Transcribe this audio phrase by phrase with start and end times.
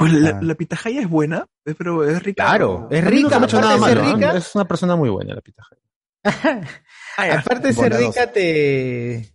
[0.00, 1.46] Oye, la, la pitahaya es buena,
[1.76, 2.44] pero es rica.
[2.44, 4.08] Claro, es rica, hecho aparte nada de ser malo.
[4.10, 4.14] ¿ah?
[4.14, 5.76] rica, Es una persona muy buena la pitaja.
[7.16, 9.32] aparte de ser rica te,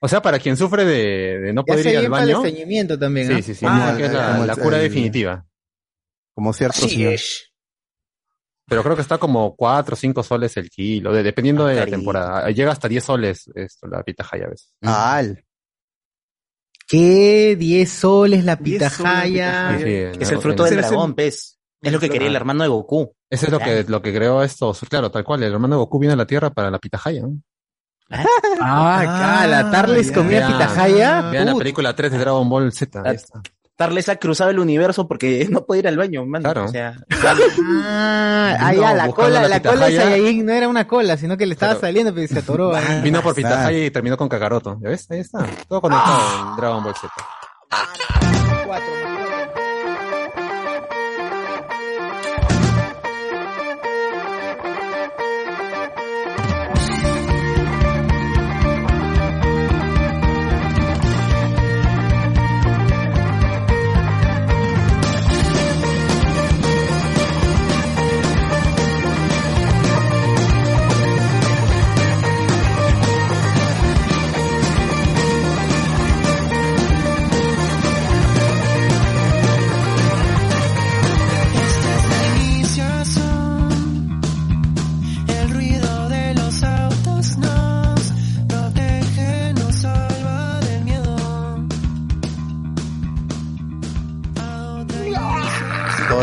[0.00, 2.98] O sea, para quien sufre de, de no poder ir al bien para el baño.
[2.98, 3.36] también, ¿no?
[3.36, 3.66] Sí, sí, sí.
[3.68, 5.44] Ah, es la, como la el- cura el- definitiva.
[6.34, 7.12] Como cierto señor.
[7.14, 7.52] es.
[8.66, 11.86] Pero creo que está como 4 o 5 soles el kilo, de- dependiendo de la
[11.86, 12.50] temporada.
[12.50, 14.74] Llega hasta 10 soles esto, la pitahaya a veces.
[14.82, 15.44] Al.
[16.88, 17.54] ¿Qué?
[17.58, 19.78] 10 soles la 10 soles la pitahaya.
[19.78, 21.58] Sí, sí, Es el fruto en- del dragón, pez.
[21.82, 23.12] Es lo que quería el hermano de Goku.
[23.30, 24.74] Ese es lo que, lo que creó esto.
[24.88, 25.42] Claro, tal cual.
[25.42, 27.22] El hermano de Goku viene a la Tierra para la pitahaya.
[27.22, 27.38] ¿no?
[28.60, 31.30] Ah, acá, la Tarles comía pitahaya.
[31.30, 33.02] Vean la película 3 de Dragon Ball Z.
[33.78, 36.42] Tarles ha cruzado el universo porque no puede ir al baño, man.
[36.42, 36.64] Claro.
[36.64, 36.94] O sea,
[37.90, 39.96] Ah, ah, ya, la cola, la la cola de.
[39.96, 42.74] Saiyajin no era una cola, sino que le estaba Pero- saliendo, pero se atoró.
[42.74, 43.00] ahí.
[43.02, 44.78] Vino por pitahaya y terminó con Kakaroto.
[44.82, 45.08] ¿Ya ves?
[45.10, 45.46] Ahí está.
[45.68, 46.48] Todo conectado Ah.
[46.50, 47.08] en Dragon Ball Z.
[48.66, 48.86] Cuatro,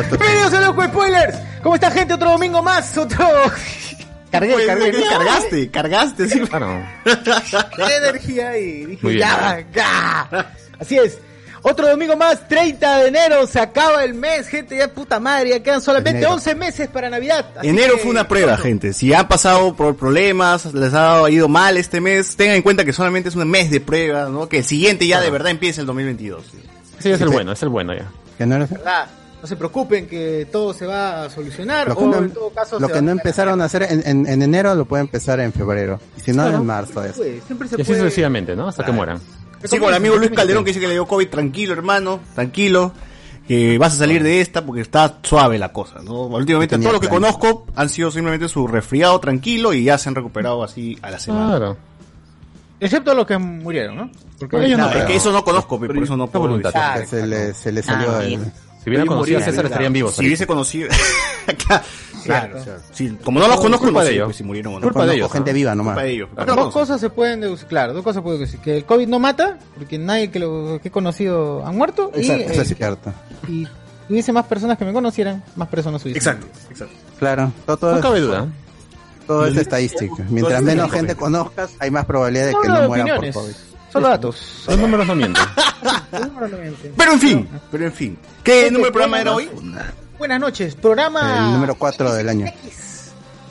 [0.02, 1.38] Bienvenidos a Loco Spoilers.
[1.64, 2.14] ¿Cómo está gente?
[2.14, 3.26] Otro domingo más, otro...
[4.32, 4.92] cargué, Pues, cargué.
[4.92, 6.40] ¿qué cargaste, cargaste, sí.
[6.42, 6.84] Claro.
[7.76, 9.28] Qué energía y dije, Muy bien.
[9.28, 10.52] ya, ya.
[10.80, 11.18] Así es.
[11.62, 15.64] Otro domingo más, 30 de enero, se acaba el mes, gente, ya puta madre, ya
[15.64, 16.34] quedan solamente Enero.
[16.34, 17.46] 11 meses para Navidad.
[17.64, 18.94] Enero que- fue una prueba, gente.
[18.94, 22.94] Si han pasado por problemas, les ha ido mal este mes, tengan en cuenta que
[22.94, 24.48] solamente es un mes de prueba, ¿no?
[24.48, 26.46] Que el siguiente ya de verdad empieza el 2022.
[26.52, 26.60] sí.
[27.00, 28.06] Sí, es el bueno, es el bueno ya.
[28.38, 29.08] que no, lo ¿Verdad?
[29.46, 32.80] No se preocupen que todo se va a solucionar que o no- en todo caso
[32.80, 36.00] lo que no empezaron a hacer en, en- en enero lo pueden empezar en febrero.
[36.18, 36.58] Y si no, Claro.
[36.58, 36.94] en marzo.
[36.96, 37.14] Pues,
[37.46, 38.00] siempre se Y así puede.
[38.02, 38.68] sucesivamente, ¿no?
[38.70, 39.20] Hasta que mueran.
[39.64, 42.92] Sí, con el amigo Luis Calderón que dice que le dio COVID, tranquilo hermano, tranquilo,
[43.48, 46.22] que vas a salir de esta porque está suave la cosa, ¿no?
[46.24, 50.16] Últimamente todos los que conozco han sido simplemente su resfriado tranquilo y ya se han
[50.16, 51.50] recuperado así a la semana.
[51.58, 51.78] Claro.
[52.80, 54.12] Excepto los que murieron, ¿no?
[54.40, 56.74] Porque Ellos no, No, es pero- que eso no conozco, por eso no puedo voluntad.
[56.96, 57.02] decir.
[57.02, 58.52] Que se le, se le salió Ah, el-.
[58.86, 59.68] Si hubieran Ellos conocido a César claro.
[59.70, 60.16] estarían vivos.
[60.16, 60.90] Si hubiese conocido.
[61.68, 61.84] claro,
[62.24, 62.60] Claro.
[62.92, 64.26] sí, como no los conozco, Culpa no de ellos.
[64.26, 64.84] pues, si murieron o no.
[64.84, 65.56] Culpa de ellos, gente ¿no?
[65.56, 65.94] viva nomás.
[65.96, 66.30] Culpa de ellos.
[66.46, 68.60] Dos cosas se pueden deducir, claro, dos cosas pueden decir.
[68.60, 72.12] Que el COVID no mata, porque nadie que lo que he conocido han muerto.
[72.16, 73.14] Y, Exacto, eso eh, es cierto.
[73.48, 73.68] y
[74.08, 76.22] hubiese más personas que me conocieran, más personas hubiesen.
[76.22, 76.94] Exacto, exacto.
[77.18, 78.48] Claro, todo, todo, No cabe duda.
[79.26, 80.24] todo es estadística.
[80.30, 83.54] Mientras menos gente conozcas, hay más probabilidad de que no mueran por COVID.
[83.96, 84.64] Solo datos.
[84.68, 85.44] Los números no mienten.
[86.98, 88.18] Pero en fin, pero en fin.
[88.44, 89.50] ¿Qué número de programa era hoy?
[90.18, 92.46] Buenas noches, programa El número 4 del año.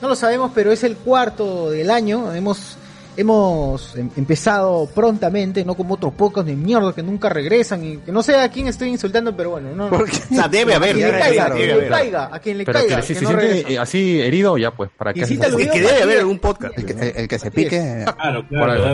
[0.03, 2.35] No lo sabemos, pero es el cuarto del año.
[2.35, 2.77] Hemos
[3.17, 8.13] hemos em- empezado prontamente, no como otros pocos de mierda que nunca regresan y que
[8.13, 9.89] no sé a quién estoy insultando, pero bueno, no.
[9.91, 10.19] ¿Por qué?
[10.31, 12.97] O sea, debe haber, debe caiga, a haber, debe caiga, a quien le Pero caiga,
[12.97, 15.63] que si que se no siente eh, así herido, ya pues, ¿para si lo así?
[15.63, 16.77] Es que debe haber algún podcast.
[16.79, 17.65] El que, el- el que se Así es.
[17.65, 18.05] pique,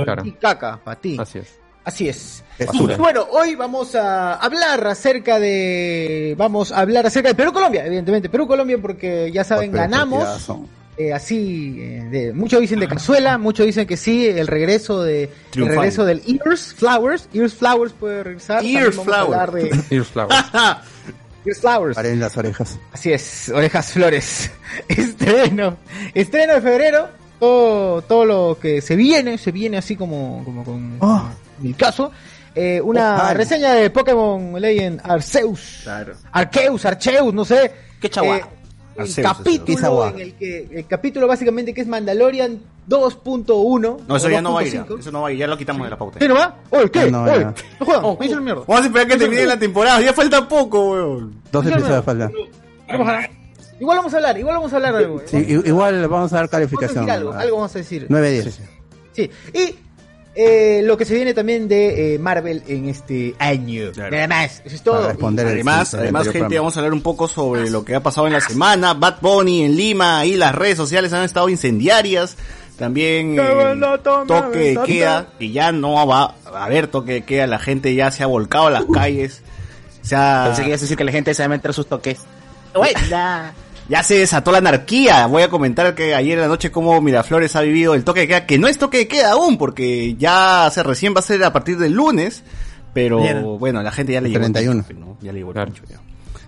[0.05, 0.23] Claro.
[0.25, 1.17] Y caca, para ti.
[1.21, 1.59] Así es.
[1.83, 2.45] Así es.
[2.59, 2.97] Y basura.
[2.99, 6.35] bueno, hoy vamos a hablar acerca de.
[6.37, 8.29] Vamos a hablar acerca de Perú-Colombia, evidentemente.
[8.29, 10.47] Perú-Colombia, porque ya saben, ganamos.
[11.09, 15.31] Eh, así, eh, de, muchos dicen de cazuela, muchos dicen que sí, el regreso de
[15.55, 17.29] el regreso del Ears Flowers.
[17.33, 18.65] Ears Flowers puede regresar.
[18.65, 19.53] Ears Flowers.
[19.55, 20.45] de Ears Flowers.
[21.47, 21.95] Ears Flowers.
[21.97, 22.79] paren las orejas.
[22.93, 24.51] Así es, Orejas Flores.
[24.89, 25.79] Estreno.
[26.13, 27.09] Estreno de febrero.
[27.39, 31.31] Todo, todo lo que se viene, se viene así como, como con Oh.
[31.61, 32.13] mi caso.
[32.55, 35.81] Eh, una reseña de Pokémon Legend Arceus.
[35.85, 36.15] Claro.
[36.33, 37.73] Arceus, Arceus, no sé.
[38.01, 38.37] Qué chagua.
[38.37, 38.45] Eh,
[39.03, 44.29] el Arceus, capítulo en el que el capítulo básicamente que es Mandalorian 2.1 No, eso
[44.31, 44.73] ya no va a ir.
[44.73, 44.87] ya.
[44.87, 44.99] 2.5.
[45.01, 46.19] Eso no va a ir, ya lo quitamos de la pauta.
[46.21, 46.57] ¿Sí no va?
[46.71, 47.11] Oye, ¿qué?
[47.11, 48.63] No, Oye, no jodan, me hizo el mierda.
[48.67, 51.35] Vamos a esperar que termine la temporada, ya falta poco, weón.
[51.53, 52.33] Dos episodios faltan.
[52.89, 53.31] Vamos a hablar.
[53.81, 55.23] Igual vamos a hablar, igual vamos a hablar de algo.
[55.25, 57.09] Sí, i- igual vamos a dar Vamos a decir calificación.
[57.11, 58.07] algo, algo vamos a decir.
[58.11, 58.61] 9-10.
[59.13, 59.75] Sí, y
[60.43, 63.93] eh, lo que se viene también de eh, Marvel en este año.
[63.93, 64.11] Claro.
[64.11, 65.07] Nada más, eso es todo.
[65.09, 66.61] responder Además, además gente, programa.
[66.61, 68.95] vamos a hablar un poco sobre lo que ha pasado en la semana.
[68.95, 72.37] Bad Bunny en Lima y las redes sociales han estado incendiarias.
[72.79, 73.77] También eh,
[74.27, 78.11] toque de queda, y ya no va a haber toque de queda, la gente ya
[78.11, 79.43] se ha volcado a las calles.
[80.03, 81.87] O sea, Pensé que ibas a decir que la gente se va a meter sus
[81.87, 82.21] toques.
[82.75, 83.53] Buena.
[83.91, 85.27] ya se desató la anarquía.
[85.27, 88.29] Voy a comentar que ayer en la noche como Miraflores ha vivido el toque de
[88.29, 91.45] queda, que no es toque de queda aún, porque ya se recién va a ser
[91.45, 92.43] a partir del lunes.
[92.95, 93.21] Pero
[93.59, 94.45] bueno, la gente ya le llegó.
[94.47, 94.85] el 31.
[94.85, 95.17] pincho, ¿no?
[95.21, 95.73] Ya le llegó el Claro.
[95.73, 96.01] pincho, ya.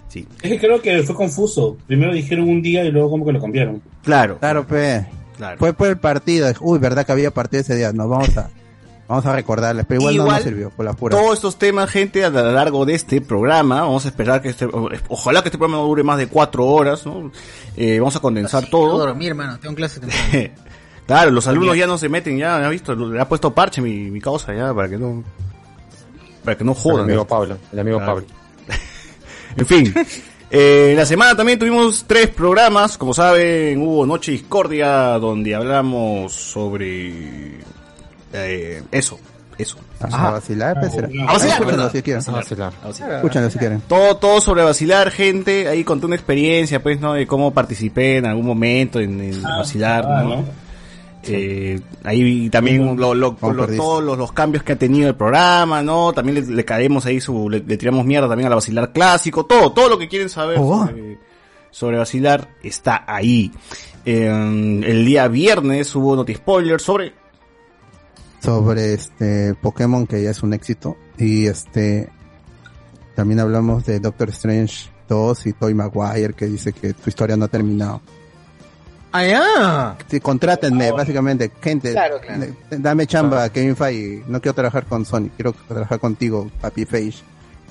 [0.08, 1.76] Sí, Es que creo que fue confuso.
[1.86, 3.82] Primero dijeron un día y luego como que lo cambiaron.
[4.02, 4.38] claro.
[4.38, 5.06] Claro, pe.
[5.36, 5.56] claro.
[5.58, 6.52] Fue por el partido.
[6.60, 7.92] Uy, verdad que había partido ese día.
[7.92, 8.50] Nos vamos a,
[9.08, 9.84] vamos a recordarles.
[9.86, 11.16] Pero igual, no nos sirvió, por la pura.
[11.16, 14.66] Todos estos temas, gente, a lo largo de este programa, vamos a esperar que este,
[15.08, 17.30] ojalá que este programa no dure más de cuatro horas, ¿no?
[17.76, 18.98] Eh, vamos a condensar Quiero todo.
[19.06, 19.58] dormir, hermano.
[19.60, 20.48] Tengo clase temprano.
[21.06, 22.94] claro, los alumnos ya no se meten, ya, ¿has visto?
[22.94, 25.22] Le ha puesto parche mi, mi causa, ya, para que no,
[26.44, 27.04] para que no El jodan.
[27.04, 28.14] amigo Pablo, el amigo Claro.
[28.14, 28.26] Pablo.
[29.56, 29.94] En fin.
[30.50, 32.96] Eh, la semana también tuvimos tres programas.
[32.98, 37.58] Como saben, hubo Noche Discordia, donde hablamos sobre
[38.32, 39.18] eh, eso.
[39.58, 39.76] Eso.
[40.00, 41.06] A vacilar, será.
[41.06, 41.92] A vacilar, Escúchenlo ¿verdad?
[41.92, 42.22] si quieren.
[42.26, 42.72] A vacilar.
[43.16, 43.80] Escúchenlo si quieren.
[43.86, 45.68] Todo, todo sobre vacilar, gente.
[45.68, 47.12] Ahí conté una experiencia, pues, ¿no?
[47.12, 50.36] De cómo participé en algún momento en, en vacilar, Ah, ¿no?
[50.36, 50.44] ¿no?
[51.24, 53.80] Eh, ahí también lo, lo- ¿Cómo lo- perdiste?
[53.80, 56.12] todos los, los cambios que ha tenido el programa, ¿no?
[56.12, 59.46] También le, le caemos ahí su, le, le tiramos mierda también a la vacilar clásico,
[59.46, 60.86] todo, todo lo que quieren saber Oh.
[60.88, 61.18] sobre,
[61.70, 63.52] sobre vacilar está ahí.
[64.04, 64.26] Eh,
[64.84, 67.12] el día viernes hubo noti spoiler sobre
[68.42, 70.96] Sobre este Pokémon, que ya es un éxito.
[71.18, 72.10] Y este.
[73.14, 77.44] También hablamos de Doctor Strange 2 y Toy Maguire, que dice que tu historia no
[77.44, 78.00] ha terminado.
[79.12, 79.96] ¡Ah, ya!
[80.08, 81.92] Sí, contrátenme, básicamente, gente.
[81.92, 82.46] Claro, claro.
[82.70, 84.24] Dame chamba, Kevin Feige.
[84.26, 87.22] No quiero trabajar con Sony, quiero trabajar contigo, Papi Feige.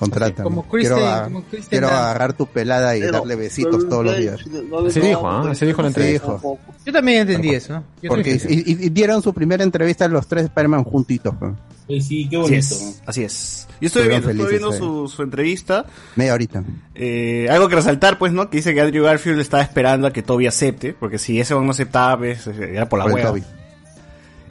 [0.02, 0.42] Contrátame.
[0.44, 4.16] Como Kristen- quiero a- como Kristen quiero agarrar tu pelada y darle besitos todos los
[4.16, 4.40] días.
[4.88, 5.50] Así dijo, ¿ah?
[5.50, 6.36] Así dijo en la entrevista.
[6.84, 7.74] Yo también entendí eso.
[7.74, 7.84] ¿no?
[8.02, 11.34] Yo Porque y, y- y dieron su primera entrevista los tres Spider-Man juntitos.
[11.38, 11.52] pues.
[11.88, 12.56] Sí, sí, qué Así bonito.
[12.56, 13.68] es, así es.
[13.80, 15.84] Yo estoy viendo, estoy felices, viendo su, su entrevista.
[16.16, 16.62] Media horita.
[16.94, 18.48] Eh, algo que resaltar, pues, ¿no?
[18.48, 21.70] Que dice que Andrew Garfield estaba esperando a que Toby acepte, porque si ese no
[21.70, 23.28] aceptaba, pues, era por la Por hueva.
[23.30, 23.42] Toby.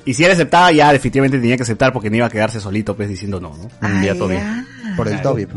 [0.03, 2.95] Y si él aceptaba, ya definitivamente tenía que aceptar porque no iba a quedarse solito,
[2.95, 3.69] pues, diciendo no, ¿no?
[3.87, 4.35] Un día Toby.
[4.95, 5.47] Por el Toby.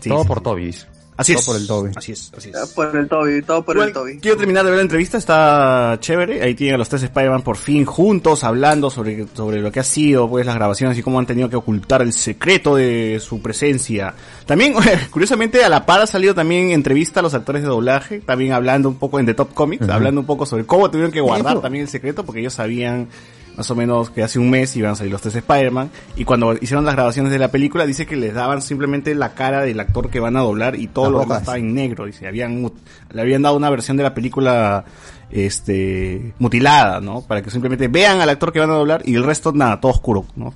[0.00, 0.44] Sí, Todo sí, por sí.
[0.44, 0.66] Toby.
[0.66, 0.86] dice.
[1.18, 1.46] Así Todo es.
[1.46, 1.90] por el Toby.
[1.96, 2.72] Así es, así es.
[2.74, 4.18] Por el Toby, todo por el Toby.
[4.18, 6.42] Quiero terminar de ver la entrevista, está chévere.
[6.42, 9.84] Ahí tienen a los tres Spider-Man por fin juntos, hablando sobre, sobre lo que ha
[9.84, 14.12] sido, pues, las grabaciones y cómo han tenido que ocultar el secreto de su presencia.
[14.44, 14.74] También,
[15.10, 18.90] curiosamente, a la par ha salido también entrevista a los actores de doblaje, también hablando
[18.90, 21.84] un poco en The Top Comics, hablando un poco sobre cómo tuvieron que guardar también
[21.84, 23.08] el secreto, porque ellos sabían
[23.56, 26.54] más o menos que hace un mes iban a salir los tres Spider-Man, y cuando
[26.54, 30.10] hicieron las grabaciones de la película, dice que les daban simplemente la cara del actor
[30.10, 32.74] que van a doblar y todo lo demás estaba en negro, dice, habían, mut-
[33.12, 34.84] le habían dado una versión de la película,
[35.30, 37.22] este, mutilada, ¿no?
[37.22, 39.92] Para que simplemente vean al actor que van a doblar y el resto nada, todo
[39.92, 40.54] oscuro, ¿no?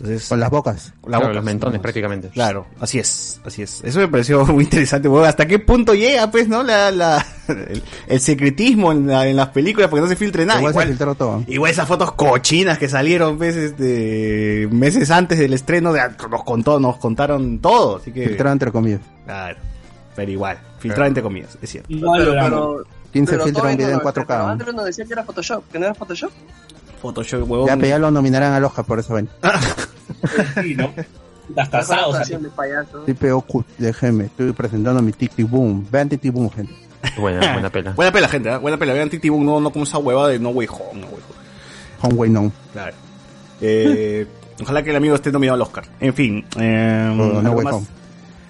[0.00, 0.92] Entonces, Con las bocas.
[1.02, 2.28] la Claro, boca, los mentones prácticamente.
[2.28, 3.82] Claro, así es, así es.
[3.82, 5.08] Eso me pareció muy interesante.
[5.26, 6.62] ¿Hasta qué punto llega, pues, no?
[6.62, 10.60] La, la, el, el secretismo en, la- en las películas, porque no se filtre nada.
[10.60, 11.44] Igual se Igual, filtró todo.
[11.48, 16.78] igual esas fotos cochinas que salieron, pues, este, meses antes del estreno, de- nos contó,
[16.78, 18.36] nos contaron todo, así que.
[18.38, 19.00] Entre comillas.
[19.24, 19.58] Claro,
[20.14, 21.92] pero igual, filtrado entre comillas, es cierto.
[21.92, 22.48] Igual Pero, amo.
[22.48, 24.26] pero, 15 pero filtra un video en lo- 4K.
[24.26, 24.48] Pero ¿no?
[24.48, 26.30] Andrew nos decía que era Photoshop, que no era Photoshop.
[26.98, 27.66] Photoshop, huevón.
[27.68, 29.28] Ya, pero ya lo nominarán al Oscar por eso, ven.
[30.62, 30.92] Sí, ¿no?
[31.48, 33.04] De payaso.
[33.06, 33.44] Sí, pero
[33.78, 35.86] déjeme, estoy presentando mi Tic Tic Boom.
[35.90, 36.74] Vean Tic Tic Boom, gente.
[37.16, 37.92] Buena, buena pela.
[37.92, 38.56] Buena pela, gente, ¿eh?
[38.58, 38.92] buena pela.
[38.92, 41.38] Vean Titi Boom, no, no como esa hueva de No Way Home, No Way Home.
[42.00, 42.52] Homeway no.
[42.72, 42.96] Claro.
[43.60, 44.26] Eh,
[44.62, 45.84] ojalá que el amigo esté nominado al Oscar.
[46.00, 46.44] En fin.
[46.58, 47.74] Eh, Oh, no ¿algo way más?
[47.74, 47.86] home.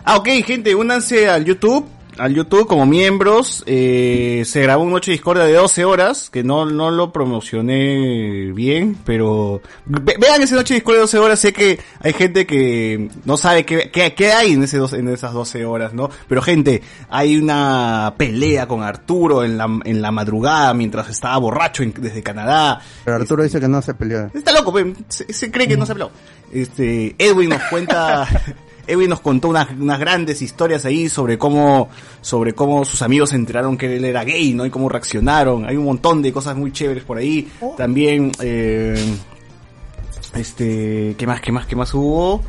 [0.05, 1.87] Ah, ok, gente, únanse al YouTube.
[2.19, 3.63] Al YouTube como miembros.
[3.67, 6.31] Eh, se grabó un Noche Discordia de 12 horas.
[6.31, 8.97] Que no, no lo promocioné bien.
[9.05, 11.39] Pero ve- vean ese Noche Discordia de 12 horas.
[11.41, 15.33] Sé que hay gente que no sabe qué, qué, qué hay en, ese en esas
[15.33, 16.11] 12 horas, ¿no?
[16.29, 21.83] Pero gente, hay una pelea con Arturo en la, en la madrugada mientras estaba borracho
[21.83, 22.81] en- desde Canadá.
[23.05, 24.31] Pero Arturo dice que no se peleó.
[24.35, 24.75] Está loco,
[25.09, 26.11] se, se cree que no se habló.
[26.53, 28.27] Este, Edwin nos cuenta,
[28.89, 31.89] Edwin nos contó unas, unas grandes historias ahí sobre cómo,
[32.21, 34.67] sobre cómo sus amigos se enteraron que él era gay, ¿no?
[34.67, 35.65] Y cómo reaccionaron.
[35.67, 37.49] Hay un montón de cosas muy chéveres por ahí.
[37.77, 38.97] También, eh,
[40.35, 42.43] este, ¿qué más, qué más, qué más hubo?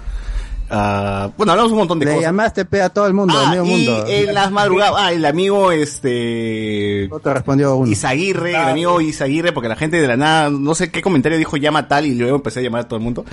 [0.72, 2.26] Ah, bueno, hablamos un montón de Le cosas.
[2.28, 4.06] llamaste pe a todo el mundo, Ah, medio y mundo.
[4.08, 7.92] en las madrugadas, ah, el amigo, este, No te respondió uno.
[7.92, 11.58] Isaguirre, el amigo Isaguirre, porque la gente de la nada, no sé qué comentario dijo
[11.58, 13.26] llama tal y luego empecé a llamar a todo el mundo.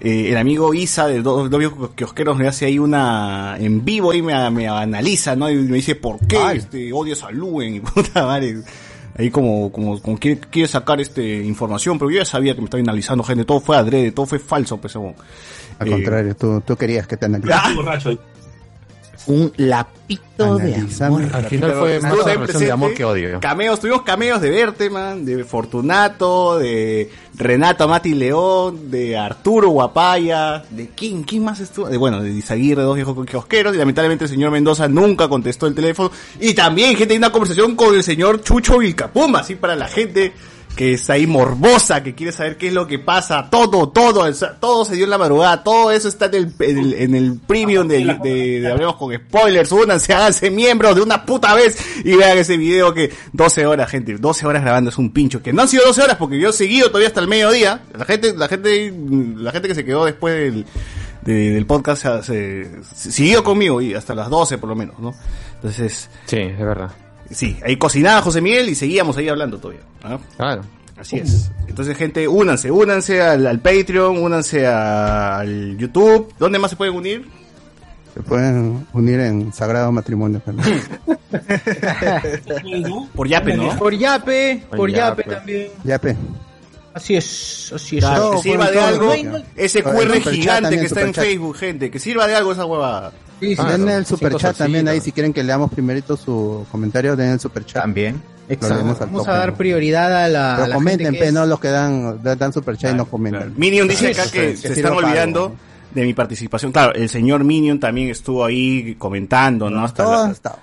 [0.00, 4.20] Eh, el amigo Isa de dos novios kiosqueros me hace ahí una en vivo y
[4.22, 5.50] me, me analiza, ¿no?
[5.50, 6.58] Y me dice, ¿por qué Ay.
[6.58, 7.74] este, odias a Luen?
[7.76, 8.56] Y puta madre.
[9.16, 12.66] ahí como, como, como quiere, quiere sacar este información, pero yo ya sabía que me
[12.66, 15.14] estaba analizando gente, todo fue adrede, todo fue falso, pues según.
[15.78, 17.26] Al Eh, contrario, tú, tú querías que te.
[17.26, 18.18] Estoy borracho.
[19.26, 21.22] Un lapito de amor.
[21.32, 23.40] Al final fue más una relación de amor que odio.
[23.40, 30.90] Cameos, tuvimos cameos de Berteman, de Fortunato, de Renato Amati León, de Arturo Guapaya, de
[30.94, 34.50] quién, quién más estuvo, de, bueno, de Izaguirre, dos viejos kiosqueros, y lamentablemente el señor
[34.50, 38.78] Mendoza nunca contestó el teléfono, y también gente hay una conversación con el señor Chucho
[38.78, 40.32] Vilcapuma, así para la gente
[40.76, 44.24] que está ahí morbosa, que quiere saber qué es lo que pasa, todo, todo,
[44.60, 47.38] todo se dio en la madrugada, todo eso está en el, en el, en el
[47.46, 52.16] premium de, de, de Hablemos con Spoilers, únanse, háganse miembros de una puta vez y
[52.16, 55.62] vean ese video que 12 horas, gente, 12 horas grabando es un pincho, que no
[55.62, 58.48] han sido 12 horas porque yo he seguido todavía hasta el mediodía, la gente, la
[58.48, 58.92] gente,
[59.36, 60.66] la gente que se quedó después del,
[61.22, 65.14] de- del podcast se- siguió conmigo y hasta las 12 por lo menos, ¿no?
[65.54, 66.90] Entonces, Sí, es verdad.
[67.34, 70.18] Sí, ahí cocinaba José Miguel y seguíamos ahí hablando todavía, ¿ah?
[70.36, 70.62] Claro.
[70.96, 71.50] Así es.
[71.68, 76.32] Entonces, gente, únanse, únanse al, al Patreon, únanse a- al YouTube.
[76.38, 77.26] ¿Dónde más se pueden unir?
[78.14, 80.40] Se pueden unir en sagrado matrimonio.
[80.44, 80.80] también.
[83.14, 83.76] Por Yape, ¿no?
[83.76, 85.34] Por Yape, por Por Yape Yape.
[85.34, 85.68] también.
[85.82, 86.16] Ya, pe.
[86.94, 88.04] Así es, así es.
[88.04, 89.12] Claro, que sirva de algo
[89.56, 91.12] ese QR gigante que está en.
[91.12, 91.90] Facebook, gente.
[91.90, 93.12] Que sirva de algo esa huevada.
[93.40, 97.16] Sí, sí, Ah, Den el superchat también ahí si quieren que leamos primerito su comentario,
[97.16, 97.82] den el superchat.
[97.82, 98.22] También.
[98.48, 98.84] Lo Exacto.
[99.06, 99.56] Vamos a dar ¿no?
[99.56, 102.22] prioridad a la, a Pero la comenten, gente que pe, es- no los que dan,
[102.22, 103.40] dan superchat y no comentan.
[103.42, 103.54] Claro.
[103.56, 105.54] Minion dice acá que se están olvidando
[105.92, 106.70] de mi participación.
[106.70, 109.84] Claro, el señor Minion también estuvo ahí comentando, ¿no?
[109.84, 110.56] Hasta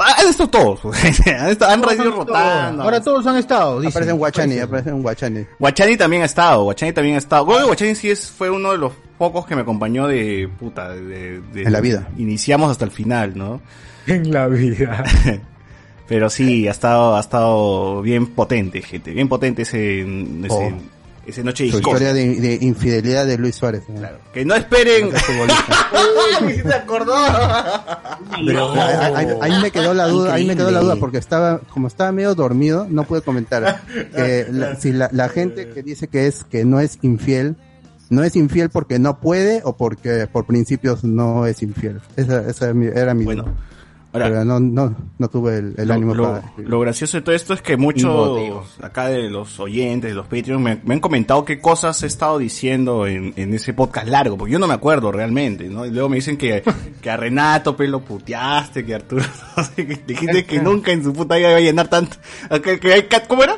[0.00, 0.48] han estado.
[0.50, 0.94] To- Han estado todos.
[1.26, 2.24] han estado- han Todos ido han estado.
[2.24, 2.82] rotando.
[2.82, 3.80] Ahora todos han estado.
[3.80, 3.90] dice.
[3.90, 5.46] Aparece un Guachani, aparece un Guachani.
[5.58, 7.44] Guachani también ha estado, Guachani también ha estado.
[7.44, 11.62] Guachani sí es, fue uno de los pocos que me acompañó de puta, de, de-
[11.62, 12.08] En la vida.
[12.18, 13.60] Iniciamos hasta el final, ¿no?
[14.06, 15.02] En la vida.
[16.08, 20.72] Pero sí, ha estado, ha estado bien potente, gente, bien potente ese, ese, Oh.
[21.26, 23.82] Ese noche de historia de, de infidelidad de Luis Suárez.
[23.88, 23.96] ¿no?
[23.98, 24.18] Claro.
[24.32, 25.08] Que no esperen.
[26.44, 27.14] Uy, se acordó.
[28.44, 31.60] Pero ahí, ahí- ahí me quedó la duda, ahí me quedó la duda porque estaba,
[31.70, 33.82] como estaba medio dormido, no pude comentar.
[34.14, 37.56] Que la- si la, la gente que dice que es, que no es infiel,
[38.08, 42.00] no es infiel porque no puede o porque por principios no es infiel.
[42.16, 43.54] Esa, esa era mi, era mi Bueno, duda.
[44.24, 47.22] Ahora, Pero no, no, no tuve el, el lo, ánimo lo- para lo gracioso de
[47.22, 51.00] todo esto es que muchos acá de los oyentes, de los Patreons, me, me han
[51.00, 54.74] comentado qué cosas he estado diciendo en, en ese podcast largo, porque yo no me
[54.74, 55.86] acuerdo realmente, ¿no?
[55.86, 56.62] Y luego me dicen que,
[57.00, 59.24] que a Renato pues, lo puteaste, que a Arturo,
[59.76, 62.16] que dijiste que nunca en su puta vida iba a llenar tanto.
[62.62, 63.56] que- que hay- ¿Cómo era?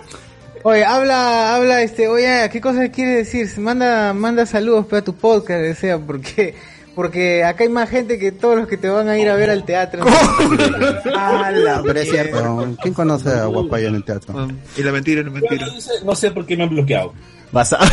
[0.64, 3.48] Oye, habla, habla, este, oye, ¿qué cosa quiere decir?
[3.58, 6.56] Manda, manda saludos pe, a tu podcast, desea, porque,
[6.98, 9.50] porque acá hay más gente que todos los que te van a ir a ver
[9.50, 10.02] al teatro.
[11.16, 14.48] Ah, la Pero es cierto, ¿quién conoce a Guapayo en el teatro?
[14.76, 15.68] Y la mentira, la mentira.
[15.68, 17.14] No sé, no sé por qué me han bloqueado.
[17.52, 17.84] Basado,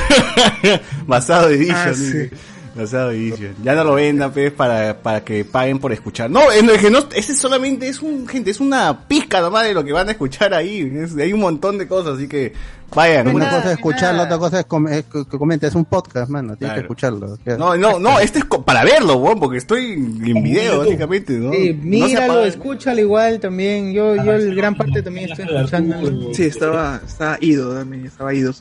[1.06, 2.32] basado edition.
[2.34, 2.36] Ah,
[2.75, 3.55] Basado edition.
[3.63, 6.29] Ya no lo vendan, pues, para, para que paguen por escuchar.
[6.29, 9.84] No, es que no, ese solamente es un, gente, es una pizca nomás de lo
[9.86, 10.91] que van a escuchar ahí.
[10.94, 12.51] Es- hay un montón de cosas, así que
[12.94, 13.29] vayan.
[13.34, 16.58] Una cosa es escucharlo, otra cosa es, com- es que comente, es un podcast, mano,
[16.58, 16.75] tienes Claro.
[16.75, 17.38] que escucharlo.
[17.58, 21.53] No, no, no, este es para verlo, weón, porque estoy en video, básicamente, ¿no?
[21.53, 23.94] Sí, No míralo, apaga- escúchalo igual también.
[23.94, 26.34] Yo, yo el gran parte también estoy escuchando.
[26.34, 28.51] Sí, estaba, estaba ido también, estaba ido.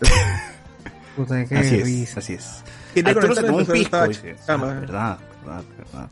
[1.17, 2.21] Puta, qué Así es, risa.
[2.21, 2.63] así es.
[2.95, 4.37] Quería Arturo se tomó un pisco, dice.
[4.49, 6.09] Ah, verdad, verdad, verdad.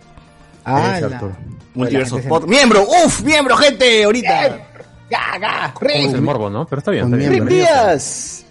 [0.64, 1.36] Ah, Arturo.
[1.74, 4.68] Multiverso Pod- Miembro, uff, miembro, gente, ahorita.
[5.10, 5.74] ¡Ga, ga!
[5.88, 6.66] Es el morbo, ¿no?
[6.66, 7.30] Pero está bien, está bien.
[7.30, 7.48] miembro.
[7.54, 8.44] ¡Rick Díaz!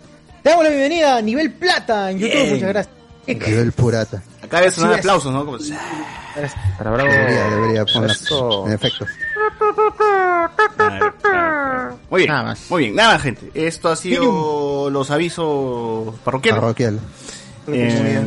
[0.44, 2.96] Te damos la bienvenida a Nivel Plata en YouTube, muchas gracias.
[3.28, 4.22] Nivel purata.
[4.44, 5.46] Acá debe sonar aplausos, ¿no?
[5.46, 5.58] Como-
[6.78, 7.10] Para bravo.
[7.10, 8.78] Debería, debería poner en
[11.20, 11.98] claro.
[12.10, 12.70] Muy bien, Nada más.
[12.70, 13.52] muy bien, nada más gente.
[13.54, 16.60] Esto ha sido los avisos parroquiales.
[16.62, 17.00] Parroquial.
[17.68, 18.22] Eh,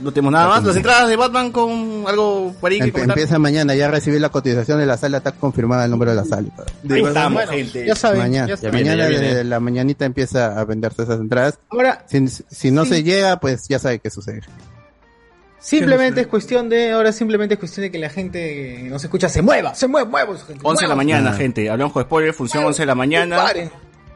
[0.00, 0.64] no tenemos nada más.
[0.64, 3.16] Las entradas de Batman con algo por ahí que Em- comentar.
[3.16, 6.24] empieza mañana, ya recibí la cotización de la sala, está confirmada el número de la
[6.24, 6.48] sala.
[6.90, 7.86] Ahí estamos, Bueno, gente.
[7.86, 8.72] ya saben, mañana, ya saben.
[8.74, 9.26] mañana ya viene.
[9.28, 11.58] desde la mañanita empieza a venderse esas entradas.
[11.70, 12.90] Ahora, Si, si no Sí.
[12.90, 14.40] se llega, pues ya sabe qué sucede.
[15.60, 18.38] simplemente es cuestión de, ahora simplemente es cuestión de que la gente
[18.82, 20.36] que nos escucha se mueva, se mueva, mueva.
[20.38, 21.34] gente, 11 de la mañana, Ah.
[21.36, 21.70] gente.
[21.70, 23.36] Hablamos con spoiler, función 11 de la mañana.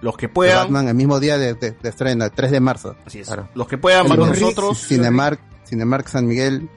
[0.01, 0.57] Los que De puedan.
[0.65, 2.95] Batman el mismo día de, de- de estreno, 3 de marzo.
[3.07, 3.27] Así es.
[3.27, 3.49] Claro.
[3.55, 4.79] Los que puedan van nosotros.
[4.87, 6.69] Cinemark, Cinemark San Miguel,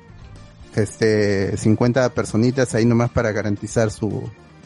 [0.75, 4.07] este, 50 personitas ahí nomás para garantizar su,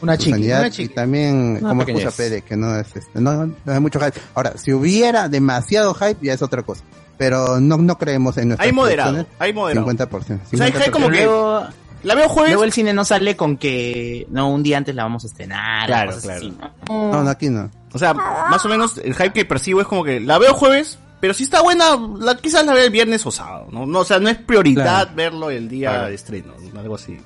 [0.00, 3.80] Una una y también, Una como excusa Pérez, que no es, este, no, no hay
[3.80, 4.18] mucho hype.
[4.34, 6.82] Ahora, si hubiera demasiado hype, ya es otra cosa.
[7.18, 9.86] Pero no, no creemos en nuestras Hay moderado, hay moderado.
[9.86, 10.12] 50%.
[10.52, 11.10] O sea, hay- como 50%.
[11.12, 11.66] que- Luego,
[12.02, 12.50] La veo jueves.
[12.52, 15.86] luego el cine no sale con que no un día antes la vamos a estrenar.
[15.86, 16.38] Claro, claro.
[16.40, 16.54] así,
[16.88, 17.10] ¿no?
[17.12, 17.70] No, no, aquí no.
[17.96, 20.98] O sea, más o menos el hype que percibo es como que la veo jueves,
[21.20, 23.86] pero si está buena, la, quizás la vea el viernes o sábado, ¿no?
[23.86, 25.10] no o sea, no es prioridad Claro.
[25.16, 26.08] verlo el día Claro.
[26.08, 27.18] de estreno, algo así.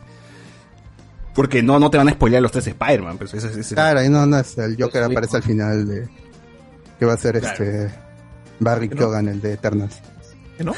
[1.35, 4.09] Porque no, no te van a spoilear los tres Spider-Man, pues ese, ese- Claro, y
[4.09, 6.09] no, no, es el Joker aparece al final de.
[6.99, 7.65] Que va a ser Claro.
[7.65, 7.95] este.
[8.59, 10.00] Barry Keoghan, el de Eternas.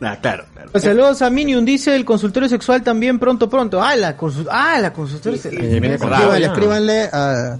[0.00, 0.68] Ah, claro, claro.
[0.72, 3.82] Pues saludos a Minion, dice el consultorio sexual también pronto, pronto.
[3.82, 5.64] Ah, la, consul ah, la consultorio sexual.
[5.64, 7.58] Escríbanle, escríbanle, a,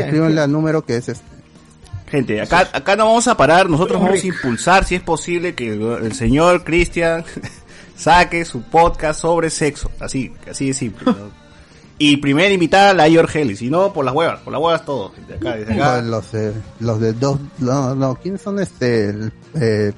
[0.00, 1.26] escríbanle al número que es este.
[2.10, 5.74] Gente, acá, acá no vamos a parar, nosotros vamos a impulsar, si es posible, que
[5.74, 7.24] el, el señor Cristian
[7.96, 11.04] saque su podcast sobre sexo, así, así de simple.
[11.06, 11.48] ¿no?
[12.00, 15.10] Y primero invitar a la Yorgeli, si no, por las huevas, por las huevas todo,
[15.10, 16.00] gente, acá, desde acá.
[16.00, 17.40] Los, eh, los de dos.
[17.58, 19.08] No, no, ¿quiénes son este?
[19.08, 19.92] el, eh,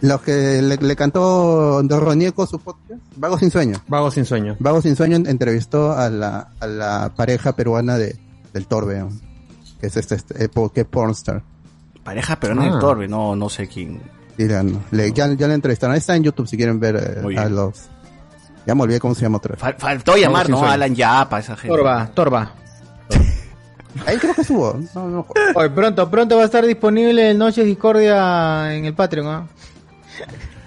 [0.00, 3.00] los que le, le cantó Don Ronieco su podcast.
[3.14, 3.80] Vago sin sueño.
[3.86, 4.56] Vago sin sueño.
[4.58, 8.16] Vago sin sueño entrevistó a la, a la pareja peruana de,
[8.52, 9.10] del Torbe, ¿no?
[9.80, 11.42] que es este, este eh, que es pornstar.
[12.04, 14.00] Pareja peruana del Torbe, no, no sé quién.
[14.36, 15.92] Dirán, le, ya, ya le entrevistaron.
[15.94, 17.88] Ahí está en YouTube si quieren ver eh, a los.
[18.66, 19.62] Ya me olvidé cómo se llama otra vez.
[19.62, 20.58] Fal- faltó llamar, ¿no?
[20.58, 20.72] sueño.
[20.72, 21.68] Alan Yapa, esa gente.
[21.76, 22.52] Torba, Torba.
[24.06, 24.78] Ahí creo que subo.
[24.94, 29.26] No, no, Oye, pronto, pronto va a estar disponible el Noches Discordia en el Patreon,
[29.26, 29.46] ¿ah?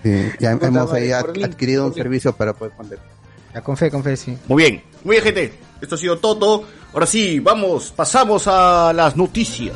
[0.03, 2.99] Sí, ya hemos ahí ad- por link, adquirido un servicio para poder poner.
[3.63, 4.37] Con fe, con fe, sí.
[4.47, 5.59] Muy bien, muy bien, gente.
[5.81, 6.63] Esto ha sido todo.
[6.93, 9.75] Ahora sí, vamos, pasamos a las noticias.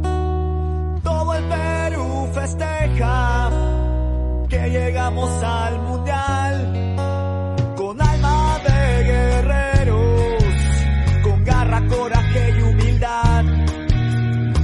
[2.33, 3.49] Festeja
[4.49, 6.95] que llegamos al mundial.
[7.75, 10.43] Con alma de guerreros,
[11.23, 13.43] con garra, coraje y humildad.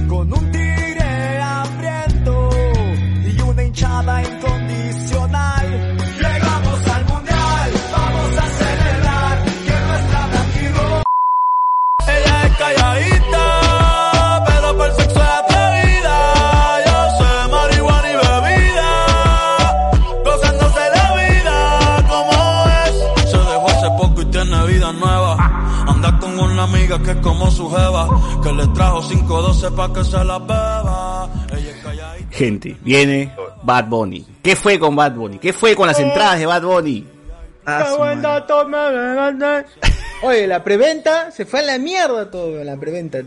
[0.08, 2.48] Con un tigre hambriento
[3.36, 4.22] y una hinchada
[27.02, 28.08] que es como su jeva,
[28.42, 31.30] que le trajo 512 pa' que se la beba.
[31.50, 32.36] Ella es calladita.
[32.36, 34.26] Gente, viene Bad Bunny.
[34.42, 35.38] ¿Qué fue con Bad Bunny?
[35.38, 37.06] ¿Qué fue con las entradas de Bad Bunny?
[38.90, 39.66] Levanté.
[40.22, 43.18] Oye, la preventa se fue a la mierda todo, la preventa.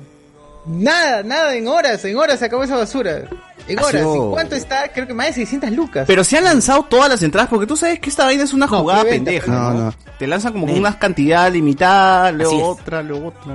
[0.65, 3.23] Nada, nada, en horas, en horas se acabó esa basura.
[3.67, 4.01] En horas.
[4.03, 4.91] ¿Y cuánto está?
[4.93, 6.03] Creo que más de 600 lucas.
[6.07, 8.65] Pero se han lanzado todas las entradas porque tú sabes que esta vaina es una
[8.67, 9.51] No, jugada preventa, pendeja.
[9.51, 9.79] No, ¿no?
[9.85, 9.93] no.
[10.19, 12.63] Te lanzan como con una cantidad limitada, luego Así es.
[12.67, 13.53] otra, luego otra.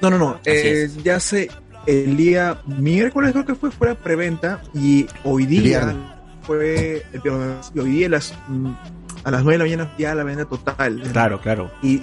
[0.00, 0.38] No, no, no.
[0.44, 1.50] eh, ya sé,
[1.86, 5.96] el día miércoles creo que fue fuera preventa y hoy día Viernes.
[6.42, 8.70] fue el viernes, y hoy día a las, mm,
[9.24, 11.02] a las 9 de la mañana ya la venta total.
[11.12, 11.70] Claro, claro.
[11.82, 12.02] Y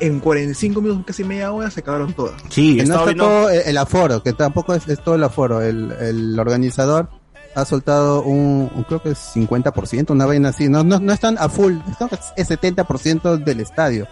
[0.00, 2.40] en 45 minutos, casi media hora, se acabaron todas.
[2.48, 5.24] Sí, Que no está viendo- todo el, el aforo, que tampoco es, es todo el
[5.24, 5.60] aforo.
[5.62, 7.08] El, el organizador
[7.54, 10.68] ha soltado un, un- creo que es 50%, una vaina así.
[10.68, 14.06] No, no, no están a full, están- es 70% del estadio.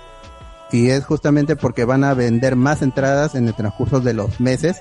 [0.71, 4.77] Y es justamente porque van a vender más entradas en el transcurso de los meses,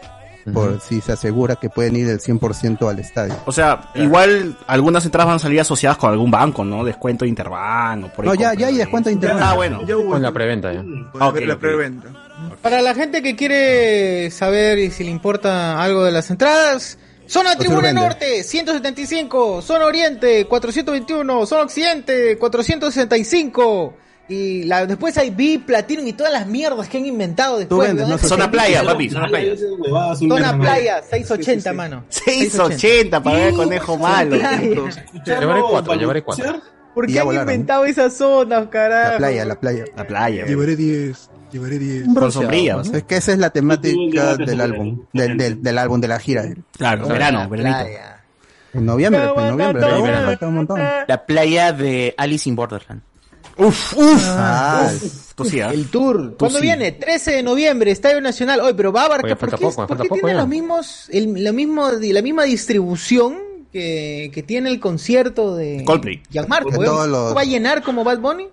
[0.53, 3.35] por si se asegura que pueden ir el 100% al estadio.
[3.45, 6.83] O sea, igual algunas entradas van a salir asociadas con algún banco, ¿no?
[6.83, 9.43] Descuento de Interbank o por ahí No, ya, ya hay descuento de internet.
[9.45, 9.85] Ah, bueno.
[9.85, 10.83] Ya hubo Con la preventa ya.
[11.19, 12.07] Ah, la preventa.
[12.61, 17.57] Para la gente que quiere saber y si le importa algo de las entradas, Zona
[17.57, 17.91] Tribuna.
[17.93, 19.61] Norte, 175.
[19.61, 21.45] Zona Oriente, 421.
[21.45, 23.97] Zona Occidente, 465.
[24.29, 27.87] Y la, después hay VIP, Platinum y todas las mierdas que han inventado después.
[27.87, 29.55] vendes, no Zona playa, papi, zona playa.
[30.17, 32.03] Zona Playa, 680, mano.
[32.09, 34.35] 680 para ver conejo malo.
[34.35, 36.61] Llevaré cuatro, llevaré cuatro.
[36.93, 37.47] ¿Por qué han volaron.
[37.47, 39.11] inventado esas zonas, carajo?
[39.11, 39.85] La playa, la playa.
[39.95, 40.45] La playa.
[40.47, 41.29] Llevaré 10.
[41.51, 42.07] Llevaré 10.
[42.13, 42.77] Con sombrilla.
[42.77, 42.81] ¿no?
[42.81, 46.45] Es que esa es la temática del álbum, del, del, del álbum de la gira.
[46.75, 48.23] Claro, verano, playa.
[48.73, 49.81] En noviembre, en noviembre.
[49.81, 50.01] ¿no?
[50.01, 51.05] verano.
[51.07, 53.01] La playa de Alice in Borderland.
[53.57, 54.23] Uf, uf.
[54.27, 54.89] Ah,
[55.35, 55.59] Tú sí.
[55.59, 56.35] El tour.
[56.37, 56.63] ¿Cuándo sí.
[56.63, 56.91] viene?
[56.93, 58.59] 13 de noviembre, Estadio Nacional.
[58.61, 59.25] Oye, pero va a abarcar.
[59.25, 60.39] Oye, ¿Por qué, poco, por falta qué poco tiene ya.
[60.39, 63.37] los mismos, el, lo mismo, la misma distribución
[63.71, 66.23] que, que tiene el concierto de Coldplay.
[66.29, 66.71] Gianmarco?
[66.71, 68.47] Todos los- ¿Va a llenar como Bad Bunny?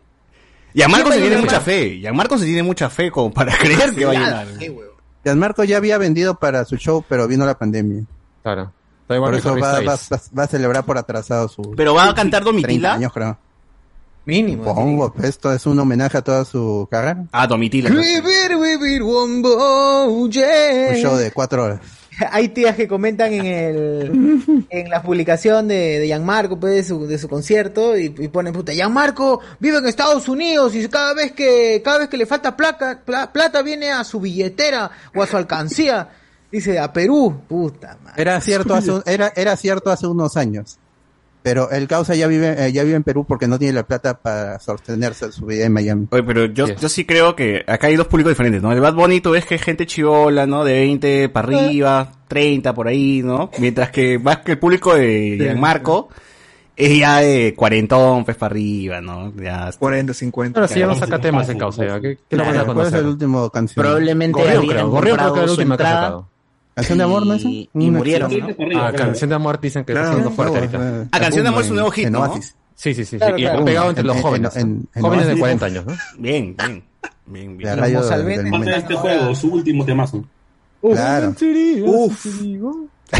[0.75, 1.99] Gianmarco se ¿Quién va a tiene mucha fe.
[2.01, 4.47] Gianmarco se tiene mucha fe como para creer que va a llenar.
[4.59, 4.75] Sí.
[5.25, 8.03] Gianmarco ya había vendido para su show, pero vino la pandemia.
[8.43, 8.73] Claro.
[9.07, 10.09] Por eso va, va, Styles.
[10.35, 12.93] va- va a celebrar por atrasado su Pero va a cantar 30 Domitila.
[12.95, 13.39] años, creo.
[14.27, 14.75] Mínimo.
[14.75, 17.25] Pongo, pues, esto es un homenaje a toda su carrera.
[17.33, 17.91] Ah, Domitila.
[17.91, 20.89] Vivir, vivir, wombo, yeah.
[20.91, 21.81] Un show de cuatro horas.
[22.31, 27.07] Hay tías que comentan en el en la publicación de, de Gianmarco pues, de, su,
[27.07, 31.33] de su concierto y, y ponen puta Gianmarco vive en Estados Unidos y cada vez
[31.33, 35.27] que cada vez que le falta placa, pla- plata viene a su billetera o a
[35.27, 36.09] su alcancía
[36.53, 38.23] dice a Perú puta madre.
[38.23, 40.79] Era cierto hace un- era era cierto hace unos años.
[41.45, 44.19] Pero el causa ya vive eh, ya vive en Perú porque no tiene la plata
[44.19, 46.09] para sostenerse su vida en Miami.
[46.11, 46.81] Oye, pero yo, Yes.
[46.81, 48.73] yo sí creo que acá hay dos públicos diferentes, ¿no?
[48.73, 50.65] El Bad Bunny tú ves que es gente chivola, ¿no?
[50.65, 53.51] De 20 para arriba, 30 por ahí, ¿no?
[53.59, 56.09] Mientras que más que el público de Gianmarco
[56.77, 59.31] es ya de cuarentón, pues para arriba, ¿no?
[59.37, 60.59] Ya 40, 50.
[60.59, 62.01] Ahora sí, ya no saca temas en causa.
[62.01, 63.01] ¿Qué, qué lo van a ¿Cuál es conocer?
[63.01, 63.83] el último canción?
[63.85, 64.89] Probablemente Gorrión, creo.
[64.89, 66.29] Gorrión creo que la su última que ha sacado.
[66.75, 67.45] ¿Canción de amor, no es?
[67.45, 68.31] y, y murieron.
[68.37, 68.49] ¿no?
[68.81, 70.09] Ah, Canción de Amor dicen que Claro.
[70.09, 71.03] está sonando fuerte No, ahorita.
[71.03, 72.21] eh, Ah, Canción de Amor es un nuevo hit, en ¿no?
[72.21, 72.57] Oasis.
[72.75, 73.17] Sí, sí, sí.
[73.19, 73.39] Claro.
[73.39, 73.65] Y claro.
[73.65, 74.57] pegado entre En- los en- jóvenes.
[74.57, 75.41] en- en jóvenes de Oasis.
[75.41, 75.93] 40 años, ¿no?
[76.19, 76.85] Bien, bien.
[77.27, 77.71] Bien, bien.
[77.71, 78.01] La radio
[78.51, 78.77] momento.
[78.77, 80.25] este juego, su último temazo.
[80.83, 81.35] Claro.
[81.85, 82.27] Uf.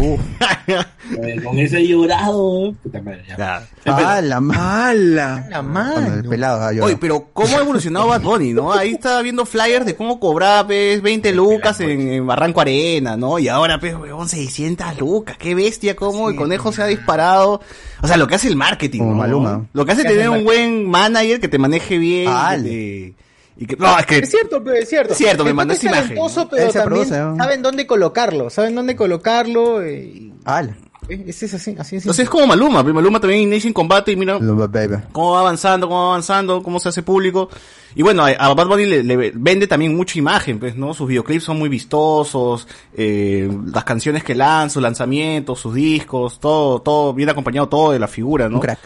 [0.01, 2.73] Eh, con ese llorado.
[2.81, 3.37] Puta madre, ya.
[3.37, 3.67] Ya.
[3.85, 5.45] Ah, la ma- ¡Hala!
[5.49, 6.61] la Con mano el pelado.
[6.63, 8.73] ah, yo- Oye, pero ¿cómo ha evolucionado Bad Bunny, no?
[8.73, 13.37] Ahí estaba viendo flyers de cómo cobraba, pues, 20 lucas en, en Barranco Arena, ¿no?
[13.37, 15.37] Y ahora, pues, weón, 600 lucas.
[15.37, 17.61] Qué bestia, cómo el conejo se ha disparado.
[18.01, 19.17] O sea, lo que hace el marketing, Como ¿no?
[19.17, 19.65] Maluma.
[19.73, 22.27] Lo que hace tener un buen manager que te maneje bien.
[22.29, 23.24] Ah, que te-
[23.57, 24.17] y que, no, es que...
[24.17, 26.17] es cierto pero es cierto Es cierto, me mandó esa es imagen,
[26.49, 27.37] pero también produce, ¿no?
[27.37, 30.75] saben dónde colocarlo saben dónde colocarlo eh, y- Ala.
[31.07, 34.11] eh, es, es así así es Entonces es como Maluma, Maluma también inicia en combate
[34.11, 34.37] y mira
[35.13, 37.49] cómo va avanzando, cómo va avanzando, cómo se hace público.
[37.97, 40.93] Y bueno, a, Bad Bunny le, le vende también mucha imagen, pues, ¿no?
[40.93, 46.81] Sus videoclips son muy vistosos, eh, las canciones que lanza, sus lanzamientos, sus discos, todo,
[46.81, 48.55] todo, bien acompañado todo de la figura, ¿no?
[48.57, 48.79] Un crack.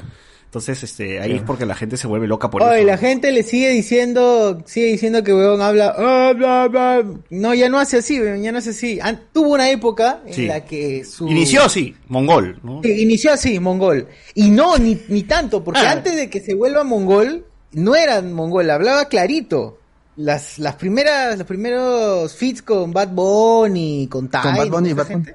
[0.50, 2.88] Entonces, este, ahí es porque la gente se vuelve loca por Oye, eso.
[2.88, 7.06] la gente le sigue diciendo, sigue diciendo que weón habla, ah, bla, bla.
[7.30, 9.00] no, ya no hace así, weón, ya no hace así.
[9.00, 10.48] An- tuvo una época en Sí.
[10.48, 11.28] la que su...
[11.28, 12.82] Inició así, mongol, ¿no?
[12.84, 14.08] Sí, inició así, mongol.
[14.34, 15.92] Y no, ni, ni tanto, porque Ah.
[15.92, 19.78] antes de que se vuelva mongol, no era mongol, hablaba clarito.
[20.16, 25.08] Las, las primeras, los primeros feats con Bad Bunny, con Ty, Con Bad Bunny, Bad
[25.12, 25.26] Bunny.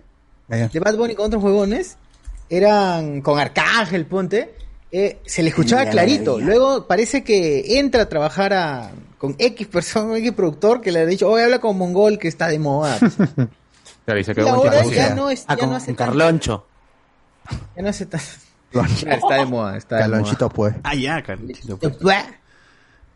[0.48, 0.66] ya.
[0.66, 1.96] de Bad Bunny con otros huevones,
[2.50, 4.54] eran con Arcángel, ponte,
[4.96, 6.38] eh, se le escuchaba clarito.
[6.38, 11.06] Luego parece que entra a trabajar a, con X persona, X productor, que le ha
[11.06, 12.98] dicho, oye, habla con mongol, que está de moda.
[14.04, 16.12] Claro, y se quedó ahora ya no, es, Ah, ya con, no hace con tanto.
[16.18, 16.66] Carloncho.
[17.74, 18.20] Ya no hace tan...
[18.70, 20.10] Claro, está de moda, está de moda.
[20.10, 20.74] Calonchito, pues.
[20.82, 21.78] Ah, ya, Carlitos.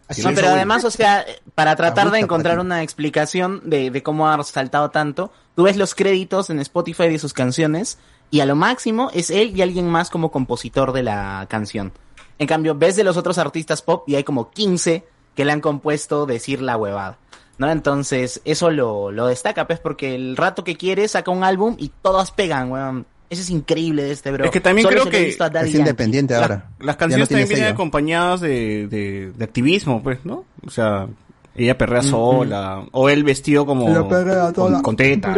[0.09, 0.35] Así No, es.
[0.35, 2.67] pero además, o sea, para tratar de encontrar Pati.
[2.67, 7.19] una explicación de, de cómo ha saltado tanto, tú ves los créditos en Spotify de
[7.19, 7.99] sus canciones
[8.31, 11.93] y a lo máximo es él y alguien más como compositor de la canción.
[12.39, 15.61] En cambio, ves de los otros artistas pop y hay como 15 que le han
[15.61, 17.19] compuesto decir la huevada.
[17.59, 17.69] ¿No?
[17.71, 21.91] Entonces, eso lo, lo destaca, pues, porque el rato que quiere saca un álbum y
[22.03, 23.07] todos pegan, weón.
[23.31, 24.45] Eso es increíble de este bro.
[24.45, 25.77] Es que también Solo creo que Es Yankee.
[25.77, 26.71] independiente La- ahora.
[26.79, 30.45] las Ya canciones no también vienen acompañadas de, de, de activismo, pues, ¿no?
[30.65, 31.09] O sea,
[31.57, 34.81] ella perrea sola, o él vestido como con, sola.
[34.81, 35.35] con teta.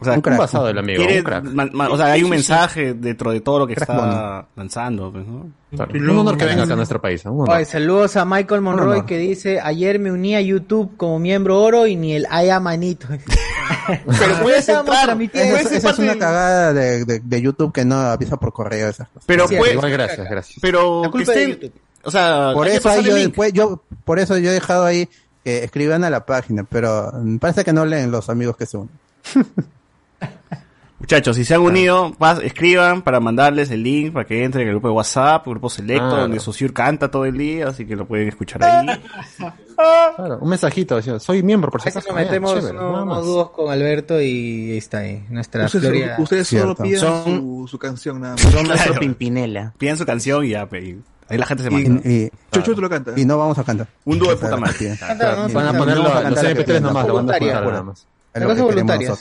[0.00, 0.34] O sea, Un crack.
[0.34, 1.44] Un basado del amigo, un crack.
[1.44, 5.12] ma- ma- o sea, hay un mensaje dentro de todo lo que Crack está lanzando,
[5.12, 5.46] pues, ¿no?
[5.74, 5.92] Claro.
[5.94, 7.22] Un honor que venga acá a nuestro país.
[7.26, 11.86] Oye, saludos a Michael Monroy que dice, ayer me uní a YouTube como miembro oro
[11.86, 13.06] y ni el Aya Manito.
[14.18, 17.96] Pero puedes entrar, Esa, ser esa es una cagada de, de, de YouTube que no
[17.96, 19.24] avisa por correo esas cosas.
[19.26, 20.58] Pero Sí, puede- Igual, gracias, gracias.
[20.60, 21.72] pero La culpa estén,
[22.04, 25.08] o sea, Por eso, yo, después- yo, por eso yo he dejado ahí
[25.44, 28.76] que escriban a la página, pero mm, parece que no leen los amigos que se
[28.76, 28.90] unen.
[31.00, 34.68] Muchachos, si se han unido, pas- escriban para mandarles el link para que entren en
[34.68, 36.22] el grupo de WhatsApp, grupo selecto, Claro.
[36.22, 38.86] donde Sosur canta todo el día, así que lo pueden escuchar ahí.
[40.16, 42.10] Claro, un mensajito, decía, soy miembro por si acaso.
[42.10, 46.16] nos Ya, metemos chévere, dúos con Alberto y ahí está ahí, nuestra Ustedes, Gloria.
[46.18, 48.42] ustedes solo Son- su, su canción nada más.
[48.42, 49.00] Son nuestro Claro.
[49.00, 49.72] Pimpinela.
[49.78, 50.98] Piden su canción y ya, ahí
[51.30, 52.02] la gente se manda.
[52.06, 53.16] Y, y- Chuchu, tú lo cantas.
[53.16, 53.86] y no vamos a cantar.
[54.04, 54.98] Un dúo de puta madre.
[55.00, 55.78] Van a Canta.
[55.78, 57.64] poner No los, vamos a los cantar la MP3 canción, nomás, lo van a juntar
[57.64, 58.06] nada más.
[58.34, 59.12] Es La cosa voluntaria.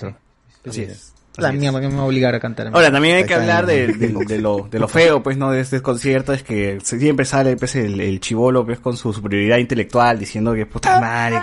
[0.68, 1.14] Así es.
[1.38, 2.68] La mierda que me va a obligar a cantar.
[2.68, 5.52] Ahora, también hay que hablar de, en- de- de lo, de lo feo, pues, ¿no?
[5.52, 9.58] De este concierto, es que siempre sale pues, el, el chivolo, pues, con su superioridad
[9.58, 11.40] intelectual, diciendo que, puta madre,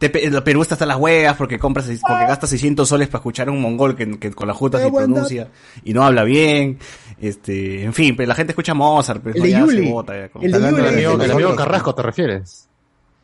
[0.00, 3.18] que te, Perú está hasta las huevas porque compras, seis- porque gasta 600 soles para
[3.18, 5.48] escuchar a un mongol que, que con la justa se pronuncia
[5.84, 6.78] y no habla bien,
[7.20, 9.46] este, en fin, pero la gente escucha Mozart, pues, El ¿no?
[9.46, 11.56] de Ya se bota, ya, como- El El amigo, el amigo.
[11.56, 12.67] Carrasco, ¿te refieres?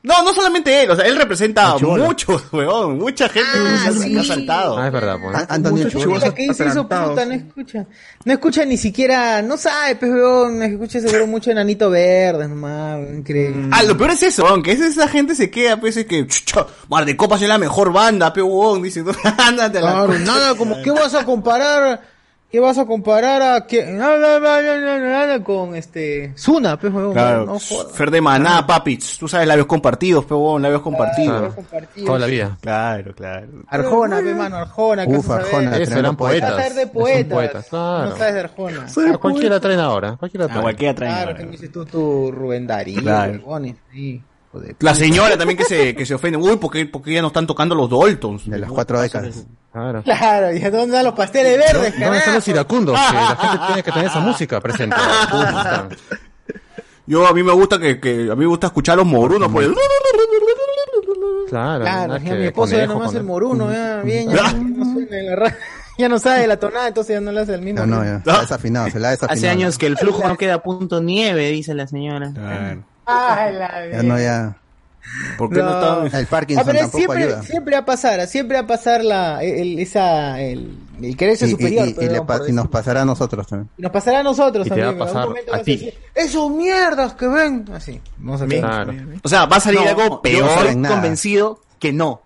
[0.04, 3.92] No, no solamente él, o sea, él representa a muchos, weón, mucha gente Ah, que
[3.94, 4.18] se sí.
[4.18, 4.76] ha saltado.
[4.76, 5.34] Ah, es verdad, pues.
[5.48, 7.24] Ah, chivos Mira, ¿qué dice eso, puta?
[7.24, 7.86] No escucha.
[8.26, 10.62] No escucha ni siquiera, no sabe, pues, weón.
[10.62, 13.68] Escucha seguro mucho enanito verde, nomás, increíble.
[13.72, 16.66] Ah, lo peor es eso, aunque es esa gente se queda, pues, es que, chucha,
[16.90, 19.02] Mar de Copas es la mejor banda, pe, huevón, dice,
[19.38, 22.13] ándate a la Claro, nada, como, ¿qué vas a comparar?
[22.50, 27.12] ¿Qué vas a comparar a nada, con este, Zuna, pues, weón.
[27.12, 27.58] Claro, no.
[27.58, 31.52] Fer de Maná, papi, tú sabes, labios compartidos, pe, huevón, labios compartidos.
[31.68, 31.86] Claro.
[32.06, 32.56] Toda la vida.
[32.60, 33.48] Claro, claro.
[33.66, 35.36] Arjona, pe, mano, Arjona, ¿qué Uf, a?
[35.36, 35.76] Arjona.
[35.78, 36.46] Eso, eran poeta.
[36.50, 36.60] poetas.
[36.66, 37.32] A ser de poetas.
[37.32, 38.10] poetas, claro.
[38.10, 38.86] No sabes de Arjona.
[39.14, 40.62] A cualquiera traen ahora, cualquiera A trae.
[40.62, 41.12] cualquiera traen.
[41.12, 41.38] Claro, ahora.
[41.40, 43.32] que me dices tú tu Rubén Darío, Claro.
[43.92, 44.22] sí,
[44.54, 44.76] joder.
[44.80, 47.74] La señora también que se, que se ofende, uy, porque, porque ya no están tocando
[47.74, 48.48] los Daltons.
[48.48, 49.44] De las cuatro décadas.
[49.72, 50.02] Claro.
[50.04, 52.98] Claro, ¿y a dónde están los pasteles verdes, ¿Dónde están los iracundos?
[53.10, 54.96] Que la gente tiene que tener esa música presente.
[57.06, 59.62] Yo, a mí me gusta que, que, a mí me gusta escuchar los morunos por
[59.62, 59.74] el...
[61.50, 65.26] Claro, Claro, ya mi esposo ya nomás el moruno, ya, bien, ya, no suena en
[65.26, 65.56] la ra-
[65.98, 67.84] ya no sabe la tonada, entonces ya no le hace el mismo.
[67.86, 68.20] No, no, ya.
[68.22, 69.38] Se la ha desafinado, se la ha desafinado.
[69.38, 72.32] Hace años que el flujo no queda a punto nieve, dice la señora.
[72.34, 72.82] Claro.
[73.06, 74.56] La Ya no, ya.
[75.36, 76.06] ¿Por qué no, No.
[76.06, 77.42] El Parkinson Ah, pero tampoco siempre, ayuda.
[77.42, 81.50] siempre va a pasar, siempre va a pasar la, el, esa, el, el quererse Y,
[81.50, 81.86] superior.
[81.86, 82.54] y- y pero le por pa- y decir.
[82.54, 83.68] nos pasará a nosotros también.
[83.76, 85.08] Y nos pasará a nosotros Y te va a también.
[85.08, 85.72] en algún a vas ti.
[85.76, 87.64] decir, Esos mierdas que ven.
[87.74, 88.00] Así.
[88.16, 88.46] Vamos a.
[88.46, 88.94] Claro.
[89.22, 90.74] O sea, va a salir No, algo peor.
[90.76, 92.22] no convencido que no.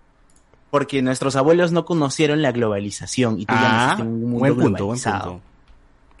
[0.71, 4.55] Porque nuestros abuelos no conocieron la globalización y tú ya Ah, en un mundo buen
[4.55, 5.41] punto, buen punto.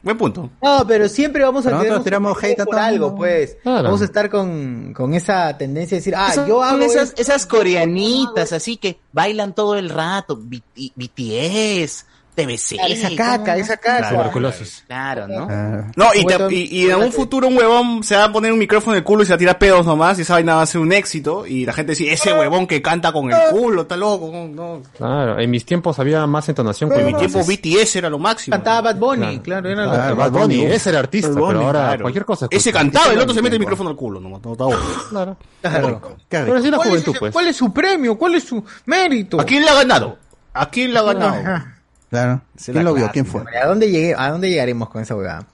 [0.01, 0.49] Buen punto.
[0.61, 3.57] No, pero siempre vamos a tener un tiramos sentimiento hate a por todo algo, pues.
[3.61, 3.83] Claro.
[3.83, 8.53] Vamos a estar con, con esa tendencia de decir, ah, yo hago esas, esas coreanitas
[8.53, 12.05] así que bailan todo el rato, BTS,
[12.45, 12.75] TBC.
[12.75, 14.09] Claro, esa caca, esa caca.
[14.09, 14.83] Tuberculosis.
[14.87, 15.47] Claro, ¿no?
[15.49, 18.51] Ah, No, y, te- y, y en algún futuro un huevón se va a poner
[18.53, 20.55] un micrófono en el culo y se va a tirar pedos nomás y esa vaina
[20.55, 23.37] va a ser un éxito y la gente dice, ese huevón que canta con el
[23.51, 24.29] culo, está loco.
[24.31, 24.81] No, no.
[24.97, 28.53] Claro, en mis tiempos había más entonación En con mi tiempo BTS era lo máximo.
[28.55, 29.63] Cantaba Bad Bunny, Claro.
[29.63, 32.01] claro, era lo- Ah, Bad Bunny, ese era artista, Bad pero ahora claro.
[32.03, 32.47] cualquier cosa.
[32.49, 34.41] Ese cantaba, el otro se mete el micrófono al culo nomás.
[34.43, 34.79] No, bueno.
[35.09, 35.37] Claro.
[35.61, 36.01] Claro.
[36.29, 37.33] Pero así la ¿Cuál, juventud, es, pues.
[37.33, 38.17] ¿Cuál es su premio?
[38.17, 39.39] ¿Cuál es su mérito?
[39.41, 40.17] ¿A quién le ha ganado?
[40.53, 41.63] ¿A quién le ha ganado?
[42.09, 42.41] Claro.
[42.63, 43.09] ¿Quién lo vio?
[43.13, 43.41] ¿Quién fue?
[43.61, 45.45] ¿A dónde, llegué, ¿A dónde llegaremos con esa huevada?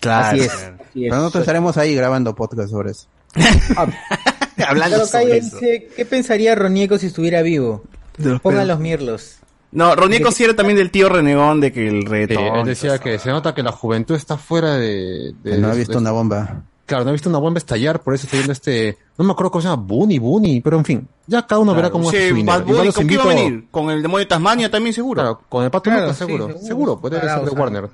[0.00, 0.26] Claro.
[0.28, 0.52] Así es.
[0.52, 0.74] claro.
[0.80, 1.10] así es.
[1.10, 3.06] Pero nosotros estaremos ahí grabando podcast sobre eso.
[3.76, 5.56] Hablando Claro, sobre eso.
[5.58, 7.84] dice, ¿qué pensaría Ronieco si estuviera vivo?
[8.18, 8.68] Los Pongan pedos.
[8.68, 9.36] los mirlos.
[9.72, 12.56] No, Ronieco sí era también del tío renegón de que el Sí, reggaetón.
[12.60, 15.32] él decía que se nota que la juventud está fuera de...
[15.42, 16.62] de- no ha visto de- una bomba.
[16.86, 18.98] Claro, no ha visto una bomba estallar, por eso está viendo este...
[19.20, 21.90] No me acuerdo cómo se llama, Bunny, Bunny, pero en fin, ya cada uno verá
[21.90, 22.64] cómo sí, hace su dinero.
[22.64, 23.68] Bunny, los ¿con qué iba a venir?
[23.70, 25.20] ¿Con el demonio de Tasmania también seguro?
[25.20, 26.46] Claro, con el Pato Claro, Lucas, sí, seguro.
[26.46, 26.66] seguro.
[26.66, 27.60] Seguro, puede ser de o sea.
[27.60, 27.90] Warner.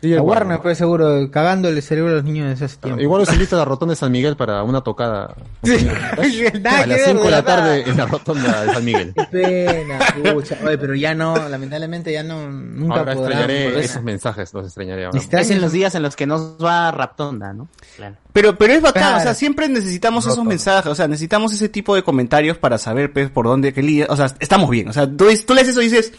[0.00, 3.00] Sí, el Warner, pues seguro, cagándole el cerebro a los niños desde hace tiempo.
[3.00, 5.34] Igual los invito a la rotonda de San Miguel para una tocada.
[5.62, 9.12] Nada a las ver, 5 de la tarde en la rotonda de San Miguel.
[9.14, 9.98] Qué pena,
[10.34, 10.56] pucha.
[10.64, 15.06] Oye, pero ya no, lamentablemente ya no, nunca Ahora podrán extrañaré esos mensajes, los extrañaré
[15.06, 15.18] ahora.
[15.18, 17.68] Es en los días en los que nos va Raptonda, ¿no?
[17.96, 18.16] Claro.
[18.32, 19.18] Pero, pero es bacán, Claro.
[19.18, 23.12] o sea, siempre necesitamos esos mensajes, o sea, necesitamos ese tipo de comentarios para saber,
[23.12, 25.80] pues, por dónde, qué línea, o sea, estamos bien, o sea, tú, tú lees eso
[25.80, 26.12] y dices,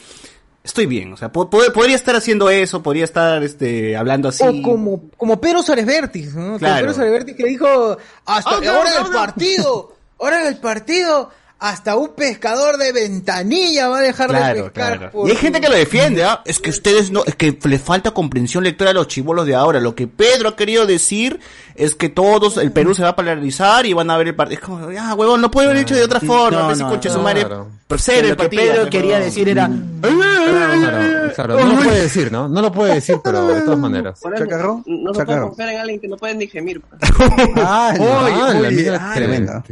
[0.64, 4.44] estoy bien, o sea, po- pod- podría estar haciendo eso, podría estar, este, hablando así.
[4.44, 6.44] O como, como Pedro Suárez Vértiz, ¿no?
[6.46, 6.82] Como Claro.
[6.82, 9.18] Pedro Suárez Vértiz que dijo, hasta Ah, no, ahora no, el no.
[9.18, 14.72] partido, ahora en el partido, hasta un pescador de ventanilla va a dejar de pescar.
[14.98, 15.12] claro.
[15.12, 16.42] por Y hay gente que lo defiende, ¿ah?
[16.46, 19.82] Es que ustedes no, es que le falta comprensión lectora a los chivolos de ahora.
[19.82, 21.40] Lo que Pedro ha querido decir
[21.76, 24.60] es que todos, el Perú se va a polarizar y van a ver el partido.
[24.62, 26.60] Es como, ya, huevón, no puede haber hecho de otra forma.
[26.62, 27.68] No, pues, no, conche su madre, claro.
[27.88, 28.50] procede el Lo que.
[28.50, 29.26] Pedro quería no.
[29.26, 29.70] decir era,
[30.02, 32.48] Claro, claro, no lo puede decir, ¿no?
[32.48, 34.20] No lo puede decir, pero de todas maneras.
[34.22, 34.84] Por eso, ¿Chacarrón?
[34.88, 36.82] no se puede confiar en alguien que no puede ni gemir.
[36.82, 37.02] pues.
[37.58, 39.64] Ah, Ah, la ah, tremenda.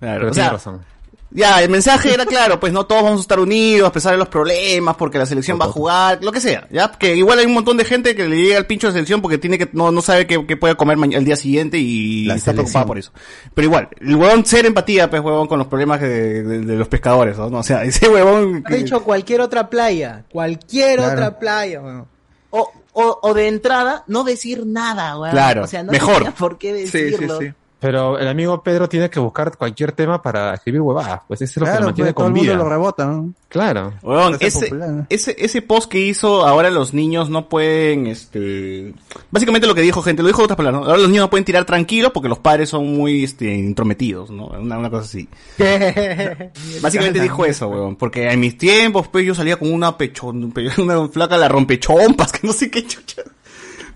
[0.00, 0.93] Claro, Pero o tiene sea, razón.
[1.36, 4.18] Ya, el mensaje era claro, pues no todos vamos a estar unidos a pesar de
[4.18, 7.46] los problemas, porque la selección va a jugar, lo que sea, ya, que igual hay
[7.46, 9.90] un montón de gente que le llega al pincho de selección porque tiene que, no,
[9.90, 12.54] no sabe qué, qué puede comer mañana, el día siguiente y La está selección.
[12.66, 13.10] preocupado por eso.
[13.52, 16.86] Pero igual, el huevón ser empatía, pues huevón, con los problemas de, de- de los
[16.86, 17.46] pescadores, ¿no?
[17.46, 18.62] O sea, ese huevón...
[18.66, 20.24] Ha dicho cualquier otra playa.
[20.30, 21.12] Cualquier Claro.
[21.14, 22.06] otra playa, weón.
[22.50, 25.32] O, o, o de entrada, no decir nada, weón.
[25.32, 26.18] Claro, o sea, no mejor.
[26.18, 27.40] tenía por qué decirlo.
[27.84, 31.20] Pero el amigo Pedro tiene que buscar cualquier tema para escribir huevadas.
[31.28, 32.64] Pues eso es lo que lo mantiene pues, todo con el mundo vida.
[32.64, 33.34] lo rebota, ¿no?
[33.48, 33.92] Claro.
[34.34, 34.70] Hace ese,
[35.10, 38.94] ese, ese post que hizo ahora los niños no pueden, este,
[39.30, 40.86] básicamente lo que dijo gente, lo dijo de otras palabras, ¿no?
[40.88, 44.46] ahora los niños no pueden tirar tranquilos porque los padres son muy, este, intrometidos, ¿no?
[44.46, 45.28] Una, una cosa así.
[46.80, 50.68] Básicamente dijo eso, weón, porque en mis tiempos, pues yo salía con una pechón, pe-
[50.82, 53.22] una flaca la rompechompas, que no sé qué chucha.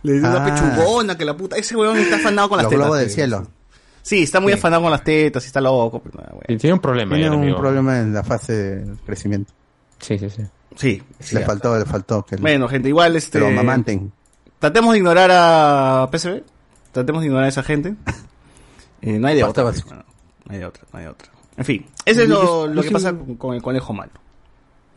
[0.03, 0.55] Le decía una Ah.
[0.55, 2.85] pechugona, que la puta, ese weón está afanado con las Los tetas.
[2.87, 3.47] globos del cielo.
[4.09, 6.01] Sí, está muy afanado con las tetas, y está loco.
[6.01, 6.33] pues, nada.
[6.49, 7.15] Y tiene un problema.
[7.15, 7.59] Tiene el un amigo.
[7.59, 9.53] problema en la fase de crecimiento.
[9.99, 10.43] Sí, sí, sí.
[10.77, 11.03] Sí.
[11.35, 13.33] Le faltó, le faltó que Bueno, gente, igual este.
[13.33, 14.11] que lo amamanten.
[14.59, 16.43] Tratemos de ignorar a PSV.
[16.93, 17.95] Tratemos de ignorar a esa gente.
[19.01, 19.95] Eh, no hay de Basta, otra.
[19.95, 20.05] No
[20.53, 21.29] hay de otra, no hay de otra.
[21.57, 24.11] En fin, eso es Yo- lo, que sigo- pasa con, el conejo malo.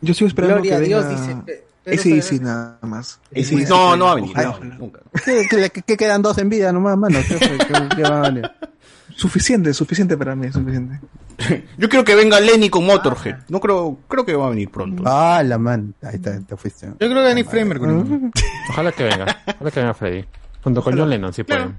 [0.00, 2.22] Yo sigo esperando Gloria que a Dios, venga dice ese Ferrer.
[2.24, 3.20] sí nada más.
[3.30, 5.00] Ese Ese no, sí, no va a venir, no, nunca.
[5.24, 7.16] ¿Qué, qué- qué- qué quedan dos en vida nomás, mano?
[7.28, 8.50] ¿Qué, qué- qué- qué va a valer?
[9.16, 11.00] Suficiente, suficiente para mí, suficiente.
[11.78, 13.36] Yo quiero que venga Lenny con Motorhead.
[13.48, 15.02] No creo, creo que va a venir pronto.
[15.06, 15.94] Ah, la man.
[16.02, 16.86] Ahí está, te fuiste.
[16.86, 18.32] Yo creo que Danny Framer con
[18.70, 19.24] Ojalá que venga.
[19.56, 20.24] Ojalá que venga Freddy.
[20.62, 21.78] Junto con John Lennon, si pueden.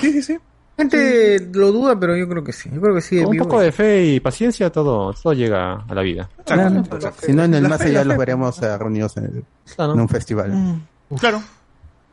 [0.00, 0.38] Sí, sí, sí.
[0.76, 2.70] Gente lo duda, pero yo creo que sí.
[2.72, 3.16] Yo creo que sí.
[3.18, 3.44] Con un vivo.
[3.44, 6.28] poco de fe y paciencia, todo, todo llega a la vida.
[6.46, 6.82] Claro.
[7.20, 9.44] Si no, en el La más fe, allá los veremos eh, reunidos en, el-
[9.76, 9.92] Claro.
[9.94, 10.80] en un festival.
[11.18, 11.42] Claro.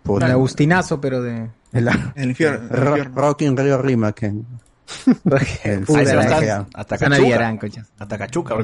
[0.04, 0.26] Puta.
[0.26, 1.48] El Agustinazo, pero de.
[1.74, 2.68] El, el infierno.
[2.70, 3.22] el Ro- infierno.
[3.22, 3.78] Rock in Rio
[6.20, 7.28] a estar hasta Cachuca.
[8.00, 8.56] Hasta Cachuca.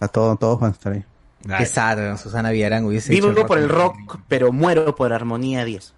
[0.00, 1.04] A todos, todos van a estar ahí.
[1.48, 5.12] Ay, Qué sad, weón, Susana Villarán hubiese hecho Vivo por el rock, pero muero por
[5.12, 5.94] Armonía 10.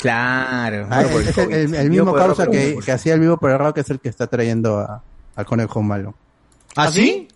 [0.00, 0.86] Claro.
[0.90, 3.50] Ah, es el, el- el Vivo mismo causa rock, que, que hacía el vivo por
[3.50, 5.02] el rock es el que está trayendo a,
[5.36, 6.14] al conejo malo.
[6.76, 7.28] ¿Ah, sí?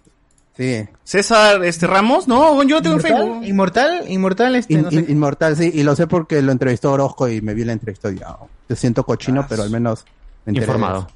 [0.59, 0.85] Sí.
[1.05, 3.17] César este Ramos, no, yo lo tengo en ¿Inmortal?
[3.29, 3.45] Facebook.
[3.47, 4.97] Inmortal, inmortal, este, In- no sé.
[4.97, 8.11] in- inmortal, sí, y lo sé porque lo entrevistó Orozco y me vi la entrevista
[8.11, 10.05] y ya, te siento cochino, Ah, pero al menos
[10.45, 11.07] me Informado.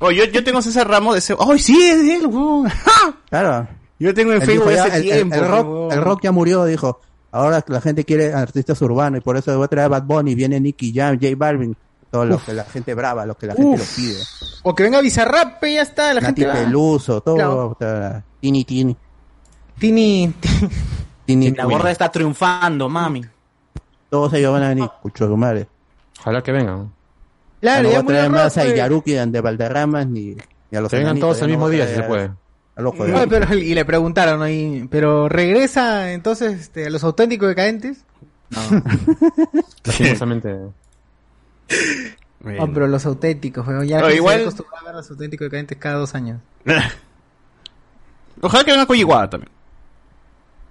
[0.00, 1.34] Oh, yo, yo tengo César Ramos de ese.
[1.38, 2.28] ¡Ay, sí, es él!
[3.30, 3.68] Claro.
[4.00, 5.34] Yo tengo en Facebook ya, hace el, el- tiempo.
[5.36, 5.92] el rock, weón.
[5.92, 7.00] el rock ya murió, dijo.
[7.30, 10.34] Ahora la gente quiere artistas urbanos y por eso voy a traer a Bad Bunny,
[10.34, 11.76] viene Nicky Jam, J Balvin,
[12.10, 13.96] todo lo que la gente brava, lo que la gente lo Uf.
[13.96, 14.16] pide.
[14.62, 16.58] O que venga Bizarrap, ya está, la Nati gente.
[16.58, 18.24] Peluso, todo, Claro.
[18.40, 18.96] Tini Tini.
[19.78, 20.32] Tini,
[21.24, 23.24] Tini La gorda está triunfando, mami.
[24.10, 25.68] Todos ellos van a venir, cucho madre.
[26.20, 26.92] Ojalá que vengan.
[27.60, 28.76] claro, no a traer más rock, a.
[28.76, 30.36] Yaruki de Valderramas ni,
[30.70, 32.30] ni a los Que vengan enanitos, todos el no mismo día, si se puede.
[32.76, 38.04] Oye, pero, y le preguntaron ahí, pero regresa entonces este, a los auténticos decadentes.
[39.84, 40.56] Lastimosamente.
[42.40, 42.70] Bueno.
[42.72, 45.46] Pero los auténticos, weón, ya Pero que igual- se acostumbrado a ver a los auténticos
[45.46, 46.40] decadentes cada dos años.
[48.40, 49.50] Ojalá que venga Coyihuada también.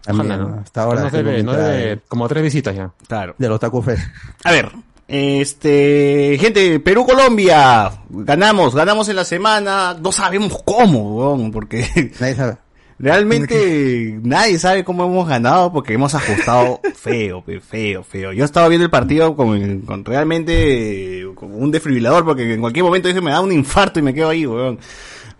[0.03, 0.55] También, Ojalá, ¿no?
[0.55, 0.61] ¿no?
[0.61, 1.01] Hasta ahora.
[1.01, 2.91] No tengo debe, mi no debe, como tres visitas ya.
[3.07, 3.35] Claro.
[3.37, 4.03] De los Taku Fest.
[4.43, 4.71] A ver,
[5.07, 12.57] este, gente, Perú-Colombia, ganamos, ganamos en la semana, no sabemos cómo, weón, porque Nadie sabe.
[12.99, 18.33] realmente nadie sabe cómo hemos ganado porque hemos ajustado feo, feo, feo.
[18.33, 23.07] Yo estaba viendo el partido con, con realmente como un desfibrilador porque en cualquier momento
[23.07, 24.79] dije me da un infarto y me quedo ahí, weón.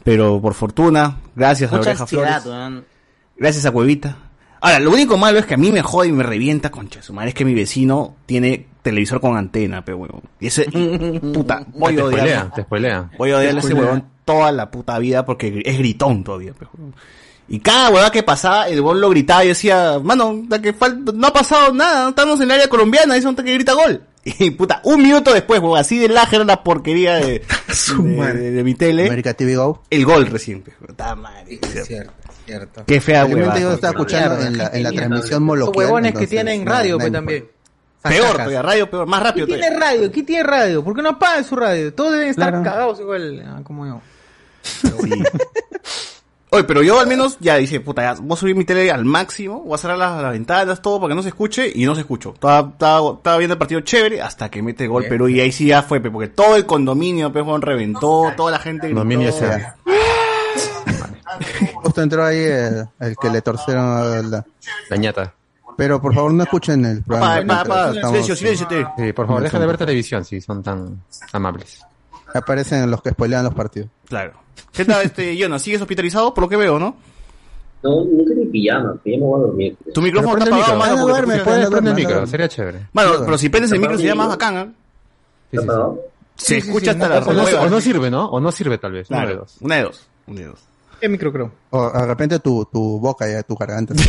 [0.07, 2.85] Pero por fortuna, gracias a Oreja ansiedad, Flores, weón.
[3.35, 4.15] gracias a Cuevita.
[4.61, 7.11] Ahora, lo único malo es que a mí me jode y me revienta, concha su
[7.11, 10.21] madre, es que mi vecino tiene televisor con antena, pe huevón.
[10.39, 10.63] Y ese,
[11.33, 12.25] puta, voy te a odiarlo.
[12.25, 13.09] spoilea, te spoilea.
[13.17, 16.67] Voy a odiarle a ese huevón toda la puta vida porque es gritón todavía, pe
[16.73, 16.95] huevón.
[17.49, 21.11] Y cada huevada que pasaba, el gol lo gritaba y decía, mano, da que falta,
[21.15, 24.01] no ha pasado nada, no estamos en el área colombiana, dice un que grita gol.
[24.39, 28.17] Y puta, un minuto después, huevón, así de laja era la porquería de, Su de,
[28.17, 28.39] madre.
[28.41, 29.83] de- de mi tele, América TV Go.
[29.89, 31.57] el gol recién, puta madre.
[31.85, 32.11] Cierto,
[32.45, 32.83] cierto.
[32.85, 33.57] Qué fea huevada.
[33.57, 35.07] yo estaba escuchando Claro, en la, en la mierda.
[35.07, 35.85] transmisión Los moloquial.
[35.85, 37.47] huevones que entonces, tienen no, radio, pues también.
[38.03, 40.11] Peor todavía, radio peor, más rápido ¿Quién tiene radio?
[40.11, 40.83] ¿Quién tiene radio?
[40.83, 41.93] ¿Por qué no apagan su radio?
[41.93, 42.63] Todos deben estar Claro.
[42.65, 44.01] cagados igual ah, como yo.
[44.61, 45.23] Sí.
[46.49, 49.03] Oye, pero yo al menos ya dice, puta, ya, voy a subir mi tele al
[49.03, 51.93] máximo, voy a cerrar las, las ventanas, todo para que no se escuche, y no
[51.93, 52.33] se escuchó.
[52.33, 55.09] Estaba, estaba, estaba viendo el partido chévere hasta que mete gol Bien.
[55.11, 58.51] Perú, y ahí sí ya fue, pe, porque todo el condominio, pues, weón, reventó, toda
[58.51, 58.99] la gente gritó.
[59.01, 59.67] Dominio ese.
[61.83, 64.45] Justo entró ahí el, el que le torcieron a la...
[64.89, 65.33] La ñata.
[65.75, 67.45] Pero por favor no escuchen el programa.
[67.45, 68.87] Pa, pa, pa, estamos- silencio, silencio, te.
[68.97, 71.85] Sí, por favor, deja de ver televisión si son tan amables.
[72.33, 73.89] Aparecen los que spoilean los partidos.
[74.07, 74.33] Claro.
[74.71, 75.61] ¿Qué tal, este, Jonas?
[75.61, 76.33] ¿Sigues hospitalizado?
[76.33, 76.95] Por lo que veo, ¿no?
[77.83, 79.77] No, no tengo pijama, pijama voy a dormir.
[79.93, 80.93] Tu micrófono está apagado, mano.
[80.93, 82.87] Ah, porque duerme, puedes prender el micro, sería chévere.
[82.93, 84.67] Mano, pero si prendes el micro sería más bacán, ¿ah?
[85.51, 85.73] Sí, sí, sí.
[86.37, 88.25] Se escucha hasta la O no, o no sirve, ¿no?
[88.25, 89.09] O no sirve tal vez.
[89.09, 89.57] Una de dos.
[89.61, 90.07] una de dos.
[90.27, 90.66] Una de dos.
[90.99, 91.51] ¿Qué micro creo?
[91.69, 93.93] O de repente tu, tu boca ya, tu garganta.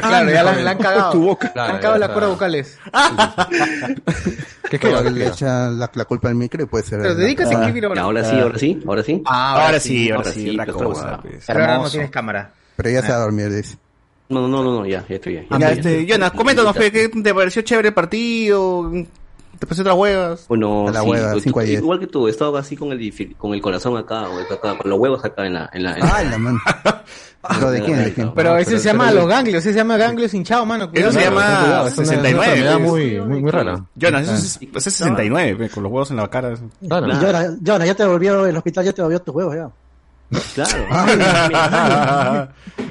[0.00, 1.12] Claro, ya la, la han cagado.
[1.12, 1.50] Tu boca.
[1.54, 2.78] Le han cagado las cuerdas vocales.
[4.70, 5.00] ¿Qué queda?
[5.02, 7.00] le echa la, la culpa al micro y puede ser.
[7.00, 8.02] Pero dedícase a escribir ahora.
[8.02, 9.22] Ahora sí, ahora sí, ahora sí.
[9.24, 11.00] Ah, Ahora sí, ahora sí, otra pues, cosa.
[11.00, 11.22] huevada.
[11.22, 11.44] pues.
[11.46, 12.52] Pero ahora no tienes cámara.
[12.76, 13.78] Pero ya se va a dormir, dice.
[14.28, 15.46] No, no, no, no, ya, ya estoy bien.
[15.58, 18.92] Ya, este, Jonas, coméntanos, fe, ¿qué te pareció chévere el partido?
[19.58, 20.44] ¿Te pareció otras huevas?
[20.48, 22.92] Bueno, A la sí, hueva, tú- cinco tú- igual que tú, he estado así con
[22.92, 25.70] el, con el corazón acá, o acá, con los huevos acá en la...
[25.72, 26.58] En la, en la- ¡Ay, la mano!
[27.48, 28.04] ¿Pero de quién?
[28.04, 28.32] ¿De quién?
[28.34, 30.90] Pero ese pero- se llama pero- los ganglios, ese se llama ganglios hinchados, mano.
[30.92, 32.46] Eso se llama Cuidado, es una- es una 69.
[32.46, 32.90] enfermedad pues.
[32.90, 33.84] muy, muy, muy rara.
[33.94, 36.54] Jonas, eso es, ese es 69, pe, con los huevos en la cara.
[36.88, 37.06] Claro.
[37.06, 37.20] Claro.
[37.26, 39.70] Jonah, Jonah, ya te volvió el hospital, ya te volvió tus huevos ya.
[40.54, 42.48] Claro.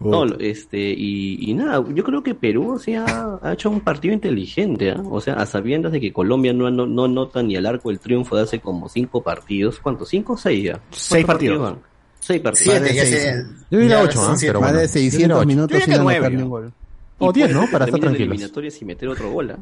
[0.00, 4.14] No, este, y, y nada, yo creo que Perú o sea, ha hecho un partido
[4.14, 5.02] inteligente, ¿ah?
[5.10, 7.98] o sea, a sabiendas de que Colombia no, no, no nota ni el arco del
[7.98, 10.08] triunfo de hace como cinco partidos, ¿cuántos?
[10.08, 10.80] ¿Cinco o seis ya?
[10.92, 11.60] Seis ¿Cuántos partidos.
[11.60, 11.78] van?
[12.20, 12.74] Seis partidos.
[12.76, 13.46] Siete, ya seis, sé.
[13.70, 14.36] Yo diría Ya 8, son ¿ah?
[14.36, 14.50] siete.
[14.50, 14.80] Pero Más bueno.
[14.80, 15.46] de Yo diría 600 ocho.
[15.48, 16.72] minutos sin anotar nueve, ni un gol.
[17.18, 17.60] O 10, ¿no?
[17.72, 18.28] Para estar tranquilos.
[18.28, 19.58] eliminatorias y meter otro gol, ¿ah?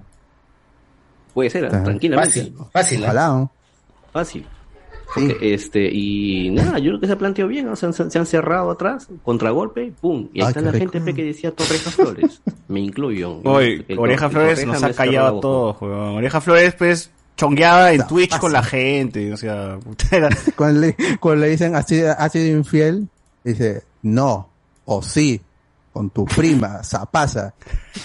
[1.32, 2.41] Puede ser, tranquilamente.
[2.41, 2.99] Fácil, fácil.
[3.01, 3.05] ¿eh?
[3.05, 3.51] Ojalá, ¿no?
[4.12, 4.47] Fácil.
[5.15, 5.33] Sí.
[5.41, 7.77] Este, y nada, yo creo que se ha planteado bien, ¿no?
[7.77, 10.91] se, han, se han cerrado atrás, contragolpe, pum, y ahí Ay, está la rico.
[10.93, 13.41] gente pe, que decía Torreja Flores, me incluyo.
[13.45, 15.43] Oye, El- Oreja el Flores nos ha callado a boca.
[15.43, 16.17] todos, weón.
[16.17, 20.97] Oreja Flores, pues, chongueaba en Twitch con la gente, o sea, puta, era- Cuando le,
[21.21, 23.09] cuando le dicen, ¿has sido, has sido infiel?
[23.45, 24.49] Dice, no,
[24.87, 25.41] o sí,
[25.97, 27.55] con tu prima, Zapasa.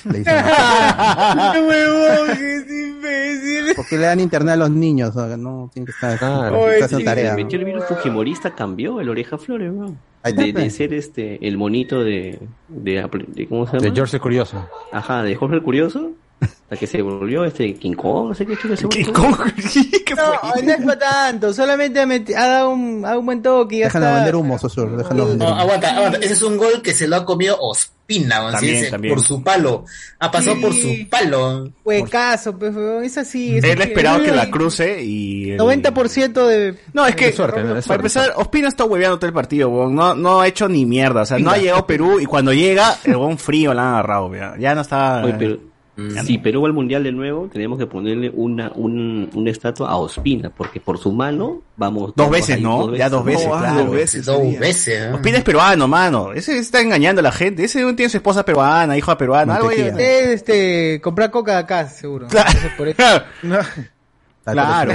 [0.06, 0.34] Le dicen,
[1.54, 3.76] ¡Qué huevón, que es imbécil!
[3.76, 5.14] ¿por qué le dan internet a los niños?
[5.16, 6.70] O sea, no, tienen que estar, Claro.
[6.72, 7.36] está haciendo sí, tarea.
[7.36, 9.74] Metió el virus fujimorista, cambió el Oreja Flores,
[10.24, 12.39] está, De, de ser este, el monito de,
[12.70, 13.84] de, de- ¿cómo se llama?
[13.89, 14.66] De George el Curioso.
[14.94, 16.12] Ajá, de Jorge el Curioso,
[16.72, 19.13] hasta que se volvió este King Kong, no sé qué chulo se ¿Qué, volvió.
[19.13, 19.38] cómo?
[20.05, 20.63] ¿Qué No, fue?
[20.63, 23.86] no es para tanto, solamente ha, dado un, ha dado un buen toque y ya
[23.88, 24.15] Déjalo está.
[24.15, 25.61] vender humo, Sosur, déjalo vender No, humo.
[25.61, 26.17] aguanta, aguanta.
[26.19, 28.53] Ese es un gol que se lo ha comido Ospina, weón.
[28.53, 29.84] También, Sí, por su palo.
[30.19, 30.61] Ha pasado Sí.
[30.61, 31.72] por su palo.
[31.84, 33.57] Huecazo, pues, es así.
[33.57, 35.51] Es Él esperaba que la cruce y...
[35.51, 36.78] el- 90% de...
[36.93, 37.74] No, es que, De suerte, ¿no?
[37.76, 39.93] De para empezar, Ospina está hueveando todo el partido, weón.
[39.93, 42.53] No, no ha hecho ni mierda, o sea, no ha llegado a Perú y cuando
[42.53, 44.57] llega, el weón frío la han agarrado, weón.
[44.59, 45.22] Ya no está...
[45.38, 45.70] Pero
[46.26, 49.98] si Perú va al mundial de nuevo, tenemos que ponerle una, un, una estatua a
[49.98, 52.14] Ospina, porque por su mano vamos.
[52.16, 52.96] Dos veces, ahí, ¿no?
[52.96, 53.86] Ya dos veces, No, ah, claro.
[53.86, 54.26] dos veces.
[54.26, 55.04] Dos veces.
[55.04, 55.12] ¿eh?
[55.14, 56.34] Ospina es peruano, mano.
[56.34, 57.64] Ese está engañando a la gente.
[57.64, 59.84] Ese tiene su esposa peruana, hija peruana, algo ahí.
[59.84, 60.10] Mantequilla.
[60.10, 62.28] Es, este, comprar coca acá, seguro.
[62.28, 62.50] Claro.
[62.50, 63.04] Entonces, por eso.
[64.44, 64.94] Claro.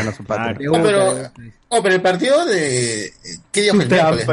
[0.71, 1.31] Oh, pero,
[1.69, 3.13] oh, pero el partido de...
[3.53, 4.33] ¿Qué día fue el miércoles, no?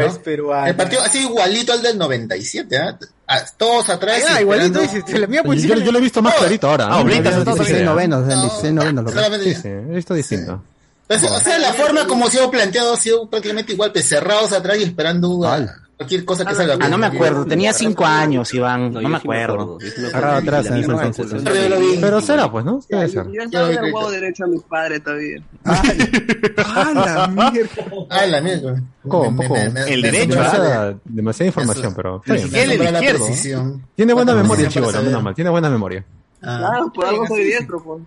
[0.68, 2.98] El partido ha sido igualito al del 97, ¿ah?
[3.28, 4.24] Ah, Todos atrás.
[4.28, 6.86] Ah, igualito, esperando- dice, la mía Yo, pues yo lo he visto más clarito ahora.
[6.88, 7.86] Ah, ahorita se está 16 todavía.
[7.86, 9.04] novenos, eran 16 novenos.
[9.04, 10.64] lo que- Solamente- Sí, sí, he visto distinto.
[11.10, 14.78] O sea, la forma como ha sido planteado ha sido prácticamente igual, pues cerrados atrás
[14.80, 15.58] y esperando a-
[15.98, 16.78] cualquier cosa que salga.
[16.80, 17.46] Ah, no me acuerdo.
[17.46, 18.92] Tenía cinco años, Iván.
[18.94, 19.78] No, yo me acuerdo.
[20.08, 20.30] acuerdo.
[20.38, 21.44] atrás en ese entonces.
[22.02, 22.80] Pero será, pues, ¿no?
[22.90, 23.28] Debe ser.
[23.32, 25.42] Yo estaba en el huevo derecho a mi padre todavía.
[25.66, 27.70] ¡Ah, la mierda!
[28.10, 28.82] Ah, la mierda.
[29.08, 29.32] ¿Cómo?
[29.32, 29.60] Me- ¿Poco?
[29.60, 33.86] me- me- El me derecho, asombra- Demasiada, información, pero precisión.
[33.96, 35.36] Tiene buena memoria, parece- menos mal.
[35.36, 36.04] Tiene buena memoria.
[36.42, 36.58] Ah.
[36.60, 38.02] Claro, por algo soy diestro, pues.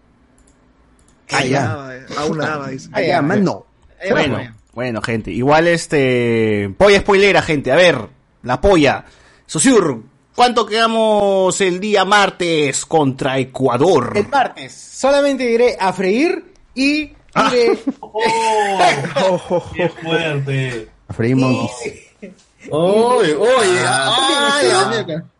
[1.32, 1.88] Ah, ya.
[1.92, 2.88] Eh, Aún nada, dice.
[2.92, 3.64] Ah, ya, mano.
[4.00, 4.38] Eh, Bueno,
[4.76, 5.32] bueno, gente.
[5.32, 6.70] Igual este...
[6.78, 7.72] Polla spoilera, gente.
[7.72, 7.98] A ver,
[8.42, 9.04] la polla.
[9.46, 10.02] Sosur,
[10.34, 14.12] ¿cuánto quedamos el día martes contra Ecuador?
[14.14, 17.50] El martes, solamente diré a freír y Ah.
[17.50, 17.78] diré...
[19.74, 20.88] ¡Qué fuerte!
[21.08, 21.96] A freír monkeys.
[22.70, 23.80] Oye, oye,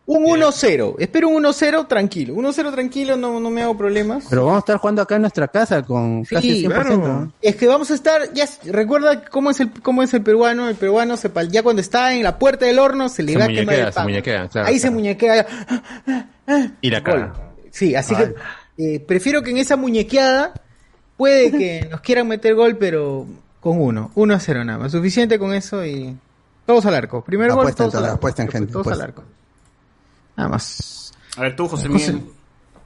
[0.09, 0.15] Ay.
[0.15, 0.95] Un 1-0.
[0.99, 2.33] Espero un 1-0 tranquilo.
[2.35, 4.25] 1-0 tranquilo, no, no me hago problemas.
[4.29, 6.97] Pero vamos a estar jugando acá en nuestra casa con casi 100%.
[6.97, 7.33] ¿no?
[7.41, 10.75] Es que vamos a estar, ya recuerda cómo es el cómo es el peruano, el
[10.75, 13.45] peruano se pal- ya cuando está en la puerta del horno se le Se va
[13.45, 14.03] a quemar el se pan.
[14.05, 14.93] muñequea, claro, Ahí se claro.
[14.95, 15.47] muñequea.
[16.81, 17.33] Y la cara.
[17.71, 18.33] Sí, así que
[18.77, 20.53] eh, prefiero que en esa muñequeada
[21.17, 23.25] puede que nos quieran meter gol, pero
[23.59, 26.15] con uno, 1 a 0 nada más, suficiente con eso y
[26.65, 27.23] todos al arco.
[27.25, 28.15] Primer gol, todos al todos, arco.
[28.15, 29.23] apuesten, gente, Todos al arco.
[30.37, 31.11] Nada más.
[31.35, 32.21] A ver, tú, José Miguel.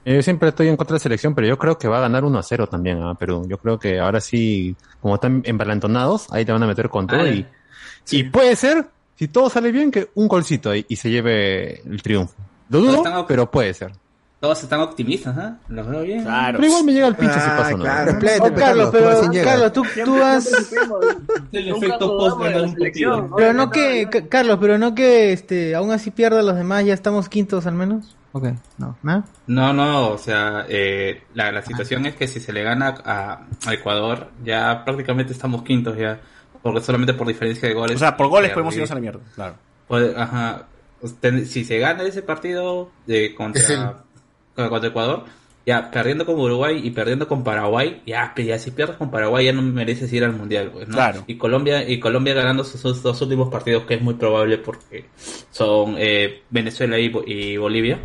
[0.04, 2.00] Eh, Yo siempre estoy en contra de la selección, pero yo creo que va a
[2.00, 3.46] ganar 1 a 0 también a Perú.
[3.48, 7.24] Yo creo que ahora sí, como están embalantonados, ahí te van a meter con todo.
[7.28, 7.46] Y,
[8.10, 12.02] y puede ser, si todo sale bien, que un golcito y, y se lleve el
[12.02, 12.34] triunfo.
[12.68, 13.92] Lo dudo, Pero están- pero puede ser.
[14.42, 15.56] Todos están optimistas, ¿ah?
[15.68, 16.24] Los veo bien.
[16.24, 16.58] Claro.
[16.58, 17.84] Pero igual me llega el pinche si Ah, pasa, ¿no?
[17.84, 18.18] claro.
[18.40, 20.50] Oh, Carlos, pero Carlos, tú, tú has...
[21.52, 23.30] El efecto post un partido.
[23.36, 26.92] Pero no que, Ca- Carlos, pero no que este, aún así pierdan los demás, ya
[26.92, 28.16] estamos quintos al menos.
[28.32, 28.46] Ok,
[28.78, 29.22] no, ¿no?
[29.46, 33.46] No, no, o sea, eh, la, la situación es que si se le gana a,
[33.64, 36.18] a Ecuador, ya prácticamente estamos quintos ya,
[36.62, 37.94] porque solamente por diferencia de goles.
[37.94, 39.54] O sea, por goles Eh, podemos irnos a la mierda, claro.
[39.86, 40.64] Pues, ajá,
[41.46, 44.02] si se gana ese partido de contra,
[44.54, 45.24] contra Ecuador,
[45.64, 49.52] ya perdiendo con Uruguay y perdiendo con Paraguay, ya, ya si pierdes con Paraguay ya
[49.52, 50.94] no mereces ir al mundial, pues, ¿no?
[50.94, 51.24] Claro.
[51.26, 55.06] Y Colombia y Colombia ganando sus, sus dos últimos partidos, que es muy probable porque
[55.50, 58.00] son eh, Venezuela y, Bo- y Bolivia.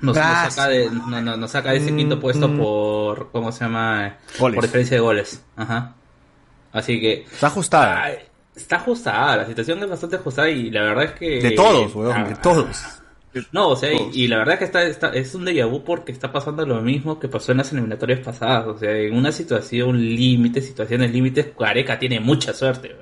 [0.00, 0.54] Nos, nos Gracias.
[0.54, 4.16] saca de, no- no- nos saca de ese quinto puesto por, ¿cómo se llama?
[4.38, 4.54] Goles.
[4.56, 5.44] Por diferencia de goles.
[5.56, 5.94] Ajá.
[6.72, 7.22] Así que...
[7.30, 8.10] Está ajustada.
[8.56, 11.40] Está ajustada, la situación es bastante ajustada y la verdad es que...
[11.40, 12.80] De todos, weón, Ah, de todos.
[13.52, 15.82] No, o sea, y, y la verdad es que está, está- es un déjà vu
[15.84, 18.66] porque está pasando lo mismo que pasó en las eliminatorias pasadas.
[18.66, 22.94] O sea, en una situación límite, situaciones límites, Careca tiene mucha suerte.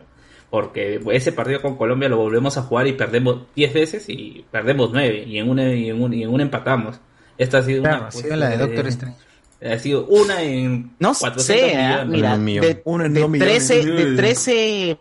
[0.51, 4.91] Porque ese partido con Colombia lo volvemos a jugar y perdemos 10 veces y perdemos
[4.93, 6.97] 9 y en una, y en un, y en una empatamos.
[7.39, 8.09] Esta ha sido Claro, una...
[8.09, 9.18] ha sido la de Doctor Strange.
[9.64, 12.39] Ha sido una en No 400 sé, millones.
[12.39, 13.66] mira, de, Uno en de dos millones.
[13.68, 14.99] 13, de 13,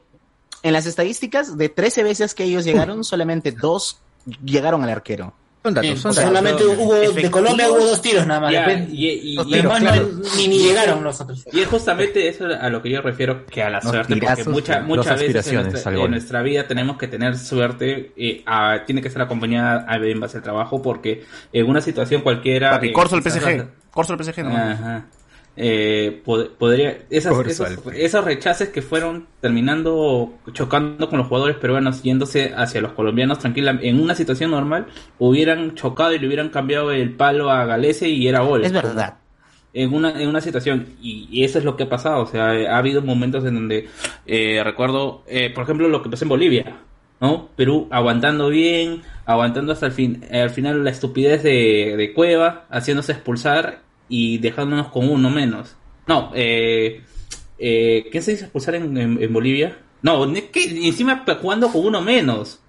[0.63, 3.99] en las estadísticas, de 13 veces que ellos llegaron, solamente dos
[4.43, 5.33] llegaron al arquero.
[5.63, 8.51] Son o sea, solamente hubo, de Colombia hubo dos tiros nada más.
[8.51, 10.09] Ya, y, y- Los y- tiros, bueno, claro.
[10.37, 11.45] ni, ni llegaron los otros.
[11.53, 14.43] Y es justamente eso a lo que yo refiero que a la Los suerte, porque
[14.49, 16.11] mucha, muchas veces en nuestra, en
[16.41, 20.43] vida tenemos que tener suerte, eh, a- tiene que estar acompañada a- en base al
[20.43, 22.71] trabajo, porque en una situación cualquiera...
[22.71, 23.67] Papi, eh, corso el quizás- PSG.
[23.91, 24.57] Corso el PSG, no.
[24.57, 25.05] Ajá.
[25.63, 32.01] Eh, pod- podría esas, esos, esos rechaces que fueron terminando chocando con los jugadores peruanos
[32.01, 34.87] yéndose hacia los colombianos tranquila en una situación normal
[35.19, 38.65] hubieran chocado y le hubieran cambiado el palo a Galese y era gol.
[38.65, 39.17] Es verdad.
[39.73, 42.47] en una, en una situación y, y eso es lo que ha pasado o sea
[42.49, 43.87] ha habido momentos en donde
[44.25, 46.75] eh, recuerdo eh, por ejemplo lo que pasó en Bolivia
[47.19, 52.65] no Perú aguantando bien aguantando hasta el fin al final la estupidez de, de Cueva
[52.69, 53.79] haciéndose expulsar
[54.11, 57.01] y dejándonos con uno menos no eh,
[57.57, 59.77] eh, ¿quién se hizo expulsar en, en- en Bolivia?
[60.03, 60.87] no ¿qué?
[60.87, 62.59] encima jugando con uno menos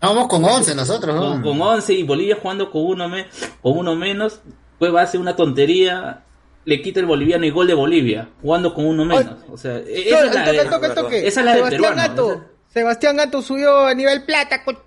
[0.00, 1.20] Vamos con 11 nosotros, ¿no?
[1.22, 3.26] con, con 11 y Bolivia jugando con uno, me-
[3.60, 4.40] con uno menos,
[4.78, 6.22] Cueva hace una tontería,
[6.64, 9.40] le quita el boliviano y gol de Bolivia, jugando con uno menos.
[9.50, 11.26] O sea, e- esa es la, toque, toque, toque.
[11.26, 12.08] esa es la del Sebastián peruano.
[12.36, 12.44] Gato.
[12.72, 14.62] Sebastián Gato subió a nivel plata.
[14.62, 14.84] co-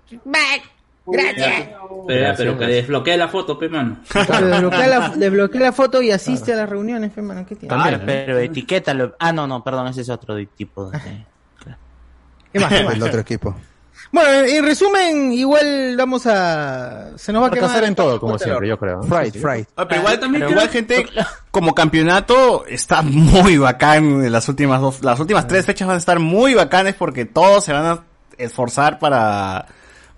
[1.06, 1.68] Gracias.
[2.06, 3.98] Pero, pero que desbloquee la foto, pe mano.
[4.14, 7.74] Desbloquea la, desbloquea la foto y asiste a las reuniones, fe, mano, ¿qué tiene?
[7.74, 9.16] Ah, pero etiquétalo.
[9.18, 10.98] Ah, no, no, perdón, ese es otro tipo de...
[12.52, 12.72] ¿Qué más?
[12.72, 12.94] ¿Qué más?
[12.94, 13.54] El otro equipo.
[14.10, 17.16] Bueno, en resumen, igual vamos a...
[17.16, 19.02] Se nos va a Fracasar en todo, como siempre, yo creo.
[19.02, 19.66] Fried, fried.
[19.74, 21.06] Ah, pero igual, también pero creo- igual, gente,
[21.50, 24.30] como campeonato está muy bacán.
[24.30, 27.72] Las últimas dos, las últimas tres fechas van a estar muy bacanes porque todos se
[27.72, 28.04] van a
[28.36, 29.66] esforzar para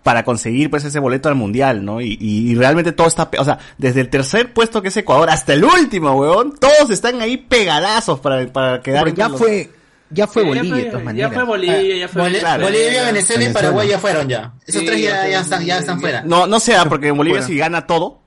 [0.04, 2.00] para conseguir pues ese boleto al mundial, ¿no?
[2.00, 5.28] Y, y, y realmente todo está, o sea, desde el tercer puesto que es Ecuador
[5.30, 9.04] hasta el último, weón, todos están ahí pegadazos para, para quedar.
[9.04, 9.70] Pero ya los- fue,
[10.10, 11.32] ya fue Sí, ya Bolivia, fue- de todas ya maneras.
[11.34, 12.64] fue Bolivia, ya fue Boli- Venezuela.
[12.64, 13.52] Bolivia, Venezuela y.
[13.52, 14.52] Paraguay ya fueron ya.
[14.66, 16.22] Esos Sí, tres ya, ya ya están, ya están fuera.
[16.22, 18.20] No, no sea, porque en Bolivia si gana todo,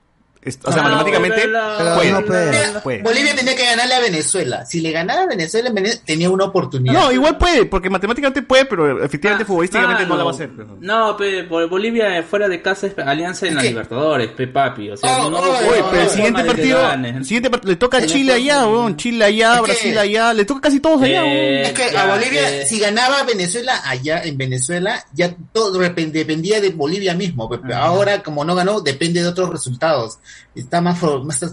[0.64, 2.12] o sea, No, matemáticamente pero la- puede.
[2.12, 2.46] no puede.
[2.46, 3.02] Bolivia- puede.
[3.02, 4.64] Bolivia tenía que ganarle a Venezuela.
[4.64, 6.94] Si le ganara a Venezuela, Vene- tenía una oportunidad.
[6.94, 10.50] No, igual puede, porque matemáticamente puede, pero efectivamente Ah, futbolísticamente no la va a hacer.
[10.80, 14.90] No, pe, Bol- Bolivia fuera de casa es alianza en la Libertadores, pe papi.
[14.90, 17.98] O sea, Oh, no, oh, Oye, pero el siguiente partido, el siguiente part- le toca
[17.98, 21.24] a Chile allá, weón, Chile allá, Es que- Brasil allá, le toca casi todos allá,
[21.26, 21.62] Eh.
[21.62, 22.66] Es que Ya, a Bolivia, eh.
[22.66, 27.48] si ganaba Venezuela allá en Venezuela, ya todo depend- dependía de Bolivia mismo.
[27.74, 30.18] Ahora, como no ganó, depende de otros resultados.
[30.54, 30.98] Está más,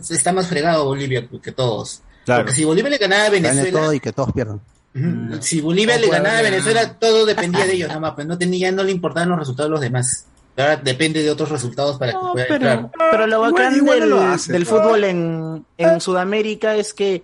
[0.09, 2.01] está más fregado Bolivia que todos.
[2.25, 2.43] Claro.
[2.43, 4.61] Porque si Bolivia le ganaba a Gane Venezuela, todo y que todos pierdan.
[4.95, 8.13] ujú, si Bolivia No le ganaba a Venezuela, todo dependía de ellos nada más.
[8.13, 10.25] Pues no tenía, no le importaban los resultados de los demás.
[10.57, 12.91] Ahora depende de otros resultados para que pueda pero, entrar.
[13.11, 14.53] pero lo bacán del, lo hace.
[14.53, 17.23] del fútbol en, en Sudamérica es que,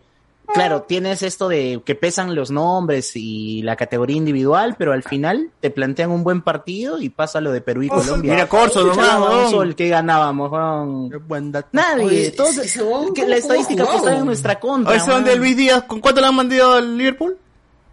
[0.54, 5.50] claro, tienes esto de que pesan los nombres y la categoría individual, pero al final
[5.60, 8.34] te plantean un buen partido y pasa lo de Perú y Colombia.
[8.34, 10.52] Mira, Corso nomás, sol, ¿qué ganábamos?
[10.52, 11.10] weón?
[11.28, 11.70] Buen dato.
[11.72, 14.96] Nadie, Oye, todos- que ¿cómo- la estadística está en nuestra contra.
[14.96, 15.36] Ese donde.
[15.36, 17.38] Luis Díaz, ¿con cuánto le han mandado al Liverpool?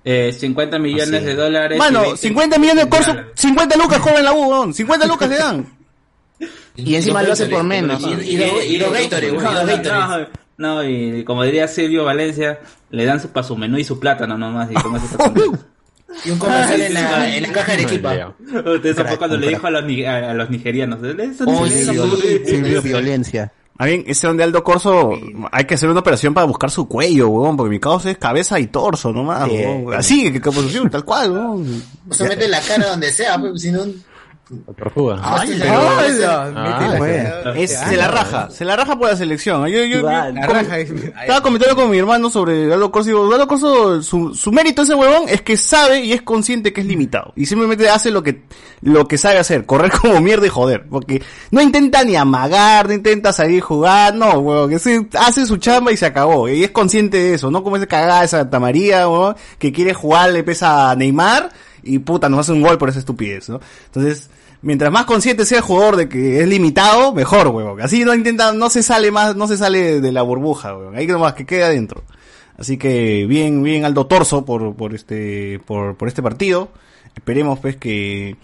[0.05, 1.79] Eh, 50 millones de dólares.
[1.79, 5.37] Mano, 20 50 millones de Corso, 50 lucas joven la U, weón, 50 lucas le
[5.37, 5.67] dan.
[6.77, 8.01] Y encima lo hace por menos.
[8.25, 10.29] Y los Gatorade,
[10.59, 12.59] No, y como diría Silvio Valencia,
[12.91, 14.71] le dan su, para su menú y su plátano nomás.
[14.71, 15.59] Y con eso está contento.
[16.25, 18.35] Y un comercial en la, en la caja de equipa.
[18.75, 21.01] Ustedes fue cuando le dijo a los, a, a los nigerianos.
[22.47, 23.53] Sirvió violencia.
[23.81, 25.13] A bien, ese donde Aldo Corso,
[25.53, 28.59] hay que hacer una operación para buscar su cuello, weón, porque mi causa es cabeza
[28.59, 29.55] y torso nomás, Sí.
[29.55, 29.95] weón.
[29.95, 31.83] Así, que composición, tal cual, weón.
[32.11, 33.85] Se mete la cara donde sea, pues, si no...
[35.23, 35.61] Ay,
[36.57, 37.53] Ah, bueno.
[37.55, 39.67] Es- se la raja, se la raja por la selección.
[39.69, 43.13] Yo, yo- yo- La raja es- estaba comentando con mi hermano sobre Aldo Corso y
[43.13, 46.81] digo, Aldo Corso, su, su mérito ese huevón es que sabe y es consciente que
[46.81, 47.33] es limitado.
[47.37, 48.43] Y simplemente hace lo que,
[48.81, 50.87] lo que sabe hacer, correr como mierda y joder.
[50.89, 55.45] Porque no intenta ni amagar, no intenta salir a jugar, no, huevón, que se- hace
[55.47, 56.49] su chamba y se acabó.
[56.49, 59.93] Y es consciente de eso, no como ese cagada de Santa María, huevón, que quiere
[59.95, 61.51] jugar, le pesa a Neymar
[61.83, 63.61] y puta, nos hace un gol por esa estupidez, ¿no?
[63.87, 64.31] Entonces,
[64.63, 67.81] mientras más consciente sea el jugador de que es limitado, mejor, huevón.
[67.81, 70.97] Así no intenta, no se sale más, no se sale de la burbuja, huevón.
[70.97, 72.05] Ahí nomás que quede adentro.
[72.57, 76.71] Así que bien, bien Aldo Torso por, por este, por, por este partido.
[77.15, 78.37] Esperemos pues que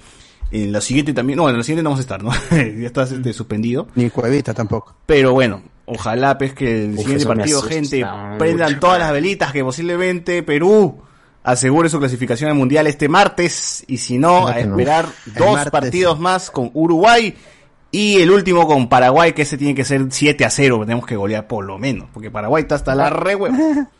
[0.50, 2.30] en la siguiente también, no, en la siguiente no vamos a estar, ¿no?
[2.50, 3.88] ya estás este, suspendido.
[3.96, 4.94] Ni Cuevita tampoco.
[5.06, 8.38] Pero bueno, ojalá pues que el Uf, siguiente partido, gente, mucho.
[8.38, 11.02] prendan todas las velitas que posiblemente Perú
[11.45, 14.59] asegure su clasificación al mundial este martes y si no, a no.
[14.59, 15.70] esperar dos martes.
[15.70, 17.34] partidos más con Uruguay
[17.92, 21.07] y el último con Paraguay que ese tiene que ser 7 a 0, que tenemos
[21.07, 23.57] que golear por lo menos, porque Paraguay está hasta la re huevo.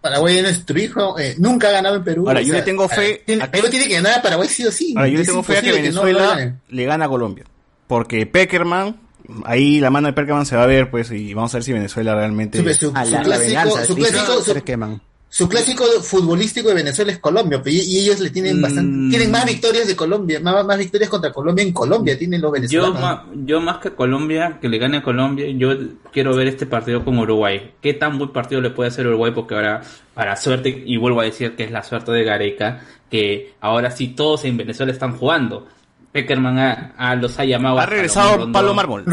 [0.00, 2.24] Paraguay es nuestro hijo, eh, nunca ha ganado en Perú.
[2.26, 4.64] Ahora, yo sea, le tengo fe tiene- a- Perú tiene que ganar a Paraguay sí
[4.66, 4.94] o sí.
[4.96, 7.44] Ahora, yo le tengo fe a que no Venezuela le gana a Colombia.
[7.86, 8.96] Porque Peckerman,
[9.44, 11.72] ahí la mano de Peckerman se va a ver, pues, y vamos a ver si
[11.72, 12.58] Venezuela realmente...
[12.58, 15.00] Su, su- su clásico, su clásico,
[15.34, 18.62] su- clásico futbolístico de Venezuela es Colombia, y, y ellos le tienen Mm.
[18.62, 22.50] bastante, tienen más victorias de Colombia, más, más victorias contra Colombia en Colombia tienen los
[22.50, 23.00] Yo, venezolanos.
[23.00, 25.70] ma- yo más que Colombia, que le gane a Colombia, yo
[26.12, 27.72] quiero ver este partido con Uruguay.
[27.80, 29.32] ¿Qué tan buen partido le puede hacer Uruguay?
[29.34, 29.80] Porque ahora,
[30.12, 32.80] para suerte, y vuelvo a decir que es la suerte de Gareca,
[33.10, 35.66] que ahora sí todos en Venezuela están jugando.
[36.12, 37.78] Peckerman ha- los ha llamado.
[37.78, 38.52] Ha a regresado.
[38.52, 39.04] Pablo Mármol.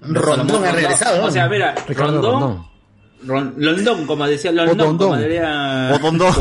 [0.00, 1.24] Rondón ha regresado.
[1.24, 2.66] O sea, mira, Ricardo Rondón, Rondón.
[3.26, 5.20] Londón, como decía Londón, como Odondón.
[5.22, 5.90] diría...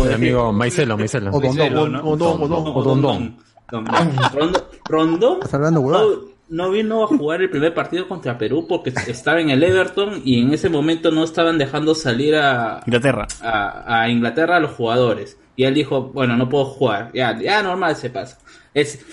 [0.06, 1.32] El amigo Maicelo, Maicelo.
[1.32, 2.00] Maicelo, ¿no?
[2.04, 3.38] Odondón.
[3.68, 4.54] Rondón,
[4.88, 6.20] Rondón Estás hablando, huevón.
[6.50, 10.42] no vino a jugar el primer partido contra Perú porque estaba en el Everton y
[10.42, 13.28] en ese momento no estaban dejando salir a Inglaterra.
[13.42, 15.38] a, a Inglaterra a los jugadores.
[15.56, 17.12] Y él dijo, bueno, no puedo jugar.
[17.14, 18.38] Ya, ya normal se pasa.
[18.74, 19.04] Es,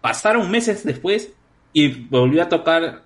[0.00, 1.30] pasaron meses después
[1.72, 3.02] y volvió a tocar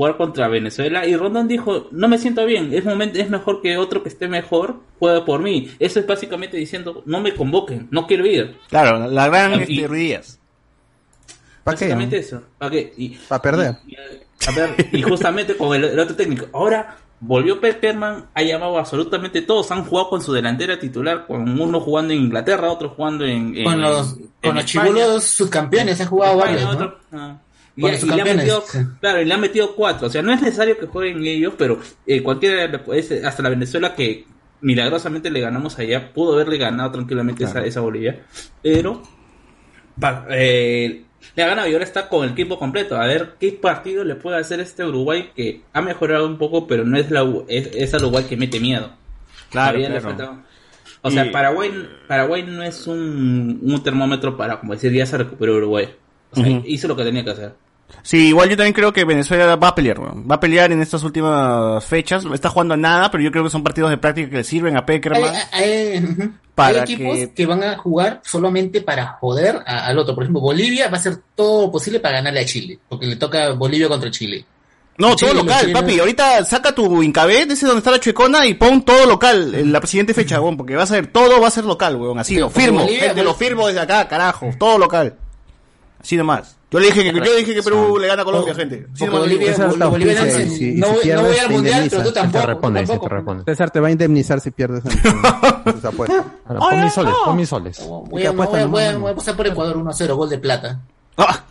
[0.00, 3.76] jugar contra Venezuela y Rondón dijo, no me siento bien, es momento, es mejor que
[3.76, 5.70] otro que esté mejor juegue por mí.
[5.78, 8.56] Eso es básicamente diciendo, no me convoquen, no quiero ir.
[8.70, 10.38] Claro, la gran Y- este, Ruiz.
[11.62, 11.84] ¿Para qué?
[11.84, 12.42] Básicamente eso.
[12.56, 12.94] ¿Para qué?
[12.96, 13.76] Y, Para perder.
[13.86, 16.46] y- a ver, y justamente con el, el otro técnico.
[16.54, 19.70] Ahora volvió Pepperman, ha llamado absolutamente todos.
[19.70, 23.54] Han jugado con su delantera titular, con uno jugando en Inglaterra, otro jugando en.
[23.54, 26.86] en- con los, en con los chibulos subcampeones ha jugado España, varios, ¿no?
[26.86, 27.36] otro- ah.
[27.88, 28.78] Y, le han metido, sí.
[29.00, 30.06] claro, y le han metido cuatro.
[30.06, 32.70] O sea, no es necesario que jueguen ellos, pero eh, cualquiera,
[33.24, 34.24] hasta la Venezuela que
[34.60, 38.20] milagrosamente le ganamos allá, pudo haberle ganado tranquilamente esa, esa Bolivia.
[38.62, 39.02] Pero
[39.98, 41.04] pa- eh,
[41.36, 42.96] le ha ganado y ahora está con el equipo completo.
[42.96, 46.84] A ver qué partido le puede hacer este Uruguay que ha mejorado un poco, pero
[46.84, 48.90] no es la es, es el Uruguay que mete miedo.
[49.50, 49.78] Claro,
[51.02, 51.70] O sea, Y- Paraguay,
[52.06, 55.88] Paraguay no es un, un termómetro para, como decir, ya se recuperó Uruguay.
[56.32, 56.62] O sea, Ujú.
[56.66, 57.54] hizo lo que tenía que hacer.
[58.02, 60.26] Sí, igual yo también creo que Venezuela va a pelear, weón.
[60.30, 62.24] Va a pelear en estas últimas fechas.
[62.32, 64.76] Está jugando a nada, pero yo creo que son partidos de práctica que le sirven
[64.76, 65.22] a Peckerman.
[65.52, 66.30] Hay, hay- ujú.
[66.54, 67.46] Para Hay equipos que- que...
[67.46, 70.14] van a jugar solamente para joder a- al otro.
[70.14, 73.16] Por ejemplo, Bolivia va a hacer todo lo posible para ganarle a Chile, porque le
[73.16, 74.44] toca Bolivia contra Chile.
[74.98, 75.98] No, Chile, todo local, papi.
[75.98, 79.72] Ahorita saca tu Incabé, de ese donde está la chuecona, y pon todo local en
[79.72, 82.18] la siguiente fecha, weón, porque va a ser, todo va a ser local, weón.
[82.18, 85.16] Así, lo firmo, Bolivia, gente, lo firmo desde acá, carajo, todo local.
[85.98, 86.56] Así nomás.
[86.70, 88.86] Yo le dije que, yo dije que Perú le gana a Colombia, gente.
[89.00, 89.90] Nomás Bolivia, te no, si- no
[90.92, 91.90] voy- no al te mundial, indemniza.
[91.96, 92.46] pero tú Te tampoco.
[92.46, 93.14] responde, tú sí, te tampoco.
[93.14, 93.44] responde.
[93.44, 94.82] César te va a indemnizar si pierdes.
[94.86, 97.86] Ahora, pon mis soles, pon mis soles.
[97.86, 100.80] Voy a, pasar por Ecuador 1-0, gol de plata.
[101.16, 101.44] Ah,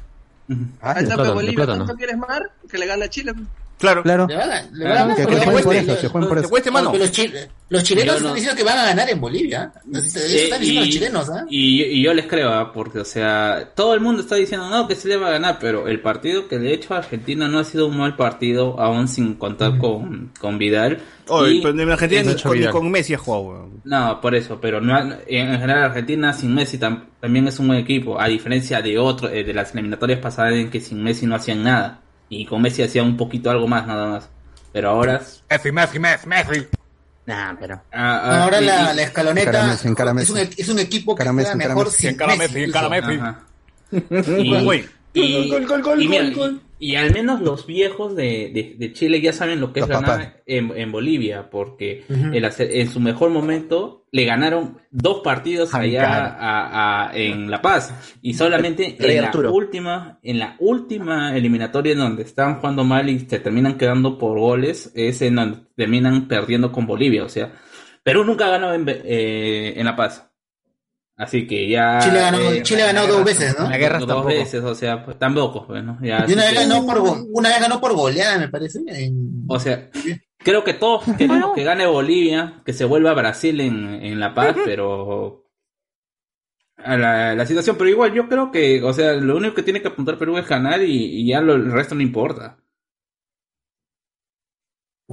[0.82, 0.95] Ah,
[1.34, 1.65] Bolivia.
[1.65, 2.41] ¿cuánto quieres más?
[2.72, 3.34] Que le gane a Chile.
[3.80, 4.04] Claro.
[4.04, 4.28] Claro.
[4.28, 6.38] Le van a- le van a- que- que jueguen por cueste, eso, que jueguen por
[6.38, 6.50] eso.
[6.50, 6.94] cueste, mano.
[6.96, 7.34] los, chi-
[7.70, 9.72] los chilenos no- están diciendo que van a ganar en Bolivia.
[9.92, 11.46] Eso Eh, están diciendo los chilenos, ¿ah?
[11.50, 12.72] y, y yo les creo, ¿ah?
[12.72, 15.58] porque, o sea, todo el mundo está diciendo, no, que se le va a ganar,
[15.60, 18.80] pero el partido que le he hecho a Argentina no ha sido un mal partido,
[18.80, 21.00] aún sin contar con, con Vidal.
[21.28, 23.82] Oye, Y- pero en Argentina ni con, con Messi ha jugado, weón.
[23.84, 27.68] No, por eso, pero no, ha- en general Argentina sin Messi tam- también es un
[27.68, 31.28] buen equipo, a diferencia de otro, eh, de las eliminatorias pasadas en que sin Messi
[31.28, 32.00] no hacían nada,
[32.30, 34.30] y con Messi hacían un poquito algo más nada más.
[34.72, 35.22] Pero ahora...
[35.50, 36.68] Messi, Messi, Messi, Messi.
[37.26, 37.76] Nah, pero...
[37.92, 40.32] ah, ah, Ahora y- la, y- la escaloneta Encara Messi, encara es, Messi.
[40.32, 41.98] un, e- es un equipo que Encara Messi, mejor Messi.
[42.02, 42.54] sin Encara Messi.
[42.60, 42.70] Messi.
[44.10, 44.90] Messi.
[45.14, 45.54] Y, y-
[46.00, 46.24] y mira,
[46.82, 49.96] Y al menos los viejos de, de, de Chile ya saben lo que Los es
[50.02, 55.74] ganar en, en Bolivia, porque el hacer- en su mejor momento le ganaron dos partidos
[55.76, 56.04] allá
[56.40, 58.16] a- a- en La Paz.
[58.22, 63.20] Y solamente en la última, en la última eliminatoria en donde estaban jugando mal y
[63.20, 67.26] se terminan quedando por goles, es en donde terminan perdiendo con Bolivia.
[67.26, 67.52] O sea,
[68.04, 70.29] Perú nunca ganó en, Be- eh, en La Paz.
[71.22, 71.99] Así que ya.
[72.01, 73.65] Chile ganó, eh, Chile ganó dos veces, ¿no?
[73.99, 76.26] dos dos veces, o sea, pues, tampoco, bueno, ya.
[76.26, 78.80] Y una vez que- ganó por go- una vez ganó por goleada, me parece.
[78.88, 79.89] en- O sea,
[80.38, 84.55] creo que todos queremos que gane Bolivia, que se vuelva Brasil en, en La Paz,
[84.63, 85.45] pero
[86.78, 89.82] a la, la situación, pero igual yo creo que, o sea, lo único que tiene
[89.82, 92.57] que apuntar Perú es ganar y, y ya lo- el resto no importa.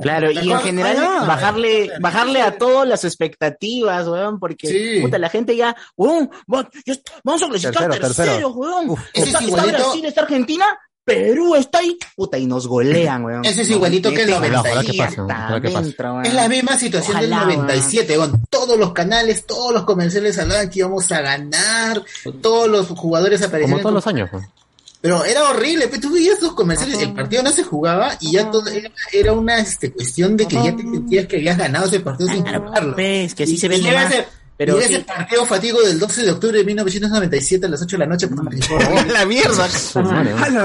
[0.00, 5.00] Claro, y en general bajarle, bajarle a todas las expectativas, weón, porque Sí.
[5.02, 8.48] puta, la gente ya, weón, vamos a clasificar Tercero, tercero, tercero.
[8.50, 8.94] weón.
[9.14, 10.64] Ese está, es está Brasil, está Argentina,
[11.04, 13.44] Perú está ahí, puta, y nos golean, weón.
[13.44, 14.78] Ese es igualito que el Nos meten 90.
[14.80, 15.78] hasta que pase, ojalá que pase.
[15.78, 16.26] adentro, weón.
[16.26, 20.68] Es la misma situación Ojalá, del 97, con todos los canales, todos los comerciales hablaban
[20.68, 22.02] que íbamos a ganar,
[22.42, 23.70] todos los jugadores aparecían.
[23.70, 24.28] Como todos los años.
[24.30, 24.44] pues.
[25.06, 28.50] Pero era horrible, pues tú veías esos comerciales, el partido no se jugaba y ya
[28.50, 32.00] todo era, era una este, cuestión de que ya te sentías que habías ganado ese
[32.00, 32.96] partido sin jugarlo.
[32.96, 34.12] Ves, que así Y- se vende más.
[34.58, 34.84] Pero sí.
[34.94, 38.26] ese partido fatigo del 12 de octubre de 1997 a las 8 de la noche.
[38.30, 38.58] madre.
[39.12, 39.68] la mierda.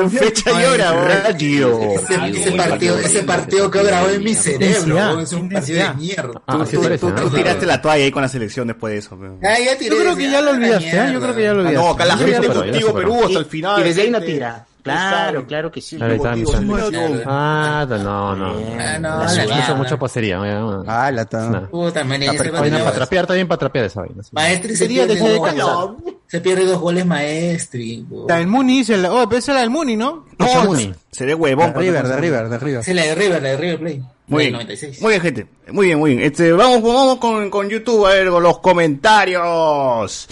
[0.10, 1.80] Fecha y hora, radio.
[1.96, 6.42] Ese, ese partido, ese partido que grabó en mi cerebro, es un partido de mierda.
[6.48, 9.20] Ah, Tú, tiraste la toalla ahí con la selección después de eso.
[9.44, 11.10] Ah, Yo creo que ya lo olvidaste, ¿eh?
[11.14, 11.88] Yo creo que ya lo Ah, olvidaste.
[11.88, 12.50] no, acá la gente.
[12.94, 13.82] Perú, hasta el final.
[13.82, 14.66] Y desde ahí no tira.
[14.84, 15.98] Claro, claro que sí.
[15.98, 16.92] Motivos.
[16.92, 17.16] chavo.
[17.26, 18.56] Ah, no, no.
[18.80, 19.56] Ah, no, La.
[19.56, 20.40] Mucho, mucha posería.
[20.88, 21.68] Ah, la ta- Nah.
[21.68, 24.22] Puta, man, Está ese pre- Vaina para trapear, está bien para trapear esa vaina.
[24.32, 25.88] Maestri se Sería pierde, de descansar.
[26.28, 28.06] se pierde dos goles Maestri.
[28.28, 30.26] La del Muni, dice la- oh, pero esa es la del Muni, ¿no?
[30.38, 30.92] No, Muni.
[31.12, 31.74] seré huevón.
[31.76, 32.18] River, de.
[32.18, 32.84] River, de River.
[32.84, 34.04] Sí, la de River, la de River Play.
[34.28, 34.54] Muy bien.
[34.54, 35.02] 96.
[35.02, 35.48] Muy bien, gente.
[35.72, 36.26] Muy bien, muy bien.
[36.26, 40.28] Este, vamos, vamos con, con YouTube a ver con los comentarios.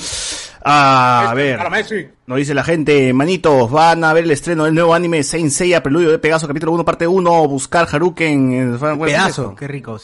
[0.63, 1.59] A ver.
[2.27, 5.81] Nos dice la gente, manitos, van a ver el estreno del nuevo anime Saint Seiya,
[5.81, 8.53] Preludio de Pegaso, capítulo 1, parte 1, buscar Haruken.
[8.53, 9.55] eh, bueno, ¿qué es Pedazo, esto?
[9.55, 9.99] qué rico.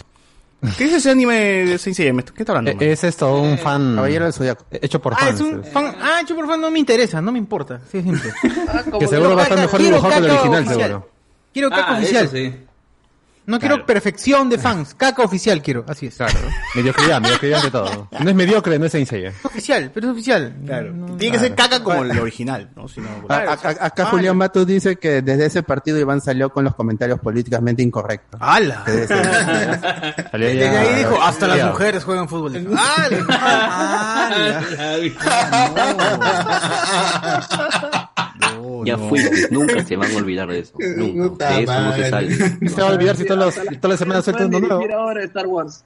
[0.78, 1.36] ¿Qué es ese anime
[1.66, 2.14] de Saint Seiya?
[2.14, 2.72] ¿Qué está hablando?
[2.72, 2.84] Eh, man?
[2.88, 4.66] Es esto, un fan Caballero del Zodiaco.
[4.72, 5.36] hecho por Ah, fans.
[5.36, 5.96] es un fan.
[6.02, 7.82] Ah, hecho por fan no me interesa, no me importa.
[7.92, 8.32] Sí, es simple.
[9.00, 10.80] Que seguro va a estar mejor dibujado que el original, oficial.
[10.90, 11.10] seguro.
[11.54, 12.26] Quiero caca Ah, oficial.
[12.26, 12.54] eso sí.
[13.48, 14.96] No quiero perfección de fans.
[14.96, 16.16] Caca oficial quiero, así es.
[16.16, 16.34] Claro.
[16.74, 18.08] Mediocridad, mediocridad de todo.
[18.20, 19.34] No es mediocre, no es Seiya.
[19.44, 20.56] Oficial, pero es oficial.
[20.66, 20.92] Claro.
[20.94, 22.88] No- Tiene que ser caca como el original, ¿no?
[22.88, 26.50] Si no- A- a- a- acá Julián Matos dice que desde ese partido Iván salió
[26.50, 28.40] con los comentarios políticamente incorrectos.
[28.42, 28.84] ¡Hala!
[28.86, 32.68] Desde ahí dijo, hasta las mujeres juegan fútbol.
[32.78, 33.90] ¡Ah!
[38.86, 39.20] Ya fui,
[39.52, 40.74] nunca se van a olvidar de eso.
[40.98, 41.50] Nunca.
[41.58, 42.36] De eso no se sale.
[42.70, 44.96] Se va a olvidar si todas, las- todas las semanas sueltan uno nuevo.
[44.98, 45.84] ahora Star Wars.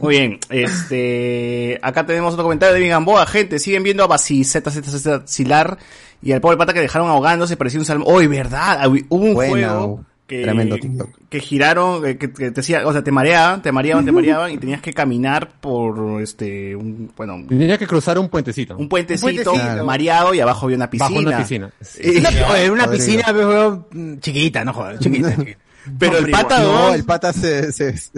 [0.00, 4.70] Muy bien, este, acá tenemos otro comentario de Gamboa, gente, siguen viendo a Basi Z
[5.26, 5.76] Silar
[6.22, 8.06] y al pobre pata que dejaron ahogándose, parecía un salmo.
[8.06, 11.10] Hoy, verdad, Hab- hubo un Buena, juego que, tremendo TikTok.
[11.28, 14.52] que giraron, eh, que, que te decía, o sea, te mareaban, te mareaban, te mareaban
[14.52, 18.76] y tenías que caminar por este, un, bueno, Tenía que cruzar un puentecito.
[18.76, 19.84] un puentecito, puentecito.
[19.84, 21.08] mareado y abajo había una piscina.
[21.10, 21.70] Bajo una piscina.
[22.02, 23.04] Y- Una, oye, una Podrido.
[23.06, 25.30] piscina, pero, mm, chiquita, no jodas, chiquita.
[25.36, 25.58] chiquita.
[25.98, 26.94] Pero el pata, No, ¿no?
[26.94, 28.10] el pata se, se, se,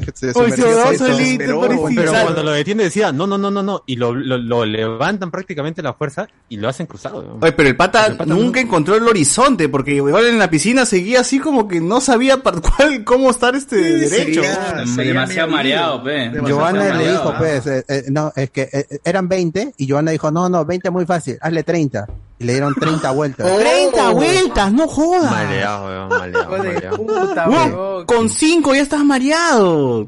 [1.97, 3.83] pero- cuando lo detiene decía, no, no, no, no, no.
[3.87, 7.23] Y lo, lo, lo levantan prácticamente la fuerza y lo hacen cruzado.
[7.23, 7.39] ¿no?
[7.41, 10.87] Oye, pero el pata, El pata nunca encontró el horizonte, porque igual en la piscina
[10.87, 14.43] seguía así como que no sabía para cuál, cómo estar este derecho.
[14.43, 16.31] seguía- Mm, Demasiado mareado, pe.
[16.49, 20.31] Joana le dijo, pues, eh, eh, no, es que eh, eran 20 y Joana dijo,
[20.31, 22.07] no, no, 20 es muy fácil, hazle 30.
[22.39, 23.57] Y le dieron 30 vueltas.
[23.59, 25.31] 30 vueltas, no jodas.
[25.31, 26.97] Maleado, weón, maleado, maleado.
[26.97, 30.03] Puta, Weón, con cinco ya estás mareado.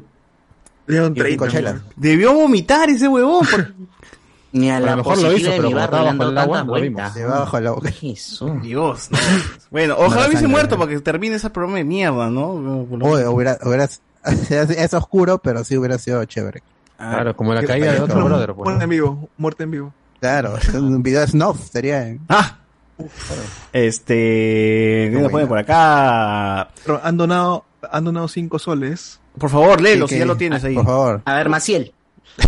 [0.87, 1.47] Y cinco 30.
[1.49, 1.75] chelas.
[1.95, 3.45] Debió vomitar ese huevón.
[3.49, 3.73] por-
[4.51, 6.73] Ni a A lo la mejor lo hizo, de pero le bajo el agua, lo
[6.73, 7.13] vimos.
[7.13, 7.91] Debajo de la boca.
[7.91, 8.51] Jesús.
[8.63, 9.17] Dios, no.
[9.69, 12.53] Bueno, ojalá hubiese muerto para que termine ese programa de mierda, ¿no?
[13.01, 13.87] Oye, hubiera, hubiera,
[14.23, 16.63] es oscuro, pero sí hubiera sido chévere.
[16.97, 18.53] Claro, como la caída de otro brother.
[18.55, 18.65] pues.
[18.65, 19.93] Muerte en vivo, muerte en vivo.
[20.19, 22.15] Claro, un video de snuff sería.
[22.27, 22.57] Ah.
[23.71, 26.69] Este, ¿qué nos ponen por acá?
[26.85, 29.19] Pero han donado, han donado 5 soles.
[29.37, 30.75] Por favor, léelo, Sí, si que- ya lo tienes ahí.
[30.75, 31.21] Por favor.
[31.25, 31.93] A ver, Maciel.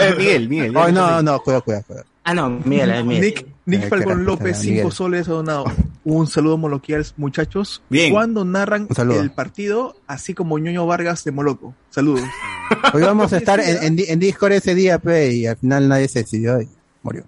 [0.00, 0.72] Eh, Miguel, Miguel.
[0.72, 2.06] lo no, no, cuidado, cuidado, cuidado.
[2.24, 3.24] Ah, no, Miguel, es Miguel.
[3.24, 4.76] Nick, Nick Eh, Falcón López, Miguel.
[4.78, 5.64] 5 soles ha donado.
[6.04, 7.82] Un saludo moloquial, muchachos.
[7.90, 8.10] Bien.
[8.12, 8.88] Cuando narran
[9.20, 11.74] el partido, así como Ñoño Vargas de Moloco.
[11.90, 12.24] Saludos.
[12.94, 15.88] Hoy vamos a estar en, en, Di- en Discord ese día, pe, y al final
[15.88, 16.68] nadie se decidió y
[17.08, 17.24] murió.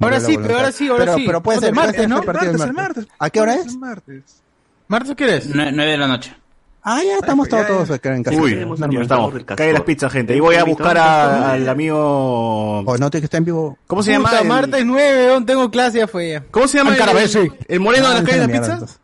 [0.00, 1.24] Ahora la sí, pero ahora sí, ahora pero, sí.
[1.26, 2.16] Pero puede Este ser martes, puede ser ¿no?
[2.32, 3.06] Martes, del el martes.
[3.18, 3.72] ¿A qué hora Martes, es?
[3.74, 4.42] el martes.
[4.88, 5.42] ¿Martes qué?
[5.42, 6.34] Nue- Nueve de la noche.
[6.82, 8.40] Ah, ya estamos pues, todos, ya, todos acá en casa.
[8.40, 9.44] Uy, invitado estamos.
[9.44, 10.32] Cae las pizzas, gente.
[10.32, 12.78] Ahí voy a buscar a- al amigo...
[12.80, 13.76] O no, tiene que estar en vivo.
[13.86, 14.40] ¿Cómo se Puta, llama?
[14.40, 16.44] el- martes 9, weón, tengo clase, ya fue ya.
[16.50, 16.96] ¿Cómo se llama?
[16.96, 19.00] El, el moreno de Ah, las calles de las pizzas?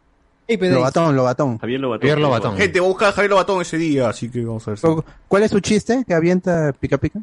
[0.48, 1.58] Lobatón, Lobatón.
[1.58, 2.00] Javier Lobatón.
[2.08, 2.56] Javier Lobatón.
[2.56, 4.78] Gente, voy a buscar a Javier Lobatón ese día, así que vamos a ver.
[4.78, 4.86] si-
[5.28, 7.18] ¿Cuál es su chiste que avienta pica pica?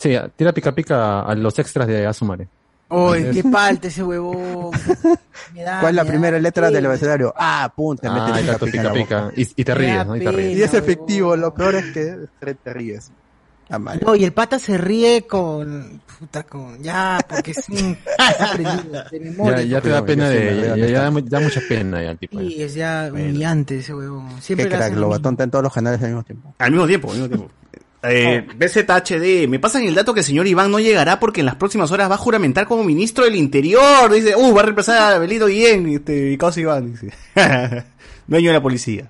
[0.00, 2.48] Sí, tira pica pica a los extras de Asumare.
[2.88, 4.70] Uy, qué palta ese huevón.
[5.54, 6.76] Me da- ¿Cuál es la primera letra pena.
[6.76, 7.32] del abecedario?
[7.36, 9.32] Ah, punta, Ah, mete pica pica pica.
[9.36, 10.16] Y, y te ríes, ¿no?
[10.16, 10.36] Y te pena.
[10.38, 10.58] ríes.
[10.58, 13.12] Y es efectivo, lo peor es que te, te ríes.
[13.78, 14.00] Madre.
[14.04, 16.00] No, y el pata se ríe con.
[16.18, 16.82] Puta, con.
[16.82, 17.96] Ya, porque es un.
[18.18, 19.58] está aprendido de memoria.
[19.58, 20.90] Ya, ya te da pena sí de.
[20.90, 22.40] Ya, da, da mucha pena ya el tipo.
[22.40, 24.26] Sí, es ya humillante ese huevón.
[24.36, 26.52] Qué Siempre le crack, lo Lobatón está en todos los canales al mismo tiempo.
[26.58, 27.50] Al mismo tiempo, al mismo tiempo.
[28.02, 31.56] Eh, BZHD, me pasan el dato que el señor Iván no llegará porque en las
[31.56, 34.10] próximas horas va a juramentar como ministro del Interior.
[34.12, 37.12] Dice, uh, va a reemplazar a Belito Guillén, este, y causa Iván, dice.
[38.26, 39.06] Dueño de la policía.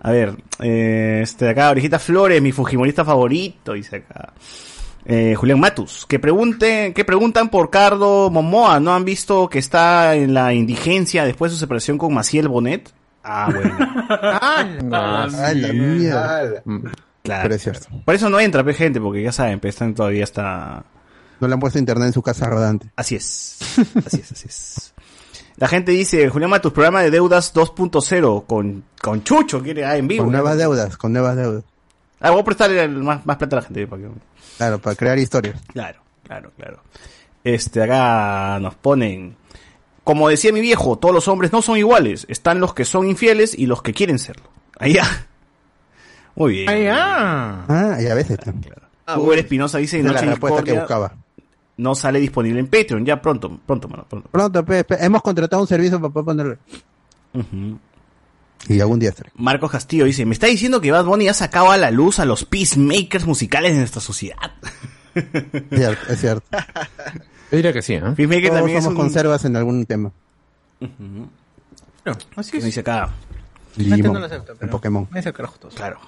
[0.00, 4.32] A ver, eh, este de acá, Orejita Flores, mi fujimorista favorito, dice acá.
[5.04, 10.14] Eh, Julián Matus, que pregunten, que preguntan por Cardo Momoa, ¿no han visto que está
[10.14, 12.92] en la indigencia después de su separación con Maciel Bonet?
[13.24, 13.76] Ah, bueno.
[14.10, 16.62] Ah, Ah, la mierda.
[17.28, 17.56] Claro.
[18.06, 20.84] Por eso no entra, pe, gente, porque ya saben, pe, están todavía está...
[21.40, 22.90] No le han puesto internet en su casa rodante.
[22.96, 23.58] Así es.
[24.06, 24.94] Así es, así es.
[25.56, 30.08] La gente dice, Julián Matus, programa de deudas 2.0 con, con Chucho, quiere, ah, en
[30.08, 30.24] vivo.
[30.24, 30.38] Con ya.
[30.38, 31.64] nuevas deudas, con nuevas deudas.
[32.20, 33.86] Ah, voy a prestarle más, más plata a la gente.
[33.86, 34.08] Para que...
[34.56, 35.60] Claro, para crear historias.
[35.72, 36.82] Claro, claro, claro.
[37.44, 39.36] Este, acá nos ponen,
[40.02, 42.24] como decía mi viejo, todos los hombres no son iguales.
[42.28, 44.48] Están los que son infieles y los que quieren serlo.
[44.78, 45.26] Allá.
[46.38, 46.68] Muy bien.
[46.68, 47.64] Ay, ah.
[47.68, 48.38] Ah, y a veces.
[48.46, 49.20] ¿no?
[49.20, 51.12] Hugo Espinosa dice, es Noche la respuesta que buscaba.
[51.78, 53.04] no sale disponible en Patreon.
[53.04, 54.28] Ya pronto, pronto, mano, pronto.
[54.30, 56.56] Pronto, pe, pe, hemos contratado un servicio para poder ponerlo.
[57.34, 57.78] Ujú.
[58.68, 59.30] Y algún día estaré.
[59.36, 62.24] Marcos Castillo dice, me está diciendo que Bad Bunny ha sacado a la luz a
[62.24, 64.52] los peacemakers musicales de nuestra sociedad.
[65.14, 65.24] Es
[65.70, 66.46] cierto, es cierto.
[67.50, 68.00] Yo diría que sí, ¿eh?
[68.14, 69.04] Peacemaker Todos también es somos un...
[69.04, 70.12] conservas en algún tema.
[72.36, 72.64] Así que es.
[72.64, 73.10] dice acá.
[73.76, 75.08] Limón, no lo acepta, en pero- Pokémon.
[75.10, 75.54] Me hace carajo.
[75.74, 75.98] Claro.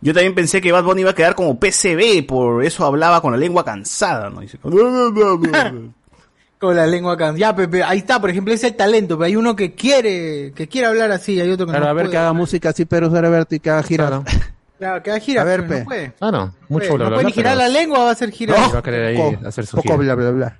[0.00, 3.32] Yo también pensé que Bad Bunny iba a quedar como PCB, por eso hablaba con
[3.32, 4.40] la lengua cansada, ¿no?
[4.40, 4.72] Dice, Con
[6.76, 7.34] la lengua acá.
[7.36, 10.52] Ya, Pepe, ahí está, por ejemplo, ese es el talento, pero hay uno que quiere,
[10.54, 12.12] que quiere hablar así, hay otro que Claro, no a ver puede.
[12.12, 14.22] que haga música así, pero Alberto y que haga gira.
[14.78, 15.78] Claro, que haga gira, A ver, pe.
[15.80, 16.12] no puede.
[16.12, 18.60] Claro, mucho bla, no bla, puede ni girar pero- la lengua, va a hacer girar.
[18.60, 20.14] No, va a querer ahí Poco- hacer su poco gira.
[20.14, 20.56] bla bla bla.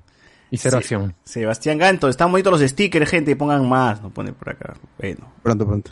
[0.50, 1.14] Y cero acción.
[1.24, 4.74] Sebastián Ganto, están bonitos los stickers, gente, pongan más, no pone por acá.
[4.98, 5.30] Bueno.
[5.42, 5.90] Pronto, pronto.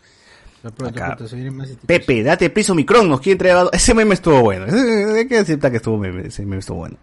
[0.72, 1.06] Pronto, Acá.
[1.16, 3.64] pronto, se viene más Pepe, date piso Micron, nos quiere entregar...
[3.64, 4.66] Bad- Ese meme estuvo bueno,
[5.16, 6.96] hay que aceptar que estuvo meme, ese meme estuvo bueno.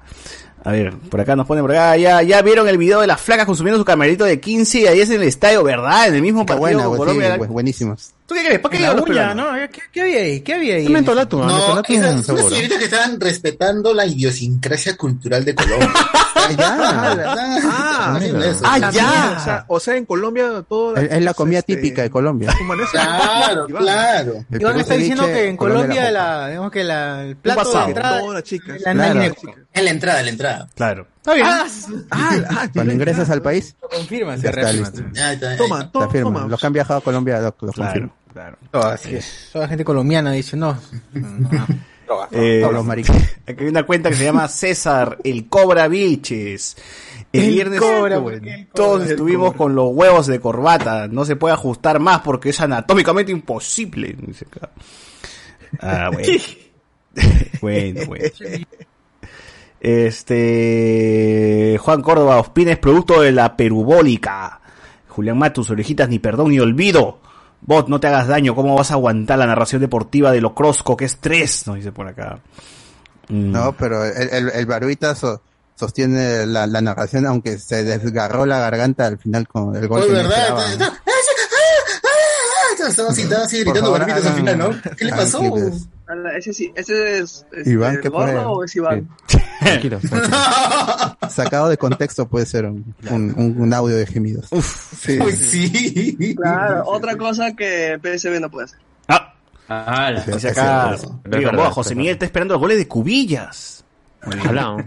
[0.65, 3.19] A ver, por acá nos pone por acá, ya, ya vieron el video de las
[3.19, 6.07] flacas consumiendo su camerito de 15 y ahí es en el estadio, ¿verdad?
[6.07, 7.31] En el mismo partido buena, con güey, Colombia.
[7.33, 8.13] sí, güey, buenísimas.
[8.25, 8.59] ¿Tú qué crees?
[8.59, 9.33] ¿Para qué la los uña?
[9.35, 9.51] ¿no?
[9.71, 10.41] ¿Qué, qué había ahí?
[10.41, 10.87] ¿Qué había ahí?
[10.87, 11.45] Mentolatum, ¿ah?
[11.47, 12.49] No, Mentolatum, esas unas seguro.
[12.49, 15.89] señoritas que estaban respetando la idiosincrasia cultural de Colombia.
[16.45, 18.63] Ah, eso.
[18.65, 19.35] ah, También, ya.
[19.37, 20.95] O sea, o sea, en Colombia todo.
[20.97, 22.53] Es, es la comida este, típica de Colombia.
[22.91, 24.45] Claro, claro.
[24.51, 28.21] Iván está diciendo que en Colombia la la, digamos que la, el plato de entrada
[28.21, 29.35] la nani-
[29.73, 30.67] En la entrada, en la entrada.
[30.75, 31.07] Claro.
[31.25, 31.47] Está bien.
[31.47, 31.65] Ah,
[32.11, 34.89] Ah, ah, Cuando ingresas al país, confirma, ya se está reafirma.
[34.89, 35.03] listo.
[35.13, 35.55] Ya está.
[35.57, 36.47] Toma, toma, toma.
[36.47, 38.11] Los que han viajado a Colombia lo, lo Claro, confirman.
[38.33, 38.57] claro.
[38.71, 39.49] Todo así es.
[39.53, 40.77] Toda la gente colombiana dice, no.
[42.31, 43.37] Eh, Todos los maricones.
[43.47, 46.75] Aquí hay una cuenta que se llama César, el Cobra Biches.
[47.31, 49.11] El, El viernes Cobra, bueno, ¿por qué el todos Cobra?
[49.11, 51.07] estuvimos con los huevos de corbata.
[51.07, 54.13] No se puede ajustar más porque es anatómicamente imposible.
[54.27, 54.45] dice.
[55.79, 56.27] Ah, bueno.
[57.61, 58.25] bueno, bueno.
[59.83, 61.77] Este.
[61.79, 64.59] Juan Córdoba, Ospina es producto de la perubólica.
[65.09, 67.19] Julián Matus, orejitas, ni perdón ni olvido.
[67.61, 70.97] Bot, no te hagas daño, ¿cómo vas a aguantar la narración deportiva de lo crosco
[70.97, 71.65] que es tres?
[71.67, 72.39] Nos dice por acá.
[73.29, 73.51] Mm.
[73.51, 75.41] No, pero el, el, so-
[75.75, 80.85] sostiene la, la narración, aunque se desgarró la garganta al final con el gol ¿no?
[82.87, 84.69] Estaba así, estaba así gritando favor, barbitos al final, ¿no?
[84.97, 85.41] ¿Qué le pasó?
[86.37, 87.45] Ese sí, ese es.
[87.51, 89.07] este, Iván, ¿qué o es Iván?
[89.59, 89.99] Tranquilo.
[91.29, 94.47] Sacado de contexto puede ser un, un, un- un audio de gemidos.
[94.99, 95.19] Sí.
[95.19, 96.35] Uy, sí.
[96.35, 98.79] Claro, otra cosa que PSB no puede hacer.
[99.07, 99.33] Ah,
[99.69, 100.31] Ah, la- Sí.
[100.33, 100.95] dice acá.
[101.25, 101.95] Viva verdad, es José.
[101.95, 103.83] Miguel está esperando los goles de cubillas.
[104.25, 104.71] Ojalá.
[104.73, 104.85] Ojalá.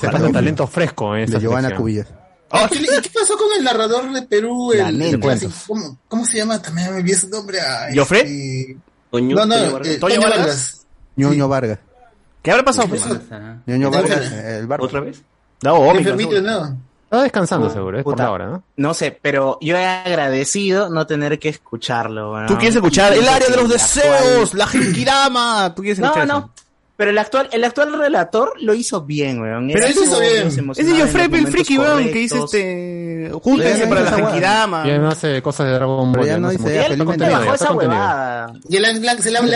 [0.00, 1.76] Sacando talento fresco esta De Giovanna.
[1.76, 2.08] Cubillas.
[2.56, 4.72] Oh, ¿qué, qué pasó con el narrador de Perú?
[4.74, 5.10] La El, nena.
[5.12, 5.52] el clásico?
[5.66, 6.60] ¿Cómo, ¿Cómo se llama?
[6.62, 7.58] También me olvidé su nombre.
[7.60, 8.20] Ay, ¿Joffre?
[8.20, 8.76] este-
[9.10, 9.88] Toño, No, no, Toño Vargas.
[9.94, 10.38] eh, ¿Toño Vargas?
[10.38, 10.86] Vargas.
[11.16, 11.78] Ñoño Vargas.
[12.42, 12.88] ¿Qué habrá pasado?
[12.88, 13.04] pues?
[13.06, 13.20] Eso.
[13.30, 14.32] Ah, Ñoño Otra Vargas, vez.
[14.32, 14.86] eh, el barco.
[14.86, 15.22] ¿Otra vez?
[15.62, 16.40] No, seguro.
[16.42, 16.78] no.
[17.04, 18.24] Está descansando seguro, es por Puta.
[18.24, 18.64] la hora, ¿no?
[18.76, 22.32] No sé, pero yo he agradecido no tener que escucharlo.
[22.32, 22.46] weón.
[22.46, 25.72] Tú quieres escuchar el área de los deseos, la Genkidama.
[25.76, 26.38] Tú quieres No, escuchar no.
[26.38, 26.50] eso?
[26.96, 29.68] Pero el actual, el actual relator lo hizo bien, weón.
[29.72, 30.46] Pero eso hizo bien.
[30.46, 30.62] Ese
[31.00, 33.30] Joffrey, el friki, weón, que dice este.
[33.42, 34.86] Júntense para la Genkidama.
[34.86, 36.14] Ya no hace cosas de Dragon Ball.
[36.22, 36.68] Pero ya no dice.
[36.68, 36.76] Y le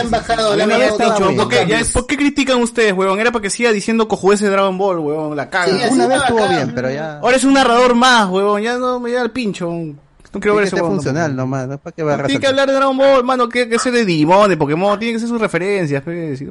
[0.01, 1.79] han, bajado, le han Ya bajado está, mucho, weón, ¿por, qué, cambios.
[1.79, 3.19] ya es- ¿Por qué critican ustedes, weón?
[3.21, 5.35] Era para que siga diciendo cojudeces de Dragon Ball, weón.
[5.37, 5.71] La caga.
[5.91, 7.19] Una vez estuvo bien, pero ya.
[7.19, 8.61] Ahora es un narrador más, weón.
[8.61, 9.69] Ya no me llega el pincho.
[9.71, 9.95] No
[10.39, 10.91] quiero ver que weón.
[10.91, 11.77] funcional nomás, ¿no?
[11.77, 13.47] ¿Para qué va a tiene que hablar de Dragon Ball, mano.
[13.47, 14.99] Tiene que ser de Digimon, de Pokémon.
[14.99, 16.43] Tiene que ser sus referencias, pues.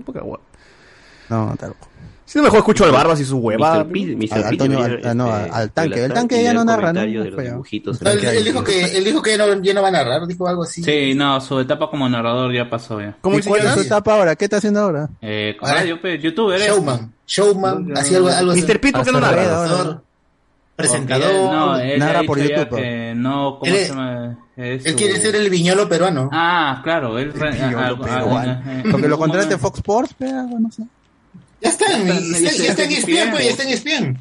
[1.29, 1.75] No, tal.
[2.25, 3.63] Si no, mejor escucho al Barbas y su Mr.
[3.63, 3.89] Al-
[5.73, 6.05] tanque.
[6.05, 7.01] El tanque ya no narra, ¿no?
[7.01, 7.51] comentarios de los Feo.
[7.53, 8.03] dibujitos.
[8.03, 10.27] No, él, él dijo que, él dijo que ya no, ya no va a narrar,
[10.27, 10.83] dijo algo así.
[10.83, 13.17] Sí, no, su etapa como narrador ya pasó ya.
[13.23, 14.37] ¿Cómo ¿Y cuál es su etapa ahora?
[14.37, 15.09] ¿Qué está haciendo ahora?
[15.23, 16.61] Eh, con Ahora, radio, pues, youtuber.
[16.61, 18.61] Showman, showman, así algo, algo así.
[18.63, 18.81] Mr.
[18.81, 20.03] P, ¿por qué no narra?
[20.77, 24.39] Presentador, él- No, él Narra ha por YouTube, que no, ¿cómo Él se llama?
[24.57, 26.31] Es Él su- quiere ser el viñolo peruano.
[26.33, 27.33] Ah, claro, él...
[27.33, 28.53] re- Yo algo- lo peruano.
[28.53, 30.85] algo- eh, Porque lo contrate Fox Sports, pero no sé.
[31.61, 33.69] Ya está, en- Ya ya está, está, está en está ESPN, pues, ya está en
[33.71, 34.19] ESPN.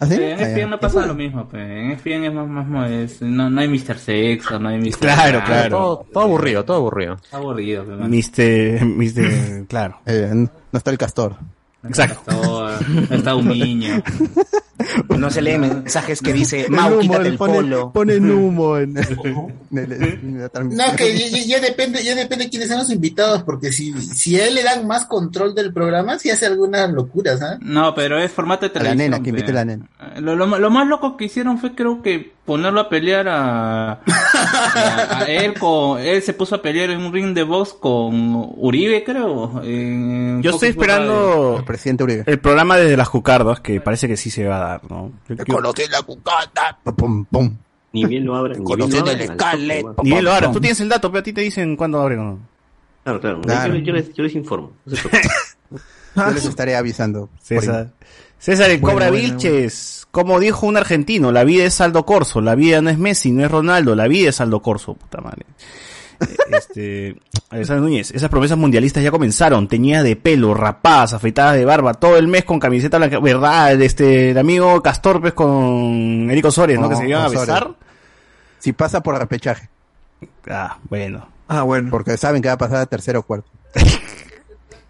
[0.00, 0.16] ¿Así?
[0.16, 0.42] Sí, en Ah.
[0.42, 1.62] ESPN no pasa lo mismo, pues.
[1.62, 3.98] En ESPN es más, más, es- no, no hay Mr.
[3.98, 4.98] Sexo, no hay Mr.
[4.98, 5.76] Claro, Ah, claro.
[5.78, 7.14] Todo, todo aburrido, todo aburrido.
[7.22, 7.98] Está aburrido, pues.
[8.00, 8.84] Mr.
[8.84, 9.66] Mr.
[9.68, 10.00] Claro.
[10.06, 11.36] Eh, no está el castor.
[11.84, 12.20] Exacto.
[12.30, 12.70] Todo,
[13.10, 14.02] está un niño.
[15.18, 17.92] No se leen mensajes que dice, Mau, quítate el pone, polo.
[17.92, 18.96] Ponen humo en,
[19.70, 20.86] en el- en la transmisión.
[20.90, 24.46] No, que ya, depende, ya depende de quiénes son los invitados, porque si, si a
[24.46, 27.58] él le dan más control del programa, si hace algunas locuras, ¿ah?
[27.60, 29.10] No, pero es formato de A la televisión.
[29.10, 29.86] nena, que invite la nena.
[30.16, 33.92] Eh, Lo, lo, lo más loco que hicieron fue creo que ponerlo a pelear a,
[33.92, 38.50] a, a él con él se puso a pelear en un ring de box con
[38.56, 42.24] Uribe creo en Yo estoy esperando El presidente Uribe.
[42.26, 45.12] el programa desde las cucardas, que parece que sí se va a dar, ¿no?
[45.28, 46.78] Yo- yo- Conocí la cucata.
[46.96, 47.56] Pum, pum.
[47.92, 48.58] Ni bien lo abran.
[48.58, 49.96] Ni bien lo Conociendo el man.
[50.02, 50.50] Ni bien lo hará.
[50.52, 52.38] Tú tienes el dato, pero a ti te dicen cuándo abren o no.
[53.04, 53.40] Claro, claro.
[53.42, 53.74] Claro.
[53.74, 54.72] Yo, yo les, yo les informo.
[54.84, 55.08] No se.
[56.14, 57.30] Yo les estaré avisando.
[57.40, 57.90] César.
[58.38, 60.06] César el Bueno, Cobra bueno, Vilches.
[60.10, 63.42] Como dijo un argentino, la vida es Aldo Corso, la vida no es Messi, no
[63.42, 65.46] es Ronaldo, la vida es Aldo Corso, puta madre.
[66.50, 67.16] Este,
[67.50, 72.16] Alexander Núñez, esas promesas mundialistas ya comenzaron, teñidas de pelo, rapadas, afeitadas de barba, todo
[72.16, 76.82] el mes con camiseta blanca, verdad, este, el amigo Castor, pues, con Eric Osores, ¿no?
[76.82, 77.70] No, que se iban a besar.
[78.58, 79.68] Si pasa por repechaje.
[80.48, 81.26] Ah, bueno.
[81.48, 81.90] Ah, bueno.
[81.90, 83.50] Porque saben que va a pasar a tercero o cuarto.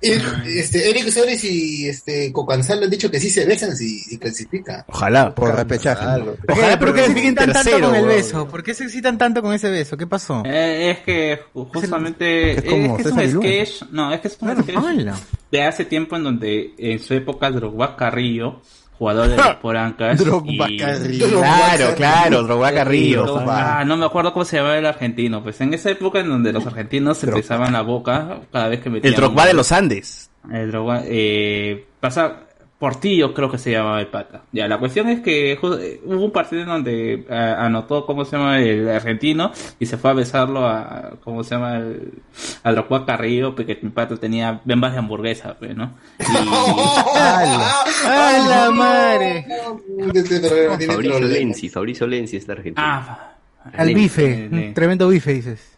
[0.03, 4.85] Este, Eric Sores y este, Cocanzalo han dicho que sí se besan si, si clasifica.
[4.89, 5.35] Ojalá.
[5.35, 6.05] Por repechaje.
[6.49, 8.49] Ojalá, pero que excitan tanto con el beso?
[8.49, 9.97] ¿Por qué se excitan tanto con ese beso?
[9.97, 10.43] ¿Qué pasó?
[10.45, 14.29] Eh, es que ju- justamente es es, como que es un sketch no es que
[14.29, 14.77] es un sketch
[15.51, 18.61] de hace tiempo en donde en su época Drogba Carrillo
[18.99, 21.29] jugador de los Porancas Drogba y- Carrillo.
[21.29, 23.25] Claro, claro, Drogba Carrillo.
[23.25, 25.43] Drogba, ah, no me acuerdo cómo se llamaba el argentino.
[25.43, 28.91] Pues en esa época en donde los argentinos se besaban la boca cada vez que
[28.91, 29.13] metían.
[29.13, 30.31] El Drogba de los Andes.
[30.51, 32.41] El Drogba, eh, pasa
[32.83, 34.43] Portillo creo que se llamaba el pata.
[34.51, 38.59] Ya, la cuestión es que hubo un partido en donde eh, anotó cómo se llama
[38.59, 42.13] el argentino y se fue a besarlo a, cómo se llama el,
[42.65, 45.93] a Drogba Carrillo porque mi pata tenía bembas de hamburguesa, pues, ¿no?
[46.19, 46.25] Y,
[48.09, 49.47] ¡A la madre!
[50.85, 51.21] Fabricio.
[51.21, 52.75] Lenzi, Fabricio Lenzi argentina.
[52.85, 53.37] ah,
[53.75, 54.73] Al bife.
[54.75, 55.72] tremendo bife, dices.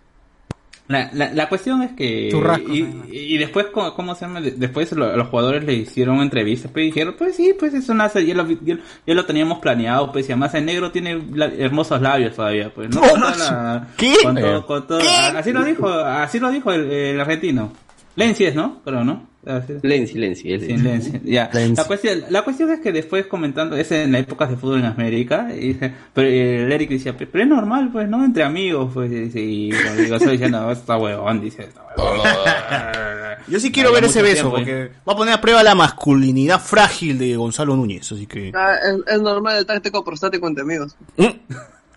[0.86, 4.42] La, la, la cuestión es que Churrasco, y, y después ¿cómo, cómo se llama?
[4.42, 7.94] De- después lo- los jugadores le hicieron entrevistas pues y dijeron pues sí pues eso
[7.94, 8.76] nace ya lo, ya,
[9.06, 12.90] ya lo teníamos planeado pues y además el negro tiene la- hermosos labios todavía pues
[12.90, 13.00] no
[13.96, 14.14] ¿Qué?
[14.22, 15.00] con todo- con todo-
[15.36, 17.72] así lo dijo así lo dijo el, el argentino.
[18.16, 20.52] Lenzi es no creo no Así- Lenzi, Lenzi.
[20.52, 21.50] él- Sí, Lenzi, ya.
[21.52, 21.74] Lenzi.
[21.76, 24.86] La cuestión, la cuestión es que después comentando, es en la época de fútbol en
[24.86, 28.24] América, y dice, pero el Eric decía, pero es normal, pues, ¿no?
[28.24, 32.20] Entre amigos, pues, y, y bueno, digo, estoy diciendo, está huevón, dice, está huevón.
[33.46, 36.58] Yo sí quiero ver ese beso, tiempo, porque va a poner a prueba la masculinidad
[36.60, 38.50] frágil de Gonzalo Núñez, así que...
[38.54, 40.96] Ah, es, es normal el táctico prostático entre amigos.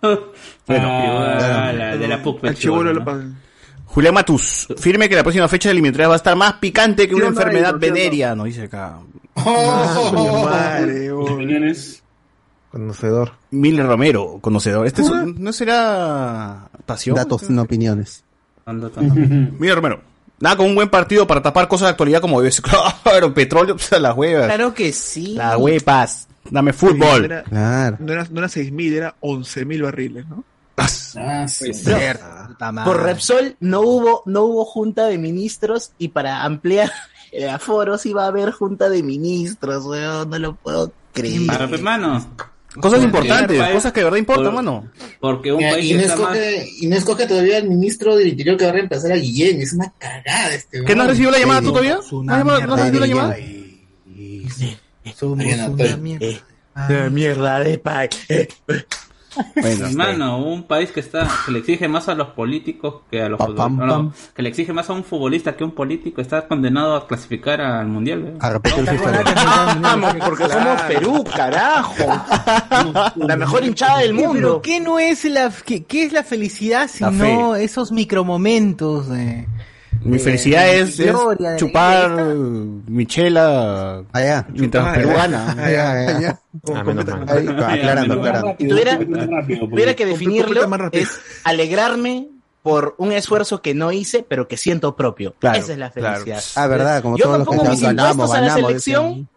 [0.00, 3.00] Bueno, Ah, la, de la PUC, El chivolo ¿no?
[3.00, 3.04] lo
[3.88, 7.14] Julián Matus, firme que la próxima fecha de eliminatoria va a estar más picante que
[7.14, 8.44] una no, enfermedad no, sí, no.
[8.44, 8.98] dice acá.
[9.34, 10.10] Ah,
[10.44, 11.10] madre.
[11.10, 12.02] Opiniones.
[12.70, 13.32] Conocedor.
[13.50, 14.86] Miller Romero, conocedor.
[14.86, 17.16] Este es no será pasión.
[17.16, 18.24] Datos, no opiniones.
[18.66, 20.00] Miller Romero.
[20.40, 22.64] Nada con un buen partido para tapar cosas de actualidad como debe ser.
[23.02, 24.46] Claro, petróleo, pues, las huevas.
[24.46, 25.34] Claro que sí.
[25.34, 26.28] Las huevas.
[26.50, 27.24] Dame fútbol.
[27.24, 27.96] era, Claro.
[28.00, 30.44] no era, no era 6.000, era 11.000 barriles, ¿no?
[31.16, 31.70] Ah, sí.
[31.72, 32.84] Puta.
[32.84, 36.90] Por Repsol no hubo, no hubo junta de ministros y para ampliar
[37.32, 41.46] el aforo sí va a haber junta de ministros, weón, no lo puedo creer.
[41.46, 42.34] Para, pues, mano.
[42.80, 44.90] Cosas importantes, país- cosas que de verdad importan, por- mano.
[45.20, 46.38] Porque un país y, no está más...
[46.82, 49.60] no escoge todavía el ministro del Interior que va a reemplazar a Guillén.
[49.60, 50.84] Es una cagada este.
[50.84, 51.94] ¿Qué no has recibido la llamada tú todavía?
[52.12, 53.36] ¿No has llamado- no has recibido la llamada?
[55.16, 56.26] Somos una mierda.
[56.88, 58.10] De mierda de país.
[59.54, 63.28] Bueno, Mano, un país que está que le exige más a los políticos que a
[63.28, 63.88] los Pa, pam, futbolistas.
[63.96, 64.12] pam.
[64.34, 67.60] que le exige más a un futbolista que a un político está condenado a clasificar
[67.60, 68.24] al mundial.
[68.26, 68.34] ¿eh?
[68.40, 69.22] A repetir su historia.
[69.80, 71.94] Vamos, porque somos Perú, carajo.
[73.16, 74.62] La mejor hinchada del ¿Qué, pero mundo.
[74.62, 79.46] qué no es la qué, qué es la felicidad si La no esos micromomentos de
[80.02, 82.10] Mi felicidad de es, es gloria, chupar
[82.86, 84.46] michela Allá.
[84.52, 85.52] mientras Perú gana.
[85.52, 86.40] Allá, allá.
[86.72, 86.80] Ah,
[87.72, 88.56] aclarando, aclarando.
[88.58, 91.08] Si tuviera, tuviera que definirlo, es
[91.44, 92.28] alegrarme
[92.62, 95.34] por un esfuerzo que no hice, pero que siento propio.
[95.38, 96.24] Claro, Esa es la claro.
[96.24, 96.42] felicidad.
[96.56, 97.80] Ah, verdad, como Yo todos los que ganamos,
[98.12, 98.66] impuestos a la ganamos.
[98.68, 99.08] selección.
[99.08, 99.28] decían.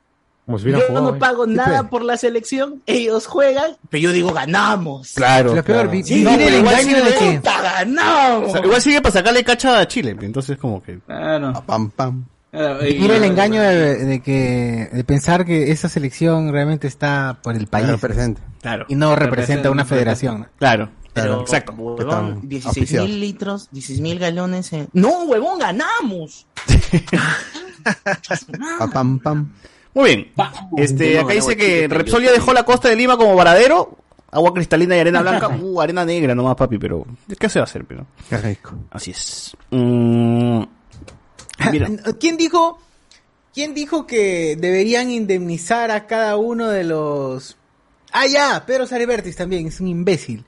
[0.46, 1.20] Como si hubieran Yo jugado, no ¿eh?
[1.20, 5.14] pago nada por la selección, ellos juegan, pero yo digo ganamos.
[5.14, 5.54] Claro.
[5.64, 8.52] Peor, Sí, no, el engaño de que gusta, O ganamos.
[8.52, 11.00] sea, igual sigue para sacarle cacha a Chile, entonces como que...
[11.00, 11.54] Claro.
[11.66, 12.26] Pam, pam.
[12.52, 17.38] Claro, y- vivir el engaño de, de que de pensar que esa selección realmente está
[17.42, 18.42] por el país Represente.
[18.62, 18.86] Claro.
[18.90, 20.48] y no representa una federación.
[20.60, 20.90] Claro.
[21.14, 21.74] Pero, Exacto.
[21.74, 23.10] huevón, Están 16 auspiciados.
[23.10, 24.74] mil litros, 16 mil galones.
[24.74, 26.46] en- No, huevón, ganamos.
[28.80, 29.52] Pa, pam, pam.
[29.94, 30.32] Muy bien.
[30.78, 33.98] Este, acá dice que Repsol ya dejó la costa de Lima como varadero.
[34.32, 35.50] Agua cristalina y arena blanca.
[35.50, 37.06] Uh, arena negra nomás, papi, pero...
[37.38, 38.06] ¿Qué se va a hacer, pero?
[38.30, 38.74] Qué rico.
[38.92, 39.56] Así es.
[39.72, 40.64] Mm,
[41.72, 41.90] mira.
[42.20, 42.80] ¿Quién dijo
[43.54, 47.58] quién dijo que deberían indemnizar a cada uno de los
[48.14, 50.44] Ah, ya, Pedro Sarebertis también es un imbécil.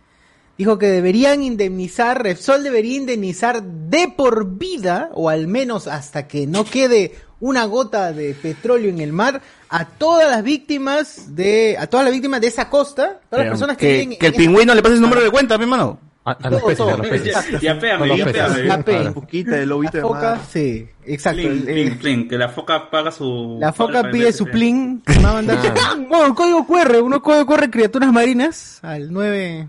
[0.58, 6.45] Dijo que deberían indemnizar, Repsol debería indemnizar de por vida, o al menos hasta que
[6.45, 11.88] no quede una gota de petróleo en el mar, a todas las víctimas de, a
[11.88, 14.41] todas las víctimas de esa costa, todas las personas que, que, viven que el esa-
[14.41, 15.99] pingüino le pase el número de cuenta, mi hermano.
[16.26, 17.34] A, a los Todo, peces, a los peces.
[17.51, 18.64] Ya, ya péame, ya péame.
[19.04, 19.12] La.
[19.12, 20.39] Poquita lobito de Foca, mar.
[20.49, 21.41] sí, exacto.
[21.41, 23.58] Plin, el- plin, el- plin, que la foca paga su...
[23.60, 25.04] La foca pide su plin.
[25.08, 25.60] Me va a mandar.
[25.60, 26.04] Claro.
[26.08, 29.68] Bueno, código QR, uno código QR criaturas marinas al 9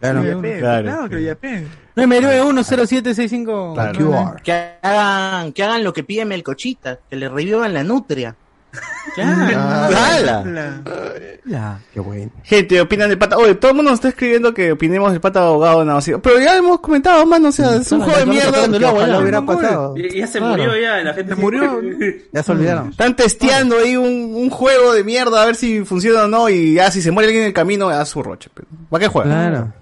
[0.00, 0.20] Claro.
[0.22, 0.82] Nueve- Pe, Claro.
[0.84, 1.66] Claro, que ya pe.
[1.96, 3.74] 9910765.
[3.74, 4.36] Claro.
[4.42, 8.34] Que hagan, que hagan lo que pide Melcochita, que le revivan la nutria.
[9.16, 10.82] Ah, ¡Hala!
[11.46, 11.78] Ya.
[11.92, 12.32] Qué bueno.
[12.42, 13.36] Gente, opinan del pata.
[13.36, 16.10] Oye, todo el mundo nos está escribiendo que opinemos del pata abogado nada más.
[16.20, 17.50] Pero ya hemos comentado, mano.
[17.50, 18.66] O sea, es un No, juego de mierda.
[18.78, 19.18] que ojalá ya.
[19.20, 19.94] hubiera No, pasado.
[19.96, 20.56] Ya, ya se Claro.
[20.56, 21.80] murió ya, la gente Se murió.
[22.32, 22.88] Ya se olvidaron.
[22.90, 26.48] Están testeando ahí un, un juego de mierda a ver si funciona o no.
[26.48, 28.50] Y ya si se muere alguien en el camino, a su roche.
[28.90, 29.28] ¿Para qué juega?
[29.30, 29.72] Claro.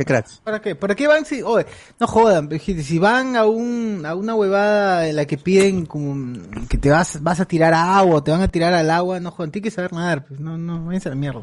[0.00, 0.40] Qué cracks.
[0.42, 0.74] ¿Para qué?
[0.74, 1.66] ¿Para qué van si, oye,
[1.98, 6.40] no jodan, si van a un a una huevada en la que piden como
[6.70, 9.20] que te vas vas a tirar a agua, o te van a tirar al agua,
[9.20, 11.42] no jodan, tienes que saber nadar, pues no no váyanse a la mierda.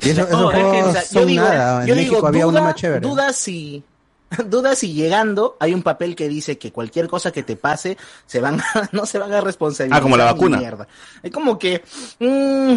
[0.00, 1.82] Y eso, esos No, es que, o sea, son nada.
[1.82, 3.06] En yo México digo, había duda, uno más chévere.
[3.06, 3.84] Duda si,
[4.46, 8.40] duda si llegando hay un papel que dice que cualquier cosa que te pase se
[8.40, 9.98] van a- no se van a responsabilizar.
[9.98, 10.58] Ah, como la vacuna.
[10.58, 10.86] mierda.
[11.22, 11.82] Es como que
[12.18, 12.76] mm,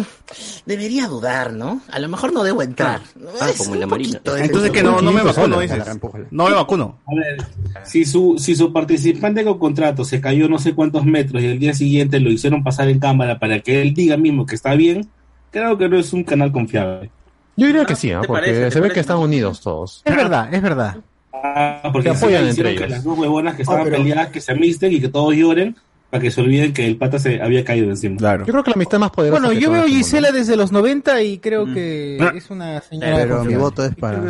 [0.66, 1.80] debería dudar, ¿no?
[1.90, 3.00] A lo mejor no debo entrar.
[3.40, 4.20] Ah, Es como la marina.
[4.24, 5.84] Entonces que no, no me vacuno, dices.
[6.30, 6.98] No me vacuno.
[7.06, 7.46] A ver,
[7.84, 11.58] si su, si su participante con contrato se cayó no sé cuántos metros y el
[11.58, 15.08] día siguiente lo hicieron pasar en cámara para que él diga mismo que está bien,
[15.50, 17.10] creo que no es un canal confiable.
[17.56, 18.22] Yo diría que sí, ¿ah?
[18.22, 18.90] ¿Te porque se ve parece?
[18.94, 20.02] que están unidos todos.
[20.04, 20.96] Es verdad, es verdad.
[21.32, 22.90] Ah, porque Se apoyan entre que ellos.
[22.90, 25.76] las dos huevonas que estaban pero- peleadas que se amisten y que todos lloren
[26.10, 28.18] para que se olviden que el pata se había caído encima.
[28.18, 28.44] Claro.
[28.44, 29.40] Yo creo que la amistad más poderosa.
[29.40, 29.84] Bueno, que yo veo.
[29.86, 32.32] Gisela desde los 90 y creo que Ah.
[32.36, 34.20] es una señora Pero mi voto es para.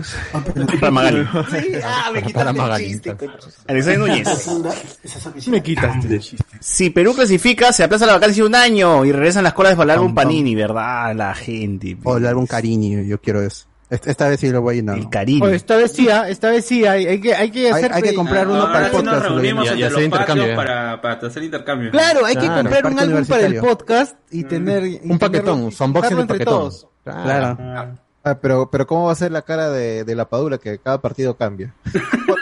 [0.79, 1.25] Para Magali.
[1.51, 3.33] Sí, ah, me Para quitaste el Magali, chiste, coño.
[3.67, 5.49] Alexander Núñez.
[5.49, 6.21] Me quitaste.
[6.61, 9.99] Si Perú clasifica, se aplaza la vacancia un año y regresan las colas para el
[9.99, 10.15] álbum.
[10.15, 11.17] Panini, ¿verdad?
[11.17, 11.97] La gente.
[12.05, 13.67] O el álbum Carini, yo quiero eso.
[13.93, 14.97] Esta, vez sí lo voy a llenar.
[14.99, 15.45] El cariño.
[15.45, 17.93] Oye, esta vez sí, ah, esta vez sí, hay, hay que hay que Hay- hacer
[17.93, 20.47] hay que comprar uno Ahora para el sí nos podcast, reunimos entre los sea intercambio,
[20.47, 20.57] ya.
[20.57, 21.91] para, para hacer intercambio.
[21.91, 25.71] Claro, hay que comprar un álbum para el podcast y tener y Un paquetón, tenerlo-
[25.73, 26.59] su unboxing de usarlo entre paquetón.
[26.61, 26.89] todos.
[27.05, 28.02] Claro.
[28.25, 31.01] Ah, pero, pero ¿cómo va a ser la cara de, de la Padula que cada
[31.01, 31.75] partido cambia?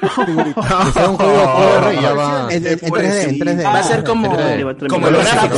[0.01, 0.35] Y
[2.05, 2.49] va.
[2.51, 3.65] En, en- en 3D, en 3D.
[3.65, 4.29] Va a ser como,
[4.89, 5.55] como el gráfico.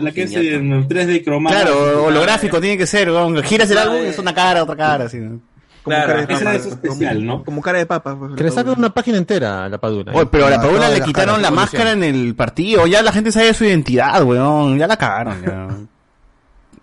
[0.00, 1.56] La que es, en 3D cromada.
[1.62, 3.10] Claro, holográfico tiene que ser.
[3.10, 3.42] weón.
[3.42, 5.04] Giras el álbum, es una cara, otra cara.
[5.04, 5.40] Así, ¿no?
[5.84, 7.44] Claro, cara de Esa papa, es especial, ¿no?
[7.44, 8.16] Como cara de papa.
[8.16, 10.12] pues, Que le saquen una página entera a la Padula.
[10.14, 12.86] Oye, pero a la No, todas le quitaron la máscara en el partido.
[12.86, 14.78] Ya la gente sabe su identidad, weón.
[14.78, 15.42] Ya la cagaron.
[15.42, 15.68] Ya.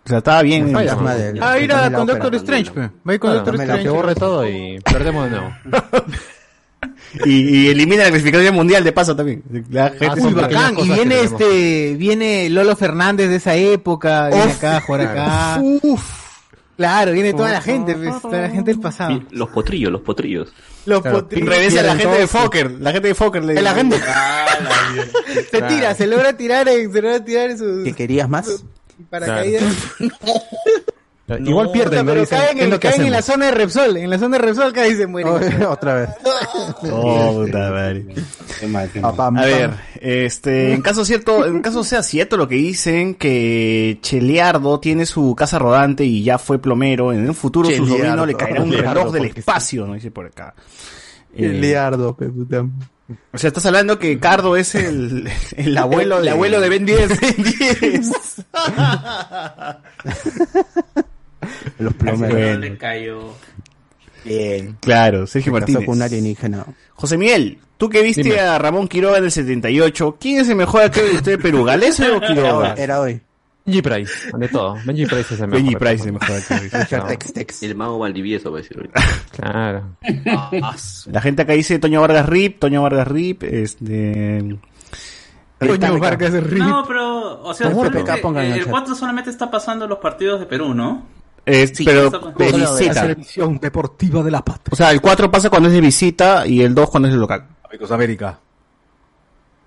[0.10, 0.72] O sea, estaba bien.
[0.72, 1.02] Falla, ¿no?
[1.02, 1.34] madre.
[1.40, 2.80] Ah, ir a la con ópera, Doctor Strange, pe.
[2.82, 3.90] Va a ir con Claro, Doctor la que Strange.
[3.90, 5.54] borre todo y perdemos de nuevo.
[7.26, 9.44] Y, y elimina la clasificación mundial de paso también.
[9.72, 10.76] La gente Ah, bacán.
[10.80, 15.62] Y viene este, viene Lolo Fernández de esa época, viene acá a jugar acá.
[15.82, 16.30] Uf.
[16.78, 19.12] Claro, viene toda la gente, pues, toda la gente del pasado.
[19.12, 20.54] Y Los potrillos, los potrillos.
[20.86, 21.50] Los Claro, potrillos.
[21.50, 24.46] regresa la gente de Fokker, la gente de Fokker le La gente Ah,
[25.52, 28.64] se tira, se logra tirar en, se logra tirar en sus ¿Que querías más?
[29.06, 29.76] Paracaídas.
[31.46, 32.12] Igual pierden, ¿no?
[32.12, 34.38] pero Dicen, caen, ¿qué es en, caen en la zona de Repsol, en la zona
[34.38, 35.64] de Repsol caen y se mueren.
[35.70, 36.10] Otra vez.
[36.92, 38.06] Oh, puta madre.
[38.60, 39.12] Qué mal, qué mal.
[39.12, 39.72] Pa, pam, A ver,
[40.02, 45.36] este, en caso cierto, en caso sea cierto lo que dicen que Cheliardo tiene su
[45.36, 49.12] casa rodante y ya fue plomero, en un futuro su sobrino le caerá un reloj
[49.12, 49.94] del espacio, ¿no?
[49.94, 50.56] Dice por acá.
[51.36, 51.60] Eh,
[53.10, 55.28] El o sea, estás hablando que Cardo es el,
[55.58, 56.30] el abuelo El de...
[56.30, 57.10] abuelo de Ben 10.
[61.80, 62.60] Los No plomeros.
[62.60, 63.34] le cayó.
[64.26, 64.78] Bien.
[64.82, 65.86] Claro, Sergio Se casó Martínez.
[65.86, 66.66] con un alienígena.
[66.94, 68.40] José Miguel, tú que viste Dime.
[68.42, 71.64] a Ramón Quiroga en el 78, ¿quién es el mejor actor de usted de Perú?
[71.64, 72.74] ¿Galese o Quiroga?
[72.78, 73.22] Era hoy.
[73.70, 74.76] Benji Price, de todo.
[74.84, 75.62] Benji Price es el mejor.
[75.64, 76.60] Benji Price es el mejor actor.
[76.62, 77.08] Richard No.
[77.08, 77.64] Tex Tex.
[77.64, 79.02] El mago Valdivieso va a decir ahorita.
[79.32, 79.84] Claro.
[81.12, 84.58] La gente acá dice Toño Vargas Rip, Toño Vargas Rip, este...
[85.60, 86.64] Toño Vargas Río.
[86.64, 88.20] No, pero, o sea, el el chat.
[88.70, 91.06] 4 solamente está pasando los partidos de Perú, ¿no?
[91.46, 93.02] Sí, pero de visita.
[93.02, 94.72] selección deportiva de la pata.
[94.72, 97.20] O sea, el 4 pasa cuando es de visita y el 2 cuando es de
[97.20, 97.46] local.
[97.64, 98.40] Amigos América.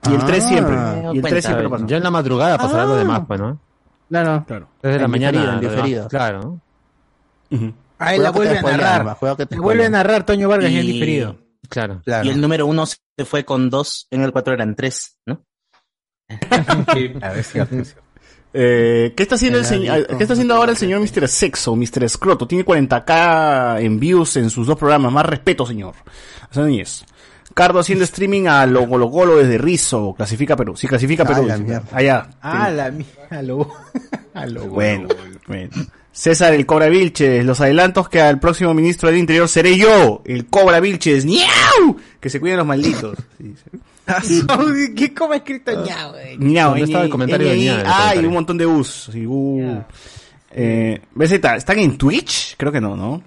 [0.09, 0.49] Y el 3 Ah.
[0.49, 0.77] siempre.
[0.77, 1.87] Me Y el doy 3 siempre lo pasa.
[1.87, 3.59] Ya en la madrugada pasará lo demás, pues, ¿no?
[4.13, 4.45] Claro.
[4.47, 4.69] Claro.
[4.83, 5.59] Desde la mañana.
[5.59, 6.07] diferido.
[6.09, 6.61] Claro,
[7.51, 7.71] ¿no?
[7.99, 9.17] Ah, él la vuelve a narrar.
[9.49, 11.39] te vuelve a narrar Toño Vargas y en diferido.
[11.71, 12.03] Claro.
[12.05, 12.27] Claro.
[12.27, 15.43] Y el número uno se fue con dos, en el cuatro eran tres, ¿no?
[16.95, 17.13] Sí.
[17.23, 18.03] A ver, cierto, es cierto.
[18.53, 21.27] Eh, ¿qué está haciendo el señor, qué está haciendo ahora el señor Mr.
[21.27, 22.07] Sexo, Mr.
[22.07, 22.47] Scroto?
[22.47, 25.11] Tiene 40k en views en sus dos programas.
[25.11, 25.95] Más respeto, señor.
[26.51, 27.03] O sea, ni es.
[27.55, 30.15] Cardo haciendo streaming a lo Golo Golo desde Rizo.
[30.17, 30.77] Clasifica Perú.
[30.77, 31.43] Sí, clasifica Ah, Perú.
[31.45, 31.83] mierda.
[31.93, 32.31] Allá.
[32.41, 33.07] Ah, la mía.
[33.31, 33.69] A lo,
[34.35, 35.09] a lo Bueno,
[35.47, 35.71] bueno.
[36.15, 40.47] César el Cobra Vilches, los adelantos que al próximo ministro del Interior seré yo, el
[40.47, 41.97] Cobra Vilches, ¡Niau!
[42.21, 43.17] Que se cuiden los malditos.
[43.39, 44.95] Sí, sí.
[44.97, 46.37] ¿Qué cómo ha escrito ñao, güey?
[46.37, 49.09] Miau, ¿Dónde estaba el comentario de Ñao, Ah, y un montón de us.
[49.13, 49.81] Sí, uh.
[50.51, 52.57] Eh, BZ, ¿están en Twitch?
[52.57, 53.23] Creo que no, ¿no?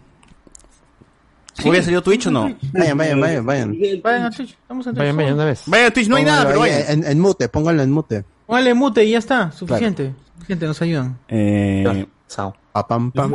[1.64, 2.56] ¿Hubiera salido Twitch o no?
[2.74, 3.78] Vayan, vayan, vayan, vayan.
[4.04, 4.58] Vayan a Twitch.
[4.68, 5.00] Vamos a Twitch.
[5.00, 5.64] Vayan, vayan una vez.
[5.68, 7.04] Vaya a Twitch, no hay nada, pero Pónganlo vayan.
[7.04, 8.26] en, en mute, pónganlo en mute.
[8.46, 9.52] Póngale mute y ya está.
[9.52, 10.14] Suficiente.
[10.36, 11.18] Suficiente, nos ayudan.
[11.28, 12.56] Eh, Sao.
[12.72, 13.34] Pa, pam, pam.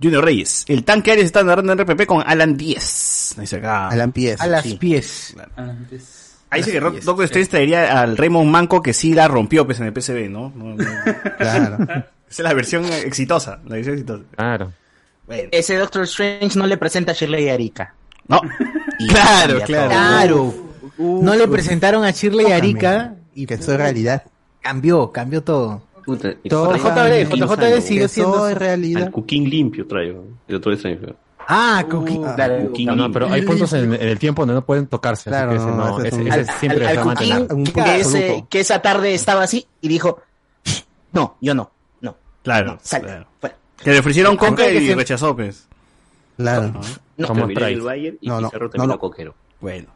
[0.00, 3.34] Junior Reyes, el tanque Aries está narrando en RPP con Alan 10.
[3.38, 3.88] Dice acá.
[3.88, 4.40] Alan Pies.
[4.40, 4.76] A las Sí.
[4.76, 5.34] pies.
[6.50, 9.78] Ahí dice que Rock- Doctor Strange traería al Raymond Manco que sí la rompió pues
[9.80, 10.52] en el PCB, ¿no?
[10.54, 10.84] No, no.
[11.38, 11.78] Claro.
[11.82, 14.24] Esa es la versión exitosa, la versión exitosa.
[14.36, 14.72] Claro.
[15.30, 15.48] Bueno.
[15.52, 17.94] Ese Doctor Strange no le presenta a Shirley Arica.
[18.26, 18.40] No.
[18.98, 19.88] Y Claro, cambia claro.
[20.36, 20.52] todo.
[20.96, 21.22] Claro.
[21.22, 24.24] No le presentaron a Shirley Arica y Que soy realidad.
[24.60, 25.82] cambió, cambió todo.
[26.04, 29.10] Puta, y Todo JB, JB Que siendo- realidad.
[29.12, 30.24] Cooking limpio traigo.
[30.48, 30.98] El extraño.
[31.46, 32.66] Ah, Coqui- Claro.
[32.66, 35.30] Cooking No, no, pero hay puntos en, en el tiempo donde no pueden tocarse.
[35.30, 36.96] Claro, así que ese, no, no, ese es ese, un- ese Al- siempre al- se
[36.96, 37.46] va a al.
[37.48, 38.48] Cooking, que, ese- absoluto.
[38.50, 40.20] que esa tarde estaba así y dijo,
[41.12, 41.70] no, yo no,
[42.00, 42.78] no, Claro.
[42.82, 43.26] sal, claro.
[43.40, 43.56] fuera.
[43.84, 45.66] Que le ofrecieron coca Antes de que y rechazó, pues.
[46.36, 46.72] Claro.
[47.16, 48.98] No, Como el Bayern y No, no, Pizarro no, terminó no.
[48.98, 49.34] coquero.
[49.60, 49.88] Bueno.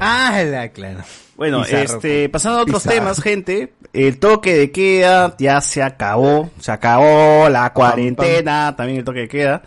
[0.00, 1.00] Ah, la, claro.
[1.36, 2.96] Bueno, Pizarro, este, pasando a otros Pizarro.
[3.00, 3.72] temas, gente.
[3.92, 6.50] El toque de queda ya se acabó.
[6.60, 9.62] Se acabó la cuarentena, también el toque de queda.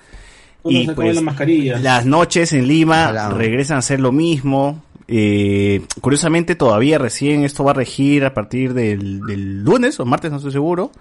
[0.61, 1.79] Uno Y pues, la mascarilla.
[1.79, 3.29] las noches en Lima Ojalá.
[3.29, 4.83] regresan a ser lo mismo.
[5.07, 10.29] Eh, curiosamente, todavía recién esto va a regir a partir del, del lunes o martes,
[10.29, 10.91] no estoy seguro.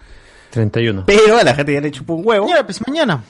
[0.50, 1.04] 31.
[1.06, 2.46] Pero a la gente ya le chupó un huevo.
[2.46, 3.24] Mañana, pues mañana.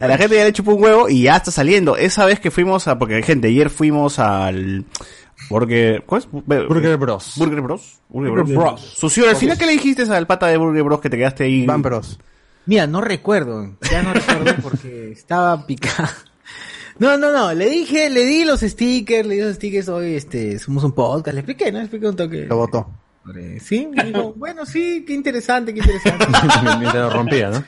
[0.00, 1.96] A la gente ya le chupó un huevo y ya está saliendo.
[1.96, 4.84] Esa vez que fuimos a, porque gente, ayer fuimos al
[5.48, 6.30] Burger, ¿cuál es?
[6.30, 7.34] Burger Bros.
[7.36, 8.00] Burger Bros.
[8.08, 8.64] Burger Burger Bros.
[8.64, 8.80] Bros.
[8.80, 11.66] Sucio, al final, ¿qué le dijiste al pata de Burger Bros que te quedaste ahí?
[11.66, 12.18] Van Bros.
[12.66, 13.76] Mira, no recuerdo.
[13.90, 16.08] Ya no recuerdo porque estaba picado.
[16.98, 17.52] No, no, no.
[17.52, 19.88] Le dije, le di los stickers, le di los stickers.
[19.88, 21.34] Hoy, este, somos un podcast.
[21.34, 21.78] Le expliqué, ¿no?
[21.78, 22.46] Le expliqué un toque.
[22.46, 22.90] Lo votó.
[23.26, 26.26] Sobre- Sí, me dijo, bueno, sí, qué interesante, qué interesante.
[26.78, 27.64] Mientras lo rompía, ¿no?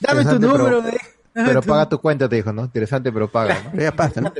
[0.00, 0.98] Dame tu número, pero- de...
[1.34, 2.64] Pero paga tu cuenta, te dijo, ¿no?
[2.64, 3.80] Interesante, pero paga, ¿no?
[3.80, 4.32] Ya pasa, ¿no?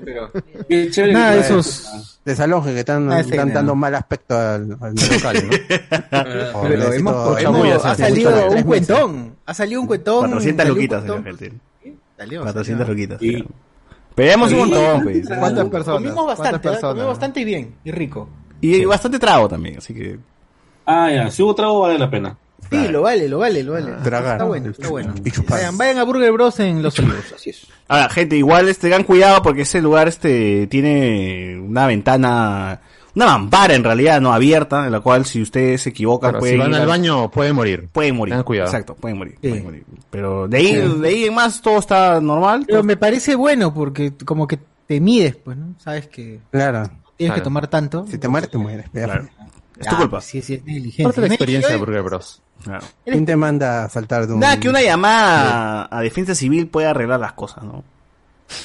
[1.13, 2.19] Nada de esos.
[2.25, 3.55] Desaloje que están, Ah, sí, están no.
[3.55, 5.79] dando mal aspecto al, al local, ¿no?
[6.55, 9.37] Oh, Pero hemos, hemos- ha salido un cuentón.
[9.47, 10.23] Ha salido un cuentón.
[10.31, 11.23] 400 salió un luquitas, cuentón.
[11.25, 11.61] señor, gente.
[12.17, 12.95] Salió, 400 salió.
[12.95, 13.23] luquitas.
[13.23, 13.47] Y-
[14.17, 15.29] hemos un montón, pues.
[15.39, 16.01] ¿Cuántas personas?
[16.03, 16.63] Comimos bastante, ¿Cuántas ¿eh?
[16.73, 16.95] personas?
[16.95, 18.29] comimos bastante y bien, y rico.
[18.61, 20.19] Y bastante trago también, así que.
[20.91, 21.31] Ah, ya.
[21.31, 22.37] Si hubo trago, vale la pena.
[22.71, 23.93] Sí, lo vale, lo vale, lo vale.
[24.03, 24.33] Tragar.
[24.33, 25.15] Está bueno, está bueno.
[25.25, 25.59] Y chupar.
[25.59, 27.67] Vayan, vayan a Burger Bros en Los Olivos, así es.
[27.89, 32.81] Ahora, gente, igual este, tengan cuidado porque ese lugar este tiene una ventana,
[33.15, 36.57] una mampara en realidad, no abierta, en la cual si ustedes se equivocan Claro, pueden
[36.57, 37.89] si van ir al baño, pueden morir.
[37.91, 38.33] Pueden morir.
[38.33, 38.69] Tengan cuidado.
[38.69, 39.85] Exacto, pueden morir, pueden morir.
[40.11, 42.65] Pero de ahí, de ahí en más todo está normal.
[42.67, 45.75] Pero me parece bueno porque como que te mides, pues, ¿no?
[45.79, 46.91] Sabes que Claro.
[47.17, 48.07] tienes que tomar tanto.
[48.11, 48.91] Si te mueres, te mueres.
[48.91, 49.27] Claro.
[49.79, 50.21] Es tu culpa.
[50.21, 51.05] Sí, sí, es negligencia.
[51.05, 52.43] Parte de la experiencia de Burger Bros.
[53.05, 54.41] ¿Quién te manda a saltar de un...
[54.41, 57.85] Nada, que una llamada a defensa civil puede arreglar las cosas, ¿no?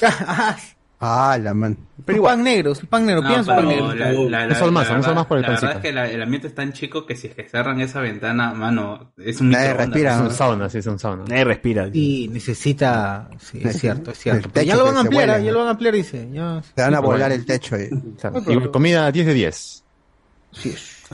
[1.06, 1.76] Ah, la man.
[2.06, 3.94] Pero pan negro, pan negro, No, piensa pero pan negro.
[3.94, 6.22] la- la- la- Un más, un más por el La verdad es que la- el
[6.22, 9.74] ambiente es tan chico que si es que cerran esa ventana, mano, es un Nadie
[9.74, 11.24] respira, Es un sauna, sí, es un sauna.
[11.28, 11.88] Nadie respira.
[11.92, 14.48] Y necesita, sí, es cierto, es cierto.
[14.50, 15.44] Pero ya lo van a ampliar, vuela, ¿eh?
[15.44, 16.28] ya lo van a ampliar, dice.
[16.32, 16.62] Ya.
[16.74, 17.88] Te van a Sí, volar el techo ahí.
[18.18, 18.42] Claro.
[18.46, 19.84] Y comida 10 de 10.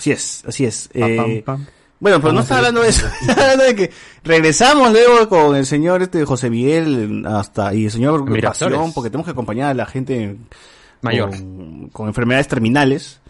[0.01, 0.89] Así es, así es.
[0.89, 1.67] Pa, Eh, pam, pam.
[2.01, 3.07] Bueno, pero no está hablando de eso.
[3.21, 3.91] Está hablando de que
[4.25, 8.75] regresamos luego con el señor este José Miguel hasta y el señor Miraflores.
[8.79, 10.39] Pasión, porque tenemos que acompañar a la gente
[11.03, 11.29] Mayor.
[11.29, 13.21] con, con enfermedades terminales.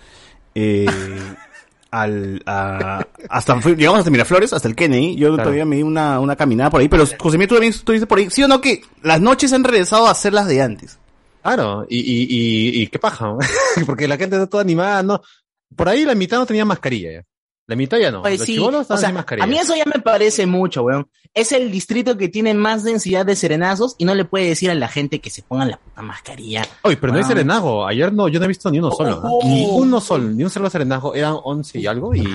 [0.55, 0.87] Eh,
[1.91, 5.17] al, a- hasta llegamos hasta Miraflores, hasta el Kennedy.
[5.17, 5.43] Yo Claro.
[5.43, 8.19] todavía me di una, una caminada por ahí, pero José Miguel, tú también estuviste por
[8.19, 8.31] ahí.
[8.31, 10.97] ¿Sí o no que las noches han regresado a ser las de antes?
[11.43, 13.35] Claro, y, y, y, y qué paja,
[13.87, 15.23] porque la gente está toda animada, no.
[15.77, 17.23] Por ahí la mitad no tenía mascarilla ya.
[17.67, 18.23] La mitad ya no.
[18.23, 19.45] Pues Los sí, chibolos o estaban sea, sin mascarilla.
[19.45, 21.09] a mí eso ya me parece mucho, weón.
[21.35, 24.75] Es el distrito que tiene más densidad de serenazos y no le puede decir a
[24.75, 26.67] la gente que se pongan la puta mascarilla.
[26.83, 27.29] Oye, pero no hay Weón.
[27.33, 27.87] serenago.
[27.87, 29.21] Ayer no, yo no he visto ni uno solo.
[29.23, 29.41] Oh.
[29.45, 31.15] Ni uno solo, ni un solo serenago.
[31.15, 32.27] Eran 11 y algo y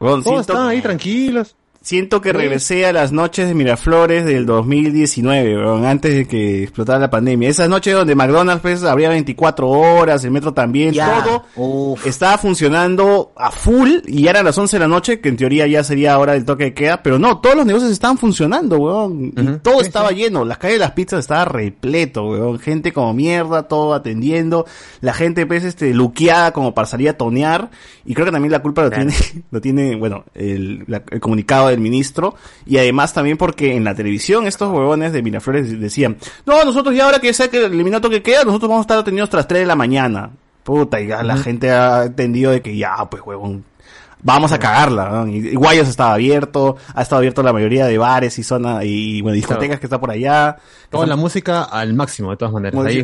[0.00, 1.54] Weón, todos estaban ahí tranquilos.
[1.88, 6.98] Siento que regresé a las noches de Miraflores del 2019, weón, antes de que explotara
[6.98, 7.48] la pandemia.
[7.48, 11.24] Esas noches donde McDonald's pues, abría 24 horas, el metro también, Ya.
[11.56, 15.38] todo estaba funcionando a full y ya eran las 11 de la noche, que en
[15.38, 18.76] teoría ya sería hora del toque de queda, pero no, todos los negocios estaban funcionando,
[18.76, 19.32] weón.
[19.34, 22.58] Y todo estaba lleno, las calles de las pizzas estaba repleto, weón.
[22.58, 24.66] Gente como mierda, todo atendiendo,
[25.00, 27.70] la gente pues este luqueada como para salir a tonear
[28.04, 29.14] y creo que también la culpa lo tiene,
[29.50, 32.34] lo tiene, bueno, el, la- el comunicado del ministro
[32.66, 37.04] y además también porque en la televisión estos huevones de Miraflores decían, no, nosotros ya
[37.04, 39.60] ahora que sea que eliminó toque de queda, nosotros vamos a estar atendidos las 3
[39.62, 40.30] de la mañana.
[40.64, 43.64] Puta, y ya la gente ha entendido de que ya, pues huevón,
[44.22, 45.08] vamos a cagarla.
[45.08, 45.26] ¿no?
[45.28, 49.22] Y, y Guayas estaba abierto, ha estado abierto la mayoría de bares y zona y
[49.22, 49.80] bueno, discotecas Claro.
[49.80, 50.56] que está por allá.
[50.90, 52.84] Toda la música al máximo, de todas maneras.
[52.84, 53.02] Ahí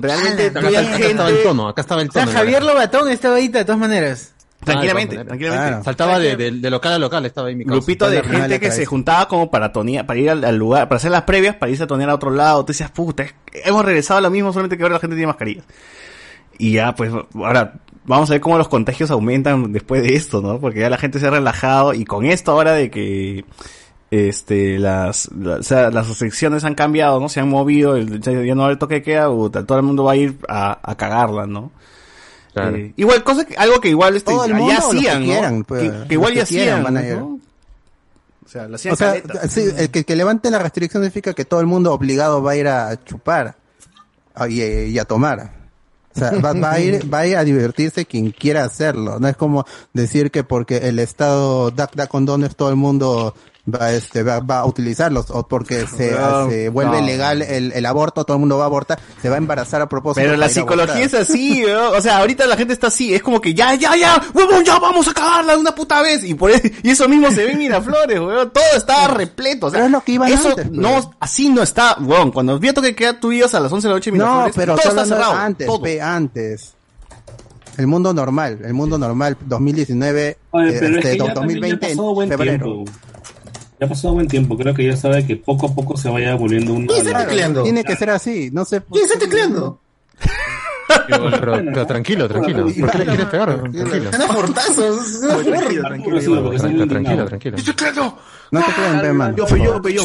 [0.00, 2.36] realmente acá, acá gente- estaba el tono, acá estaba el O sea, tono.
[2.36, 4.34] Javier Lobatón estaba ahí de todas maneras.
[4.64, 5.64] Tranquilamente, Ah, tranquilamente.
[5.64, 5.84] maneras.
[5.84, 7.76] Saltaba de, de- de local a local, estaba ahí mi causa.
[7.78, 10.96] grupito de gente que se juntaba como para tonear, para ir al, al lugar, para
[10.98, 12.64] hacer las previas, para irse a tonear a otro lado.
[12.64, 13.34] Tú decías, puta, es
[13.64, 15.64] hemos regresado a lo mismo, solamente que ahora la gente tiene mascarillas.
[16.58, 17.74] Y ya, pues, ahora
[18.04, 20.60] vamos a ver cómo los contagios aumentan después de esto, ¿no?
[20.60, 23.44] Porque ya la gente se ha relajado y con esto ahora de que
[24.10, 27.28] este las la- o sea, las restricciones han cambiado, ¿no?
[27.28, 29.78] Se han movido, el, ya ya no va a haber toque de queda, puta, todo
[29.78, 31.72] el mundo va a ir a, a cagarla, ¿no?
[32.52, 32.76] Claro.
[32.76, 35.20] Eh, igual, cosa que, algo que igual este, Todo el ya mundo los que hacían,
[35.20, 35.26] ¿no?
[35.26, 37.38] quieran, pues, que, que igual ya hacían.
[38.44, 39.14] O sea, la hacían O sea,
[39.48, 42.56] sí, el que, que levante la restricción significa que todo el mundo obligado va a
[42.56, 43.54] ir a chupar
[44.34, 45.52] a- y, y a tomar.
[46.12, 49.20] O sea, va, va a ir, va a ir a divertirse quien quiera hacerlo.
[49.20, 53.36] No es como decir que porque el Estado da, da condones todo el mundo
[53.72, 57.06] va, este, va, va a utilizarlos o porque se, No, se vuelve no.
[57.06, 59.88] legal el, el aborto, todo el mundo va a abortar, se va a embarazar a
[59.88, 60.22] propósito.
[60.24, 61.94] Pero la psicología es así, weón.
[61.96, 63.14] O sea, ahorita la gente está así.
[63.14, 66.24] Es como que ya, ya, ya, huevón, ya vamos a cagarla de una puta vez.
[66.24, 68.50] Y por e- y eso mismo se ve en Miraflores, weón.
[68.50, 69.66] Todo estaba repleto.
[69.66, 70.78] O sea, Pero es lo que iban eso antes, pues.
[70.78, 72.32] no, así no está, weón.
[72.32, 74.56] Cuando vi que queda tú ibas a las 11 de la noche en No, Miraflores,
[74.56, 75.32] pero todo está no es cerrado.
[75.34, 75.82] antes, todo.
[75.82, 76.74] pe, antes.
[77.76, 81.60] El mundo normal, el mundo normal, 2019, Oye, eh, pero es este, que ya también
[81.60, 82.64] 2020, ya pasó buen febrero.
[82.66, 82.92] tiempo.
[83.80, 86.74] Ya pasó buen tiempo, creo que ya sabe que poco a poco se vaya volviendo
[86.74, 86.86] un...
[86.86, 88.82] Claro, Tiene que ser así, no sé.
[88.92, 89.80] ¿Quién está tecleando?
[91.06, 92.64] Pero, pero tranquilo, tranquilo.
[92.66, 93.60] ¿Por qué le quieres pegar?
[93.60, 94.10] Tranquilo.
[94.10, 95.20] Están a portazos.
[95.20, 96.20] Tranquilo, tranquilo,
[96.58, 97.56] Tranquilo, tranquilo, tranquilo.
[98.50, 99.36] No te crean, pe, mano.
[99.36, 100.02] Yo, yo, yo, yo.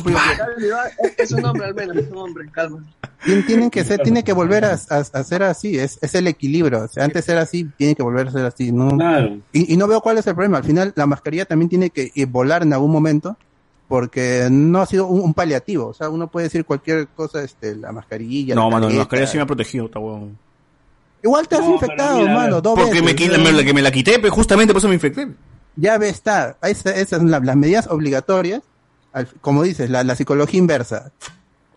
[1.18, 2.84] Es un hombre al menos, es un hombre, calma.
[3.26, 6.28] Tien- Tienen que ser, tiene que volver a, a- a ser así, es, es el
[6.28, 6.84] equilibrio.
[6.84, 8.90] O sea, antes era así, tiene que volver a ser así, ¿no?
[9.52, 10.60] Y, y no veo cuál es el problema.
[10.60, 13.36] Al final, la mascarilla también tiene que eh, volar en algún momento,
[13.88, 15.88] porque no ha sido un, un paliativo.
[15.88, 18.56] O sea, uno puede decir cualquier cosa, este, la mascarilla.
[18.56, 20.38] No, la mano, la mascarilla sí me ha protegido, está weón.
[21.24, 23.32] Igual te has infectado, mano, dos Porque me, veces.
[23.32, 25.28] qui- me, la- que me la quité, pues justamente por eso me infecté.
[25.76, 26.58] Ya ve, está.
[26.62, 28.62] Esa- Esas son la- las medidas obligatorias.
[29.14, 31.12] al- como dices, la, la psicología inversa.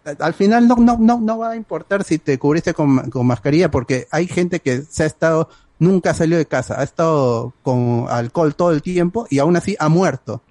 [0.04, 3.26] Al- Al final no, no, no, no va a importar si te cubriste con, con
[3.26, 5.48] mascarilla porque hay gente que se ha estado,
[5.78, 9.88] nunca salió de casa, ha estado con alcohol todo el tiempo y aún así ha
[9.88, 10.42] muerto.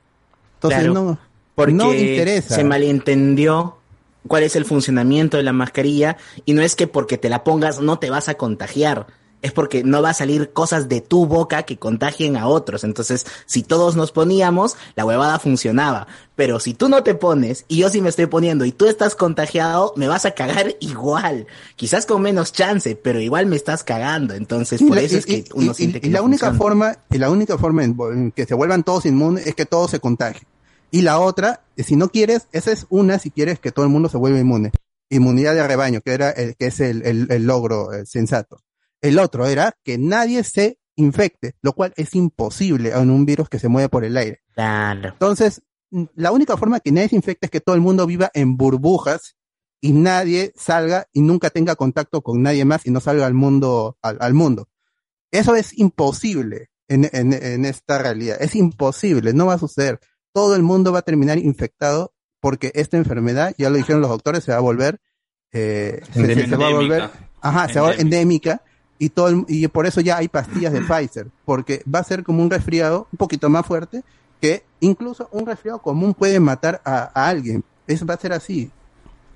[0.55, 1.17] Entonces Claro, no,
[1.57, 2.55] porque no interesa.
[2.55, 3.77] se malentendió
[4.27, 7.79] cuál es el funcionamiento de la mascarilla y no es que porque te la pongas
[7.81, 9.07] no te vas a contagiar.
[9.43, 12.84] es porque no va a salir cosas de tu boca que contagien a otros.
[12.84, 16.07] Entonces, si todos nos poníamos, la huevada funcionaba.
[16.35, 19.13] Pero si tú no te pones y yo sí me estoy poniendo y tú estás
[19.13, 21.45] contagiado, me vas a cagar igual.
[21.75, 24.34] Quizás con menos chance, pero igual me estás cagando.
[24.34, 26.25] Entonces, por Y la- eso es y- que uno y- siente y que la no
[26.25, 26.57] única funciona.
[26.63, 29.91] forma y la única forma en, en que se vuelvan todos inmunes es que todos
[29.91, 30.47] se contagien
[30.91, 34.09] y la otra si no quieres esa es una si quieres que todo el mundo
[34.09, 34.72] se vuelva inmune
[35.09, 38.59] inmunidad de rebaño que era el, que es el, el- el logro eh, sensato
[39.01, 43.59] el otro era que nadie se infecte lo cual es imposible en un virus que
[43.59, 45.09] se mueve por el aire Claro.
[45.09, 45.61] entonces
[46.15, 49.35] la única forma que nadie se infecte es que todo el mundo viva en burbujas
[49.80, 53.97] y nadie salga y nunca tenga contacto con nadie más y no salga al mundo
[54.01, 54.68] al, al mundo
[55.31, 58.38] eso es imposible en, en, en esta realidad.
[58.39, 59.99] Es imposible, no va a suceder.
[60.34, 64.44] Todo el mundo va a terminar infectado porque esta enfermedad, ya lo dijeron los doctores,
[64.44, 64.99] se va a volver,
[65.52, 67.30] eh, se- se, se va a volver, Endémica.
[67.41, 68.62] ajá, se va endémica
[68.99, 72.24] y todo, el- y por eso ya hay pastillas de Pfizer, porque va a ser
[72.24, 74.04] como un resfriado un poquito más fuerte
[74.41, 77.64] que incluso un resfriado común puede matar a, a alguien.
[77.88, 78.70] Eso va a ser así.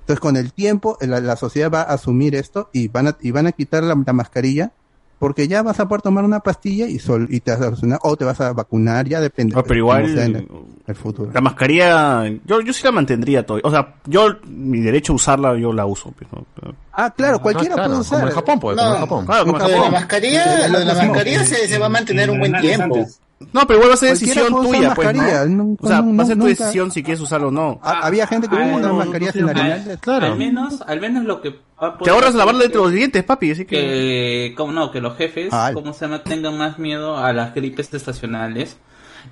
[0.02, 3.32] Entonces, con el tiempo, la, la sociedad va a asumir esto y van a, y
[3.32, 4.74] van a quitar la, la mascarilla
[5.22, 8.00] porque ya vas a poder tomar una pastilla y, sol, y te vas a vacunar,
[8.02, 9.54] o te vas a vacunar, ya depende.
[9.54, 10.48] No, pero igual- sea en el,
[10.88, 11.30] el futuro.
[11.32, 13.60] La mascarilla, yo, yo sí la mantendría todo.
[13.64, 16.12] O sea, yo, mi derecho a usarla, yo la uso.
[16.12, 16.74] pues, ¿no?
[16.92, 18.28] Ah, claro, cualquiera claro, puede como usar.
[18.28, 19.26] en Japón, pues, como en Japón.
[19.28, 19.82] Claro, como en Japón.
[19.94, 23.06] la mascarilla- lo de la mascarilla se- se va a mantener un buen tiempo.
[23.54, 25.46] No, pero igual va a ser decisión tuya, pues, ¿no?
[25.48, 27.80] nunca- O sea, va a ser tu nunca- decisión si quieres usarlo o no.
[27.84, 30.00] Ah, había gente que Ah, usaba no, mascarillas no, sin no, arenales.
[30.08, 33.52] Al menos, al menos lo que va a Te ahorras dentro de los dientes, papi,
[33.52, 33.76] así que...
[33.76, 35.74] que como no que los jefes Ay.
[35.74, 38.78] como se llama tengan más miedo a las gripes estacionales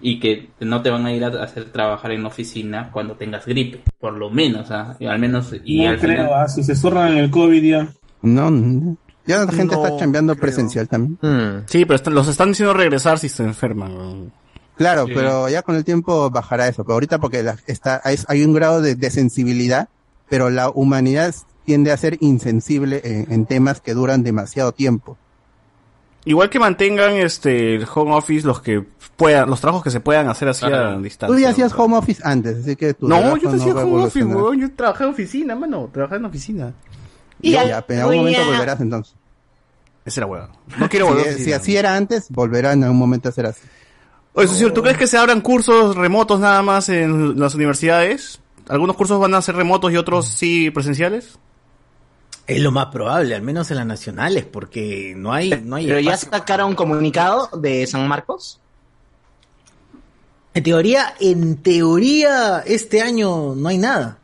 [0.01, 3.45] y que no te van a ir a hacer trabajar en la oficina cuando tengas
[3.45, 6.63] gripe por lo menos ah, y al menos y no al creo, final ah, si
[6.63, 7.87] se zurran en el COVID ya.
[8.21, 8.97] No, no.
[9.29, 11.17] Ya la gente No está chambeando presencial también.
[11.67, 14.31] Sí, pero están- los están diciendo regresar si se enferman.
[14.75, 15.11] Claro, Sí.
[15.13, 16.83] pero ya con el tiempo bajará eso.
[16.83, 19.89] Pero ahorita porque la- está, hay, hay un grado de, de sensibilidad,
[20.29, 21.35] pero la humanidad
[21.65, 25.17] tiende a ser insensible en, en temas que duran demasiado tiempo.
[26.25, 28.83] Igual que mantengan este el home office los que
[29.15, 31.27] puedan, los trabajos que se puedan hacer así a distancia.
[31.35, 34.25] Tú ya hacías home office antes, así que tu No, yo te hacía home office,
[34.25, 34.59] weón.
[34.59, 35.89] Yo trabajé en oficina, mano.
[35.93, 36.73] Trabajé en oficina.
[37.41, 39.15] Ya, ya, pero en algún momento volverás entonces.
[40.09, 40.49] Esa era.
[40.77, 43.61] No quiero volver a Si, así era antes, volverá en algún momento a ser así.
[44.33, 48.39] Oye, ¿tú crees que se abran cursos remotos nada más en las universidades?
[48.67, 51.39] ¿Algunos cursos van a ser remotos y otros sí presenciales?
[52.47, 55.99] Es lo más probable, al menos en las nacionales, porque no hay, no hay Pero
[55.99, 58.59] ya sacaron un comunicado de San Marcos.
[60.55, 64.17] En teoría, en teoría, este año no hay nada.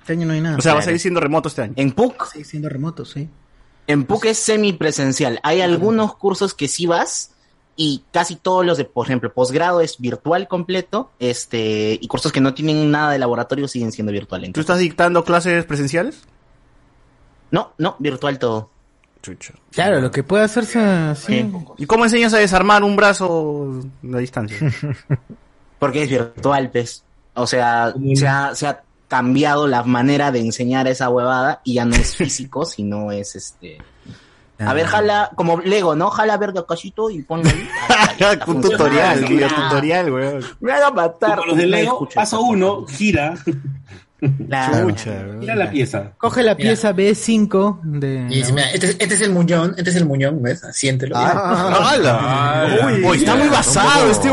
[0.00, 0.58] Este año no hay nada.
[0.58, 1.74] O sea, va a seguir siendo remoto este año.
[1.76, 2.26] En PUC.
[2.26, 3.28] Sigue siendo remoto, sí.
[3.86, 5.40] En PUC es semipresencial.
[5.42, 7.32] Hay algunos cursos que sí vas
[7.74, 12.40] y casi todos los de, por ejemplo, posgrado es virtual completo, este, y cursos que
[12.40, 14.52] no tienen nada de laboratorio siguen siendo virtual.
[14.52, 16.22] ¿Tú estás dictando clases presenciales?
[17.50, 18.70] No, no, virtual todo.
[19.70, 21.48] Claro, lo que puede hacerse así.
[21.78, 23.80] ¿Y cómo enseñas a desarmar un brazo
[24.12, 24.58] a distancia?
[25.78, 27.04] Porque es virtual, pues.
[27.34, 28.82] O sea, se ha, se ha
[29.12, 33.76] cambiado la manera de enseñar esa huevada y ya no es físico, sino es este.
[34.58, 36.08] A ver, jala, como Lego, ¿no?
[36.08, 37.68] Jala verde cachito y ponlo ahí.
[38.46, 40.44] Un tutorial, video tutorial, weón.
[40.60, 41.36] Me van a matar.
[41.36, 43.34] Como los de Lego, paso uno, gira.
[44.46, 44.94] Claro.
[45.40, 46.12] Gira la pieza.
[46.16, 48.26] Coge la pieza B5 de.
[48.30, 50.62] Y dice, mira, este, es- este es el muñón, este es el muñón, ¿ves?
[50.72, 51.16] Siéntelo.
[51.16, 52.86] Ah, ¡Hala!
[52.86, 54.28] Uy, uy, está muy basado este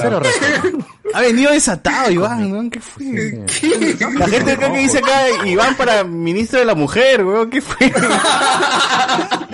[0.00, 0.22] Cero.
[1.12, 3.04] Ha venido desatado, Iván, weón, ¿qué fue?
[4.18, 7.92] La gente acá que dice acá, Iván para ministro de la mujer, weón, ¿qué fue?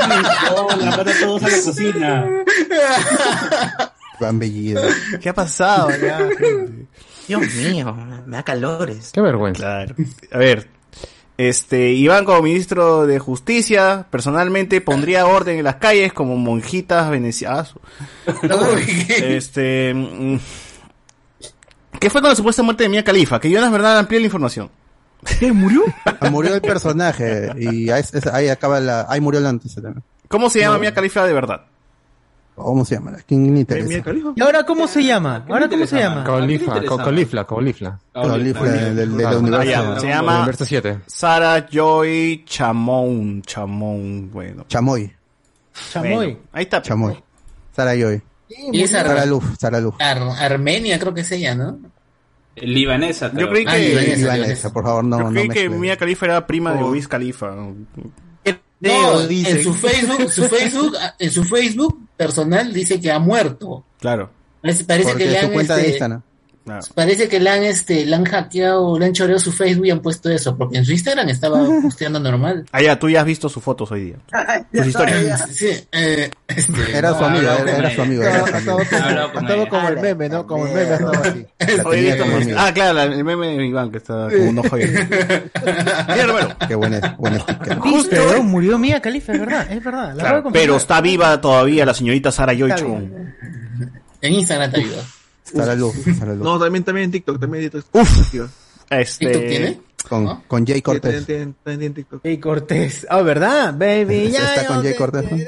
[0.01, 2.27] Para todos a la cocina.
[4.21, 4.83] Van Bellido.
[5.21, 5.89] ¿Qué ha pasado
[6.39, 6.87] gente?
[7.27, 7.95] Dios mío,
[8.27, 9.11] me da calores.
[9.13, 9.61] Qué vergüenza.
[9.61, 9.95] Claro.
[10.33, 10.69] A ver,
[11.41, 17.75] este, Iván como ministro de Justicia, personalmente pondría orden en las calles como monjitas venecianas.
[19.23, 20.37] este, mm,
[21.99, 23.41] ¿qué fue con la supuesta muerte de Mia Califa?
[23.41, 24.71] Que Jonas Bernal amplió la información.
[25.39, 25.83] ¿Qué murió?
[26.05, 30.03] Ah, Murió el personaje y ahí, acaba la, ahí murió la noticia también.
[30.29, 31.63] ¿Cómo se llama Mia Khalifa de verdad?
[32.63, 33.13] ¿Cómo se llama?
[33.27, 34.03] ¿Quién le interesa?
[34.37, 35.45] ¿Y ahora cómo se llama?
[35.49, 36.25] ¿Ahora cómo se llama?
[36.25, 37.99] Colifla, co- colifla, colifla.
[38.13, 40.01] Colifla del, universo.
[40.01, 41.01] se llama universo 7.
[41.07, 43.43] Sara Joy Chamón.
[43.43, 44.65] Chamón, bueno.
[44.69, 45.13] Chamoy.
[45.93, 46.39] Chamoy.
[46.53, 46.83] Ahí está.
[46.83, 47.23] Chamoy.
[47.75, 48.21] Sara Yoy.
[48.73, 49.95] Y esa Sara Luz, Sara Luz.
[50.01, 51.79] Armenia creo que es ella, ¿no?
[52.57, 53.31] Libanesa.
[53.33, 54.35] Yo creí Ah, que, libanesa.
[54.37, 55.69] Libanesa, por favor, no, yo no creí que.
[55.71, 56.91] Mia Khalifa era prima de Oh.
[56.91, 57.53] Wiz Khalifa.
[58.83, 59.59] No, dicen.
[59.59, 63.83] en su Facebook, su Facebook, en su Facebook personal dice que ha muerto.
[63.99, 64.31] Claro.
[64.61, 66.19] Parece, parece Porque que le su han, cuenta de este,
[66.67, 66.95] Instagram.
[66.95, 70.01] Parece que le han, este, le han hackeado, le han choreado su Facebook y han
[70.01, 72.67] puesto eso, porque en su Instagram estaba posteando normal.
[72.73, 74.17] Ah, ya, tú ya has visto sus fotos hoy día.
[74.73, 75.47] Sus historias.
[75.53, 78.23] Sí, eh, este, Era su amigo, era, era su amigo.
[78.23, 78.81] Era su amigo.
[78.81, 80.47] Estaba como el meme, ¿no?
[80.47, 81.47] Como el meme estaba así.
[82.21, 82.39] Como.
[82.59, 85.17] Ah, claro, la- el meme de Iván que está con un ojo abierto.
[86.09, 86.57] Mira, hermano.
[86.69, 87.79] Qué buen, buen sticker.
[87.79, 88.11] Justo.
[88.11, 90.43] Pero murió Mía Califa, es verdad, es verdad.
[90.53, 92.99] Pero está viva todavía la señorita Sara Joycho.
[94.23, 94.71] En Instagram.
[94.75, 95.03] Está la
[95.55, 97.95] No, también, también en TikTok, también en TikTok.
[97.95, 98.31] Uf.
[98.31, 98.49] Tío.
[98.91, 99.27] Este...
[99.27, 99.81] ¿TikTok tiene?
[100.09, 101.27] Con, con Jay Cortés.
[101.27, 102.23] también- en TikTok.
[102.23, 103.07] Jay Cortés.
[103.11, 103.75] Ah, ¿verdad?
[103.77, 105.39] Baby, ya está yo con Jay Cortés, ¿no?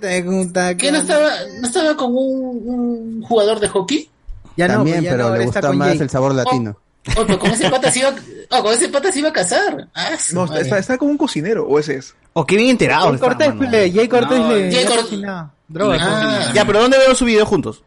[0.00, 4.10] te ¿Qué no estaba, no estaba con un, un jugador de hockey?
[4.56, 5.98] Ya no, También, pues ya pero no, le gusta más Jay.
[5.98, 6.76] el sabor latino.
[7.16, 8.14] Oh, pero con ese pata se iba,
[8.50, 9.88] oh, con ese pata se iba a casar.
[9.94, 12.14] Ah, No, está, está como un cocinero, o ese es.
[12.34, 13.10] Oh, qué bien enterado.
[13.10, 13.48] Jay Cortés,
[13.92, 14.72] Jay Cortés No, le.
[14.72, 15.54] Jay le Cor- cocinaba.
[15.68, 15.98] Droga.
[16.00, 16.52] Ah.
[16.54, 17.82] Ya, pero ¿dónde veo su video juntos?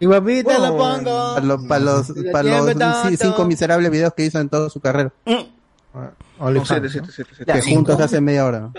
[0.00, 1.34] Y guapita lo pongo.
[1.34, 5.12] Para los, para los, para cinco miserables videos que hizo en toda su carrera.
[5.26, 7.52] No, siete, siete, siete, siete.
[7.52, 8.70] Que juntos hace media hora.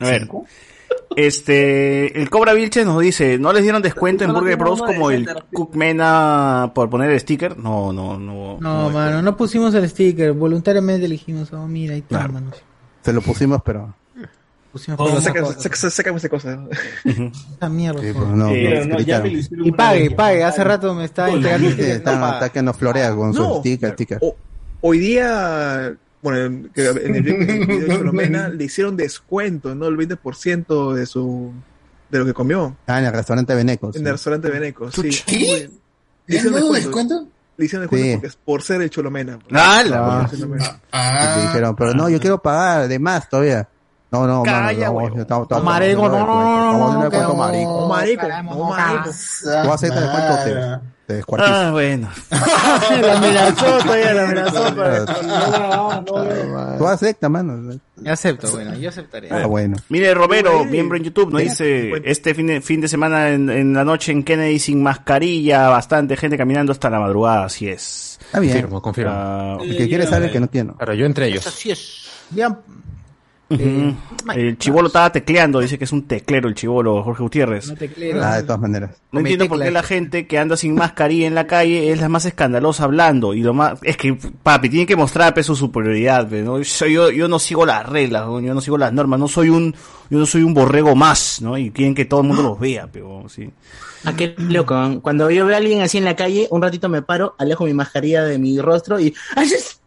[0.00, 0.28] A ver.
[1.16, 5.26] Este, el Cobra Vilches nos dice, ¿no les dieron descuento en Burger Bros como el
[5.52, 7.56] Cookmena por poner el sticker?
[7.56, 8.58] No, no, no.
[8.60, 10.32] No, mano, no pusimos el sticker.
[10.34, 12.32] Voluntariamente elegimos, oh, mira, ahí está, Claro.
[12.34, 12.50] mano.
[13.02, 13.94] Se lo pusimos, pero.
[14.76, 15.60] Pusimos Oh, saca- esa cosa.
[15.60, 16.58] saca- Sácame esa cosa.
[17.56, 18.00] Esa mierda.
[18.02, 19.32] Sí, pues no, Eh, nos no, ya me gritaron.
[19.32, 20.44] lo hicieron Y pague, pague.
[20.44, 24.18] Hace rato me está entregando está, está que nos florea con su sticker.
[24.20, 24.36] O-
[24.82, 29.86] hoy día, bueno, en, el video de Filomena le hicieron descuento, ¿no?
[29.86, 31.52] El 20% de su
[32.10, 33.92] de lo que comió Ah, en el restaurante Beneco.
[33.92, 33.98] sí.
[33.98, 34.90] en el restaurante Beneco.
[34.92, 35.08] Sí.
[35.26, 35.36] ¿Qué?
[35.38, 35.70] Le ¿Le han
[36.28, 36.74] hicieron descuento.
[36.74, 37.28] descuento?
[37.56, 38.12] Le hicieron descuento Sí.
[38.14, 39.38] porque es por ser el Cholomena.
[39.52, 40.80] Ah, la- Ah, Cholomena.
[40.92, 43.68] Ah, dijeron, pero no, yo quiero pagar de más todavía.
[44.10, 47.70] No, no, Calla, mano, no, estamos- estamos- Marico, no, no, no, no, no, marico.
[47.80, 49.10] No, marico, Queremos no, marico.
[49.64, 51.52] Tú aceptas el descuento, te, te descuartizo.
[51.54, 52.08] Ah, bueno.
[53.02, 54.74] la amenazó, todavía la amenazó.
[56.78, 57.78] Tú aceptas, mano.
[57.96, 59.28] Yo acepto, bueno, yo aceptaré.
[59.30, 59.76] Ah, bueno.
[59.88, 63.72] Mire, Romero, miembro en YouTube, nos dice, este fin de, fin de semana en, en
[63.74, 68.18] la noche en Kennedy sin mascarilla, bastante gente caminando hasta la madrugada, así es.
[68.26, 68.52] Está bien.
[68.54, 69.12] Confirmo, confirmo.
[69.12, 70.68] Ah, El que quiere sabe el que no quiere.
[70.68, 70.76] no.
[70.76, 71.46] Claro, yo entre ellos.
[71.46, 72.04] Así es.
[72.30, 72.56] Bien.
[73.48, 73.94] Ujú.
[74.34, 77.68] El chivolo estaba tecleando, dice que es un teclero el chivolo, Jorge Gutiérrez.
[77.70, 78.22] No.
[78.22, 78.90] Ah, de todas maneras.
[79.12, 82.08] No entiendo por qué la gente que anda sin mascarilla en la calle es la
[82.08, 83.34] más escandalosa hablando.
[83.34, 86.60] Y lo más, es que, papi, tiene que mostrar pe, su superioridad, pe, ¿no?
[86.60, 88.40] Yo, yo, yo no sigo las reglas, ¿no?
[88.40, 89.74] yo no sigo las normas, no soy un,
[90.10, 91.56] yo no soy un borrego más, ¿no?
[91.56, 93.48] Y quieren que todo el mundo los vea, pero sí.
[94.04, 94.74] Ah, qué loco.
[94.84, 94.98] ¿eh?
[95.02, 97.74] Cuando yo veo a alguien así en la calle, un ratito me paro, alejo mi
[97.74, 99.14] mascarilla de mi rostro y.
[99.34, 99.80] ¡Ay, es-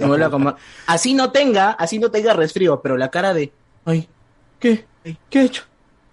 [0.00, 3.52] Me vuelvo a como- Así no tenga, así no tenga resfrío, pero la cara de.
[3.84, 4.08] Ay,
[4.58, 4.84] ¿qué?
[5.30, 5.62] ¿Qué he hecho?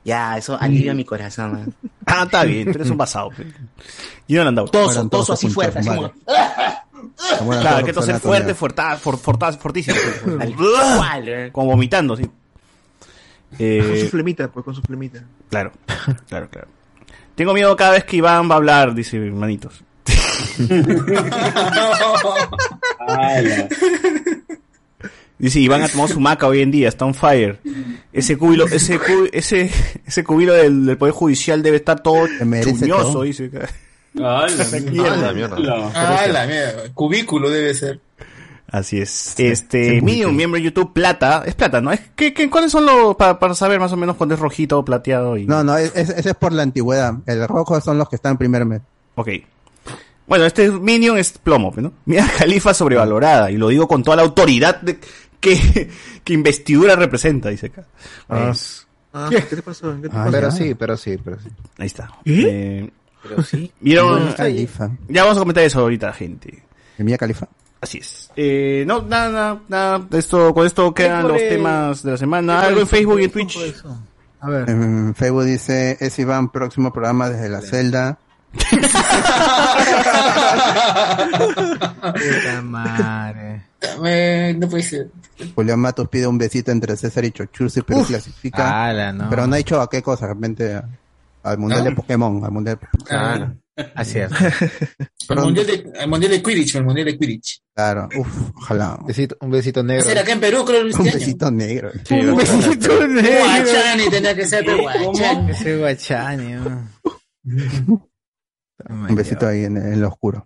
[0.04, 1.52] Ya, eso alivia mi corazón.
[1.54, 1.74] man.
[2.06, 3.30] Ah, está bien, pero es un pasado.
[3.30, 3.46] pe.
[4.28, 4.68] Yo no andaba.
[4.70, 6.02] Toso, toso todos así fuerte, así como.
[7.46, 8.54] Bueno, Claro, todos hay que toser fuerte,
[9.58, 9.98] fortísimo.
[9.98, 11.50] Eh.
[11.52, 12.24] Como vomitando, sí.
[12.26, 12.34] Con
[13.60, 15.24] Eh, su flemita, pues, con su flemita.
[15.50, 15.72] claro,
[16.28, 16.68] claro, claro.
[17.36, 19.84] Tengo miedo cada vez que Iván va a hablar, dice manitos.
[25.38, 27.60] Dice Iván ha tomado su maca hoy en día, está on fire.
[28.14, 29.70] Ese cubilo, ese cu- ese,
[30.06, 32.26] ese cubilo del, del poder judicial debe estar todo
[32.64, 33.24] chuñoso, todo.
[33.24, 33.52] dice.
[34.18, 34.48] Ala,
[35.34, 36.84] Mierda, ah, la mierda.
[36.94, 38.00] Cubículo debe ser.
[38.72, 39.36] Así es.
[39.38, 41.44] Este, Medium, miembro de YouTube, plata.
[41.46, 41.92] Es plata, ¿no?
[41.92, 44.80] Es, ¿qué, qué, ¿Cuáles son los, para, para saber más o menos cuándo es rojito
[44.80, 45.36] o plateado?
[45.38, 45.46] Y...
[45.46, 47.14] No, no, es- es- ese es por la antigüedad.
[47.26, 48.82] El rojo son los que están en primer mes.
[49.16, 49.30] Ok.
[50.28, 51.94] Bueno, este Minion es plomo, ¿no?
[52.06, 55.00] Mira Califa sobrevalorada, y lo digo con toda la autoridad de,
[55.40, 55.90] que,
[56.24, 57.86] que investidura representa, dice acá.
[58.30, 58.52] Ah.
[59.14, 59.96] Ah, ¿Qué te pasó?
[60.02, 60.32] ¿Qué te Ah, pasó?
[60.32, 60.56] Pero ya.
[60.56, 61.50] sí, pero sí, pero sí.
[61.78, 62.10] ahí está.
[62.26, 62.44] ¿Eh?
[62.46, 62.90] Eh,
[63.24, 63.72] Pero sí.
[63.80, 64.26] ¿Vieron?
[64.26, 64.90] Mia Khalifa.
[65.08, 66.64] Ya vamos a comentar eso ahorita, gente.
[66.98, 67.48] Mía Califa.
[67.80, 68.30] Así es.
[68.36, 70.08] Eh, no, nada, nada, nada.
[70.18, 71.50] Esto, con esto quedan los École.
[71.50, 72.62] temas de la semana.
[72.62, 73.58] Algo en Facebook y en Twitch.
[74.42, 74.70] A ver.
[74.70, 78.18] En Facebook dice, es Iván, próximo programa desde la celda.
[82.02, 83.62] Puta madre.
[84.06, 85.08] Eh, no puede ser.
[85.54, 88.86] Julián Matos pide un besito entre César y Chochursi, pero clasifica.
[88.86, 89.30] Ala, no.
[89.30, 90.88] Pero no ha dicho a qué cosa, de repente a-
[91.44, 91.90] al mundial ¿No?
[91.92, 93.06] de Pokémon, al mundial de Pokémon.
[93.08, 93.56] Claro.
[93.96, 94.32] Así es.
[95.30, 97.62] El mundial, de, mundial de Quidditch, el mundial de Quidditch.
[97.74, 98.96] Claro, uff, ojalá.
[99.08, 100.04] Besito- un besito negro.
[100.04, 101.18] Ese era acá en Perú, creo, este Un año.
[101.18, 101.92] besito negro.
[102.12, 103.40] Un besito negro.
[103.40, 105.52] Guachani tenía que ser, pero Guachani.
[105.52, 106.56] Ese guachani.
[108.90, 110.46] Un besito ahí en, en lo oscuro.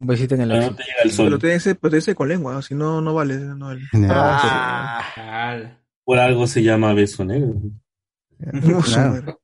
[0.00, 0.74] Un besito en el No ojo.
[0.76, 1.26] te llega el sol.
[1.26, 3.36] Pero tiene que ser, con lengua, si no, no vale.
[3.36, 3.82] No vale.
[4.10, 5.72] Ah,
[6.04, 7.54] por algo se llama beso negro.
[8.84, 9.40] Claro.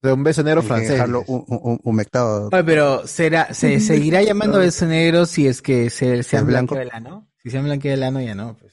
[0.00, 0.90] De un beso negro francés.
[0.90, 2.50] dejarlo humectado.
[2.50, 6.74] Pero será, se seguirá llamando beso negro si es que se, se han ¿Es blanco?
[6.76, 7.28] blanqueado el ano.
[7.42, 8.56] Si se han blanqueado el ano, ya no.
[8.56, 8.72] Pues.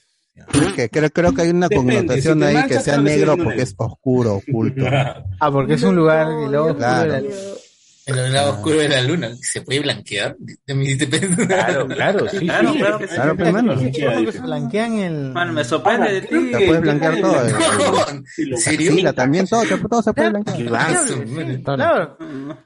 [0.76, 3.64] Que creo, creo que hay una Depende, connotación si ahí que sea negro porque negro.
[3.64, 4.86] es oscuro, oculto.
[5.40, 7.26] Ah, porque es un lugar y luego Claro.
[8.08, 10.36] En el lado oscuro de la luna, ¿se puede blanquear?
[11.48, 12.78] Claro, claro, sí, Claro, sí.
[12.78, 13.16] claro que sí.
[13.16, 13.74] Claro, mano.
[13.76, 15.32] ¿Cómo que se blanquean el.
[15.32, 16.52] Mano, me sorprende de ti.
[16.54, 18.06] Se puede blanquear todo.
[18.08, 18.24] ¿En
[18.58, 18.92] serio?
[18.92, 20.68] Axila también, todo, todo se puede blanquear.
[21.64, 22.18] Claro.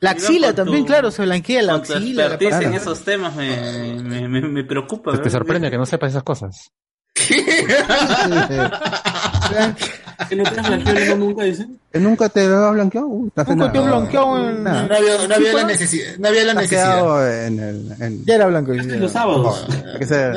[0.02, 2.38] La axila también, tu- claro, se blanquea la axila.
[2.61, 5.22] en esos temas me, me, me, me preocupa.
[5.22, 6.70] Te sorprende que no sepas esas cosas.
[10.27, 11.79] ¿Que no te has blanqueado nunca, dicen?
[11.91, 13.07] ¿Que ¿Nunca te lo has blanqueado?
[13.07, 13.89] Uh, estás en Nunca te nada.
[13.97, 14.63] blanqueado en.
[14.63, 16.17] No había, no había la necesidad.
[16.17, 16.83] No había la Has necesidad.
[16.95, 17.95] quedado en el...
[18.01, 18.25] En...
[18.25, 18.73] Ya era blanco.
[18.73, 18.83] ya.
[18.83, 19.65] Los sábados.
[19.93, 20.31] Hay que ser,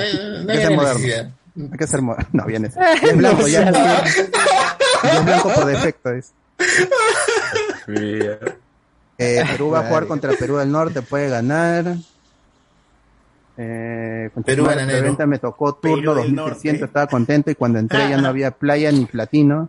[0.44, 1.32] No, hay que ser moderno.
[1.72, 2.28] Hay que ser moderno.
[2.32, 2.74] No, bien es
[3.16, 4.04] blanco, ya, No, ya
[5.18, 6.10] es blanco por defecto.
[6.10, 6.32] es.
[9.18, 11.96] Eh, Perú va a jugar contra Perú del Norte, puede ganar.
[13.56, 15.26] Eh, contra Perú bananero.
[15.26, 18.90] Me tocó turno Perú del 2600, estaba contento y cuando entré ya no había playa
[18.90, 19.68] ni platino.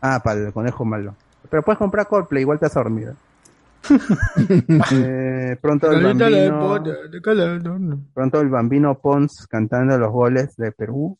[0.00, 1.14] Ah, para el conejo malo.
[1.50, 3.14] Pero puedes comprar Coldplay, igual te has dormido.
[4.92, 6.84] eh, pronto el bambino,
[8.12, 11.18] pronto el bambino Pons cantando los goles de Perú.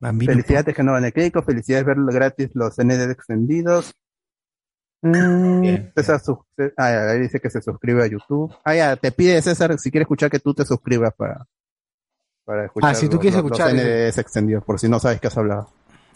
[0.00, 3.94] Felicidades que no van a crédito, felicidades ver gratis los ND extendidos.
[5.06, 6.38] Mm, César sus-
[6.78, 8.54] ah, ahí dice que se suscribe a YouTube.
[8.64, 11.46] Ah, ya, te pide César si quiere escuchar que tú te suscribas para,
[12.44, 14.98] para escuchar Ah, si tú los- quieres los- escuchar, los NDs extendidos, por si no
[14.98, 15.68] sabes qué has hablado.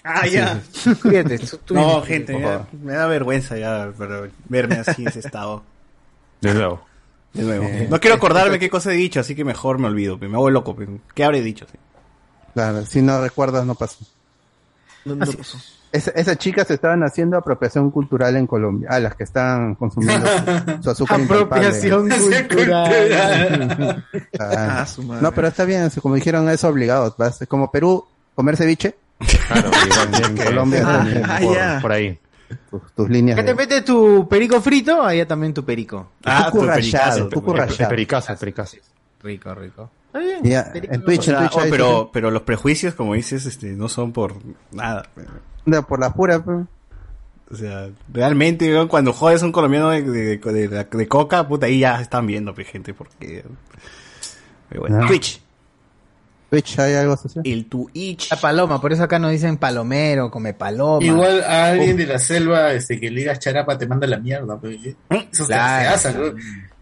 [0.03, 0.57] Ah, ya.
[1.03, 5.19] Fíjate, tú- tú no, gente, ya, me da vergüenza ya pero verme así en ese
[5.19, 5.63] estado.
[6.41, 6.81] De nuevo.
[7.35, 7.65] De nuevo.
[7.67, 10.17] Eh, no quiero acordarme esto- qué cosa he dicho, así que mejor me olvido.
[10.17, 10.75] Me hago loco.
[11.15, 11.67] ¿Qué habré dicho?
[11.71, 11.77] Sí.
[12.55, 13.99] Claro, si no recuerdas no pasó.
[15.21, 15.37] Así
[15.93, 16.09] es.
[16.09, 18.89] Esa- esas chicas estaban haciendo apropiación cultural en Colombia.
[18.91, 20.27] Ah, las que están consumiendo
[20.83, 22.09] su, azúcar Apropiación
[22.49, 24.05] cultural.
[24.39, 25.23] Ah, Ah, su madre.
[25.23, 27.15] no, pero está bien, como dijeron, es obligado.
[27.19, 27.41] ¿vas?
[27.49, 28.05] Como Perú,
[28.35, 28.95] comer ceviche.
[29.49, 31.83] Claro, igual en que- Colombia Ah, también, ah, por.
[31.83, 32.19] Por ahí.
[32.71, 33.37] tus, tus líneas.
[33.37, 35.03] ¿Qué te metes tu perico frito?
[35.03, 36.13] Allá también tu perico.
[36.25, 37.89] Ah, tu pericazo, rallado.
[37.89, 38.77] pericazo, pericazo.
[39.23, 39.91] Rico, rico.
[40.09, 40.65] Está bien.
[40.73, 40.95] Perico.
[40.95, 43.89] en Twitch, O sea, en Twitch oh, pero, pero los prejuicios, como dices, este, no
[43.89, 44.35] son por
[44.73, 45.09] nada.
[45.67, 46.43] No, por la pura.
[46.43, 46.67] pues.
[47.51, 51.67] O sea, realmente, cuando jodes a un colombiano de, de, de- de- de coca, puta,
[51.67, 53.45] ahí ya están viendo, gente, porque...
[54.69, 55.07] Pero bueno, Ah.
[55.07, 55.41] Twitch.
[56.51, 57.43] Twitch hay algo asociado.
[57.45, 58.31] El Twitch.
[58.31, 61.05] La paloma, por eso acá nos dicen palomero, come paloma.
[61.05, 64.59] Igual a alguien de la selva este, que le digas charapa te manda la mierda.
[64.59, 64.77] Pues.
[65.31, 65.99] Eso Claro.
[65.99, 66.35] se hace, ¿no?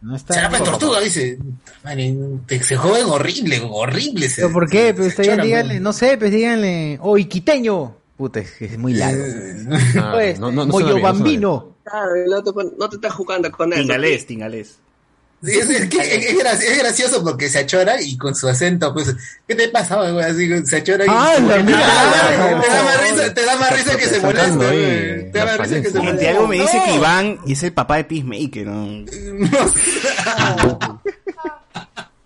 [0.07, 0.63] No está en bien.
[0.65, 1.37] tortuga, dice.
[1.83, 4.29] Man, te- se joden horrible, horrible.
[4.29, 4.87] se- ¿Pero por qué?
[4.89, 7.97] se- Pues se díganle, no sé, pues díganle, oh, iquiteño.
[8.17, 9.25] Puta, es, que es muy largo.
[9.99, 11.77] Ah, Pues, no, no, Moyo bien, no suena bambino.
[11.85, 13.83] Claro, no te, pon- no te estás jugando con eso.
[13.83, 14.79] Tingalés, tingalés.
[15.47, 18.93] Es, es que es, es graci- es gracioso porque se achora y con su acento,
[18.93, 19.15] pues,
[19.47, 20.25] ¿qué te pasa, güey?
[20.25, 21.09] Así, se achora y...
[21.11, 22.61] Ah, la mierda.
[22.63, 25.33] te, da más risa, te da más risa que se ahí güey.
[25.33, 26.29] Te da más risa que se moleste.
[26.29, 26.85] algo me dice No.
[26.85, 29.05] que Iván es el papá de Peacemaker, ¿no?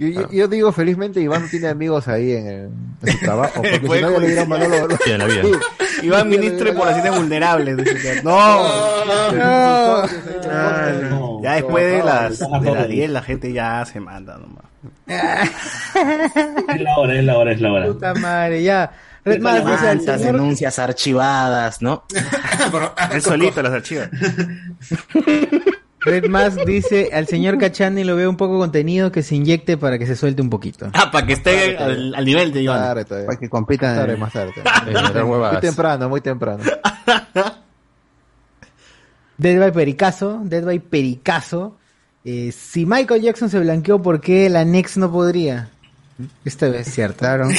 [0.01, 2.71] Yo, yo- yo digo felizmente Iván no tiene amigos ahí en, el-
[3.03, 4.49] en su trabajo, porque si no ya le dirán coincidir.
[4.49, 4.97] Manolo.
[5.05, 5.43] Sí, la vida.
[6.03, 7.77] Iván, ministro de poblaciones vulnerables.
[7.77, 8.63] dice que- No,
[9.35, 14.65] No, ya después de las, de las 10 la gente ya se manda nomás.
[15.07, 17.87] Es la hora, es la hora, es la hora.
[17.89, 18.91] Puta madre, ya.
[19.23, 22.05] Red más, al Tantas señor, denuncias archivadas, ¿no?
[23.13, 24.09] Él solito las archivas.
[26.01, 29.99] Red más dice al señor Cachani lo veo un poco contenido que se inyecte para
[29.99, 30.91] que se suelte un poquito.
[30.95, 32.81] Ah, para que esté al, al nivel de Iván.
[32.81, 33.25] Tarde.
[33.27, 33.97] Para que compitan.
[33.97, 34.53] Tarde, eh, más tarde.
[34.87, 36.63] Eh, Muy temprano, muy temprano.
[39.39, 41.77] Dead by Pericazo, Dead by Pericazo.
[42.25, 45.71] Eh, si Michael Jackson se blanqueó, ¿por qué la Nex no podría?
[46.45, 47.19] Esta vez es cierto.
[47.21, 47.49] Claro.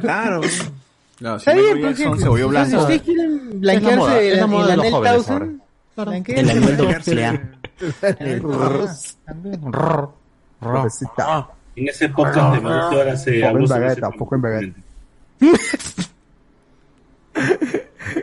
[0.00, 0.40] Claro.
[1.20, 2.02] No, si Está bien, Michael ¿por qué?
[2.02, 2.82] Jackson se volvió O sea, Si blanco.
[2.84, 4.76] ustedes quieren Es la blanquearse es el, la moda
[6.04, 6.38] blanqueen.
[6.38, 7.40] El Anuel doble A.
[10.60, 11.48] Pobrecita.
[11.76, 14.42] En ese podcast de 12 horas se Poco habló en sobre bagueta, ese poco en
[14.42, 14.80] bagueta.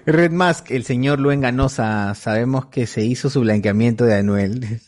[0.06, 4.82] Red Mask, el señor Luen Ganosa, sabemos que se hizo su blanqueamiento de Anuel.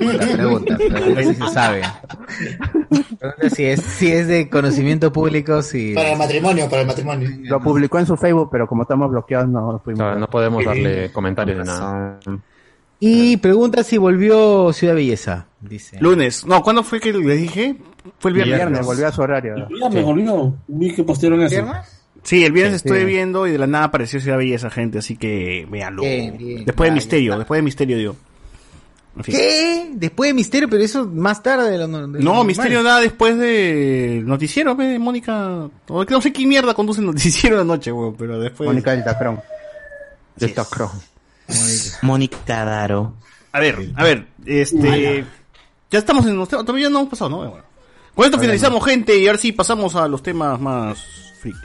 [0.00, 1.82] La pregunta, pregunta si se sabe.
[3.18, 5.94] Pregunta si es, si es de conocimiento público, si...
[5.94, 7.30] Para el matrimonio, para el matrimonio.
[7.42, 10.00] Lo publicó en su Facebook, pero como estamos bloqueados no fuimos.
[10.00, 12.18] No, no podemos darle comentarios de nada.
[13.00, 15.46] Y pregunta si volvió Ciudad Belleza.
[15.60, 15.98] Dice.
[16.00, 16.44] Lunes.
[16.44, 17.76] No, ¿cuándo fue que le dije?
[18.18, 18.56] Fue el viernes.
[18.56, 19.54] Viernes, volvió a su horario.
[19.80, 20.54] Ya me volvió.
[20.68, 21.66] Vi que postearon eso.
[22.22, 23.06] Sí, el viernes Sí, estuve sí.
[23.06, 26.02] viendo y de la nada apareció Ciudad Belleza, gente, así que véanlo.
[26.02, 26.64] Bien, bien.
[26.66, 28.16] después de Misterio, después de Misterio dio.
[29.16, 29.34] En fin.
[29.34, 29.90] ¿Qué?
[29.94, 32.44] Después de Misterio, pero eso más tarde de lo, de lo No.
[32.44, 35.68] Misterio da después de noticiero, ve, Mónica.
[35.88, 38.68] o que No sé qué mierda conduce el noticiero de noche, weón, pero después.
[38.68, 39.40] Mónica del Tacrón.
[40.36, 40.90] Del Tacrón.
[42.02, 43.14] Mónica Daro.
[43.52, 45.24] A ver, a ver, este.
[45.90, 46.64] Ya estamos en los temas.
[46.64, 47.36] Todavía no hemos pasado, ¿no?
[47.38, 47.64] Bueno.
[48.14, 50.98] Con esto finalizamos, gente, y ahora sí pasamos a los temas más
[51.40, 51.60] frikis.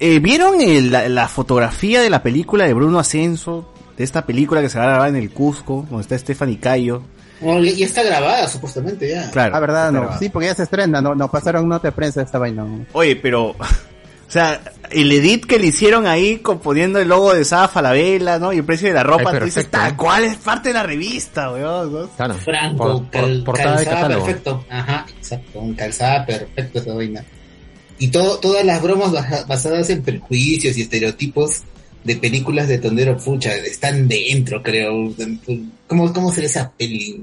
[0.00, 3.72] Eh, ¿vieron el- la, la fotografía de la película de Bruno Ascenso?
[3.96, 7.02] De esta película que se va a grabar en el Cusco, donde está Stephanie Cayo.
[7.40, 9.28] Bueno, ya está grabada, supuestamente, ya.
[9.30, 9.56] Claro.
[9.56, 10.18] Ah, verdad, no.
[10.18, 12.64] Sí, porque ya se estrena, no, nos pasaron nota de prensa de esta vaina.
[12.92, 13.54] Oye, pero.
[14.28, 14.60] O sea,
[14.90, 18.52] el edit que le hicieron ahí componiendo el logo de Saba Falabella, ¿no?
[18.52, 19.96] Y el precio de la ropa, Ay, tú dices, perfecto, tal ¿eh?
[19.96, 21.90] cual es parte de la revista, weón.
[21.94, 22.08] ¿no?
[22.08, 22.34] Claro.
[22.34, 24.64] Franco, Por- por- cal- portada de calzada perfecto.
[24.68, 27.24] Ajá, exacto, un calzada perfecto esa vaina.
[27.98, 29.12] Y todo, todas las bromas
[29.46, 31.62] basadas en prejuicios y estereotipos
[32.04, 35.12] de películas de Tondero Pucha están dentro, creo.
[35.86, 37.20] ¿Cómo, cómo será esa peli?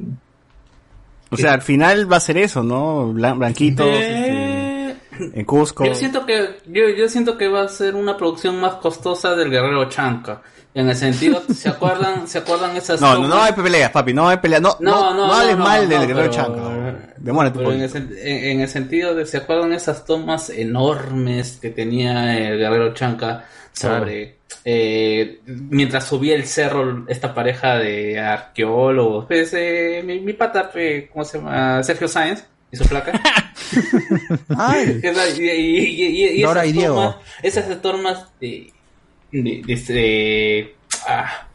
[1.32, 3.12] O sea, al final va a ser eso, ¿no?
[3.14, 5.86] Blan- Blanquitos, Eh, este, en Cusco.
[5.86, 9.50] Yo siento que yo, yo siento que va a ser una producción más costosa del
[9.50, 10.42] Guerrero Chanca.
[10.76, 14.28] En el sentido, ¿se acuerdan, se acuerdan esas No, no, no hay peleas, papi, no
[14.28, 14.62] hay peleas.
[14.62, 17.14] No, no, no, hables mal del Guerrero Chanca.
[17.18, 17.82] Demórate en,
[18.22, 24.36] en- el sentido de, ¿se acuerdan esas tomas enormes que tenía el Guerrero Chanca sobre
[24.66, 29.28] eh, mientras subía el cerro esta pareja de arqueólogos?
[29.28, 31.82] Pues, eh, mi, mi pata, eh, ¿cómo se llama?
[31.84, 33.14] Sergio Sáenz y su placa.
[34.58, 35.02] Ay.
[35.38, 36.96] Y, y- y- y Dora esas y Diego.
[36.96, 38.74] tomas- esas tomas de,
[39.44, 40.76] de, de- de-
[41.08, 41.48] ah,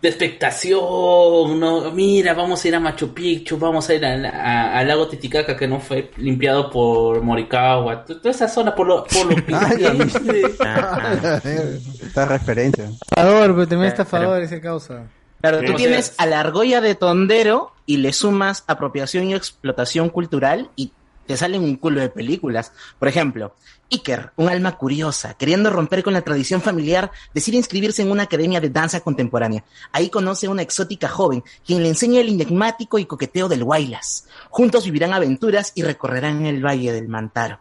[0.00, 1.92] de expectación, ¿no?
[1.92, 5.68] Mira, vamos a ir a Machu Picchu, vamos a ir al, a- lago Titicaca que
[5.68, 9.52] no fue limpiado por Morikawa, to- toda esa zona por lo, por lo que
[12.02, 12.84] Esta referencia.
[12.86, 15.04] Estafador, pero también estafador ese causa.
[15.40, 20.70] Claro, tú tienes a la argolla de Tondero y le sumas apropiación y explotación cultural
[20.76, 20.92] y
[21.26, 22.72] te salen un culo de películas.
[22.98, 23.54] Por ejemplo,
[23.90, 28.60] Iker, un alma curiosa, queriendo romper con la tradición familiar, decide inscribirse en una academia
[28.60, 29.64] de danza contemporánea.
[29.92, 34.26] Ahí conoce a una exótica joven, quien le enseña el enigmático y coqueteo del Huaylas.
[34.50, 37.58] Juntos vivirán aventuras y recorrerán el Valle del Mantaro.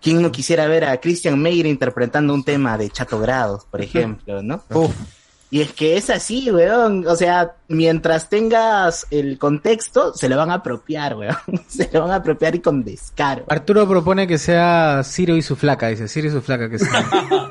[0.00, 4.42] ¿Quién no quisiera ver a Christian Meyer interpretando un tema de Chato Grados, por ejemplo,
[4.42, 4.62] no?
[5.50, 7.06] Y es que es así, weón.
[7.06, 11.36] O sea, mientras tengas el contexto, se lo van a apropiar, weón.
[11.68, 13.44] Se lo van a apropiar y con descaro.
[13.48, 17.06] Arturo propone que sea Ciro y su flaca, dice Ciro y su flaca que sea.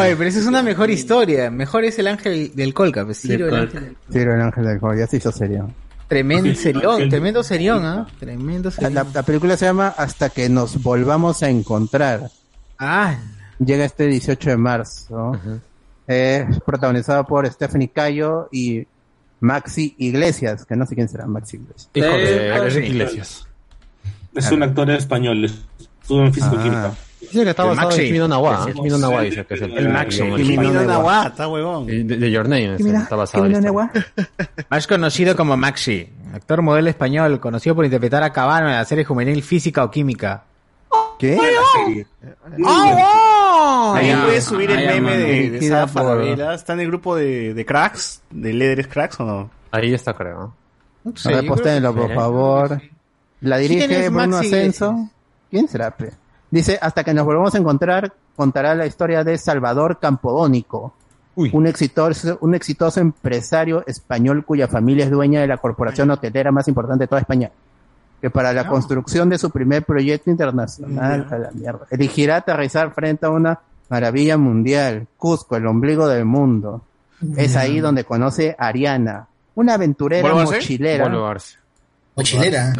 [0.00, 1.50] Oye, pero esa es una mejor historia.
[1.50, 4.78] Mejor es el ángel del Colca, pues Ciro, el ángel del- Sí, el ángel del
[4.78, 5.70] Gol, ya se hizo serio.
[6.08, 8.06] Tremendo serión, tremendo serión, ¿ah?
[8.18, 8.94] Tremendo serión.
[8.94, 12.30] La, la película se llama Hasta que nos volvamos a encontrar.
[12.78, 13.16] Ah.
[13.58, 15.32] Llega este 18 de marzo.
[16.06, 18.86] Es protagonizado por Stephanie Cayo y
[19.40, 21.90] Maxi Iglesias, que no sé quién será Maxi Iglesias.
[21.94, 23.46] Hijo de Enrique Iglesias.
[24.34, 26.62] Es un actor español, estuvo en físico Ah.
[26.62, 26.92] química.
[27.20, 28.00] Dice que está El basado Maxi.
[28.02, 30.20] en Kimi no Nawa, Kimi no Nawa dice que es el, El Maxi.
[30.20, 31.86] el- Kimi no Nawa, está huevón.
[31.86, 33.74] De, de Your Name, está basado en.
[34.68, 39.04] Más conocido como Maxi, actor modelo español, conocido por interpretar a Cabano en la serie
[39.04, 40.44] juvenil Física o Química.
[41.18, 41.38] ¿Qué?
[41.40, 42.04] Ahí
[42.66, 46.54] Ah, puedes subir el meme de, de Falabella.
[46.54, 48.22] ¿Está en el grupo de, de cracks?
[48.30, 49.50] ¿De Leathers Cracks o no?
[49.70, 50.54] Ahí está, creo.
[51.14, 52.14] Sí, A ver, yo creo postéenlo, que por sí.
[52.14, 52.82] favor.
[53.40, 55.08] La ¿Quién dirige Bruno Ascenso.
[55.50, 55.90] ¿Quién será?
[55.96, 56.12] pe?
[56.50, 60.94] Dice, hasta que nos volvamos a encontrar, contará la historia de Salvador Campodónico,
[61.36, 66.66] un exitoso, un exitoso empresario español cuya familia es dueña de la corporación hotelera más
[66.68, 67.50] importante de toda España,
[68.26, 73.24] que para la construcción de su primer proyecto internacional, a la mierda, elegirá aterrizar frente
[73.24, 76.82] a una maravilla mundial, Cusco, el ombligo del mundo.
[77.36, 80.28] Es ahí donde conoce a Ariana, una aventurera.
[82.16, 82.72] Mochilera.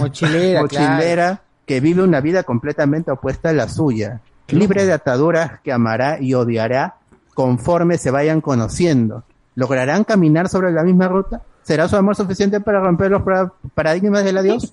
[0.00, 5.70] Mochilera, mochilera que vive una vida completamente opuesta a la suya, libre de ataduras que
[5.70, 6.96] amará y odiará
[7.34, 9.22] conforme se vayan conociendo.
[9.54, 11.42] ¿Lograrán caminar sobre la misma ruta?
[11.62, 14.72] ¿Será su amor suficiente para romper los para- paradigmas del adiós?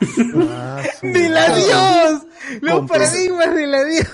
[1.02, 2.22] ¡Del adiós!
[2.60, 4.06] Los paradigmas del adiós.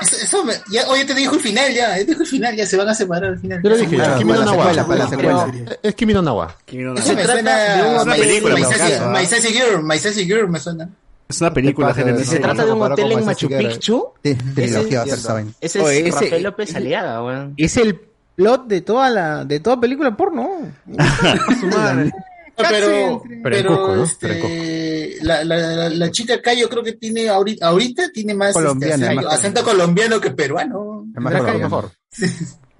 [0.00, 2.66] Eso, eso me- ya, oye, te dijo el final ya, te dijo el final, ya
[2.66, 3.60] se van a separar al final.
[3.62, 4.64] Yo lo dije, Ya, es Kimi no para la Nawa.
[4.64, 5.46] secuela, para la secuela.
[5.52, 6.56] Pero, Es Kimi no Nawa.
[6.66, 9.48] Eso me suena a una película, My Sassy- ¿ah?
[9.52, 10.88] Girl, My Sassy Girl me suena.
[11.28, 12.24] Es una película, gente.
[12.24, 14.08] Se trata de un hotel en Machu Picchu.
[14.22, 15.50] Sí, trilogía va a ser esa vaina.
[15.60, 15.78] Ese
[16.08, 17.54] es Rafael López Aliaga, weón.
[17.56, 18.00] Es el
[18.34, 20.48] plot de toda la, de toda película porno.
[21.60, 22.10] Su madre.
[22.58, 24.04] No, pero, pero, entre- ¿no?
[24.04, 28.52] este, la, la, la, la chica acá yo creo que tiene ahorita, ahorita tiene más
[28.52, 31.06] Colombiana, este, acento, más acento colombiano que peruano.
[31.16, 31.90] Es más colombiano.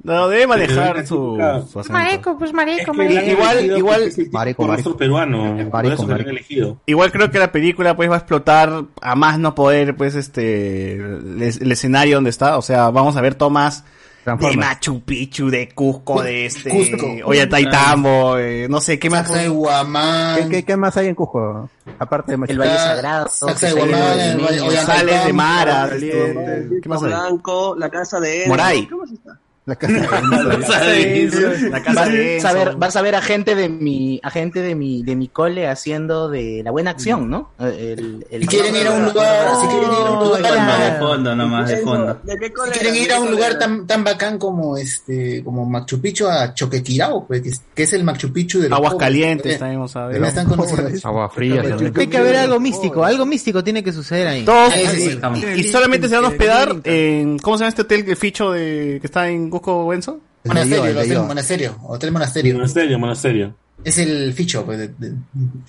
[0.05, 1.37] No, debe manejar su,
[1.70, 1.93] su acento.
[1.93, 4.97] Marico, pues marico, Es que Igual- igual- Marico, marico.
[4.97, 5.55] peruano.
[5.73, 6.31] Marico, marico.
[6.31, 6.81] elegido.
[6.87, 10.95] Igual creo que la película pues va a explotar a más no poder pues este
[10.95, 13.85] el, el escenario donde está, o sea, vamos a ver tomas
[14.24, 14.57] de.
[14.57, 17.07] Machu Picchu, de Cusco, de este Cusco.
[17.24, 19.27] Ollantaytambo, eh, no sé qué más.
[19.27, 20.36] Saxa de Guamán.
[20.36, 21.69] ¿Qué, qué, qué más hay en Cusco?
[21.99, 23.28] Aparte de El Machu Valle Ah, Sagrado.
[23.28, 24.77] Saxa de Guamán, el de Valle-.
[24.85, 27.09] Sales de Mara, este, ¿qué más hay?
[27.09, 28.49] Blanco, la casa de él.
[28.49, 28.86] Moray.
[28.86, 29.39] ¿Cómo se está?
[29.64, 31.30] La casa de
[31.70, 32.78] La casa Vas de a ver, Enzo.
[32.78, 36.28] vas a ver a gente de mi, a gente de mi, de mi cole haciendo
[36.28, 37.52] de la buena acción, ¿no?
[37.60, 40.98] El, el- Si quieren ir a un lugar, si quieren ir a un lugar de
[40.98, 42.18] fondo, nomás de fondo.
[42.24, 45.64] ¿De qué si quieren ir a ¿De un lugar tan, tan bacán como este, como
[45.64, 49.55] Machu Picchu a Choquequirao, pues, que es, que es el Machu Picchu de Aguas calientes
[49.55, 50.24] Eh, también vamos a ver.
[50.24, 50.90] están conociendo.
[51.05, 51.93] Agua fría también.
[51.93, 54.44] Tiene que haber algo místico, algo místico tiene que suceder ahí.
[54.44, 55.18] Todos, Sí, sí,
[55.56, 58.51] y, y solamente se van a hospiedar en ¿cómo se llama este hotel el ficho
[58.51, 60.19] de que está en Cusco Benzo?
[60.45, 62.55] Monasterio, el de hotel monasterio, hotel monasterio.
[62.55, 63.55] Monasterio, monasterio.
[63.85, 65.15] Es el ficho, pues, de, de-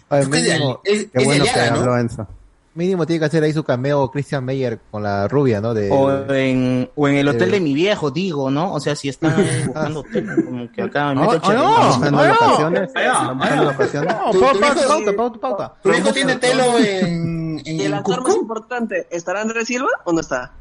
[0.09, 1.79] Ay, es de- mínimo, es- Qué es de bueno que Aliaga, ¿no?
[1.81, 2.27] habló Enzo.
[2.75, 5.73] mínimo tiene que hacer ahí su cameo Christian Meyer con la rubia, ¿no?
[5.75, 8.73] De, o en, o en el hotel de mi viejo, digo, ¿no?
[8.73, 9.35] O sea, si están
[9.65, 11.87] buscando hotel, como que acá me Ah, meto ah, no.
[11.87, 12.33] Buscando no.
[12.33, 14.13] Ah, Buscando locaciones.
[14.33, 15.73] No, pauta, pauta, pauta.
[15.83, 20.13] ¿Tu hijo tiene telo en, en Y el actor más importante, ¿estará Andrés Silva o
[20.13, 20.51] no está?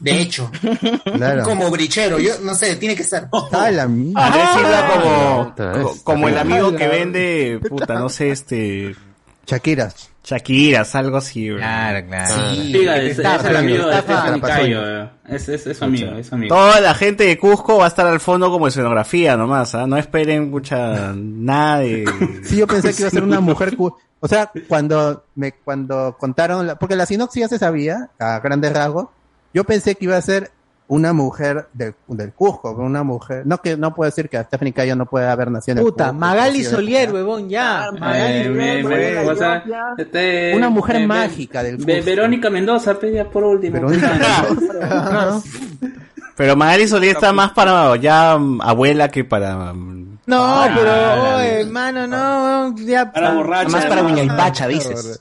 [0.00, 0.50] De hecho,
[1.16, 1.44] Claro.
[1.44, 3.28] como brichero, yo no sé, tiene que estar.
[3.52, 4.26] Ah, la mierda.
[4.26, 8.96] Andrés Silva como, co- como el amigo que vende, puta, no sé, este
[9.46, 9.92] Shakira.
[10.24, 11.48] Shakiras, algo así.
[11.50, 11.58] bro.
[11.58, 12.34] Claro, claro.
[12.54, 15.02] Sí, es, el amigo de Cayo.
[15.02, 15.10] eh.
[15.28, 16.54] Es, es, es su amigo, es su amigo.
[16.54, 19.84] Toda la gente de Cusco va a estar al fondo como escenografía nomás, ¿ah?
[19.88, 22.04] No esperen mucha nada de...
[22.44, 23.76] Sí, yo pensé que iba a ser una mujer.
[24.20, 28.72] O sea, cuando me cuando contaron, la- porque la sinopsis ya se sabía, a grandes
[28.72, 29.08] rasgos,
[29.54, 30.50] yo pensé que iba a ser
[30.88, 33.46] una mujer del, del Cusco, una mujer.
[33.46, 35.84] No que no puedo decir que a Stephanie Cayo no puede haber nacido en el
[35.84, 37.90] Puta, Cusco, Magali Solier, huevón, ya.
[37.98, 39.24] Magali Eh, Solier, huevón.
[39.24, 39.64] me- o sea,
[39.96, 41.90] este, Una mujer eh, mágica del Cusco.
[42.04, 43.80] Verónica Mendoza, pedía por último.
[46.36, 49.72] Pero Magali Solía está más para ya mm, abuela que para...
[49.72, 53.12] mm, No, Ah, pero, la- oye, mano, no, ya.
[53.12, 53.68] Para borracha.
[53.68, 54.08] Más para ¿no?
[54.08, 55.20] Huñaypacha, dices.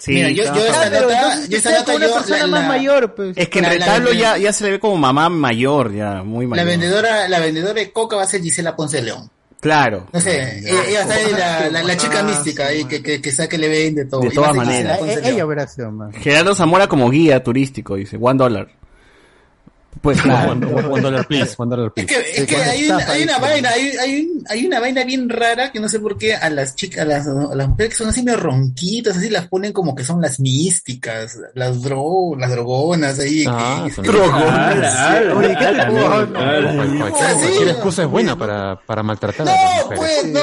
[0.00, 1.96] Sí, Mira, yo, está- yo esa Ah, pero nota, entonces yo esa sea nota con
[2.02, 3.36] una yo, persona la, más la- mayor, pues.
[3.36, 6.22] Es que en La- la retablo ya, ya se le ve como mamá mayor, ya,
[6.22, 6.66] muy la mayor.
[6.66, 9.30] vendedora, la vendedora de coca va a ser Gisela Ponce de León.
[9.60, 10.06] Claro.
[10.10, 13.20] No sé, ella, ella va a ser la, la, la chica mística ahí que, que,
[13.20, 14.22] que sabe que le vende todo.
[14.22, 15.04] De va a todas maneras.
[15.04, 15.44] De Ella
[15.90, 16.16] más.
[16.16, 18.68] Gerardo Zamora como guía turístico, dice, one dollar.
[20.02, 20.52] Pues claro.
[20.52, 23.68] One, one dollar please, one dollar Es que, es que hay, una, hay una vaina,
[23.70, 26.74] hay, hay, un- hay una vaina bien rara que no sé por qué a las
[26.74, 29.94] chicas, a las, a las mujeres que son así medio ronquitas, así las ponen como
[29.94, 33.44] que son las místicas, las dro, las drogonas ahí.
[33.46, 35.32] Ah, que- Drogonas.
[35.36, 39.60] Oye, ¿qué te puedo- Cual- cual- cualquier- excusa es buena para, para maltratar a las
[39.64, 39.98] no, mujeres.
[39.98, 40.40] pues, no,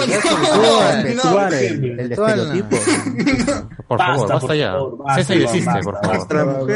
[1.23, 1.47] no, no.
[1.47, 2.77] el, el estereotipo.
[3.87, 4.73] Por favor, Basta, ya.
[4.75, 5.79] basta.
[5.81, 6.71] por favor.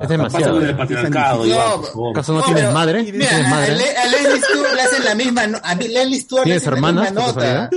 [0.00, 0.58] Es demasiado.
[2.14, 3.02] ¿Acaso no No, tienes pero, madre?
[3.02, 3.76] ¿No Mira, tienes a, madre?
[3.76, 6.70] Le- a Leslie Stewart le hacen la misma, no- a Leslie Stewart le ¿Tienes hacen
[6.72, 7.70] la hermanas, misma nota.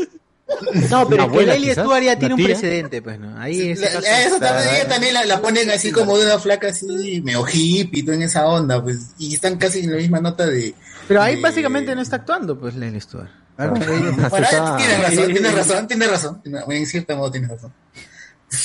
[0.90, 3.38] No, pero que quizás, Stuart ya tiene un precedente, pues, ¿no?
[3.38, 3.80] Ahí es.
[3.82, 7.22] La- la- eso también, ella también la, la ponen así como de una flaca así,
[7.22, 10.74] medio hippie, todo en esa onda, pues, y están casi en la misma nota de...
[11.08, 12.76] Pero ahí de- básicamente no está actuando, pues.
[12.76, 12.94] Claro,
[13.76, 17.74] ella- Bueno, Está- tienes razón, tienes razón, tienes razón, en cierto modo tienes razón.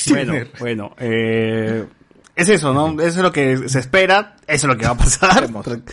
[0.09, 1.85] Bueno, bueno, eh,
[2.35, 2.99] es eso, ¿no?
[3.01, 5.49] Eso es lo que se espera, eso es lo que va a pasar.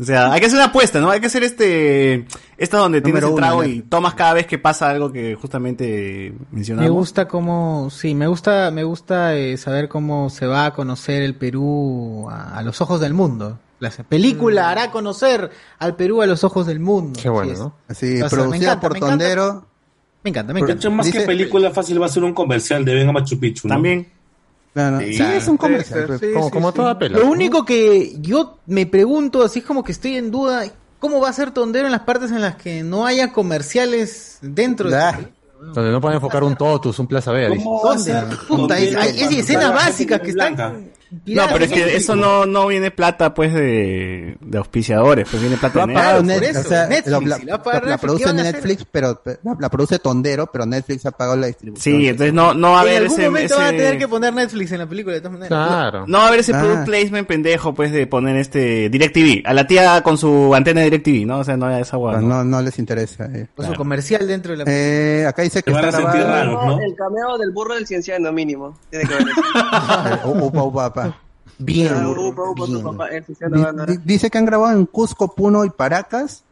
[0.00, 1.10] O sea, hay que hacer una apuesta, ¿no?
[1.10, 2.24] Hay que hacer este,
[2.56, 6.32] esta donde tienes el trago uno, y tomas cada vez que pasa algo que justamente
[6.52, 6.88] mencionamos.
[6.88, 11.22] Me gusta cómo, sí, me gusta, me gusta eh, saber cómo se va a conocer
[11.22, 13.58] el Perú a, a los ojos del mundo.
[13.80, 15.50] La película hará conocer
[15.80, 17.18] al Perú a los ojos del mundo.
[17.20, 17.60] Qué bueno, Así.
[17.60, 17.74] ¿no?
[17.88, 19.24] Así, O sea, me producida encanta, por me encanta.
[19.24, 19.66] Tondero.
[20.22, 20.80] Me encanta, me De encanta.
[20.80, 23.74] hecho, más que película fácil va a ser un comercial de Venga Machu Picchu, ¿no?
[23.74, 24.08] También.
[24.74, 25.14] Claro, Sí.
[25.14, 26.04] sí, es un comercial.
[26.06, 27.18] pues, como, como toda pela.
[27.18, 30.64] Lo único que yo me pregunto, así es como que estoy en duda,
[30.98, 34.88] ¿cómo va a ser Tondero en las partes en las que no haya comerciales dentro
[34.88, 34.96] de
[35.74, 37.32] Donde no pueden enfocar un Totus, un Plaza
[38.94, 40.90] hay- hay escenas básicas que están...
[41.26, 45.56] No, pero es que eso no, no viene plata, pues, de, de auspiciadores, pues viene
[45.56, 46.26] plata de Netflix.
[46.56, 48.42] Net- o sea, Netflix, lo- la, si lo va a pagar la- la Netflix, produce.
[48.52, 51.96] Netflix, pero la, la produce Tondero, pero Netflix ha pagado la distribución.
[52.00, 53.98] Sí, entonces no, no va a en haber algún ese, momento van a ese- tener
[53.98, 56.04] que poner Netflix en la película de todas maneras.
[56.06, 56.60] No va a haber ese Ah.
[56.60, 59.42] product placement pendejo, pues, de poner este DirecTV.
[59.46, 61.38] A la tía con su antena de DirecTV, ¿no?
[61.38, 62.18] O sea, no esa guada.
[62.18, 63.24] Pues no, no les interesa.
[63.32, 63.46] eh.
[63.56, 66.26] O su comercial dentro de la Eh, acá dice que está grabado.
[66.26, 66.80] raros, ¿no?
[66.82, 68.76] El cameo del burro del cienciano mínimo.
[68.90, 69.40] Tiene que ver eso.
[69.40, 70.97] Eh, Upa, upa, upa.
[71.58, 71.94] Bien.
[74.04, 76.42] Dice que han grabado en Cusco, Puno y Paracas.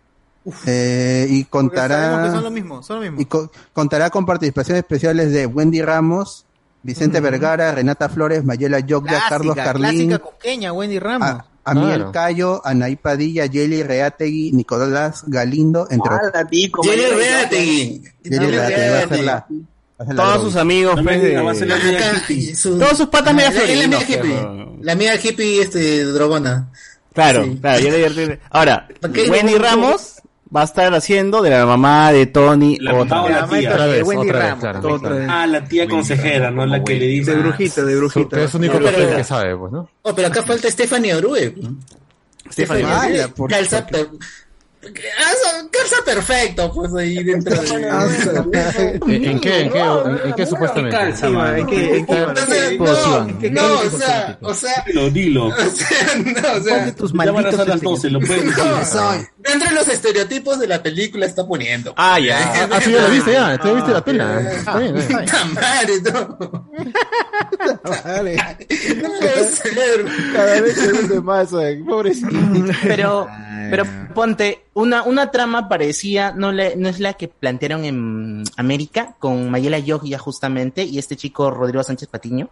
[0.66, 3.20] eh, y contará son lo mismo, son lo mismo.
[3.20, 6.44] y co- contará con participaciones especiales de Wendy Ramos,
[6.85, 11.28] Vicente Vergara, Renata Flores, Mayela Yoglia, Carlos Carlín, clásica coqueña, Wendy Ramos.
[11.28, 12.12] a, Amiel Claro.
[12.12, 16.31] Cayo, Anaí Padilla, Yeli Reategui, Nicolás Galindo, entre otros.
[16.32, 18.02] Reategui.
[18.23, 19.47] Yeli Jelly Reategui va a ser la-
[20.14, 24.18] Todos sus amigos, pues, Todos sus patas media La- la- amiga hippie.
[24.18, 26.68] pero- La amiga hippie, este, drogona.
[27.14, 27.59] Claro, Sí.
[27.60, 28.40] claro, ya le.
[28.51, 28.89] Ahora.
[29.02, 30.12] Wendy No, no, Ramos
[30.55, 33.40] va a estar haciendo de la mamá de Tony La otra mamá vez.
[33.40, 33.70] la tía.
[33.73, 34.94] Otra vez, Wendy otra vez, Ramos, claro.
[34.94, 35.28] Otra vez.
[35.31, 36.66] Ah, la tía consejera, ¿no?
[36.66, 37.31] La que le dice.
[37.35, 38.36] De brujita, de brujita.
[38.36, 39.89] que es único No, pero- que sabe, pues, ¿no?
[40.02, 41.55] Oh, pero acá falta Stephanie Orue.
[42.52, 43.28] Stephanie Orue Orue.
[43.28, 43.86] ¿por calza, Ah,
[44.93, 47.69] calza perfecto, pues ahí dentro de...
[49.07, 49.61] ¿En, en qué?
[49.61, 49.81] ¿En qué,
[50.25, 50.97] en, qué supuestamente?
[50.97, 51.99] ¿En qué?
[51.99, 53.51] ¿En qué?
[53.51, 55.47] No, o sea, o sea, Dilo, dilo.
[55.47, 58.47] o sea, no, o sea, Ponte tus Ya van a malditos las 12, lo pueden
[58.79, 59.29] decir.
[59.55, 61.94] No, de los estereotipos de la película está poniendo.
[61.97, 62.68] Ah, ya.
[62.77, 63.59] Ah, sí, ya lo viste, ya.
[63.59, 64.40] Tú ya viste la pela.
[64.52, 65.31] Está bien, está bien.
[65.31, 66.39] Puta madre, no.
[69.02, 70.06] No puede ser.
[70.32, 72.28] Cada vez se hunde más, eh, pobrecito.
[72.82, 73.28] Pero,
[73.70, 79.16] pero ponte, una, una trama parecía, no, le, no es la que plantearon en América,
[79.18, 82.51] con Mayela Yogia justamente, y este chico Rodrigo Sánchez Patiño.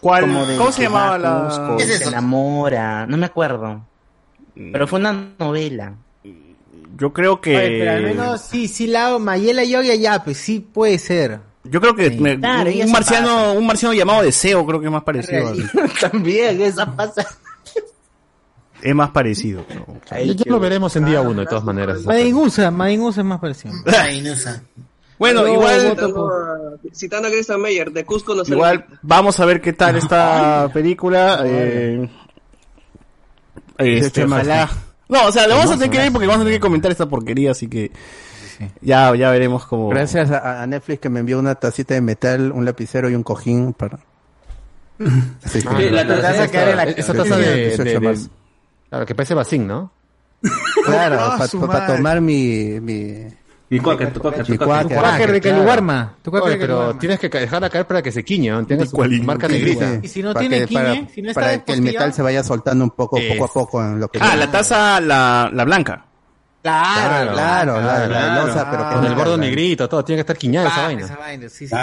[0.00, 0.22] ¿Cuál?
[0.58, 1.46] ¿Cómo se llamaba la...?
[1.48, 3.82] Cusco, ¿Qué es Se enamora, no me acuerdo.
[4.54, 5.94] Pero fue una novela.
[6.98, 7.56] Yo creo que...
[7.56, 9.18] Oye, pero al menos sí, sí la hago.
[9.18, 11.40] Mayela Yogia ya, pues sí puede ser.
[11.64, 14.92] Yo creo que me- Claro, y un marciano, un marciano llamado Deseo creo que es
[14.92, 15.52] más parecido.
[16.00, 17.26] También, esa pasa.
[18.82, 19.64] Es más parecido.
[20.10, 22.02] Ay, Ya lo veremos en día uno, de todas maneras.
[22.04, 23.74] Madingusa, Madingusa es más parecido.
[23.84, 24.62] No.
[25.18, 29.38] Bueno, igual, voto Citando a- Citando a Christian Meyer, de Cusco no sale igual vamos
[29.38, 31.42] a ver qué tal esta película.
[31.44, 32.08] Eh,
[33.82, 34.68] este, ojalá.
[35.08, 36.90] No, o sea, lo vamos a tener que ver porque vamos a tener que comentar
[36.90, 37.90] esta porquería, así que
[38.80, 39.88] ya, ya veremos cómo.
[39.88, 43.22] Gracias a, a Netflix que me envió una tacita de metal, un lapicero y un
[43.22, 43.98] cojín para.
[45.44, 48.00] Así que- Ah, la la taza taza- esta- esa- Esa taza de, de- sí, de-
[48.00, 48.30] más.
[48.88, 49.90] Claro, que parece vacín, ¿no?
[50.84, 51.96] Claro, Ah, para su madre.
[51.96, 52.78] tomar mi.
[52.80, 53.26] mi
[53.74, 54.66] Y cuáquer, tu cuáquer, cuáquer.
[54.66, 54.98] cuáquer.
[54.98, 55.56] Quaker de claro.
[55.56, 56.14] Caliwarma.
[56.22, 58.66] Pero tienes que dejarla caer para que se quiñe, ¿no?
[58.66, 59.98] Tenga su marca negrita.
[60.02, 62.84] Y si no tiene quiñe, si no está para que el metal se vaya soltando
[62.84, 64.18] un poco, Es- poco a poco en lo que.
[64.20, 66.04] Ah, la taza, la, la blanca.
[66.62, 68.46] Claro, Claro, la, la claro.
[68.46, 71.04] losa, pero Con el gordo negrito, todo, tiene que estar quiñada esa Ah, vaina.
[71.06, 71.74] esa vaina, sí, sí,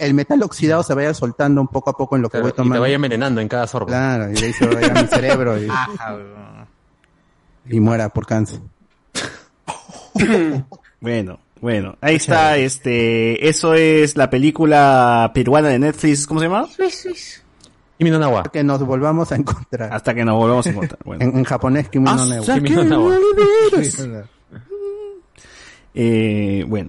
[0.00, 2.52] el, metal oxidado se vaya soltando un poco a poco en lo que voy y
[2.52, 2.80] te tomando.
[2.80, 3.86] vaya envenenando en cada sorbo.
[3.86, 6.66] Claro, y de ahí se vaya a mi cerebro y, Ajá, weón.
[7.68, 8.58] y muera por cáncer.
[11.00, 16.68] Bueno, bueno, ahí está, este, eso es la película peruana de Netflix, ¿cómo se llama?
[17.98, 18.44] Kimi no Nawa.
[18.52, 19.92] Que nos volvamos a encontrar.
[19.92, 20.98] Hasta que nos volvamos a encontrar.
[21.04, 21.24] Bueno.
[21.24, 22.40] En, en japonés, Kimi no Newa.
[22.40, 23.16] Hasta Kimi que no Nawa.
[23.18, 24.08] volvieras.
[25.94, 26.88] Eh, bueno.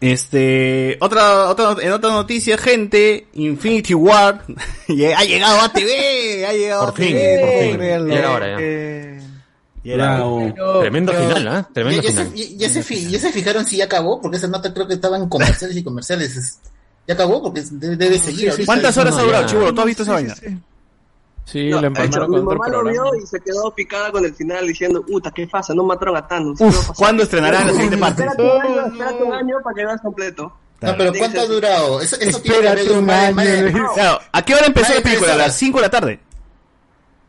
[0.00, 6.80] Este, otra, otra, en otra noticia, gente, Infinity War ha llegado a TV, ha llegado
[6.86, 7.40] Por a fin, TV.
[7.40, 8.12] por fin.
[8.12, 8.56] era hora, ya.
[8.58, 9.20] Eh,
[9.84, 10.80] Y era- Bravo.
[10.80, 11.68] Tremendo pero- final, ¿ah?
[11.72, 12.32] Tremendo ¿Ya, ya final.
[12.38, 14.20] se, ya, se fi- ya se fijaron si ya acabó?
[14.20, 16.36] Porque esa nota creo que estaba en comerciales y comerciales.
[16.36, 16.58] Es-
[17.06, 17.42] ¿Ya acabó?
[17.42, 18.50] Porque debe, debe seguir.
[18.50, 18.66] ahorita.
[18.66, 19.48] ¿Cuántas horas no, ha durado, ya.
[19.48, 19.72] chivolo?
[19.74, 20.34] ¿Tú has visto esa vaina?
[21.44, 24.22] Sí, No, la empalmaron mi con otro mamá lo vio y se quedó picada con
[24.22, 25.72] el final diciendo, puta, ¿qué pasa?
[25.72, 26.60] No mataron a Thanos.
[26.60, 28.24] Uf, ¿cuándo estrenarán la siguiente parte?
[28.26, 30.52] Espérate un año, espérate un año para que veas completo.
[30.82, 32.00] No, pero ¿cuánto ha durado?
[32.02, 33.94] Eso, eso tiene que Espérate haber un año.
[33.94, 35.32] Claro, ¿a qué hora empezó la película?
[35.32, 35.56] ¿A las horas.
[35.56, 36.20] 5 de la tarde?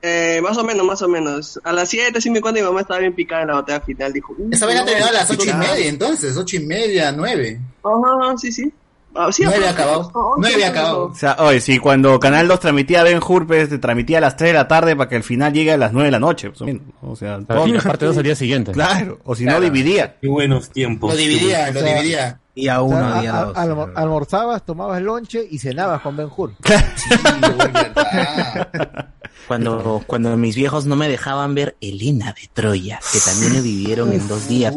[0.01, 1.59] Eh, más o menos, más o menos.
[1.63, 4.13] A las 7, sí me cuenta, mi mamá estaba bien picada en la batalla final.
[4.13, 5.59] Dijo, "Uh, Esa vaina no, terminó a las ocho y claro".
[5.59, 7.59] media, entonces, ocho y media, nueve.
[7.83, 8.71] Ajá, sí, sí.
[9.15, 9.73] Ah, sí, Nueve ajá.
[9.73, 10.11] acabado.
[10.13, 11.05] Ah, Nueve sí, acabado.
[11.07, 14.37] O sea, oye, sí, cuando Canal 2 transmitía Ben Hur, pues, te transmitía a las
[14.37, 16.51] 3 de la tarde para que el final llegue a las 9 de la noche.
[16.51, 18.71] pues, O sea, Claro, y la parte dos al día siguiente.
[18.71, 20.15] Claro, o si no, dividía.
[20.21, 21.11] Qué buenos tiempos.
[21.11, 22.39] Lo dividía, lo O dividía.
[22.53, 23.57] Y a O uno, sea, día a- dos.
[23.57, 26.51] almo- almorzabas, tomabas lonche y cenabas con Ben Hur.
[29.49, 34.13] Cuando, cuando mis viejos no me dejaban ver Elena de Troya, que también lo dividieron
[34.13, 34.73] en dos días,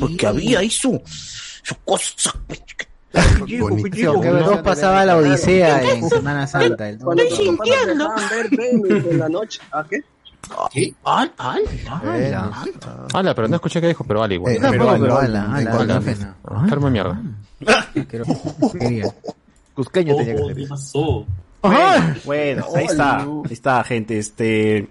[0.00, 1.02] porque había ahí su,
[1.62, 2.32] su cosa.
[3.12, 6.88] Dos pasaba la Odisea en Semana Santa.
[8.30, 9.60] ver Venus en la noche.
[9.72, 10.00] ¿Ah, qué?
[10.72, 10.94] ¿Qué?
[11.04, 11.60] Al, al,
[12.16, 12.34] Eh,
[13.14, 14.54] Ala, pero no escuché que dijo, pero ala igual.
[14.54, 16.00] Eh, pero en- ala, ala, ala,
[16.90, 17.20] mierda.
[18.08, 18.24] Quiero-
[18.78, 19.04] quería.
[19.74, 20.56] Cusqueño tenía que Oh, ser.
[20.56, 21.26] ¿qué pasó?
[21.62, 24.88] Bueno, bueno, ahí está, ahí está, gente, este...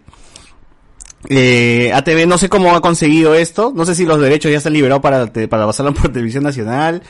[1.29, 4.73] Eh, ATV no sé cómo ha conseguido esto, no sé si los derechos ya están
[4.73, 7.03] liberados para, te- para pasarlo por televisión nacional,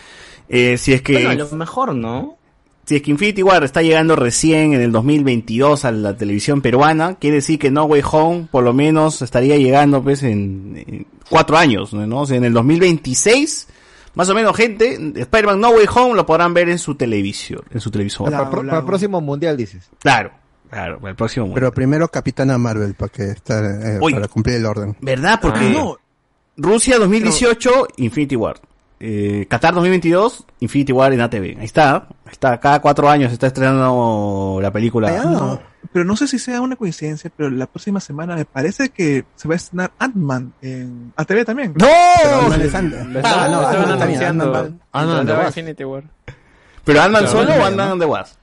[0.50, 1.14] eh, si es que...
[1.14, 2.38] Bueno, a lo mejor, ¿no?
[2.86, 7.16] Si es que Infinity War está llegando recién en el 2022 a la televisión peruana,
[7.16, 11.58] quiere decir que No Way Home por lo menos estaría llegando pues en, en cuatro
[11.58, 12.22] años, ¿no?
[12.22, 13.68] O sea, en el 2026,
[14.16, 17.80] más o menos gente, Spider-Man No Way Home lo podrán ver en su televisión, en
[17.80, 18.30] su televisor.
[18.32, 19.90] Para, para- para el próximo mundial, dices.
[20.00, 20.32] Claro,
[20.70, 21.62] claro, para el próximo mundial.
[21.62, 23.60] Pero primero Capitana Marvel para que está,
[23.96, 24.14] eh, Uy.
[24.14, 24.96] para cumplir el orden.
[25.02, 25.40] ¿Verdad?
[25.42, 25.94] Porque Ah.
[26.58, 28.58] Rusia 2018, Infinity War.
[29.04, 31.58] Eh, Qatar 2022, Infinity War en ATV.
[31.58, 35.10] Ahí está, ahí está, cada cuatro años se está estrenando la película.
[35.24, 35.60] No,
[35.92, 39.48] pero no sé si sea una coincidencia, pero la próxima semana me parece que se
[39.48, 41.74] va a estrenar Ant-Man en ATV también.
[41.78, 41.88] ¡No!
[44.94, 45.48] Ah, no.
[45.48, 46.04] Infinity War.
[46.86, 48.36] ¿Pero Ant-Man Claro, solo o Ant-Man, Ant-Man de Wasp?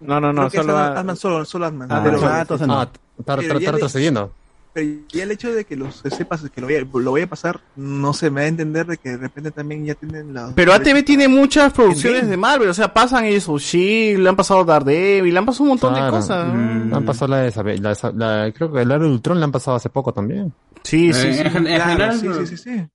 [0.00, 1.88] No, no, no, Creo solo Ant-Man solo, solo Ant-Man.
[1.90, 2.80] Ah, Pero- ah, no.
[2.80, 2.88] Ah,
[3.18, 4.32] está, retrocediendo.
[4.74, 7.26] Pero ya el hecho de que los sepas que lo voy, a, lo voy a
[7.28, 10.52] pasar, no sé, me da a entender de que de repente también ya tienen la...
[10.54, 14.64] Pero ATV tiene muchas producciones de Marvel, o sea, pasan ellos Shield, le han pasado
[14.64, 16.16] Daredevil, le han pasado un montón de Claro.
[16.16, 16.52] cosas.
[16.52, 16.92] Mm.
[16.94, 19.76] Han pasado la de la, la- creo que el Aro de Ultron la han pasado
[19.76, 20.52] hace poco también.
[20.82, 21.40] Sí, sí, sí.
[21.40, 22.86] en Claro, general, sí, sí, sí, sí.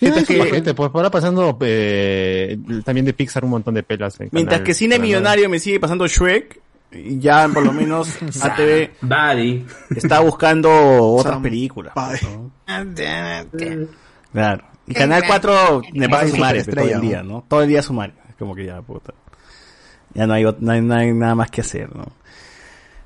[0.00, 4.20] Mientras que- que, gente, pues ahora pasando eh, también de Pixar un montón de pelas.
[4.20, 4.98] en Mientras canal- que Cine.
[4.98, 6.60] Millonario me sigue pasando Shrek,
[6.90, 9.66] ya por lo menos ATV Buddy.
[9.94, 10.70] está buscando
[11.14, 11.94] otras películas.
[12.22, 12.50] ¿no?
[14.30, 14.64] Claro.
[14.86, 17.44] Y Canal 4 le pasa Bye, sumario todo el día, ¿no?
[17.48, 18.14] Todo el día sumario.
[18.28, 19.14] Es como que ya, puta.
[20.14, 22.04] Ya no hay, no hay, no hay nada más que hacer, ¿no?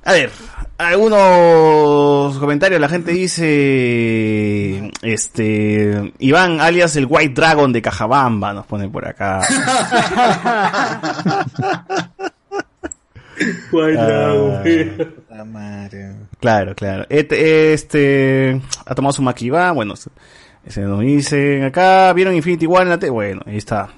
[0.05, 0.33] A ver,
[0.79, 2.81] algunos comentarios.
[2.81, 9.43] La gente dice, este, Iván, alias el White Dragon de Cajabamba, nos pone por acá.
[15.31, 16.13] Ah, madre.
[16.41, 17.07] Claro, claro.
[17.09, 20.11] Este, este ha tomado su maquiva, bueno, se,
[20.83, 23.13] nos dicen acá, ¿vieron Infinity War en la tele?
[23.13, 23.89] Bueno, ahí está.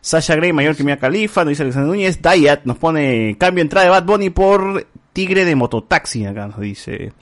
[0.00, 2.20] Sasha Grey, mayor que Mia Khalifa, nos dice Alexander Núñez.
[2.20, 7.12] Dayat nos pone cambio entrada de Bad Bunny por Tigre de Mototaxi, acá nos dice.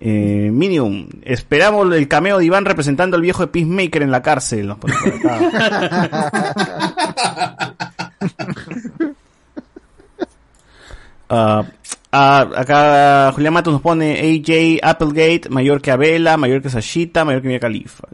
[0.00, 4.66] Eh, Minium, esperamos el cameo de Iván representando al viejo de Peacemaker en la cárcel.
[4.66, 5.38] Nos pone por acá.
[11.28, 11.64] Ah,
[12.12, 17.42] ah, acá Julián Matos nos pone AJ Applegate, mayor que Abela, mayor que Sashita, mayor
[17.42, 18.08] que Mia Khalifa.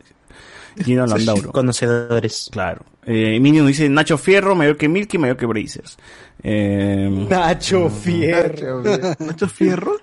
[0.82, 1.52] Gino Landauro.
[1.52, 2.48] Conocedores.
[2.52, 2.84] Claro.
[3.06, 5.96] Eh, Minion dice Nacho Fierro, mayor que Milky, mayor que Brazers.
[6.42, 8.82] Eh, Nacho Fierro.
[9.18, 9.96] ¿Nacho Fierro?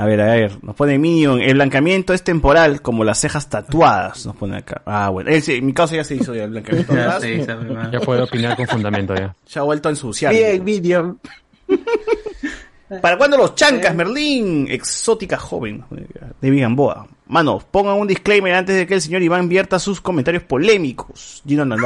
[0.00, 4.26] A ver, a ver, nos pone Minion, el blancamiento es temporal, como las cejas tatuadas,
[4.26, 4.80] nos pone acá.
[4.86, 6.94] Ah, bueno, en mi caso ya se hizo ya el blancamiento.
[6.96, 7.58] Ya se hizo.
[7.90, 9.34] Ya puedo opinar con fundamento ya.
[9.48, 10.32] Ya ha vuelto a ensuciar.
[10.32, 11.18] Bien, Minion.
[13.02, 14.68] ¿Para cuándo los chancas, Merlín?
[14.70, 15.84] Exótica joven.
[16.40, 17.08] De Gamboa.
[17.26, 21.42] Mano, pongan un disclaimer antes de que el señor Iván vierta sus comentarios polémicos.
[21.44, 21.66] Gino.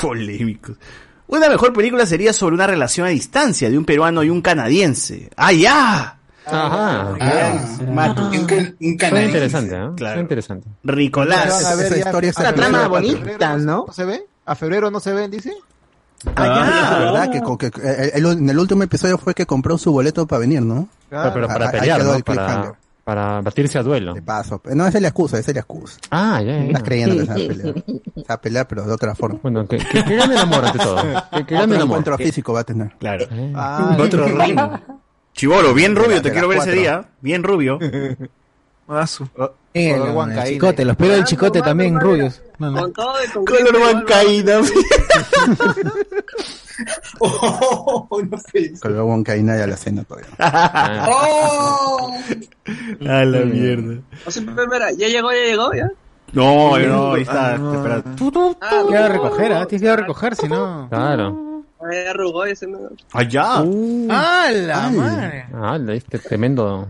[0.00, 0.76] Polémicos.
[1.34, 5.30] Una mejor película sería sobre una relación a distancia de un peruano y un canadiense.
[5.36, 6.18] ¡Ah, ya!
[6.44, 7.14] Ajá.
[7.90, 8.28] Mato.
[8.30, 9.26] Un, can- un canadiense.
[9.28, 9.78] interesante, ¿eh?
[9.96, 9.96] Claro.
[9.96, 10.68] Suena interesante.
[10.84, 11.64] Ricolás.
[11.64, 13.84] A ver Esa ya- historia a está febrero, trama bonita, ¿no?
[13.86, 14.26] ¿No se ve?
[14.44, 15.52] ¿A febrero no se ven, dice?
[16.36, 17.30] Ah, ¿verdad?
[17.30, 17.38] Que,
[17.78, 20.86] eh, el- en el último episodio fue que compró su boleto para venir, ¿no?
[21.08, 22.74] Pero, pero para Ah, pelear, Para.
[23.04, 24.14] Para batirse a duelo.
[24.14, 24.60] De paso.
[24.74, 25.98] No, esa es la excusa, esa es la excusa.
[26.10, 26.64] Ah, ya, ya.
[26.66, 27.74] Estás creyendo que se va a pelear.
[27.84, 29.38] Se va a pelear, pero de otra forma.
[29.42, 30.96] Bueno, que, que, que gane el amor ante todo.
[30.96, 31.82] Que, que gane Otro el amor.
[31.98, 32.92] encuentro físico va a tener.
[32.98, 33.26] Claro.
[33.54, 34.80] Ah, Otro ritmo.
[35.34, 36.80] Chivolo, bien rubio, la- te quiero ver ese cuatro.
[36.80, 37.04] día.
[37.20, 37.78] Bien rubio.
[39.06, 39.28] Su-
[39.74, 40.44] Eh, Color el, huancaína.
[40.44, 42.42] chicote, los pelos del chicote también rubios.
[42.58, 44.60] Color gripe,
[48.30, 48.80] bancaína.
[48.80, 50.28] Con luego en Caína y a la cena todavía.
[51.08, 52.12] ¡Oh!
[53.08, 54.00] A la mierda.
[54.26, 55.88] O sea, espera, ya llegó, ya llegó, ya.
[56.32, 57.58] No, no, ahí está.
[57.58, 57.74] no.
[57.74, 58.02] espera.
[58.02, 58.56] Tienes
[58.90, 59.66] que recoger, ¿ah?
[59.66, 60.88] Tienes que ir a recoger, si no.
[60.88, 61.64] Claro.
[62.08, 62.78] Arrugó ese no.
[63.12, 63.64] Allá.
[64.08, 65.46] ¡Ah, la madre!
[65.52, 66.88] Ah, este tremendo.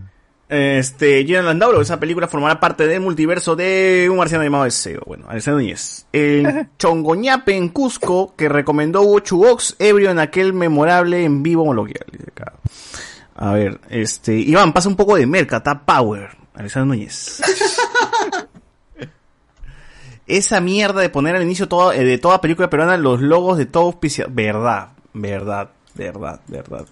[0.55, 5.01] Este, Gina Landauro, esa película formará parte del multiverso de un marciano llamado Deseo.
[5.07, 6.05] Bueno, Alessandro Núñez.
[6.13, 11.65] El chongoñape en Cusco que recomendó Hugo Chubox, ebrio en aquel memorable en vivo
[12.29, 12.53] acá.
[13.35, 16.29] A ver, este, Iván, pasa un poco de merca, está power.
[16.53, 17.41] Alessandro Núñez.
[20.27, 23.65] Esa mierda de poner al inicio todo- eh, de toda película peruana los logos de
[23.65, 23.99] todo
[24.29, 26.87] Verdad, verdad, verdad, verdad.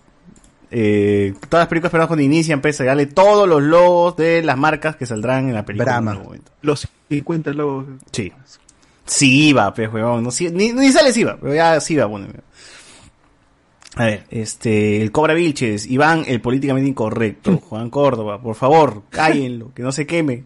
[0.70, 4.97] Eh, todas las películas peruanas cuando inician, pues, darle todos los logos de las marcas
[4.97, 5.84] que saldrán en la película.
[5.92, 6.10] Brahma.
[6.12, 6.52] en algún momento.
[6.62, 7.86] Los 50 logos.
[8.12, 8.32] Sí.
[9.05, 10.22] Siva, pues, huevón.
[10.22, 12.28] No, sí- ni, ni sale Siva, pero ya Siva pone.
[13.97, 19.72] A ver, este, el Cobra Vilches, Iván, el políticamente incorrecto, Juan Córdoba, por favor, cállenlo,
[19.74, 20.44] que no se queme.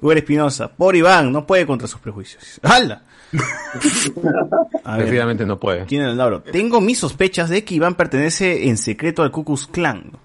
[0.00, 2.58] Uber Espinosa, por Iván, no puede contra sus prejuicios.
[2.62, 3.02] ¡Hala!
[4.98, 5.86] Efectivamente no puede.
[5.86, 6.42] ¿Quién es el Lauro?
[6.42, 10.18] Tengo mis sospechas de que Iván pertenece en secreto al.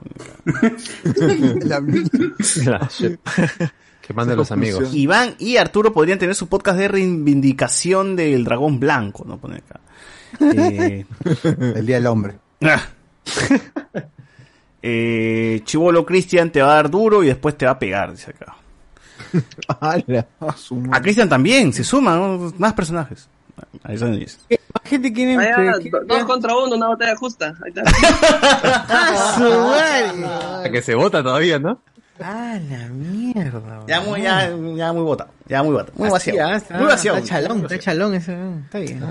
[1.64, 1.82] La-
[2.66, 3.20] La shit.
[4.02, 4.94] que mande los amigos.
[4.94, 9.38] Iván y Arturo podrían tener su podcast de reivindicación del dragón blanco, ¿no?
[9.38, 9.80] Pone acá.
[10.42, 11.06] Eh,
[11.76, 12.36] El Día del Hombre.
[14.90, 18.30] Eh, Chivolo Cristian te va a dar duro y después te va a pegar, dice
[18.32, 18.56] acá.
[20.92, 22.54] A Cristian también, se suman ¿no?
[22.58, 23.28] más personajes.
[23.84, 24.38] Ahí está, dice.
[24.50, 25.36] Más gente quiere...
[26.06, 27.56] Dos contra uno, una botella justa.
[27.64, 27.84] Ahí está.
[28.90, 30.72] ¡Ah, su!
[30.72, 31.82] Que se vota todavía, ¿no?
[32.20, 33.84] ¡Ah, la mierda!
[33.88, 37.18] Ya muy, ya, ya muy botado, ya muy botado, muy está- muy vaciado.
[37.20, 38.36] Está chalón, está chalón ese.
[38.66, 39.04] Está bien.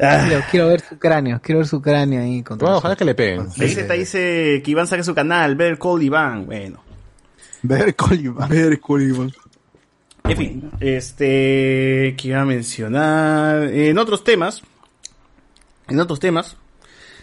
[0.00, 0.24] Ah.
[0.26, 2.42] Quiero, quiero ver su cráneo, quiero ver su cráneo ahí.
[2.42, 3.48] Con Bueno, ojalá que le peguen.
[3.56, 6.46] Dice, dice que Iván saque su canal, ver Call Iván.
[6.46, 6.82] Bueno.
[7.62, 8.48] Ver Colibán.
[8.48, 9.32] Ver Colibán.
[10.24, 14.62] En fin, este, que iba a mencionar, en otros temas,
[15.88, 16.56] en otros temas,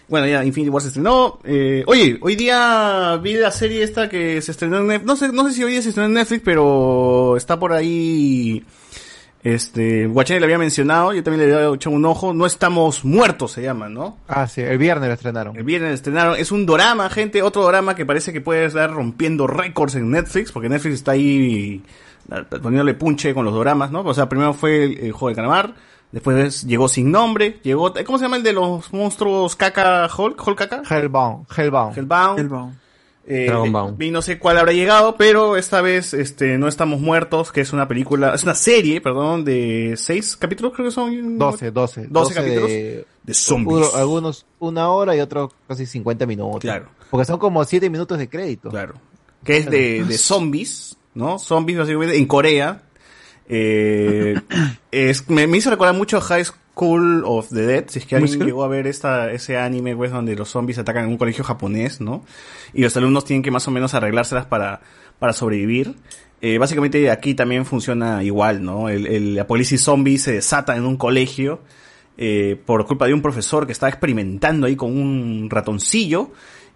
[0.08, 4.42] bueno, ya Infinity War se estrenó, eh, oye, hoy día vi la serie esta que
[4.42, 6.42] se estrenó en Netflix, no sé, no sé si hoy día se estrenó en Netflix,
[6.44, 8.64] pero está por ahí,
[9.46, 13.52] este, Guachani le había mencionado, yo también le había echado un ojo, No estamos muertos
[13.52, 14.18] se llama, ¿no?
[14.28, 15.56] Ah, sí, el viernes lo estrenaron.
[15.56, 16.36] El viernes estrenaron.
[16.36, 17.44] Es un dorama, gente.
[17.44, 20.52] Otro dorama que parece que puede estar rompiendo récords en Netflix.
[20.52, 21.84] Porque Netflix está ahí
[22.32, 24.02] eh, poniéndole punche con los doramas, ¿no?
[24.02, 25.76] O sea, primero fue el, el juego de calamar.
[26.12, 27.60] Después llegó sin nombre.
[27.62, 27.94] Llegó.
[28.04, 30.42] ¿Cómo se llama el de los monstruos caca Hulk?
[30.44, 30.82] ¿Hulk caca?
[30.90, 31.96] Hellbound, Hellbound.
[31.96, 32.85] Hellbound.
[33.28, 34.00] Eh, Dragonbound.
[34.04, 37.74] y no sé cuál habrá llegado, pero esta vez este no estamos muertos, que es
[37.74, 41.38] una película, es una serie, perdón, de seis capítulos, creo que son.
[41.38, 42.06] 12, 12.
[42.08, 43.78] 12 capítulos de, de zombies.
[43.78, 46.60] Uno- algunos una hora y otros casi 50 minutos.
[46.62, 46.86] Claro.
[47.10, 48.70] Porque son como 7 minutos de crédito.
[48.70, 48.94] Claro.
[49.44, 51.40] que es de, de zombies, ¿no?
[51.40, 52.84] Zombies básicamente en Corea.
[53.48, 54.40] Eh,
[54.92, 58.40] es, me, me hizo recordar mucho High School of the Dead, si es que alguien
[58.40, 62.02] llegó a ver esta, ese anime, pues, donde los zombies atacan en un colegio japonés,
[62.02, 62.24] ¿no?
[62.74, 64.82] Y los alumnos tienen que más o menos arreglárselas para,
[65.20, 65.96] para sobrevivir.
[66.42, 68.90] Eh, básicamente aquí también funciona igual, ¿no?
[68.90, 71.62] El, el apocalipsis zombie se desata en un colegio
[72.18, 76.32] eh, por culpa de un profesor que está experimentando ahí con un ratoncillo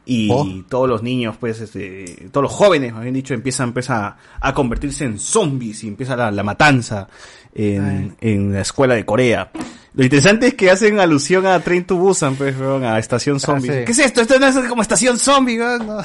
[0.10, 4.18] y todos los niños, pues, este, todos los jóvenes, más bien dicho, empiezan pues, a,
[4.54, 7.08] convertirse en zombies y empieza la, la matanza
[7.54, 9.52] en, en la escuela de Corea.
[9.94, 13.70] Lo interesante es que hacen alusión a Train to Busan, pues, a Estación Zombie.
[13.70, 13.86] sí.
[13.86, 14.22] ¿Qué es esto?
[14.22, 16.02] Esto no es como Estación Zombie, no.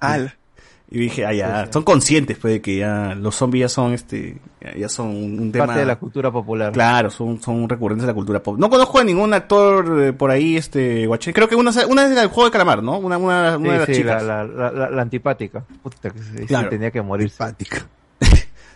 [0.88, 4.36] Y dije, ah, ya, son conscientes, pues, de que ya los zombies ya son, este,
[4.78, 5.66] ya, son un, tema...
[5.66, 6.72] Parte de la cultura popular.
[6.72, 8.56] Claro, son, son recurrentes de la cultura pop.
[8.56, 11.32] No conozco a ningún actor eh, por ahí, este, guache.
[11.32, 12.98] Creo que una, una es del juego de calamar, ¿no?
[12.98, 14.22] Una, una, una Sí, de las chicas.
[14.22, 15.64] La, la, la, la antipática.
[15.82, 16.68] Puta, que Claro.
[16.68, 17.32] tenía que morir.
[17.38, 17.88] Antipática.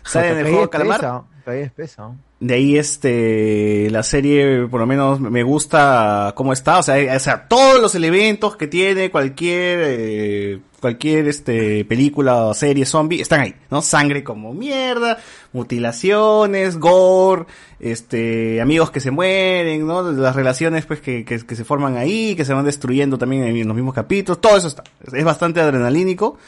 [0.03, 1.23] Sale en el juego de calamar.
[1.47, 2.11] Espesa.
[2.39, 6.79] De ahí, este, la serie, por lo menos, me gusta cómo está.
[6.79, 12.55] O sea, o sea todos los elementos que tiene cualquier, eh, cualquier, este, película o
[12.55, 13.83] serie zombie están ahí, ¿no?
[13.83, 15.19] Sangre como mierda,
[15.53, 17.47] mutilaciones, gore,
[17.79, 20.11] este, amigos que se mueren, ¿no?
[20.11, 23.69] Las relaciones, pues, que, que, que se forman ahí, que se van destruyendo también en
[23.69, 24.41] los mismos capítulos.
[24.41, 24.83] Todo eso está.
[25.13, 26.39] Es bastante adrenalínico.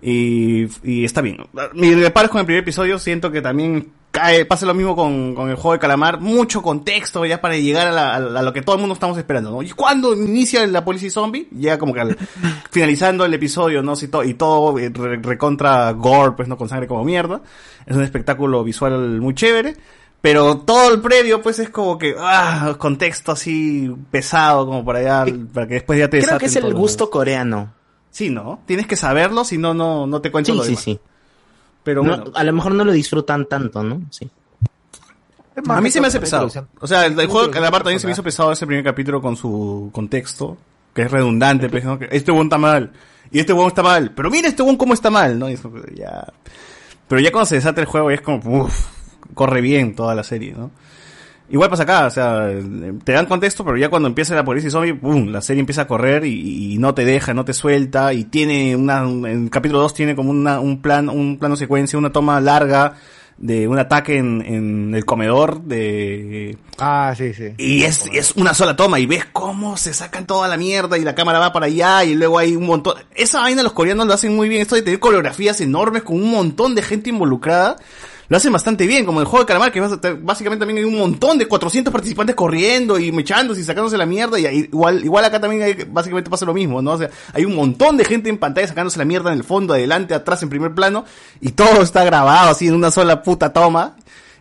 [0.00, 1.38] Y, y está bien.
[1.74, 5.48] Mi reparo con el primer episodio, siento que también cae, pasa lo mismo con, con
[5.50, 8.52] el juego de calamar, mucho contexto ya para llegar a, la- a la- a lo
[8.52, 9.62] que todo el mundo estamos esperando, ¿no?
[9.62, 12.16] Y cuando inicia la policía zombie, llega como que al-
[12.70, 13.96] finalizando el episodio, ¿no?
[13.96, 17.40] Si to- y todo eh, re- recontra gore, pues no con sangre como mierda.
[17.86, 19.76] Es un espectáculo visual muy chévere.
[20.20, 25.32] Pero todo el previo, pues es como que, ah, contexto así pesado, como para allá,
[25.54, 27.72] para que después ya te Creo que es el gusto coreano.
[28.10, 28.60] Sí, ¿no?
[28.66, 30.82] Tienes que saberlo, si no, no, no te cuento Sí, lo sí, demás.
[30.84, 31.00] sí.
[31.82, 32.32] Pero No, bueno.
[32.34, 34.02] A lo mejor no lo disfrutan tanto, ¿no?
[34.10, 34.30] Sí.
[35.66, 36.48] A mí se me hace pesado.
[36.80, 39.36] O sea, el, juego de Calamar también se me hizo pesado ese primer capítulo con
[39.36, 40.56] su contexto,
[40.94, 41.98] que es redundante, pues, ¿no?
[41.98, 42.92] Que este huevón está mal,
[43.30, 45.50] y este huevón está mal, pero mira este huevón cómo está mal, ¿no?
[45.50, 46.32] Y eso, ya.
[47.08, 48.86] Pero ya cuando se desata el juego es como, uff,
[49.34, 50.70] corre bien toda la serie, ¿no?
[51.50, 52.50] Igual pasa acá, o sea,
[53.04, 55.28] te dan contexto, pero ya cuando empieza la policía zombie, ¡pum!
[55.28, 58.76] la serie empieza a correr y, y no te deja, no te suelta, y tiene
[58.76, 62.38] una, en el capítulo 2 tiene como una, un plan, un plano secuencia, una toma
[62.40, 62.96] larga
[63.38, 67.54] de un ataque en, en el comedor de, Ah, sí, sí.
[67.56, 71.04] y es, es una sola toma y ves cómo se sacan toda la mierda y
[71.04, 72.96] la cámara va para allá y luego hay un montón.
[73.14, 74.62] Esa vaina los coreanos lo hacen muy bien.
[74.62, 77.76] Esto de tener coreografías enormes con un montón de gente involucrada.
[78.28, 81.38] Lo hacen bastante bien, como el juego de calamar, que básicamente también hay un montón
[81.38, 84.38] de 400 participantes corriendo y mechándose y sacándose la mierda.
[84.38, 86.92] Y ahí- igual, igual acá también hay- básicamente pasa lo mismo, ¿no?
[86.92, 89.72] O sea, hay un montón de gente en pantalla sacándose la mierda en el fondo,
[89.72, 91.06] adelante, atrás, en primer plano.
[91.40, 93.96] Y todo está grabado así en una sola puta toma.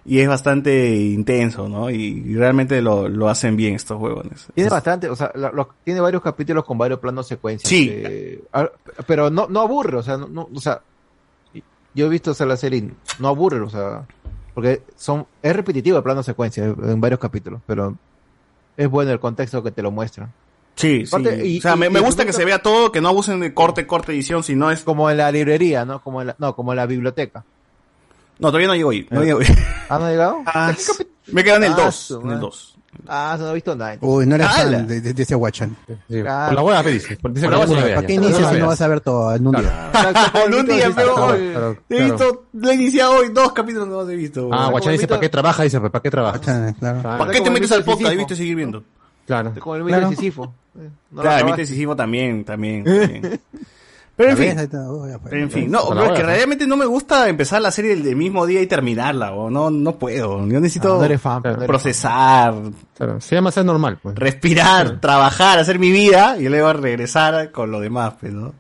[0.10, 1.90] Y es bastante intenso, ¿no?
[1.90, 4.48] Y, y realmente lo, lo hacen bien estos huevones.
[4.56, 7.68] Tiene bastante, o sea, lo- lo- tiene varios capítulos con varios planos secuencias.
[7.70, 7.88] Sí.
[7.88, 8.70] que- ah,
[9.06, 10.82] pero no, no aburre, o sea, no, no- o sea,
[11.98, 14.06] yo he visto o sea, la serie, y no aburre, o sea,
[14.54, 17.96] porque son, es repetitivo el plano secuencia en varios capítulos, pero
[18.78, 20.32] es bueno el contexto que te lo muestran.
[20.76, 21.16] Sí, sí.
[21.44, 23.40] Y- o sea, y- me, y me gusta que se vea todo, que no abusen
[23.40, 24.82] de corte, corte, edición, sino es...
[24.82, 26.02] Como en la librería, ¿no?
[26.04, 27.44] Como en la, no, como en la biblioteca.
[28.40, 29.08] No, todavía no llego ahí.
[29.10, 29.48] No llego ahí.
[29.90, 30.38] ¿Ah, no ha llegado?
[30.46, 30.74] Ah,
[31.32, 31.96] me quedan en el Ah, 2.
[31.96, 32.40] su En el madre.
[32.42, 32.77] 2.
[33.10, 33.98] Ah, no he visto nada.
[34.02, 35.76] Uy, no eres fan de, de- de ese guachán.
[36.28, 37.18] Ah, Por la hueá, dice.
[37.18, 39.48] Por, dice Por la hueá, ¿Para qué inicias si no vas a ver todo en
[39.48, 39.92] un día?
[40.46, 44.16] en un día, pero he visto, lo he iniciado hoy, dos capítulos no los he
[44.16, 44.50] visto.
[44.52, 45.64] Ah, Guachán dice, ¿para qué trabaja?
[45.64, 46.40] Dice, ¿para qué trabaja?
[46.40, 48.12] ¿Para qué te metes al podcast?
[48.12, 48.84] Debiste seguir viendo.
[49.26, 49.54] Claro.
[49.60, 50.10] Como el mito Claro.
[50.10, 50.54] de Sísifo.
[50.80, 52.84] Eh, no claro, el mito decisivo también, también.
[52.86, 53.42] también.
[54.18, 54.60] Pero en fin.
[54.60, 54.80] Está.
[55.10, 55.20] Ya.
[55.20, 58.16] Pero en fin, no, pero es que realmente no me gusta empezar la serie del
[58.16, 60.40] mismo día y terminarla, o no, no puedo.
[60.48, 62.56] Yo necesito Ah, no fan, procesar,
[62.98, 64.16] Claro, Se llama ser normal, pues.
[64.16, 68.56] respirar, trabajar, hacer mi vida y luego regresar con lo demás, pues, ¿no?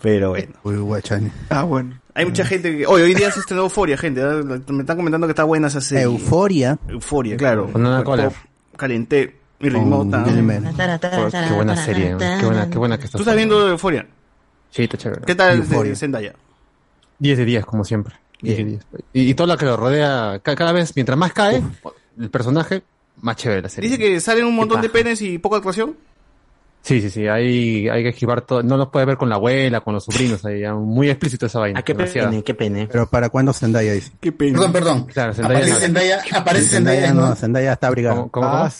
[0.00, 0.52] Pero bueno.
[0.62, 1.32] Uy, guachán.
[1.50, 1.98] Ah, bueno.
[2.14, 2.86] Hay mucha gente que...
[2.86, 4.20] Hoy, hoy día se estrenó Euforia, gente.
[4.20, 4.42] ¿eh?
[4.68, 6.04] Me están comentando que está buena esa serie.
[6.04, 6.78] Euforia.
[6.88, 7.68] Euforia, claro.
[7.72, 8.30] Con Ana Coller.
[8.76, 9.36] Calenté.
[9.58, 10.04] Mi ritmo.
[10.04, 13.16] Joder, Qué buena serie, qué buena, qué buena que está.
[13.18, 14.06] ¿Tú estás viendo Euforia?
[14.76, 15.22] Sí, está chévere.
[15.26, 15.90] ¿Qué tal Euforia.
[15.90, 16.34] de Zendaya?
[17.18, 18.14] 10 de 10, como siempre.
[18.42, 18.82] 10 de 10.
[19.14, 21.62] Y, y todo lo que lo rodea, ca- cada vez, mientras más cae
[22.20, 22.82] el personaje,
[23.22, 23.88] más chévere la serie.
[23.88, 25.02] Dice que salen un montón de paja.
[25.04, 25.96] penes y poca actuación.
[26.86, 28.62] Sí, sí, sí, hay, hay que esquivar todo.
[28.62, 31.80] No los puede ver con la abuela, con los sobrinos, ahí, muy explícito esa vaina.
[31.80, 32.30] Ah, qué demasiado.
[32.30, 32.86] pene, qué pene.
[32.86, 34.12] Pero ¿para cuándo Zendaya dice?
[34.20, 34.52] Qué pena.
[34.58, 35.04] Perdón, perdón.
[35.06, 35.80] Claro, Zendaya Aparece no.
[35.80, 37.34] Zendaya, aparece Zendaya, Zendaya no, ¿no?
[37.34, 38.14] Zendaya está abrigada.
[38.16, 38.70] ¿Cómo, cómo, Ah.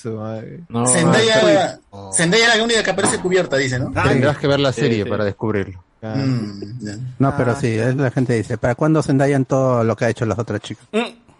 [0.68, 1.80] No, Zendaya,
[2.12, 3.90] Zendaya es la única que aparece cubierta, dice, ¿no?
[3.90, 5.10] Tendrás que ver la serie sí.
[5.10, 5.82] para descubrirlo.
[6.02, 6.92] Mm, ya.
[7.18, 10.10] No, pero sí, es la gente dice, ¿para cuándo Zendaya en todo lo que ha
[10.10, 10.86] hecho las otras chicas?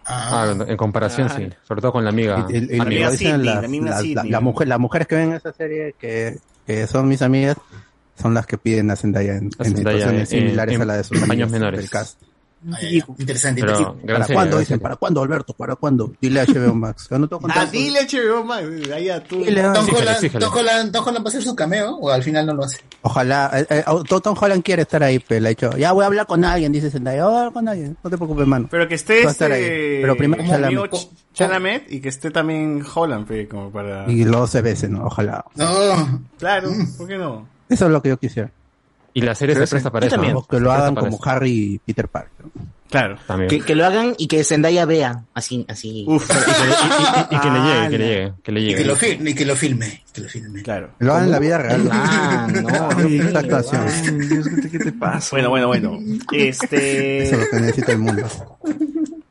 [0.05, 1.47] Ah, en en comparación, sí.
[1.67, 2.45] Sobre todo con la amiga.
[2.49, 3.09] Y- y- y amiga.
[3.11, 4.15] dicen Sidney, las, la misma las- Sidney.
[4.15, 6.37] la- la mujer- las mujeres que ven esa serie, que,
[6.67, 7.57] que son mis amigas,
[8.21, 11.23] son las que piden a Zendaya en, situaciones eh, similares en a la de sus
[11.23, 11.79] amigas menores.
[11.79, 12.21] del cast.
[12.69, 13.05] Ah, ya, ya.
[13.17, 14.13] Interesante, Pero, interesante.
[14.13, 14.57] ¿Para cuándo?
[14.59, 14.81] Dicen, serie.
[14.83, 15.53] ¿para cuándo, Alberto?
[15.53, 16.11] ¿Para cuándo?
[16.21, 17.07] Dile a HBO Max.
[17.11, 18.65] No tengo Ah, dile HBO Max.
[18.93, 19.37] Ahí a tú.
[19.43, 20.45] Dile a- Tom Holland, exígele.
[20.45, 22.79] Tom Holland, Tom Holland va a hacer su cameo o al final no lo hace.
[23.01, 23.83] Ojalá, eh, eh,
[24.21, 26.71] Tom Holland quiere estar ahí, pero le ha dicho, ya voy a hablar con alguien,
[26.71, 28.67] dice Zendaya, voy a hablar con alguien, no te preocupes, mano.
[28.69, 29.45] Pero que esté a este...
[29.45, 30.01] ahí.
[30.01, 30.91] Pero primero Chalamet.
[30.91, 34.11] Ch- Chalamet y que esté también Holland, pe, como para...
[34.11, 35.05] Y luego se besen, ¿no?
[35.05, 35.45] ojalá.
[35.55, 37.47] No, Claro, ¿por qué no?
[37.69, 38.49] Eso es lo que yo quisiera.
[39.17, 40.15] Y la serie se presta para Yo eso.
[40.15, 40.37] también.
[40.49, 41.29] que lo hagan como eso.
[41.29, 42.45] Harry y Peter Parker.
[42.89, 43.17] Claro.
[43.25, 43.49] También.
[43.49, 45.23] Que, que lo hagan y que Zendaya vea.
[45.33, 46.05] Así, así.
[46.07, 46.29] Uf.
[46.29, 48.85] Y, y- y que le llegue, que le llegue, que le y que llegue.
[48.85, 50.61] lo filme, y que lo filme, que lo filme.
[50.63, 50.91] Claro.
[50.99, 51.89] Lo hagan en la vida real.
[51.91, 53.07] Ah, no.
[53.09, 53.85] Esta actuación.
[54.71, 55.29] ¿qué te pasa?
[55.31, 55.99] Bueno, bueno, bueno.
[56.31, 57.23] Este...
[57.23, 58.57] Eso es lo que necesita el mundo.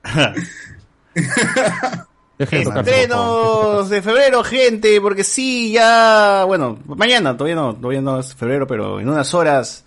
[2.39, 7.75] Deje de tocar su Estrenos de febrero, gente, porque sí, ya, bueno, mañana, todavía no,
[7.75, 9.85] todavía no es febrero, pero en unas horas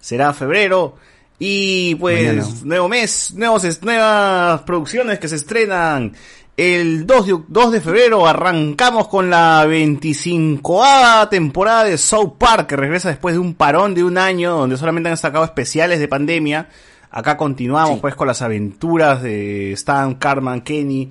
[0.00, 0.96] será febrero.
[1.38, 2.48] Y pues, Mañana.
[2.64, 6.14] nuevo mes, nuevos, nuevas producciones que se estrenan.
[6.56, 10.84] El 2 de, 2 de febrero arrancamos con la 25
[11.30, 15.08] temporada de South Park, que regresa después de un parón de un año, donde solamente
[15.08, 16.68] han sacado especiales de pandemia.
[17.10, 18.00] Acá continuamos Sí.
[18.02, 21.10] pues con las aventuras de Stan, Carman, Kenny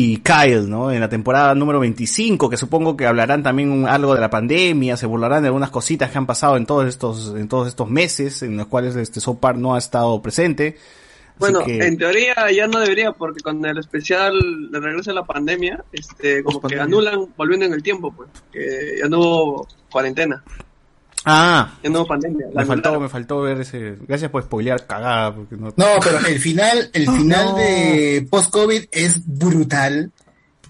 [0.00, 0.92] y Kyle, ¿no?
[0.92, 4.96] En la temporada número 25, que supongo que hablarán también un- algo de la pandemia,
[4.96, 8.42] se burlarán de algunas cositas que han pasado en todos estos, en todos estos meses,
[8.42, 10.76] en los cuales este South Park no ha estado presente.
[11.38, 14.34] Bueno, que- en teoría ya no debería, porque con el especial
[14.70, 18.98] de regreso a la pandemia, este, como que anulan volviendo en el tiempo, pues, que
[19.00, 20.42] ya no hubo cuarentena,
[21.30, 22.46] Ah, ya no hubo pandemia.
[22.54, 23.96] me faltó, me faltó ver ese.
[24.06, 25.34] Gracias por spoilear cagada.
[25.34, 25.74] Porque no...
[25.76, 30.10] No, pero el final, el final de post-COVID es brutal.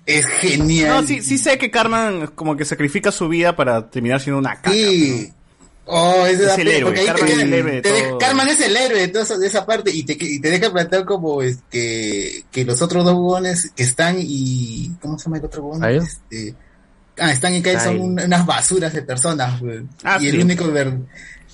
[0.05, 1.03] Es genial.
[1.03, 4.57] No, sí, sí sé que Carmen como que sacrifica su vida para terminar siendo una
[4.57, 4.73] caca.
[4.73, 5.33] Sí.
[5.85, 8.17] Oh, es, de Es el héroe, te Carmen es el héroe de.
[8.19, 11.41] Carmen es el héroe de, de esa parte y te, y te deja plantear como
[11.41, 13.43] este que los otros dos
[13.75, 15.71] que están y ¿cómo se llama el otro?
[15.81, 15.97] ¿Kyle?
[15.97, 16.55] Este,
[17.21, 19.61] ah, están y Kyle son un- unas basuras de personas.
[20.05, 20.93] Ah, y el único ver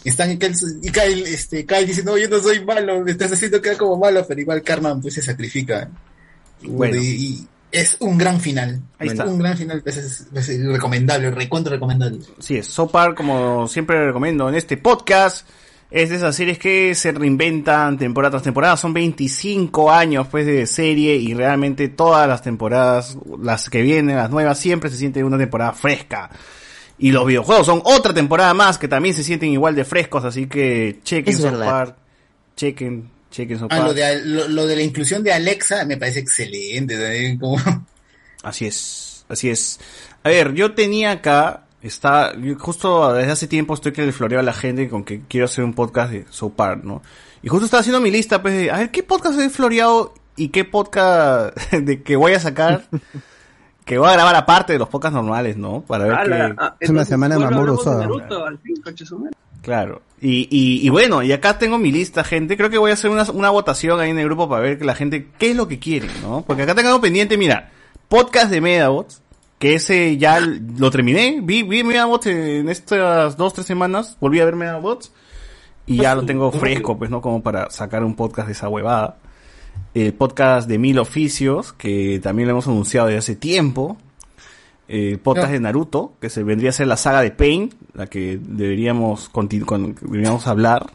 [0.05, 3.33] están y Kyle, y Kyle, este, Kyle dice, no, yo no soy malo, me estás
[3.33, 5.89] haciendo quedar como malo, pero igual Carmen pues se sacrifica.
[6.63, 6.97] Bueno.
[6.97, 8.81] Y, y es un gran final.
[8.99, 9.25] Ahí es está.
[9.25, 12.21] un gran final, pues, es, es recomendable, recontra recomendable.
[12.39, 12.67] Sí, es.
[12.67, 15.47] So Park, como siempre recomiendo en este podcast,
[15.91, 18.77] es de esas series que se reinventan temporada tras temporada.
[18.77, 24.31] Son 25 años pues de serie y realmente todas las temporadas, las que vienen, las
[24.31, 26.31] nuevas, siempre se siente una temporada fresca.
[26.99, 30.47] Y los videojuegos son otra temporada más que también se sienten igual de frescos, así
[30.47, 31.67] que chequen verdad.
[31.67, 31.97] Park,
[32.57, 36.21] chequen, chequen So Ah, lo de, lo, lo de la inclusión de Alexa me parece
[36.21, 36.97] excelente.
[36.97, 37.39] ¿sabes?
[37.41, 37.59] Como-
[38.43, 39.81] Así es, así es.
[40.23, 44.41] A ver, yo tenía acá, está, yo justo desde hace tiempo estoy que le floreo
[44.41, 47.03] a la gente con que quiero hacer un podcast de So Park, ¿no?
[47.43, 50.49] Y justo estaba haciendo mi lista, pues, de, a ver, ¿qué podcast he floreado y
[50.49, 52.85] qué podcast de que voy a sacar?
[53.85, 55.83] que voy a grabar aparte de los podcasts normales, ¿no?
[55.83, 56.55] Para ver qué...
[56.59, 58.07] ah, Es una semana Mamoru madre.
[59.61, 60.03] Claro.
[60.21, 62.57] Y, y, y bueno, y acá tengo mi lista, gente.
[62.57, 64.85] Creo que voy a hacer una, una votación ahí en el grupo para ver que
[64.85, 66.45] la gente qué es lo que quiere, ¿no?
[66.47, 67.71] Porque acá tengo algo pendiente, mira,
[68.09, 69.23] podcast de Medabots,
[69.59, 71.41] que ese ya lo terminé.
[71.43, 74.17] Vi, vi Medabots en estas dos, tres semanas.
[74.21, 75.13] Volví a ver Medabots.
[75.87, 77.21] Y ya lo tengo fresco, pues, ¿no?
[77.21, 79.19] Como para sacar un podcast de esa huevada.
[79.93, 83.97] El podcast de Mil Oficios, que también lo hemos anunciado desde hace tiempo.
[84.89, 85.53] El podcast No.
[85.55, 89.49] de Naruto, que se vendría a ser la saga de Pain, la que deberíamos, con-
[89.49, 90.87] deberíamos hablar.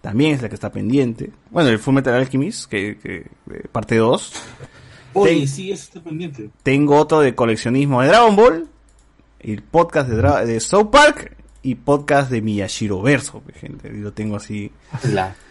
[0.00, 1.30] También es la que está pendiente.
[1.50, 3.16] Bueno, el Full Metal Alchemist, que, que
[3.50, 4.32] eh, parte 2.
[5.20, 6.50] Oye, Ten- sí, eso está pendiente.
[6.62, 8.68] Tengo otro de coleccionismo de Dragon Ball.
[9.40, 11.36] El podcast de, Dra- de South Park.
[11.62, 13.88] Y podcast de Miyashiro Verso, gente.
[13.92, 14.70] Y lo tengo así.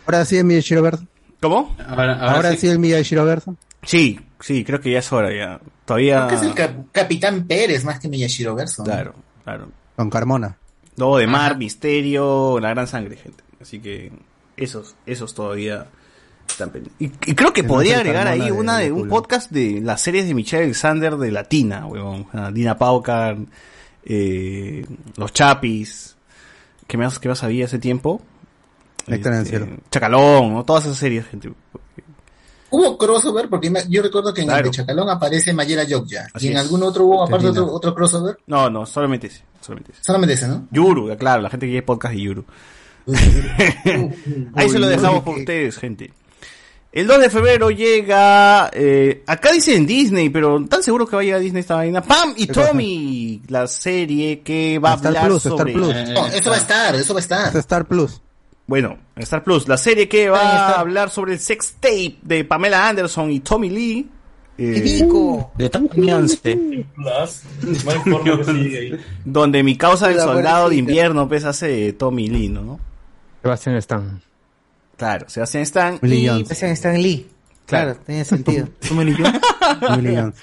[0.06, 1.06] Ahora sí el Miyashiro Verso.
[1.42, 1.76] ¿Cómo?
[1.88, 2.68] Ahora, Ahora, sí.
[2.68, 3.56] el Miyashiro Verso.
[3.84, 5.60] Sí, sí, creo que ya es hora ya.
[5.86, 6.28] Todavía.
[6.28, 8.82] Creo que es el cap- Capitán Pérez más que Miyashiro Verso.
[8.84, 8.86] ¿no?
[8.86, 9.14] Claro,
[9.44, 9.68] claro.
[9.96, 10.58] Con Carmona.
[10.98, 13.44] Lobo de Mar, Misterio, La Gran Sangre, gente.
[13.62, 14.12] Así que
[14.58, 15.88] esos, esos todavía.
[17.00, 19.82] Y, y creo que Que podría agregar ahí de- una de de un podcast de
[19.82, 22.28] las series de Michelle Alexander de Latina, weón.
[22.54, 23.38] Dina Paucar,
[24.06, 24.86] eh,
[25.18, 26.16] Los Chapis.
[26.88, 28.22] ¿Qué más, qué más había ese tiempo?
[29.08, 29.78] Héctor en el Este, cielo.
[29.92, 30.64] Chacalón, ¿no?
[30.64, 31.52] Todas esas series, gente.
[32.72, 34.66] Hubo crossover porque yo recuerdo que en Claro.
[34.66, 36.28] el de Chacalón aparece Mayera Yokya.
[36.34, 36.64] Así ¿Y en es.
[36.64, 38.38] algún otro hubo aparte otro, otro crossover?
[38.48, 39.44] No, no, solamente ese.
[39.62, 40.04] Solamente ese.
[40.04, 40.68] Solamente ese, ¿no?
[40.72, 42.46] Yuru, claro, la gente que quiere podcast de Yuru.
[44.56, 46.12] Ahí se lo dejamos por ustedes, gente.
[46.96, 48.72] El 2 de febrero llega.
[48.74, 51.76] eh, acá dice en Disney, pero tan seguro que va a llegar a Disney esta
[51.76, 52.02] vaina.
[52.02, 52.48] Pam y.
[52.48, 55.74] Tommy, la serie que va a Star hablar Plus, Star sobre.
[55.74, 55.88] Plus.
[56.14, 57.48] No, eso va a estar, eso va a estar.
[57.50, 58.22] Es Star Plus.
[58.66, 62.88] Bueno, Star Plus, la serie que va a hablar sobre el sex tape de Pamela
[62.88, 64.10] Anderson y Tommy Lee.
[64.58, 65.08] eh,
[65.58, 66.56] De Tommy 11.
[66.96, 69.00] No hay forma que siga ahí.
[69.26, 72.80] donde mi causa del soldado de invierno pues hace Tommy Lee, ¿no?
[73.44, 74.22] Sebastián Stan.
[74.98, 76.52] Claro, Sebastián Stan Willie y Jones.
[76.64, 77.28] Stan Lee.
[77.66, 78.00] Claro, Claro.
[78.06, 78.68] tiene sentido.
[78.92, 80.36] Willie Jones.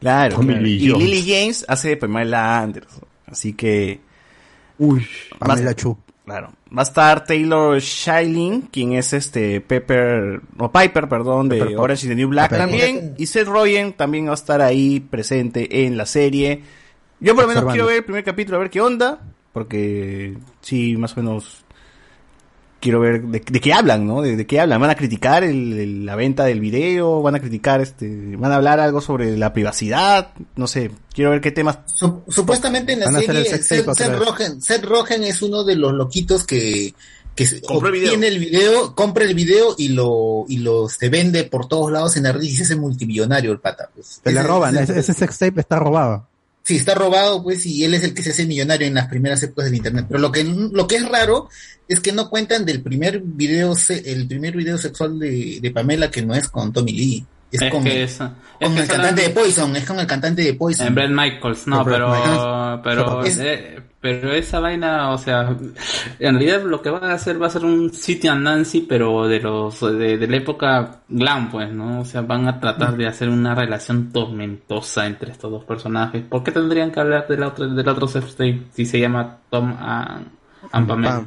[0.00, 0.62] Claro, Tommy claro.
[0.62, 0.88] Lee y.
[0.92, 3.04] Lily James hace de Pamela Anderson.
[3.26, 4.00] Así que,
[4.78, 5.06] Uy,
[5.38, 5.96] Pamela Chu.
[6.24, 6.52] claro.
[6.76, 11.82] Va a estar Taylor Shilling, quien es este Pepper, o Piper, perdón, de Pepper Pot-
[11.84, 13.14] Orange is the New Black Pepper también.
[13.18, 16.62] Y Seth Rogen también va a estar ahí presente en la serie.
[17.18, 19.20] Yo por lo menos quiero ver el primer capítulo, a ver qué onda.
[19.52, 21.64] Porque sí, más o menos
[22.80, 24.22] quiero ver de, de qué hablan, ¿no?
[24.22, 24.80] De, de qué hablan.
[24.80, 27.22] ¿Van a criticar el- el- la venta del video?
[27.22, 30.32] ¿Van a criticar, este, van a hablar algo sobre la privacidad?
[30.56, 31.78] No sé, quiero ver qué temas.
[31.86, 34.18] Sup- supuestamente en la serie Seth.
[34.18, 36.94] Rogen, Seth Rogen es uno de los loquitos que,
[37.36, 41.92] que Compró el video, compra el video y lo y lo se vende por todos
[41.92, 43.88] lados en la red y se hace multimillonario el pata.
[43.94, 44.20] Pues.
[44.24, 44.74] Se le Ese- roban.
[44.76, 46.26] ese- Ese, ese sex tape está robado.
[46.62, 49.42] Sí, está robado, pues, y él es el que se hace millonario en las primeras
[49.42, 50.06] épocas del internet.
[50.08, 51.48] Pero lo que lo que es raro
[51.88, 56.10] es que no cuentan del primer video, se- el primer video sexual de, de Pamela
[56.10, 57.26] que no es con Tommy Lee.
[57.50, 58.28] Es, Es con, que es- con
[58.60, 60.86] es que el cantante de Poison, es con el cantante de Poison.
[60.86, 62.80] En Brett Michaels, no, pero, Michaels.
[62.84, 65.54] pero Es- eh, Pero esa vaina, o sea,
[66.18, 69.28] en realidad lo que van a hacer va a ser un City and Nancy, pero
[69.28, 72.00] de los de, de la época glam, pues, ¿no?
[72.00, 76.24] O sea, van a tratar de hacer una relación tormentosa entre estos dos personajes.
[76.24, 80.28] ¿Por qué tendrían que hablar del otro del otro State si se llama Tom and,
[80.72, 81.26] and Pamela?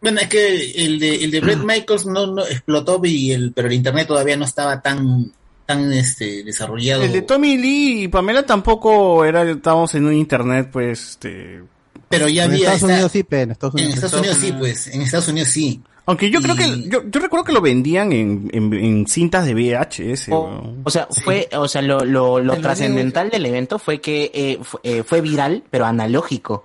[0.00, 3.66] Bueno, es que el de, el de Brett Michaels no, no explotó y el, pero
[3.66, 5.32] el internet todavía no estaba tan,
[5.66, 7.02] tan este, desarrollado.
[7.02, 11.62] El de Tommy Lee y Pamela tampoco era, estábamos en un internet, pues, este...
[12.08, 13.94] Pero ya en había Estados esta- Unidos sí, pe, en Estados En Unidos.
[14.04, 15.80] Estados Unidos sí, pues, en Estados Unidos sí.
[16.04, 19.54] Aunque yo creo que, yo, yo recuerdo que lo vendían en, en, en cintas de
[19.54, 20.28] VHS.
[20.28, 20.80] weón.
[20.84, 24.80] O sea, fue, o sea, lo, lo, lo trascendental del evento fue que eh, fu-
[24.82, 26.64] eh, fue viral, pero analógico.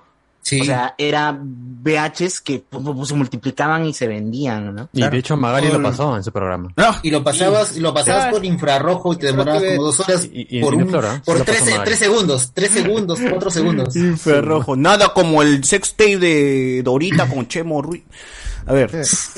[0.61, 2.63] O sea, era VHs que
[3.05, 4.89] se multiplicaban y se vendían, ¿no?
[4.93, 6.71] Y de hecho Magali lo pasó en su programa.
[7.03, 10.61] Y lo pasabas, y lo pasabas por infrarrojo y te demorabas como dos horas y-
[10.61, 13.95] por, un- Flora, por tres, tres segundos, tres segundos, cuatro segundos.
[13.95, 14.75] Infrarrojo.
[14.75, 18.03] Nada como el sex tape de Dorita con Chemo Ruiz.
[18.65, 18.89] A ver.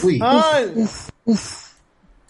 [0.03, 0.19] Uy.
[0.23, 0.87] Ay.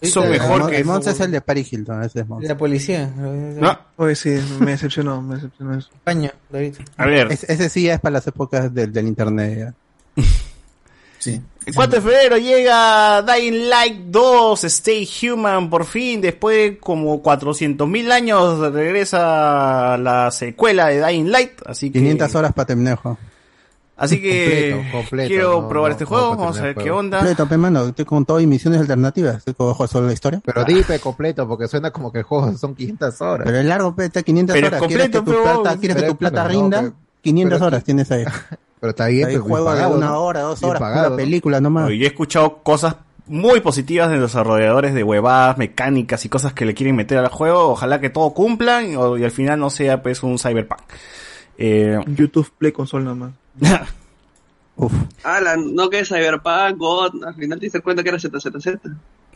[0.08, 2.48] Son El mejor Mon- que el Monza es el de Paris Hilton, ese es Monza.
[2.48, 3.10] La policía.
[3.16, 3.78] No.
[3.96, 5.90] Oye, sí, me decepcionó, me decepcionó eso.
[5.92, 6.74] España, David.
[6.96, 7.30] A ver.
[7.32, 9.58] Es- ese sí ya es para las épocas del, del internet.
[10.16, 10.22] ya.
[11.18, 11.38] Sí.
[11.66, 17.20] El 4 de febrero llega Dying Light 2, Stay Human, por fin, después de como
[17.20, 21.98] 400 mil años regresa la secuela de Dying Light, así que...
[21.98, 23.18] 500 horas para terminar el juego.
[24.02, 26.90] Así que Completo, completo, quiero no, probar no, este no, juego, vamos a ver qué
[26.90, 27.18] onda.
[27.18, 29.36] Completo, pe, mano, estoy con todo y misiones alternativas.
[29.36, 30.40] Estoy con ojo solo la historia.
[30.42, 33.44] Pero dipe completo, porque suena como que el juego son 500 horas.
[33.46, 34.80] Pero es largo, pe, está 500 Pero horas.
[34.86, 36.80] ¿Quieres que completo, tu pero- plata, quieres que pero- tu plata pero no, rinda?
[36.80, 38.24] pero- 500 pero- horas tienes ahí.
[38.80, 41.16] Pero está bien, pero juego de pagado, una hora, dos horas, pagado, una ¿no?
[41.16, 41.88] película nomás.
[41.90, 42.96] Yo he escuchado cosas
[43.26, 47.28] muy positivas de los desarrolladores de huevadas, mecánicas y cosas que le quieren meter al
[47.28, 47.68] juego.
[47.72, 50.80] Ojalá que todo cumplan o- y al final no sea pues un cyberpunk.
[51.58, 53.32] Eh, YouTube Play Console nomás.
[55.24, 58.78] Ah, la, no que Cyberpunk, God, al final te diste cuenta que era ZZZ.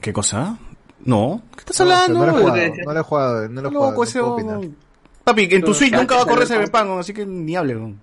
[0.01, 0.57] ¿Qué cosa?
[1.05, 2.19] No, ¿qué estás No, hablando?
[2.21, 4.25] no lo he jugado, no lo he jugado, no lo he Loco, jugado, ese- no
[4.25, 4.71] puedo opinar.
[5.25, 6.99] Papi, en tu Pero Switch nunca va a correr Cyberpunk.
[7.01, 7.75] Así que ni hable.
[7.75, 7.95] güey.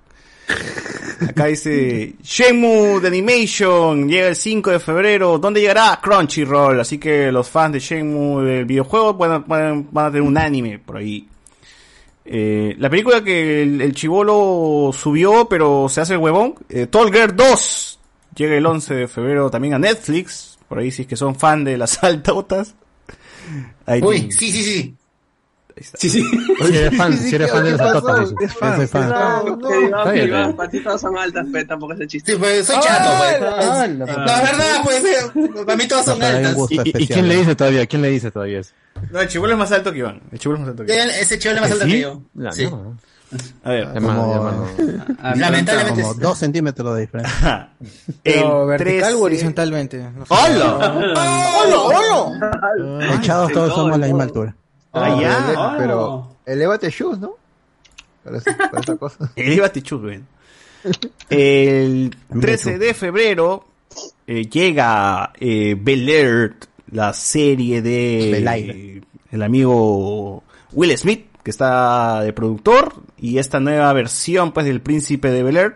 [1.30, 5.38] Acá dice Shenmue The Animation llega el 5 de febrero.
[5.40, 6.00] ¿Dónde llegará?
[6.02, 6.80] Crunchyroll.
[6.80, 10.80] Así que los fans de Shenmue del videojuego pueden- pueden- van a tener un anime
[10.80, 11.28] por ahí.
[12.24, 16.56] Eh, la película que el, el chivolo subió, pero se hace el huevón.
[16.70, 18.00] Eh, Tall Girl 2
[18.36, 20.58] llega el 11 de febrero también a Netflix.
[20.68, 22.76] Por ahí si es que son fan de las altotas.
[23.86, 24.32] Ahí Uy, tienen.
[24.32, 24.96] sí, sí, sí.
[25.94, 26.24] Sí, sí.
[26.68, 28.30] Si eres fan, si eres fan de las altotas.
[28.30, 28.46] dice.
[28.46, 28.76] Es fan.
[28.78, 29.10] Soy fan.
[29.10, 30.56] No, que está bien.
[30.56, 32.32] para ti todas son altas, pero tampoco es el chiste.
[32.34, 33.98] Sí, pues soy chato, pues.
[33.98, 35.66] No, es verdad, pues.
[35.66, 36.56] Para mí todas son altas.
[36.70, 37.40] ¿Y, quién le ¿no?
[37.42, 37.86] dice todavía?
[37.86, 38.74] ¿Quién le dice todavía eso?
[39.12, 40.22] No, el chivolo es más alto que Iván.
[40.32, 41.10] El chivolo es más alto que Iván.
[41.10, 42.22] Ese chivo es más alto que yo.
[42.52, 42.66] Sí.
[42.66, 42.98] no.
[43.64, 43.94] A ver.
[43.94, 44.68] Como-.
[45.36, 46.02] Lamentablemente.
[46.02, 47.70] Como dos centímetros de diferencia.
[48.24, 49.98] Pero vertical 13 o horizontalmente.
[49.98, 50.34] No sé.
[50.34, 50.94] ¡Hola!
[51.64, 53.16] ¡Hola, hola!
[53.16, 54.56] Echados todos somos a la misma altura.
[54.94, 55.76] Ah, pero ya.
[55.78, 57.34] Pero elévate shoes, ¿no?
[58.24, 59.32] Para, esa- para esa cosa.
[59.36, 60.28] Elívate chut, ven.
[61.30, 63.66] El 13 de febrero
[64.28, 66.56] eh, llega eh, Bel Air,
[66.92, 69.04] la serie de Air.
[69.32, 70.44] el amigo
[70.74, 75.58] Will Smith, que está de productor, y esta nueva versión pues del Príncipe de Bel
[75.58, 75.76] Air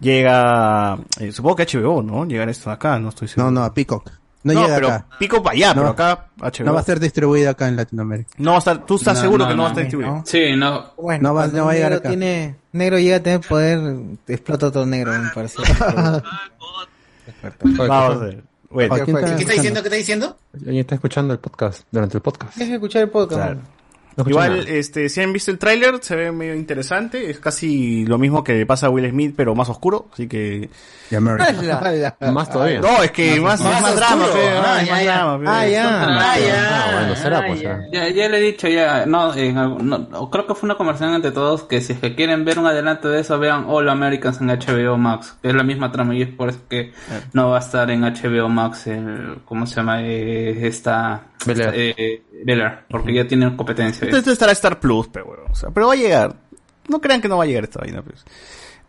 [0.00, 2.24] llega, eh, supongo que HBO, ¿no?
[2.24, 3.50] Llegar esto acá, no estoy seguro.
[3.50, 4.10] No, no, a Peacock.
[4.44, 5.06] No, No, llega pero acá.
[5.18, 5.74] pico para allá, No.
[5.74, 6.64] pero acá HBO.
[6.66, 8.30] No va a ser distribuida acá en Latinoamérica.
[8.38, 10.14] No va a estar, tú estás No, seguro no, que no, va a estar distribuido.
[10.16, 10.22] ¿no?
[10.26, 10.92] Sí, no.
[10.96, 12.08] Bueno, No va- no va a llegar negro acá.
[12.10, 13.96] Tiene, negro llega a tener poder,
[14.28, 15.56] explota otro negro, me parece.
[17.76, 18.42] Vamos a ver.
[18.70, 19.20] Bueno, ¿A quién fue?
[19.24, 19.80] está ¿Qué está diciendo?
[19.82, 20.36] ¿Qué está diciendo?
[20.54, 21.82] ¿Alguien está escuchando el podcast?
[21.90, 22.54] Durante el podcast.
[22.56, 23.40] Deja de escuchar el podcast.
[23.42, 23.60] Claro.
[24.24, 24.70] No Igual, nada.
[24.70, 27.30] este, si han visto el tráiler, se ve medio interesante.
[27.30, 30.08] Es casi lo mismo que pasa a Will Smith, pero más oscuro.
[30.12, 30.68] Así que.
[32.32, 32.80] Más todavía.
[32.80, 35.14] No, es que más, más más drama, Ah, es ya, más ya.
[35.16, 35.44] drama.
[35.60, 36.04] Ah, ya.
[36.04, 36.68] Ah, ya.
[36.68, 37.60] Ah, bueno, será Ah, pues.
[37.60, 37.80] ya.
[37.92, 38.08] ya.
[38.08, 41.14] Ya, ya le he dicho ya, no, en algún- no, creo que fue una conversación
[41.14, 44.40] entre todos que si es que quieren ver un adelanto de eso, vean All Americans
[44.40, 46.92] en HBO Max, que es la misma trama y es por eso que
[47.32, 50.02] no va a estar en HBO Max el, ¿cómo se llama?
[50.02, 51.72] Eh, esta, Bel Air.
[51.74, 52.22] eh,
[52.88, 54.04] porque ya tienen competencia.
[54.04, 55.50] Entonces estará Star Plus, pe, huevón.
[55.50, 56.36] O sea, pero va a llegar.
[56.88, 58.24] No crean que no va a llegar esta vaina, pues.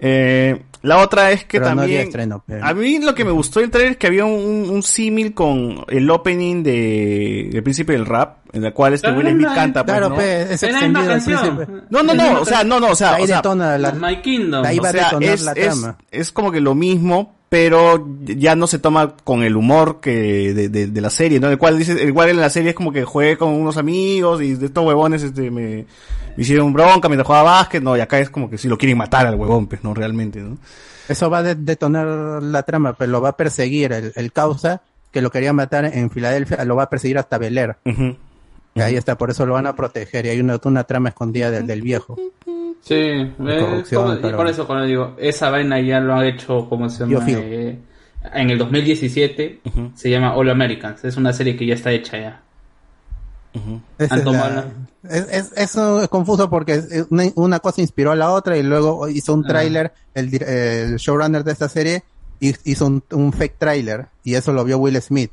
[0.02, 2.04] Eh, la otra es que Pero no también.
[2.04, 4.82] estreno, pero- A mí lo que me gustó del trailer es que había un, un
[4.82, 9.48] símil con el opening de El Príncipe del Rap, en la cual este Will Smith
[9.48, 10.16] no, canta, pues, Claro, ¿no?
[10.16, 11.68] pe, es Es extendido príncipe.
[11.90, 13.92] No, no, no, o sea, no, no, o sea, Ahí o sea, detona la...
[13.92, 14.66] My Kingdom.
[14.66, 15.98] Ahí va o a sea, detonar es, la es- trama.
[16.10, 20.70] es como que lo mismo, pero ya no se toma con el humor que de,
[20.70, 21.50] de, de la serie, ¿no?
[21.50, 24.42] El cual dice, el cual en la serie es como que juegue con unos amigos
[24.42, 25.86] y de estos huevones este me,
[26.38, 28.98] me hicieron bronca mientras jugaba básquet, no, y acá es como que si lo quieren
[29.00, 30.58] matar al huevón, pues, no realmente, ¿no?
[31.08, 32.06] Eso va a de- detonar
[32.44, 36.12] la trama, pero lo va a perseguir el, el causa que lo quería matar en
[36.12, 37.78] Filadelfia, lo va a perseguir hasta Bel Air.
[38.76, 40.26] Y ahí está, por eso lo van a proteger.
[40.26, 42.18] Y hay una, una trama escondida del, del viejo.
[42.82, 46.90] Sí, eh, como- y por eso cuando digo, esa vaina ya lo han hecho, como
[46.90, 47.28] se llama?
[47.28, 47.78] Yo Eh,
[48.34, 49.60] en el 2017,
[49.96, 52.42] se llama All Americans, es una serie que ya está hecha ya.
[53.98, 54.66] Es la-
[55.10, 59.08] es- es- eso es confuso porque una, una cosa inspiró a la otra y luego
[59.10, 59.48] hizo un Ah.
[59.48, 60.30] tráiler, el,
[60.98, 62.04] showrunner de esta serie
[62.40, 65.32] hi- hizo un, un fake tráiler y eso lo vio Will Smith.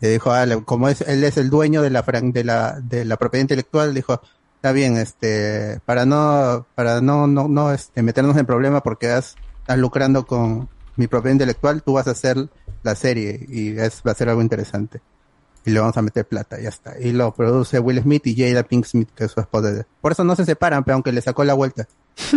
[0.00, 3.04] Le dijo, ah, como es, él es el dueño de la, fran- de la, de
[3.04, 4.20] la propiedad intelectual, dijo,
[4.56, 9.34] está bien, este, para no, para no, no, no, este, meternos en problemas porque estás,
[9.60, 12.48] estás lucrando con mi propiedad intelectual, tú vas a hacer
[12.82, 15.00] la serie y es, va a ser algo interesante
[15.64, 16.98] y le vamos a meter plata, ya está.
[16.98, 19.84] Y lo produce Will Smith y Jada Pink Smith, que es su esposa.
[20.00, 21.86] Por eso no se separan, pero aunque le sacó la vuelta.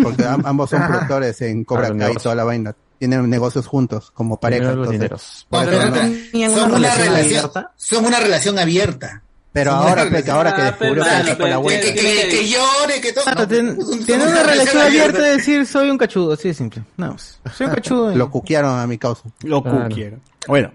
[0.04, 2.76] Porque am- ambos son productores en Cobra Ah, Kai y toda la vaina.
[3.02, 4.74] Tienen negocios juntos, como pareja.
[4.74, 5.92] Los entonces- No, pero no-
[6.32, 9.24] tenían son una relación, son una relación abierta.
[9.52, 11.88] Pero Son ahora, una pe, que relación- ahora que descubrió que le la vuelta.
[11.88, 13.24] que, que- que llore, que todo.
[13.24, 13.76] Claro, no, ten-
[14.06, 15.22] tiene son una relación abierta abierta.
[15.24, 16.84] de decir soy un cachudo, así de simple.
[16.98, 18.12] No, pues, soy un cachudo.
[18.12, 19.24] y- Lo cuquearon a mi causa.
[19.42, 20.22] Lo cuquieron.
[20.48, 20.70] Bueno,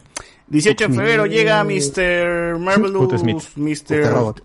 [0.48, 2.58] 18 de febrero llega Mr.
[2.58, 3.56] Marvelous.
[3.56, 4.02] Mr.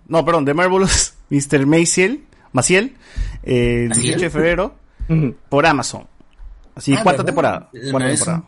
[0.07, 1.65] No, perdón, de Marvelous, Mr.
[1.65, 2.95] Maciel, Maciel,
[3.41, 4.75] eh, el 18 de febrero,
[5.49, 6.05] por Amazon.
[6.76, 7.26] Así, Ah, cuarta ¿verdad?
[7.26, 7.69] temporada.
[7.91, 8.43] Cuarta temporada.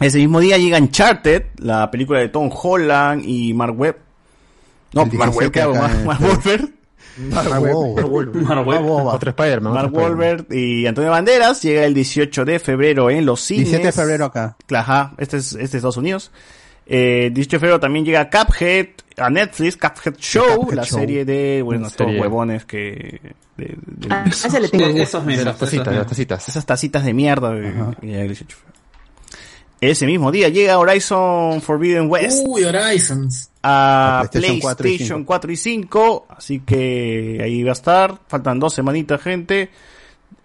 [0.00, 3.96] Ese mismo día llega Uncharted, la película de Tom Holland y Mark Webb.
[4.92, 5.74] No, Mark Webb, 17 ¿qué hago?
[5.74, 6.20] acá Mark, Mark.
[6.20, 6.70] Wahlberg.
[7.30, 8.34] Mark Webb.
[8.42, 8.84] Mark Webb.
[9.06, 9.72] Otro Spider-Man.
[9.72, 9.94] Mark.
[9.94, 13.66] Wahlberg y Antonio Banderas llega el 18 de febrero en los cines.
[13.70, 14.56] 17 de febrero acá.
[14.74, 16.32] Ajá, este es, este es Estados Unidos.
[16.84, 20.98] Eh, 18 de febrero también llega Cuphead a Netflix, Cuphead Show, Cuphead la Show.
[20.98, 23.20] serie de, bueno, estos huevones que...
[23.56, 25.02] De, de- Ah, ese le tengo De- gusto.
[25.04, 26.48] esos De mismos, las tacitas, de las tacitas.
[26.48, 27.52] esas tacitas de mierda.
[27.54, 28.72] que llega el 18 de febrero.
[29.80, 33.50] Ese mismo día llega Horizon Forbidden West Uy, Horizons.
[33.64, 36.26] a A PlayStation PlayStation 4 4 y y 5.
[36.30, 38.18] Así que ahí va a estar.
[38.28, 39.70] Faltan dos semanitas, gente.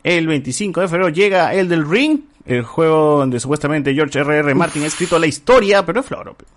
[0.03, 4.55] El 25 de febrero llega el del Ring, el juego donde supuestamente George R.R.
[4.55, 6.35] Martin ha escrito la historia, pero es floro.
[6.35, 6.49] pero.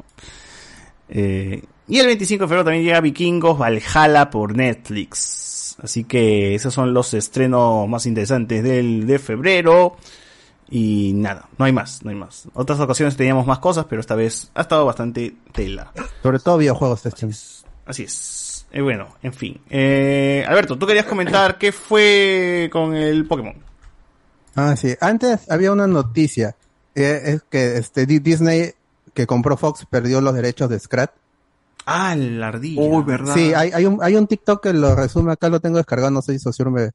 [1.11, 5.49] Eh, y el 25 de febrero también llega Vikingos Valhalla por Netflix.
[5.83, 9.97] Así que esos son los estrenos más interesantes del de febrero.
[10.73, 12.47] Y nada, no hay más, no hay más.
[12.55, 15.93] Otras ocasiones teníamos más cosas, pero esta vez ha estado bastante tela.
[16.23, 17.27] Sobre todo videojuegos este.
[17.87, 18.67] Así es.
[18.71, 19.61] Eh, bueno, en fin.
[19.69, 23.55] Eh, Alberto, tú querías comentar qué fue con el Pokémon.
[24.55, 24.95] Ah, sí.
[25.01, 26.55] Antes había una noticia.
[26.95, 28.73] eh, es que este Di- Disney,
[29.13, 31.11] que compró Fox, perdió los derechos de Scrat.
[31.93, 32.81] Ah, la ardilla.
[32.83, 33.35] Uy, verdad.
[33.35, 36.23] Sí, hay, hay, un, hay un TikTok que lo resume acá, lo tengo descargado, no
[36.23, 36.91] sé si Socio me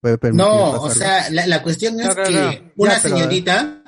[0.00, 0.46] puede permitir.
[0.46, 2.72] No, o sea, la, la cuestión es No, no, que no.
[2.76, 3.82] una Ya, pero- señorita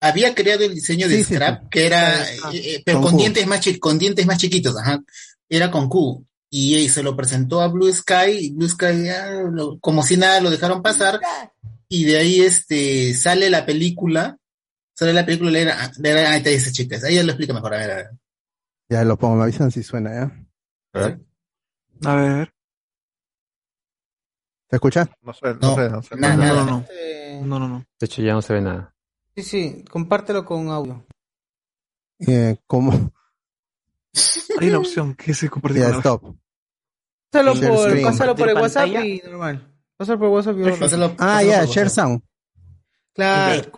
[0.00, 1.68] había creado el diseño de Sí, Scrap, sí.
[1.70, 5.00] que era, Ah, eh, eh, pero con dientes más con dientes más chiquitos, ajá.
[5.48, 6.24] Era con Q.
[6.50, 10.16] Y, eh, se lo presentó a Blue Sky, y Blue Sky, ya, lo- como si
[10.16, 11.20] nada, lo dejaron pasar.
[11.88, 14.36] Y de ahí, este, sale la película,
[14.94, 17.52] sale la película, le era, le era- ahí está esa chica, ahí ya lo explica
[17.54, 18.06] mejor, a ver, a ver.
[18.92, 20.46] Ya lo pongo, me avisan si suena, ¿ya?
[22.04, 22.52] A ver.
[24.68, 25.08] ¿Se escucha?
[25.22, 26.16] No sé, no, No, sé, no sé.
[26.16, 26.86] nada, No, no, no.
[26.90, 27.84] Eh, No, no, no.
[27.98, 28.94] De hecho, ya no se ve nada.
[29.34, 31.06] Sí, sí, compártelo con audio.
[32.18, 32.92] Eh, ¿Cómo?
[34.60, 36.36] Hay una opción que se compartir Ya, con la- stop.
[37.30, 39.74] Pásalo Share por, pásalo por el WhatsApp y normal.
[39.96, 40.78] Pásalo por WhatsApp y normal.
[40.80, 41.88] Pásalo- Ah, ya, por Share.
[41.90, 42.22] Sound.
[43.14, 43.72] Claro.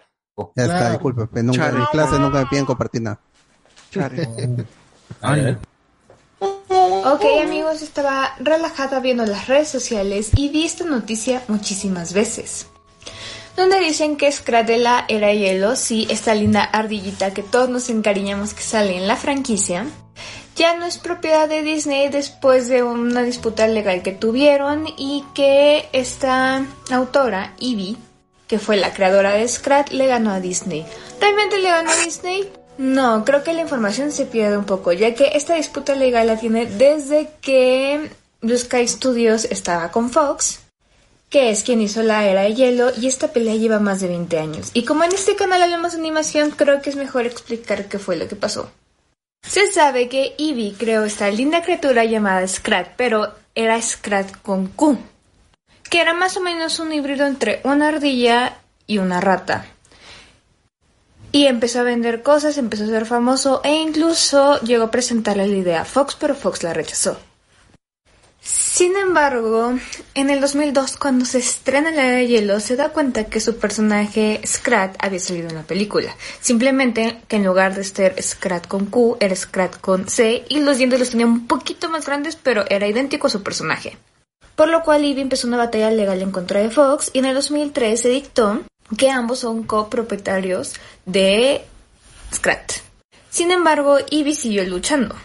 [0.57, 0.91] Ya está, Claro.
[0.94, 3.20] disculpe, pero nunca, en clase nunca me piden compartir nada.
[3.93, 4.26] Chale.
[7.05, 12.66] Ok amigos, estaba relajada viendo las redes sociales y vi esta noticia muchísimas veces.
[13.57, 18.62] Donde dicen que Scradella era hielo, sí, esta linda ardillita que todos nos encariñamos que
[18.62, 19.86] sale en la franquicia,
[20.57, 25.89] ya no es propiedad de Disney después de una disputa legal que tuvieron y que
[25.92, 27.97] esta autora, Ivy,
[28.47, 30.84] que fue la creadora de Scrat, le ganó a Disney.
[31.20, 32.50] ¿Realmente le ganó a Disney?
[32.77, 36.39] No, creo que la información se pierde un poco, ya que esta disputa legal la
[36.39, 40.61] tiene desde que Blue Sky Studios estaba con Fox,
[41.31, 44.39] que es quien hizo la era de hielo, y esta pelea lleva más de 20
[44.39, 44.70] años.
[44.75, 48.17] Y como en este canal hablamos de animación, creo que es mejor explicar qué fue
[48.17, 48.70] lo que pasó.
[49.47, 54.99] Se sabe que Eevee creó esta linda criatura llamada Scrat, pero era Scrat con Q,
[55.91, 59.67] que era más o menos un híbrido entre una ardilla y una rata.
[61.35, 65.57] Y empezó a vender cosas, empezó a ser famoso e incluso llegó a presentarle la
[65.57, 67.19] idea a Fox, pero Fox la rechazó.
[68.41, 69.75] Sin embargo,
[70.15, 73.57] en el 2002, cuando se estrena La Era de Hielo, se da cuenta que su
[73.57, 76.15] personaje Scrat había salido en la película.
[76.41, 80.79] Simplemente que en lugar de ser Scrat con Q, era Scrat con C y los
[80.79, 83.99] dientes los tenía un poquito más grandes, pero era idéntico a su personaje.
[84.55, 87.35] Por lo cual Ivy empezó una batalla legal en contra de Fox y en el
[87.35, 88.63] 2003 se dictó
[88.97, 90.75] que ambos son copropietarios
[91.07, 91.65] de
[92.33, 92.73] Scrat.
[93.31, 95.17] Sin embargo, Ivy siguió luchando.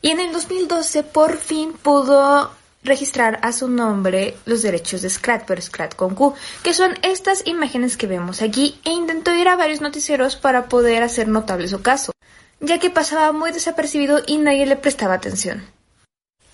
[0.00, 2.50] Y en el 2012 por fin pudo
[2.84, 7.46] registrar a su nombre los derechos de Scrat, pero Scrat con Q, que son estas
[7.46, 11.82] imágenes que vemos aquí, e intentó ir a varios noticieros para poder hacer notable su
[11.82, 12.12] caso,
[12.60, 15.64] ya que pasaba muy desapercibido y nadie le prestaba atención.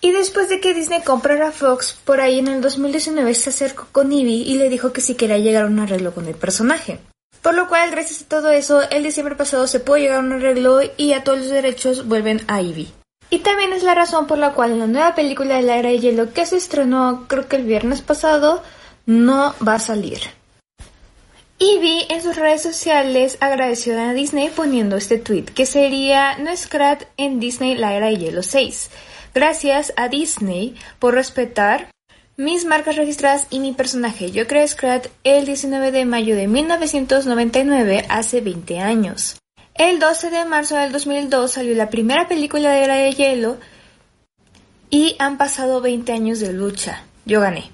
[0.00, 4.12] Y después de que Disney comprara Fox, por ahí en el 2019 se acercó con
[4.12, 7.00] Ivy y le dijo que si quería llegar a un arreglo con el personaje.
[7.42, 10.32] Por lo cual, gracias a todo eso, el diciembre pasado se pudo llegar a un
[10.32, 12.92] arreglo y a todos los derechos vuelven a Ivy.
[13.30, 15.98] Y también es la razón por la cual la nueva película de la era de
[15.98, 18.62] hielo que se estrenó creo que el viernes pasado
[19.06, 20.20] no va a salir.
[21.58, 27.02] Ivy en sus redes sociales agradeció a Disney poniendo este tweet que sería No Scrat
[27.16, 28.90] en Disney la era de hielo 6.
[29.34, 31.90] Gracias a Disney por respetar
[32.36, 34.30] mis marcas registradas y mi personaje.
[34.30, 39.38] Yo creé Scrat el 19 de mayo de 1999, hace 20 años.
[39.74, 43.58] El 12 de marzo del 2002 salió la primera película de Era de Hielo
[44.90, 47.02] y han pasado 20 años de lucha.
[47.24, 47.70] Yo gané.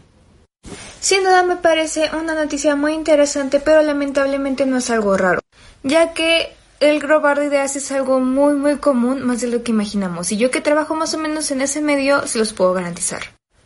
[1.01, 5.41] Sin duda me parece una noticia muy interesante, pero lamentablemente no es algo raro,
[5.83, 6.57] ya que
[6.91, 10.37] el robar de ideas es algo muy muy común, más de lo que imaginamos, y
[10.37, 13.21] yo que trabajo más o menos en ese medio se los puedo garantizar.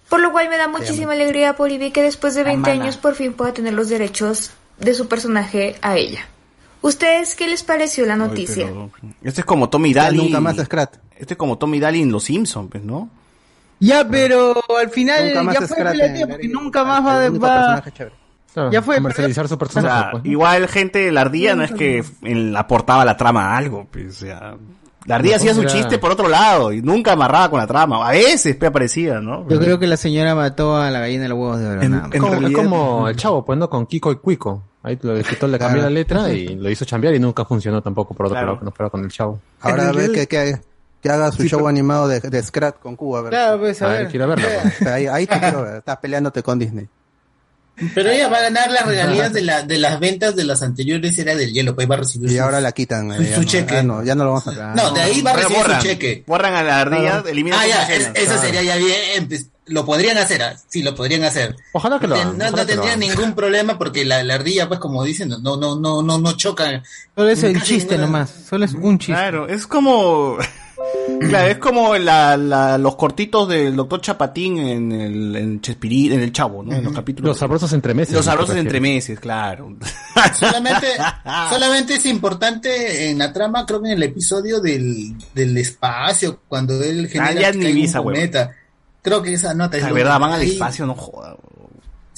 [0.08, 2.84] Por lo cual me da muchísima alegría por Ivy que después de 20 Amana.
[2.84, 6.26] años por fin pueda tener los derechos de su personaje a ella.
[6.80, 8.66] ¿Ustedes qué les pareció la noticia?
[8.66, 8.90] Pero
[9.22, 10.16] Este es como Tommy Daly.
[10.16, 10.96] nunca más Scrat.
[11.16, 13.10] Este es como Tommy Daly en Los Simpsons, pues, ¿no?
[13.80, 17.82] Ya, pero al final Nunca más ya fue porque nunca más va, va-
[18.72, 20.00] Ya fue, comercializar su O personaje.
[20.02, 20.24] sea, pues.
[20.24, 24.06] igual gente de la ardilla no es que en- aportaba la trama a algo, pues,
[24.08, 24.56] o sea,
[25.06, 28.06] la ardilla hacía su era- chiste por otro lado y nunca amarraba con la trama.
[28.08, 29.48] A veces pues, aparecía, ¿no?
[29.48, 31.88] Yo creo que la señora mató a la gallina de los huevos de oro.
[31.88, 32.08] nada.
[32.12, 33.70] Es como, es como el chavo, pues, ¿no?
[33.70, 34.64] Con Kiko y Cuico.
[34.82, 38.14] Ahí lo quitó, le cambió la letra y lo hizo chambear y nunca funcionó tampoco
[38.14, 38.46] por otro Claro.
[38.48, 39.40] lado que no fuera con el chavo.
[39.60, 40.58] Ahora a ver que,
[41.10, 43.20] haga su Sí, show pero- animado de, de Scrat con Cuba.
[43.20, 43.30] A ver.
[43.30, 44.08] Claro, pues, a A ver, ver.
[44.10, 44.48] quiero verlo.
[44.92, 45.76] Ahí, ahí te quiero ver.
[45.76, 46.88] Estás peleándote con Disney.
[47.94, 51.18] Pero ella va a ganar las regalías de, la, de las ventas de las anteriores
[51.18, 53.14] era del hielo, pues va a recibir Y ahora la quitan.
[53.16, 53.76] su, eh, ya su no, cheque.
[53.78, 55.86] ah, no, ya no lo vamos a No, de ahí va a recibir borran, su
[55.86, 56.24] cheque.
[56.26, 57.28] Borran a la ardilla, Claro.
[57.28, 58.40] eliminan Ah, ya, es- eso Claro.
[58.40, 59.28] sería ya bien.
[59.28, 61.54] pues, lo podrían hacer, ah, sí, lo podrían hacer.
[61.72, 63.00] Ojalá que lo No, hagan, no, no que lo tendría hagan.
[63.00, 66.82] ningún problema porque la, la ardilla, pues como dicen, no, no, no, no, no choca.
[67.14, 68.30] Solo es el chiste ninguna- nomás.
[68.48, 69.12] Solo es un chiste.
[69.12, 70.38] Claro, es como...
[71.20, 75.60] Claro, es como la, la- los cortitos del doctor Chapatín en el, en
[76.12, 76.74] en el Chavo, ¿no?
[76.74, 77.28] En los capítulos.
[77.30, 78.14] Los sabrosos entremeses.
[78.14, 79.76] Los sabrosos entremeses, claro.
[80.34, 80.86] Solamente,
[81.50, 86.82] solamente es importante en la trama, creo que en el episodio del, del espacio, cuando
[86.82, 87.88] él genera Ah, ya ni.
[89.02, 91.36] Creo que esa nota es La verdad, van al espacio, no joda.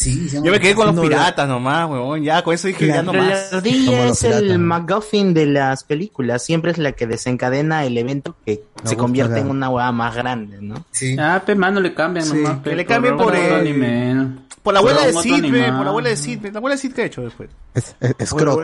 [0.00, 2.22] Sí, Yo me quedé con los piratas nomás, huevón.
[2.22, 3.52] Ya, con eso dije ya no Pero más.
[3.52, 6.42] La ardilla es el MacGuffin de las películas.
[6.42, 10.56] Siempre es la que desencadena el evento que se convierte en una hueá más grande,
[10.62, 10.86] ¿no?
[10.90, 11.16] Sí.
[11.18, 12.62] Ah, pe, mano, le cambian Sí, nomás.
[12.62, 14.38] que le cambien por el-.
[14.62, 16.46] Por la abuela Por de otro Sid, pe, por la abuela de Sid.
[16.46, 17.50] La abuela de Sid que ha hecho después.
[17.74, 18.62] Es, es, escroto.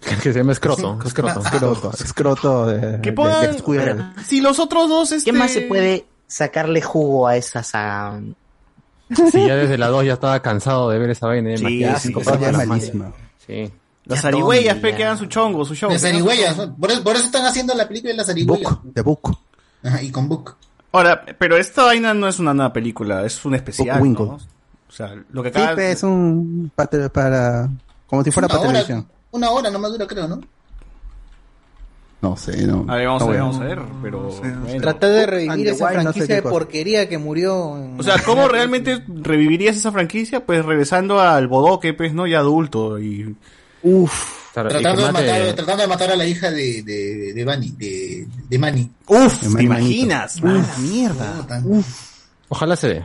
[0.00, 0.98] Que se llama escroto.
[1.04, 1.40] Escroto.
[1.40, 1.92] Escroto.
[2.02, 4.02] Escroto de, Que Squirrel.
[4.26, 5.30] Si los otros dos, este...
[5.30, 8.18] ¿Qué más se puede sacarle jugo a esa saga?
[9.32, 11.50] Sí, ya desde la 2 ya estaba cansado de ver esa vaina.
[11.50, 12.14] de Sí, sí.
[13.46, 13.72] Sí.
[14.06, 15.90] Las Ya zarigüeyas, pe, que hagan su chongo, su show.
[15.90, 18.72] Las zarigüeyas, por, por eso están haciendo la película de las zarigüeyas.
[18.84, 19.38] De Book.
[19.82, 20.56] Ajá, y con Book.
[20.92, 24.12] Ahora, pero esta vaina no es una nueva película, es un especial.
[24.12, 24.20] ¿no?
[24.22, 25.74] O sea, lo que Sí, acaba...
[25.76, 27.68] pe, es un para, para
[28.06, 29.08] como si fuera una para hora, televisión.
[29.32, 30.40] una hora nomás dura, creo, ¿no?
[32.24, 32.86] No sé, no.
[32.88, 34.20] A ver, vamos no a ver, vamos a ver, pero...
[34.30, 34.80] bueno.
[34.80, 37.76] Tratar de revivir esa Wild, no sé franquicia de porquería que murió.
[37.76, 40.44] en- O sea, ¿cómo realmente revivirías esa franquicia?
[40.46, 42.26] Pues regresando al bodoque, pues, ¿no?
[42.26, 43.36] Ya adulto y...
[43.82, 44.12] Uf.
[44.56, 47.74] Y que Tratando de, matar, tratando de matar a la hija de, de, de Bunny,
[47.76, 48.88] de, de Manny.
[49.08, 50.40] Uf, De ¿te Manny imaginas?
[50.42, 51.46] Mala mierda.
[52.48, 53.04] Ojalá se dé.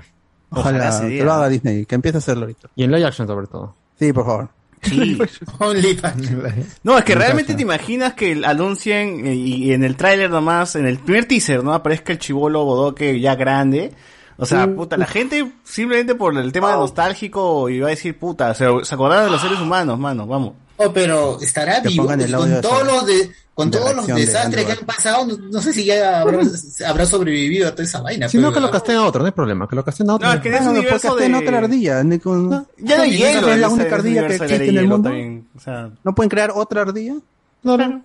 [0.51, 1.25] Ojalá Ojalá se que diera.
[1.25, 2.69] lo haga Disney, que empiece a hacerlo ahorita.
[2.75, 3.75] Y en live action sobre todo.
[3.99, 4.49] Sí, por favor.
[4.81, 5.17] Sí.
[5.59, 6.31] OnlyFans.
[6.83, 10.85] No, es que realmente te imaginas que anuncien eh, y en el tráiler nomás, en
[10.85, 11.73] el primer teaser, ¿no?
[11.73, 13.93] Aparezca el chivolo bodoque ya grande.
[14.37, 18.53] O sea, puta, la gente simplemente por el tema de nostálgico iba a decir, puta,
[18.53, 20.53] se, se acordaron de los seres humanos, mano, vamos.
[20.77, 24.71] Oh, pero estará vivo pues, con todos los de, con todos los de desastres que
[24.71, 25.25] han pasado.
[25.25, 26.39] No, no sé si ya habrá,
[26.87, 28.29] habrá sobrevivido a toda esa vaina.
[28.29, 29.67] Si no, que lo casteen a otro, no hay problema.
[29.67, 30.27] Que lo casteen a otro.
[30.27, 31.33] No, es que es Bueno, un universo de...
[31.35, 32.03] otra ardilla.
[32.03, 33.51] ni con- Ya no hielo.
[33.51, 35.09] es la ese- única ardilla que existe en el mundo.
[35.09, 35.89] también, o sea...
[36.03, 37.15] ¿No pueden crear otra ardilla?
[37.61, 38.01] Claro.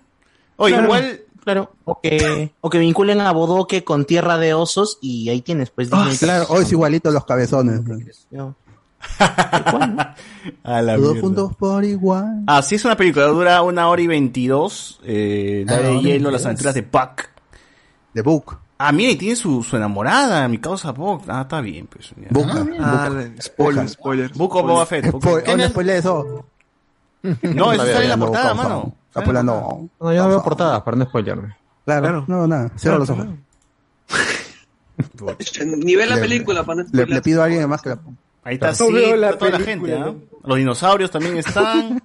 [0.56, 0.84] Oye, Claro.
[0.86, 1.20] igual...
[1.44, 1.70] Claro.
[1.84, 5.90] O que, o que vinculen a Bodoque con Tierra de Osos y ahí tienes, pues.
[5.90, 6.16] Disney.
[6.16, 7.80] Claro, hoy es igualito los cabezones.
[10.64, 11.20] A la Todos mierda.
[11.20, 12.42] juntos por igual.
[12.46, 15.00] Ah, sí, es una película, dura una hora y veintidós.
[15.04, 16.46] Eh, la Ah, de hora y hielo, las 22.
[16.46, 17.28] aventuras de Buck.
[18.12, 18.58] De Book.
[18.78, 21.22] Ah, mira, y tiene su, su enamorada, mi causa Buck.
[21.28, 22.10] Ah, está bien, pues.
[22.16, 22.28] ya.
[22.30, 22.48] Book.
[22.80, 23.42] Ah, Book.
[23.42, 24.32] spoiler, spoiler.
[24.34, 25.10] Buck o Boba Fett.
[25.10, 25.22] Book.
[25.22, 26.44] Spoil- oh, no spoilé eso.
[27.42, 28.94] No, eso sale en la portada, mano.
[29.08, 29.88] Está polando.
[29.98, 31.56] No, yo no veo portadas para no spoilearme.
[31.86, 32.70] Claro, no, nada.
[32.76, 33.26] Cierra los ojos.
[35.84, 37.08] Nivel la Le- película para no Le, spoiler.
[37.08, 38.18] le pido a alguien más que la ponga.
[38.44, 39.98] Ahí está, sí, veo la está toda la gente, ¿ah?
[39.98, 40.16] ¿no?
[40.44, 42.02] Los dinosaurios también están.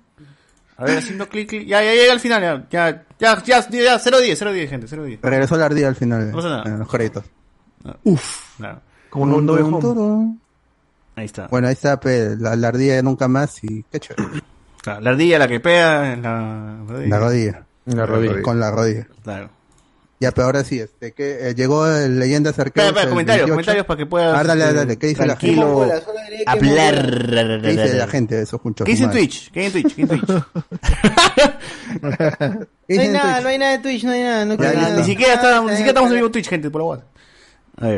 [0.78, 1.68] A ver, haciendo clic, clic.
[1.68, 2.68] Ya, ya llega al final, ya.
[2.70, 5.20] Ya, ya, ya, ya, 010, 010, gente, 010.
[5.22, 6.32] Regresó la ardilla al final.
[6.32, 6.64] No pasa nada.
[6.66, 7.26] En los créditos.
[8.04, 8.58] Uf.
[8.58, 8.82] Claro.
[9.10, 10.42] Como un no turun.
[11.18, 11.48] Ahí está.
[11.48, 14.42] Bueno, ahí está pe, la, la ardilla nunca más y qué chévere.
[14.82, 17.10] Claro, la ardilla, la que pega en la rodilla.
[17.10, 17.66] La rodilla.
[17.86, 18.42] La rodilla.
[18.42, 19.08] Con la rodilla.
[19.24, 19.50] Claro.
[20.22, 23.48] Ya, pero ahora sí, este, que eh, llegó el Leyenda Espera, comentarios, 28.
[23.50, 24.38] comentarios para que puedas.
[24.38, 25.56] Ah, dale, dale, ¿qué dice la gente?
[25.56, 25.88] tranquilo,
[26.46, 27.62] Hablar.
[27.62, 28.84] ¿Qué dice la gente de esos junchos?
[28.86, 29.12] ¿Qué dice en?
[29.12, 29.50] Twitch?
[29.52, 29.96] ¿Qué hay en Twitch?
[29.96, 30.44] ¿Qué hay en Twitch?
[32.88, 33.44] ¿Qué No hay nada, Twitch?
[33.44, 34.46] no hay nada de Twitch, no hay nada.
[34.46, 34.98] No Ya, nada.
[34.98, 37.06] ni siquiera está- ni siquiera estamos en vivo Twitch, gente, por la guarda.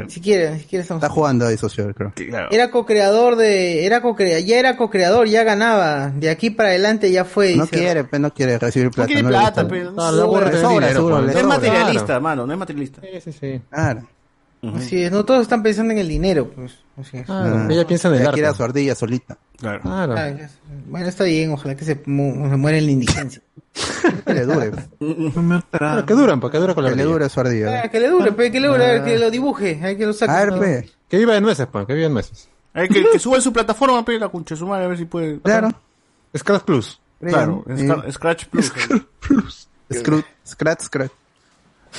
[0.08, 1.04] Siquiera, ni siquiera estamos.
[1.04, 2.14] Está jugando ahí, socio, creo.
[2.52, 6.10] Era co-creador de, era co-crea, ya era co-creador, ya ganaba.
[6.10, 7.56] De aquí para adelante ya fue.
[7.56, 7.78] No dice.
[7.78, 9.08] quiere, pe, no quiere recibir plata.
[9.08, 13.02] quiere plata, No, pues, No le es materialista, mano, no es materialista.
[13.02, 13.62] Sí, sí, sí.
[13.70, 14.08] Claro.
[14.76, 16.74] Así es, no todos están pensando en el dinero, pues.
[17.00, 17.30] Así es.
[17.30, 18.36] Ah, ella piensa en el ella arte.
[18.42, 19.38] quiere a su ardilla solita.
[19.58, 19.82] Claro.
[19.82, 20.16] Claro.
[20.18, 20.32] Ah.
[20.88, 23.42] Bueno, está bien, ojalá que se, mu- se muera en la indigencia.
[24.26, 24.72] Que le dure.
[25.72, 27.14] Pero que duran, porque dura con la Que le ardilla.
[27.14, 27.82] dure su ardilla.
[27.84, 30.06] Ah, que le dure, pe, que le dure, a ver, que lo dibuje, hay que
[30.06, 30.32] lo saque.
[30.32, 30.90] A ver, pe.
[31.10, 32.50] Que viva en nueces, pues, que viva en nueces.
[32.74, 34.88] A ver, que, que suba en su plataforma, pe, la concha de su madre, a
[34.90, 35.40] ver si puede.
[35.42, 35.70] Claro.
[36.38, 37.00] Scratch Plus.
[37.20, 38.72] Claro, Eh, Scra- Scratch Plus.
[39.90, 41.12] Scru- Scratch, scratch.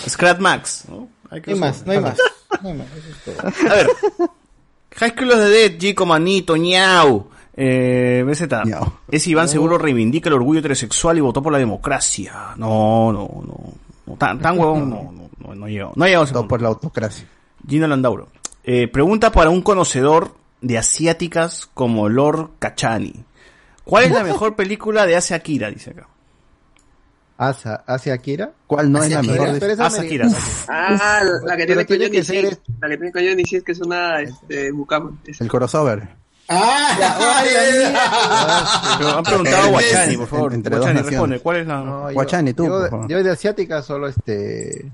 [0.09, 1.09] Scratch Max, ¿no?
[1.31, 2.17] Hay que No hay más, no hay más.
[2.63, 3.71] No hay más, eso es todo.
[3.71, 3.89] A ver.
[4.97, 7.29] High School of the Dead, Chico, Manito, ñau.
[7.55, 8.43] Eh, BZ.
[9.11, 12.55] Es Iván seguro reivindica el orgullo heterosexual y votó por la democracia.
[12.57, 13.75] No, no, no.
[14.07, 15.93] no tan, tan huevón no, no, no, no llegó.
[15.95, 16.49] No ese Todo punto.
[16.49, 17.27] por la autocracia.
[17.67, 18.29] Gino Landauro.
[18.65, 23.25] Eh, pregunta para un conocedor de asiáticas como Lord Kachani.
[23.85, 25.71] ¿Cuál es la mejor película de Asia Akira?
[25.71, 26.09] Dice acá.
[27.39, 28.53] ¿Hacia, hacia Akira?
[28.67, 29.81] ¿Cuál no es la Akira, mejor?
[29.81, 30.29] Asa Akira.
[30.69, 32.59] Ah, la que tiene que ser.
[32.81, 35.11] La que tiene con Johnny Sins, que es una este, Bukama.
[35.41, 36.09] El crossover.
[36.49, 37.43] Ah,
[38.99, 40.55] Pero han preguntado a Guachani, por favor.
[40.55, 41.41] Entre Guachani, responde.
[41.41, 41.81] ¿Cuál es la...?
[41.83, 43.09] No, Guachani, tú, Yo, por favor.
[43.09, 44.91] yo de asiática solo este.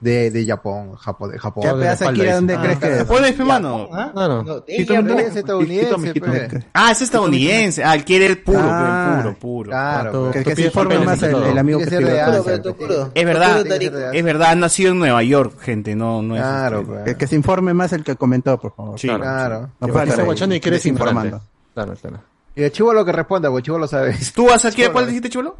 [0.00, 1.64] De, de Japón, Japón, de Japón.
[1.64, 2.34] ¿Qué Akira?
[2.36, 3.04] ¿Dónde crees que es?
[3.04, 3.88] ¿Cuál es, pe, mano?
[3.92, 4.10] ¿Ah?
[4.12, 4.44] Claro.
[4.44, 6.64] No, es estadounidense, pe.
[6.72, 7.82] Ah, es estadounidense.
[7.82, 9.70] Ah, él quiere el puro, Ah, el puro, puro.
[9.70, 10.30] Claro.
[10.30, 13.10] Que, se informe más y el, amigo que puro.
[13.12, 13.66] Es verdad,
[14.14, 16.42] es verdad, ha nacido en Nueva York, gente, no, no es.
[16.42, 17.16] Claro, este, pe.
[17.16, 18.98] Que, se informe más el que comentó, por favor.
[18.98, 19.70] Sí, Claro.
[19.80, 21.14] No Que puede dice estar ahí Guachani que eres ignorante.
[21.14, 21.48] desinformando.
[21.74, 22.20] Claro, claro.
[22.54, 24.16] Y el chivo lo que responda, porque chivo lo sabe.
[24.34, 25.56] ¿Tú vas aquí a cuál dijiste, chulo?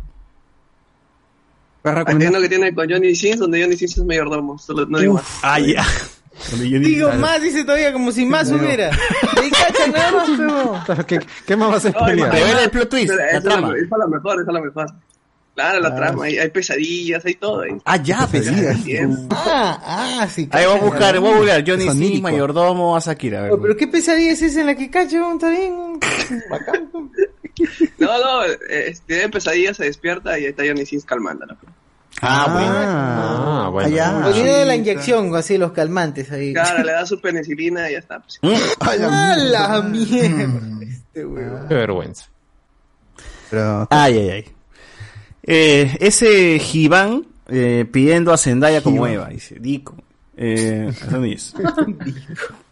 [2.04, 4.58] ¿Puedes Hay uno que tiene con Johnny Sins, donde Johnny Sins es mayordomo.
[4.58, 5.24] Solo, no digo más.
[5.42, 5.84] Ah, ya.
[6.52, 8.90] Yo Digo dije- más, dice todavía, como si más hubiera.
[9.44, 10.82] Y cacha nada más, pero.
[10.86, 12.32] Claro, ¿qué, ¿Qué más vas a spoilear?
[12.32, 12.40] hay.
[12.42, 13.72] Revela el plot twist, es trama.
[13.74, 14.86] Esa es la mejor, esa es la mejor.
[15.56, 16.24] Claro, la trama.
[16.26, 17.62] Hay, hay pesadillas, hay todo.
[17.62, 17.70] ahí.
[17.84, 19.08] Ah, ya, pesadillas.
[19.30, 20.48] Ah, ah, sí.
[20.52, 21.64] Ahí voy a buscar, voy a buscar.
[21.66, 22.20] Johnny líricos.
[22.22, 23.40] mayordomo, Asakira.
[23.40, 23.52] A ver.
[23.60, 25.98] Pero qué pesadilla es esa en la que cacho, está bien.
[26.50, 26.88] Bacán.
[27.98, 31.56] No, no, eh, tiene pesadillas, se despierta y ahí está Johnny Sins calmándola.
[32.20, 32.72] Ah, bueno.
[32.74, 33.88] Ah, bueno.
[33.88, 34.20] Allá.
[34.24, 36.52] Poniendo de la inyección, así los calmantes ahí.
[36.52, 38.20] Claro, le da su penicilina y ya está.
[38.20, 38.40] pues.
[38.80, 38.96] ¡A
[39.36, 40.48] la mierda!
[40.82, 41.68] Este huevón.
[41.68, 42.24] Qué vergüenza.
[43.50, 44.44] Pero, Ay, ay, ay.
[45.42, 49.96] Eh, ese Giván eh, pidiendo a Zendaya como Eva, dice Dico.
[50.36, 50.92] Eh.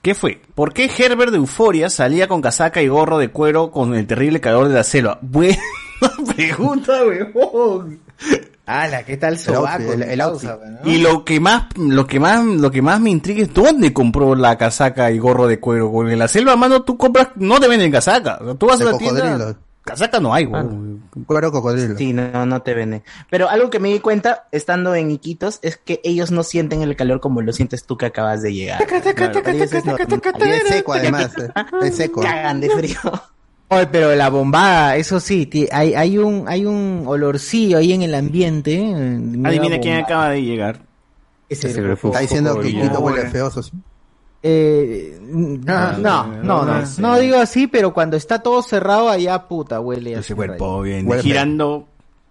[0.02, 0.41] ¿Qué fue?
[0.55, 4.41] ¿Por qué Herbert de Euforia salía con casaca y gorro de cuero con el terrible
[4.41, 5.18] calor de la selva?
[5.23, 5.57] Buena
[6.36, 8.00] pregunta, weón.
[8.66, 9.04] ¡Hala!
[9.04, 9.66] ¿Qué tal El sobaco?
[9.84, 10.58] outfit, el- el Causa.
[10.82, 10.90] ¿no?
[10.90, 14.34] Y lo que más, lo que más, lo que más me intriga es dónde compró
[14.34, 15.90] la casaca y gorro de cuero.
[15.92, 18.38] Porque en la selva, mano, tú compras, no te venden casaca.
[18.40, 19.56] O sea, tú vas de a la tienda, cocodrilo.
[19.84, 21.04] casaca no hay, weón.
[21.26, 21.96] Cuero cocodrilo.
[21.96, 23.04] Sí, no, no te venden.
[23.30, 26.96] Pero algo que me di cuenta estando en Iquitos es que ellos no sienten el
[26.96, 28.82] calor como lo sientes tú que acabas de llegar.
[28.84, 31.30] Es seco, además.
[31.82, 32.20] Es seco.
[32.20, 32.98] Cagan de frío.
[33.68, 38.14] Oye, pero la bombada, eso sí, hay, hay un hay un olorcillo ahí en el
[38.14, 38.74] ambiente.
[38.74, 40.80] eh, Adivina quién acaba de llegar.
[41.48, 41.68] Ese.
[41.70, 43.50] Está diciendo que Quito huele feo.
[44.42, 49.48] Eh, no, Ah, no, no, no, no digo así, pero cuando está todo cerrado allá,
[49.48, 50.20] puta, huele así.
[50.26, 51.88] Ese cuerpo bien Huele girando.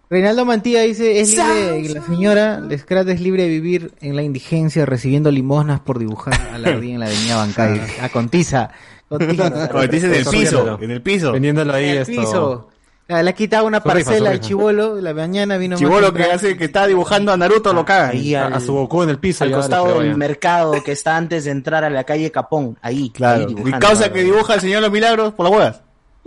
[0.10, 4.86] Reinaldo Mantilla dice, es libre, la señora Lescrat es libre de vivir en la indigencia
[4.86, 7.82] recibiendo limosnas por dibujar a la ardilla en la avenida Bancay.
[8.02, 8.70] A Contiza.
[9.92, 11.32] Dice en el piso, en el piso.
[11.32, 12.22] Vendiéndolo ahí En el esto.
[12.22, 12.70] piso.
[13.08, 16.66] Ah, Le ha quitado una parcela al chivolo, la mañana vino Chivolo que hace que
[16.66, 18.10] está dibujando a Naruto lo caga.
[18.10, 19.44] Ahí al- A su Goku en el piso.
[19.44, 23.12] al costado del mercado que está antes de entrar a la calle Capón, ahí.
[23.12, 23.46] Claro.
[23.48, 25.82] ahí causa que dibuja el señor los milagros por las huevas.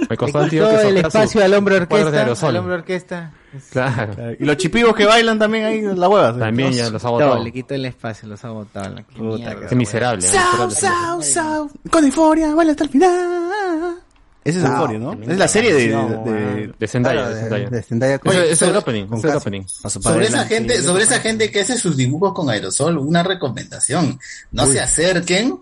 [0.08, 3.32] Me costó al tío que el espacio al de orquesta, al hombre orquesta.
[3.70, 4.14] Claro.
[4.38, 6.38] Y los chipivos que bailan también ahí en las huevas.
[6.38, 7.42] También ya los ha botado.
[7.42, 8.94] le quitó el espacio, los ha botado.
[8.94, 10.22] la- qué miserable.
[10.22, 11.70] Sao, sao, sao.
[11.90, 13.94] Con euforia, baila hasta el final.
[14.44, 15.12] Ese es No, euforia, ¿no?
[15.12, 19.06] Es la serie de, de, de- Zendaya, de es el opening.
[20.00, 24.18] Sobre esa gente, sobre esa gente que hace sus dibujos con aerosol, una recomendación.
[24.52, 25.58] No se acerquen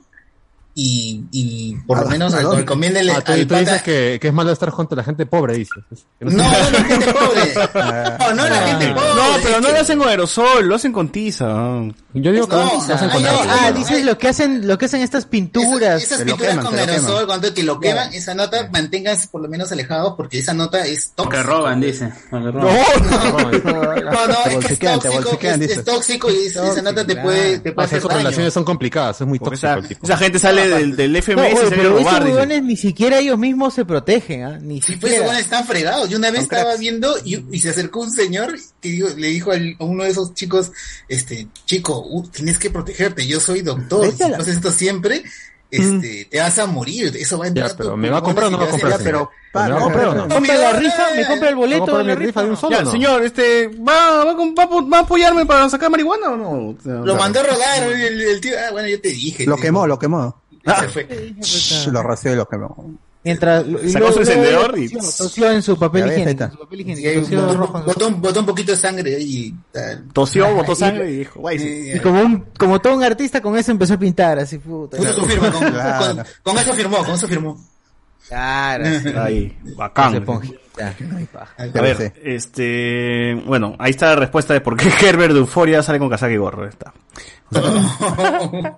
[0.78, 2.58] y, y por lo ¿A- menos a dónde?
[2.58, 5.04] recomiéndenle Ah, tú, al tú pata- dices que, que es malo estar junto a la
[5.04, 5.82] gente pobre, dices.
[6.18, 7.54] Que No, no, la gente pobre.
[8.20, 9.08] No, no la gente pobre.
[9.14, 11.46] No, pero no que- lo hacen con aerosol, lo hacen con tiza.
[12.12, 13.48] Yo digo que No, lo hacen con no, arte.
[13.50, 16.02] Ah, dices lo que hacen, lo que hacen estas pinturas.
[16.02, 17.26] Esas Te lo pinturas queman, con aerosol, queman.
[17.26, 21.10] cuando te lo queman, esa nota manténganse por lo menos alejados porque esa nota es
[21.16, 21.42] Porque tóxica.
[21.42, 22.12] roban, dice.
[22.30, 22.66] Porque roban.
[24.04, 27.58] No, no, Te es que es tóxico, es, tóxico y esa esa nota te puede,
[27.60, 28.18] te Ah, puede esas hacer daño.
[28.18, 31.54] relaciones son complicadas, es muy Porque tóxico esa, esa gente sale del, del No, FMS
[31.60, 34.58] oye, pero robar, esos huevones ni siquiera ellos mismos se protegen, ¿ah?
[34.60, 35.38] Ni Sí, pues siquiera.
[35.38, 36.08] están fregados.
[36.08, 36.80] Yo una vez Son estaba cracks.
[36.80, 40.10] viendo y, y se acercó un señor que dijo- le dijo al- a uno de
[40.10, 40.72] esos chicos,
[41.08, 45.22] este, chico, uh, tienes que protegerte, yo soy doctor, si haces esto siempre,
[45.70, 48.46] este, te vas a morir, eso va a entrar Ya, pero ¿me va a comprar
[48.46, 49.04] o no y me va a te vas comprar?
[49.04, 50.26] Pero, ¿Me va a comprar o no?
[50.28, 51.04] ¿Me compra la rifa?
[51.16, 52.90] ¿Me compra el ¿Va a boleto de la rifa de un solo Ya, o no?
[52.92, 56.50] señor, este, ¿va, va, va, va a apoyarme para sacar marihuana o no?
[56.50, 59.44] O sea, Lo mandó a rodar el, el tío, ah, bueno, yo te dije.
[59.44, 60.40] Lo quemó, lo quemó.
[60.74, 61.34] Se fue.
[61.40, 62.98] Shh, Lo roció y lo quemó.
[63.24, 66.48] Mientras lo- Sacó su encendedor y- tosió- en su papel higiénico.
[66.48, 70.04] su papel botó, rojo un- botó un poquito de sangre y tal.
[70.12, 71.90] Tosió, botó sangre y dijo, guay, sí.
[71.94, 74.96] Y como un, como todo un artista con eso empezó a pintar, así puta.
[74.96, 76.14] Puso su firma, con, Claro.
[76.16, 77.60] con- con eso firmó, con eso firmó.
[78.28, 79.08] Claro, sí.
[79.16, 80.24] Ahí, bacán.
[81.58, 85.98] A ver, este, bueno, ahí está la respuesta de por qué Herbert de Euforia sale
[85.98, 86.68] con casaca y gorro.
[86.68, 86.92] Está.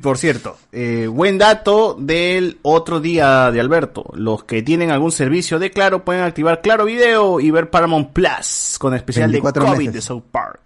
[0.00, 4.04] Por cierto, eh, buen dato del otro día de Alberto.
[4.14, 8.76] Los que tienen algún servicio de Claro pueden activar Claro Video y ver Paramount Plus
[8.78, 9.94] con especial de 24 COVID meses.
[9.94, 10.60] de South Park.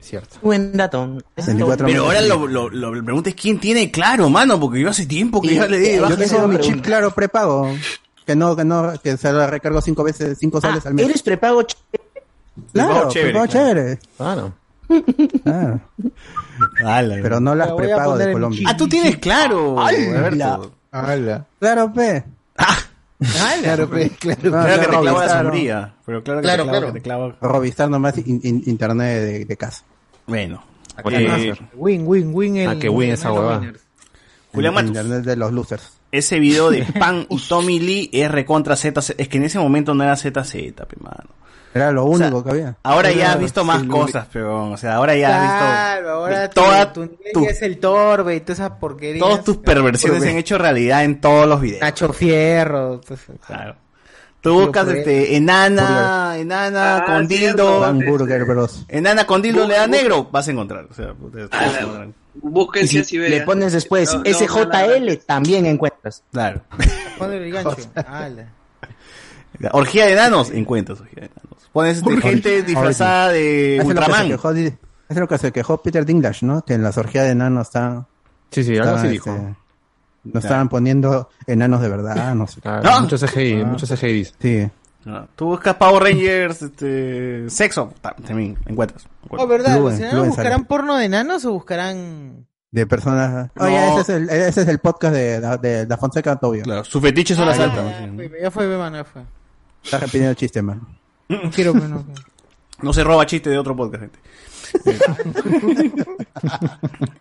[0.00, 0.36] Cierto.
[0.42, 1.18] Buen dato.
[1.36, 4.90] 24 Pero ahora lo, lo, lo, la pregunta es quién tiene Claro, mano, porque yo
[4.90, 7.68] hace tiempo que Sí, ya le di de yo tengo mi chip claro prepago.
[8.24, 11.04] Que no, que no, que se lo recargo cinco veces, cinco soles Ah, al mes.
[11.04, 11.62] eres prepago.
[11.62, 11.74] ch-
[12.72, 13.68] Claro, prepago chévere, prepago claro.
[13.68, 13.98] chévere.
[14.16, 14.52] Claro.
[16.84, 18.68] Ala, Pero no las Lo voy a prepago de en Colombia.
[18.70, 20.72] Ah, tú tienes Claro, Alberto.
[21.60, 22.24] Claro, pe.
[23.62, 24.40] Claro, pe, claro.
[24.44, 25.94] No, Claro que te clava la sombría.
[26.06, 26.86] Pero claro que Claro, te clava, claro.
[26.86, 27.36] que te clava.
[27.40, 29.84] Robistar nomás in- in- internet de, de casa.
[30.26, 30.62] Bueno.
[31.04, 31.52] Eh.
[31.74, 32.56] Win, win, win.
[32.56, 33.72] El, Ah, qué win esa huevada.
[34.52, 34.88] Julián Matus.
[34.88, 35.92] Internet de los losers.
[36.10, 39.14] ese video de Pan y Tommy Lee es recontra ZZ.
[39.18, 41.30] Es que en ese momento no era ZZ, pe mano.
[41.74, 42.76] Era lo único que había.
[42.82, 45.58] Ahora ya has visto más sí, cosas, pero, o sea, ahora ya has visto.
[45.66, 49.20] Claro, ahora toda tu tu- es el torbe y toda esa porquería.
[49.22, 51.80] todas tus perversiones se han hecho realidad en todos los videos.
[51.82, 53.00] Nacho Fierro.
[53.06, 53.76] pues, Claro.
[54.40, 57.84] Tú buscas este, enana, enana Ah, con dildo.
[58.88, 60.86] Enana con dildo le da negro, vas a encontrar.
[60.90, 61.12] O sea,
[61.50, 62.06] Ah.
[62.40, 63.40] Busquen Y si si Siberia.
[63.40, 66.22] le pones después No, no, SJL, también encuentras.
[66.32, 66.60] Claro.
[67.18, 67.76] Ponle el gancho.
[68.06, 68.46] Ala.
[69.58, 71.68] La Orgía de enanos, encuentras orgía de enanos.
[71.72, 74.30] Pones este, gente disfrazada de Ultraman.
[74.32, 76.62] eso es lo que se quejó Peter Dinklage, ¿no?
[76.64, 78.06] Que en las orgías de enanos están...
[78.50, 79.30] Sí, sí, algo así dijo.
[79.30, 79.54] este,
[80.24, 82.60] No estaban poniendo enanos de verdad, no sé.
[82.60, 83.00] Claro, ¿No?
[83.02, 83.64] Muchos CGI, Ah.
[83.66, 84.24] muchos CGI.
[84.40, 84.70] Sí.
[85.04, 89.06] No, Tú buscas Power Rangers, este, sexo, ta- también encuentras.
[89.30, 89.78] Oh, ¿verdad?
[89.78, 90.64] Luen, ¿Los Luen buscarán sale.
[90.64, 92.46] porno de enanos o buscarán...?
[92.70, 93.50] De personas...
[93.54, 93.64] No.
[93.64, 96.62] Oye, ese es el, ese es el podcast de, de, de Da Fonseca Tobio.
[96.64, 97.84] Claro, su fetiche son Ah, las ya, altas.
[97.86, 99.22] ya, fue, ya fue, ya fue.
[99.84, 100.80] Está repitiendo el chiste, man.
[101.28, 102.04] No quiero, pero no.
[102.80, 104.18] No se roba chiste de otro podcast, gente.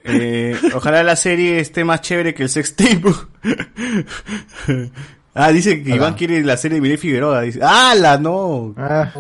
[0.04, 3.04] Eh, ojalá la serie esté más chévere que el sex tape.
[5.34, 7.42] ah, dice que Iván quiere la serie de Miguel Figueroa.
[7.42, 8.74] Dice, ¡Hala, no!
[8.78, 9.12] Ah,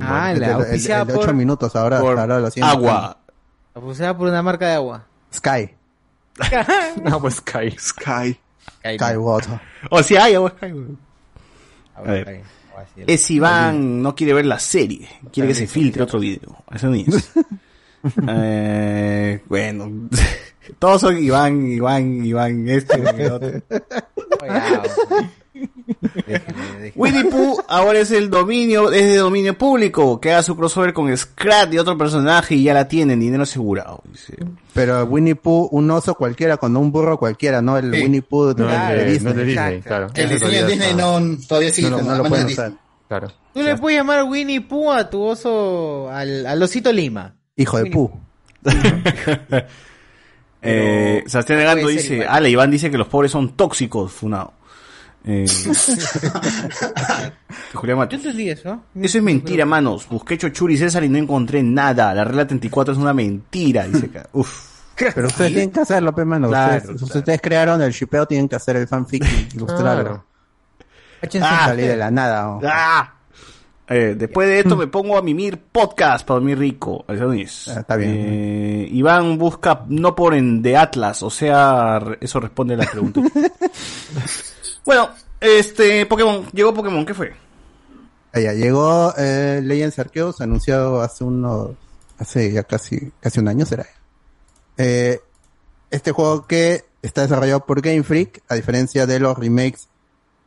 [0.00, 1.34] Ah, el, la el- el- auspiciada el de 8 por...
[1.34, 3.18] minutos ahora, Por ahora lo agua.
[3.74, 5.04] Auspiciada por una marca de agua.
[5.32, 5.70] Sky.
[7.02, 7.70] No, pues Sky.
[7.78, 8.38] Sky.
[8.96, 9.60] Sky Water.
[9.90, 10.52] O sea, hay agua.
[10.56, 10.86] Sky, güey.
[11.96, 12.42] A ver.
[13.06, 16.64] Es Iván no quiere ver la serie, quiere que se filtre otro video.
[16.72, 17.30] Eso es.
[18.28, 19.90] Eh, bueno,
[20.78, 23.62] todos son Iván, Iván, Iván, este, el otro.
[26.96, 31.14] Winnie Pooh ahora es el dominio, es de dominio público, que haga su crossover con
[31.16, 34.02] Scrat y otro personaje y ya la tienen, dinero asegurado.
[34.10, 34.36] dice.
[34.72, 38.02] Pero Winnie Pooh, un oso cualquiera, con un burro cualquiera, no el Sí.
[38.02, 39.32] Winnie Pooh de, No, de Disney.
[39.32, 40.06] no de Disney, claro.
[40.14, 42.72] El diseño de Disney no, todavía sigue No, lo pueden de usar.
[43.08, 43.28] Claro.
[43.52, 47.34] Tú le puedes llamar Winnie Pooh a tu oso, al, al osito Lima.
[47.56, 48.10] Hijo de Pooh.
[50.66, 52.24] Eh, Sebastián Negando dice.
[52.26, 54.54] Ale, Iván dice que los pobres son tóxicos, funado.
[55.26, 55.46] Eh,
[57.74, 58.20] Julián Matos.
[58.22, 58.80] Yo entendí eso.
[58.94, 60.06] Eso es mentira, manos.
[60.08, 62.14] Busqué Chochuri y César y no encontré nada.
[62.14, 64.28] La regla 34 es una mentira, dice acá.
[64.32, 64.72] Uf.
[64.96, 66.48] Pero ustedes tienen que hacerlo, pe, mano.
[66.48, 70.24] Claro, ustedes, ustedes crearon el shipeo, tienen que hacer el fanfic y ilustrarlo.
[71.40, 71.62] Ah.
[71.66, 72.50] Salí de la nada.
[72.50, 72.60] oh.
[72.64, 73.10] ¡Ah!
[73.88, 77.04] Eh, después de esto me pongo a mimir podcast para dormir rico.
[77.08, 77.68] Es.
[77.68, 78.10] Ah, está bien.
[78.14, 82.86] Eh, Iván busca no por en de Atlas, o sea, re- eso responde a la
[82.86, 83.20] pregunta.
[84.84, 87.34] bueno, este, Pokémon, llegó Pokémon, ¿qué fue?
[88.32, 91.72] Ah, ya, llegó eh, Legends Arceus, anunciado hace unos,
[92.18, 93.86] hace ya casi, casi un año será.
[94.76, 95.20] Eh,
[95.90, 99.88] este juego que está desarrollado por Game Freak, a diferencia de los remakes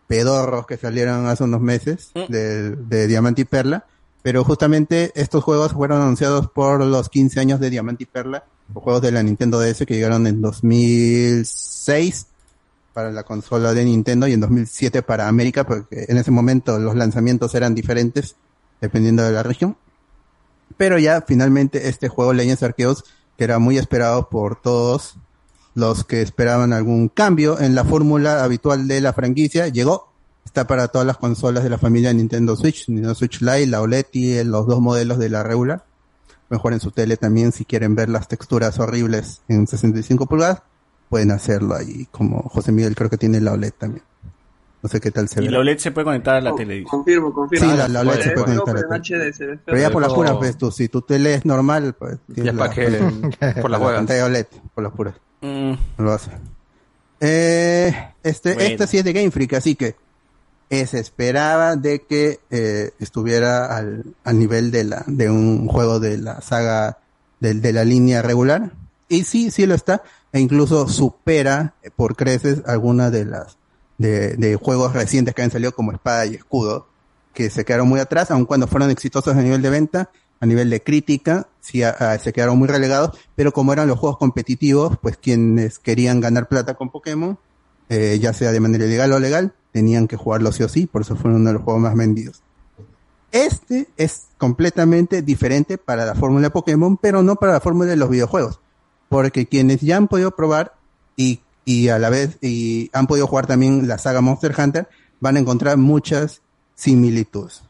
[0.07, 3.85] pedorros que salieron hace unos meses de, de Diamante y Perla,
[4.21, 8.43] pero justamente estos juegos fueron anunciados por los 15 años de Diamante y Perla,
[8.73, 12.27] los juegos de la Nintendo DS que llegaron en 2006
[12.97, 16.95] para la consola de Nintendo y en 2007 para América, porque en ese momento los
[16.95, 18.37] lanzamientos eran diferentes
[18.81, 19.77] dependiendo de la región.
[20.77, 23.03] Pero ya finalmente este juego Legends Arceus,
[23.37, 25.13] que era muy esperado por todos
[25.75, 30.11] los que esperaban algún cambio en la fórmula habitual de la franquicia, llegó.
[30.43, 34.07] Está para todas las consolas de la familia Nintendo Switch, Nintendo Switch Lite, la OLED
[34.13, 35.85] y los dos modelos de la regular.
[36.49, 40.63] Mejor en su tele también si quieren ver las texturas horribles en 65 pulgadas,
[41.09, 44.03] pueden hacerlo ahí, como José Miguel creo que tiene la OLED también.
[44.83, 45.51] No sé qué tal se Y ve.
[45.51, 46.83] la OLED se puede conectar a la tele.
[46.83, 47.71] Confirmo, confirmo.
[47.71, 49.31] Sí, la, la OLED se Se puede conectar a la tele.
[49.31, 52.53] HD, Pero ya por las puras, pues tú, si tu tele es normal, pues tienes
[52.53, 52.87] pa' que-
[53.61, 54.45] por las la pantalla OLED,
[54.75, 55.15] por las puras.
[55.41, 55.71] Mm.
[55.97, 56.31] No lo hace.
[57.19, 57.91] Eh,
[58.23, 58.69] este, Bueno.
[58.69, 59.95] esta sí es de Game Freak, así que
[60.69, 65.99] eh, se esperaba de que eh, estuviera al, al nivel de la, de un juego
[65.99, 66.99] de la saga
[67.39, 68.71] de, de la línea regular.
[69.09, 70.03] Y sí, sí lo está.
[70.33, 73.57] E incluso supera eh, por creces algunas de las,
[73.97, 76.87] de, de juegos recientes que han salido como Espada y Escudo,
[77.33, 80.69] que se quedaron muy atrás, aun cuando fueron exitosos a nivel de venta, a nivel
[80.69, 85.17] de crítica, sí a- se quedaron muy relegados, pero como eran los juegos competitivos, pues
[85.17, 87.37] quienes querían ganar plata con Pokémon,
[87.89, 91.01] eh, ya sea de manera ilegal o legal, tenían que jugarlo sí o sí, por
[91.03, 92.41] eso fueron uno de los juegos más vendidos.
[93.31, 97.97] Este es completamente diferente para la fórmula de Pokémon, pero no para la fórmula de
[97.97, 98.59] los videojuegos.
[99.09, 100.75] Porque quienes ya han podido probar
[101.15, 104.87] y, y a la vez y han podido jugar también la saga Monster Hunter,
[105.19, 106.41] van a encontrar muchas
[106.75, 107.63] similitudes.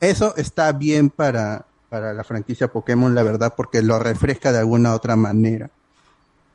[0.00, 4.94] Eso está bien para, para la franquicia Pokémon, la verdad, porque lo refresca de alguna
[4.94, 5.70] otra manera.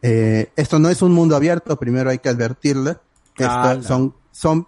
[0.01, 2.97] Eh, esto no es un mundo abierto, primero hay que advertirle.
[3.37, 4.67] Esto son, son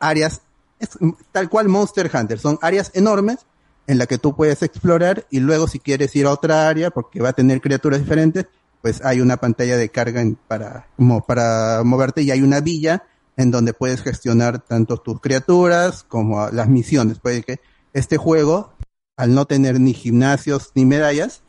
[0.00, 0.40] áreas,
[0.78, 0.90] es
[1.32, 3.46] tal cual Monster Hunter, son áreas enormes
[3.86, 7.20] en las que tú puedes explorar y luego si quieres ir a otra área, porque
[7.20, 8.46] va a tener criaturas diferentes,
[8.86, 13.02] pues hay una pantalla de carga en- para, como para moverte y hay una villa
[13.36, 17.18] en donde puedes gestionar tanto tus criaturas como las misiones.
[17.18, 17.58] Puede que
[17.94, 18.74] este juego,
[19.16, 21.42] al no tener ni gimnasios ni medallas,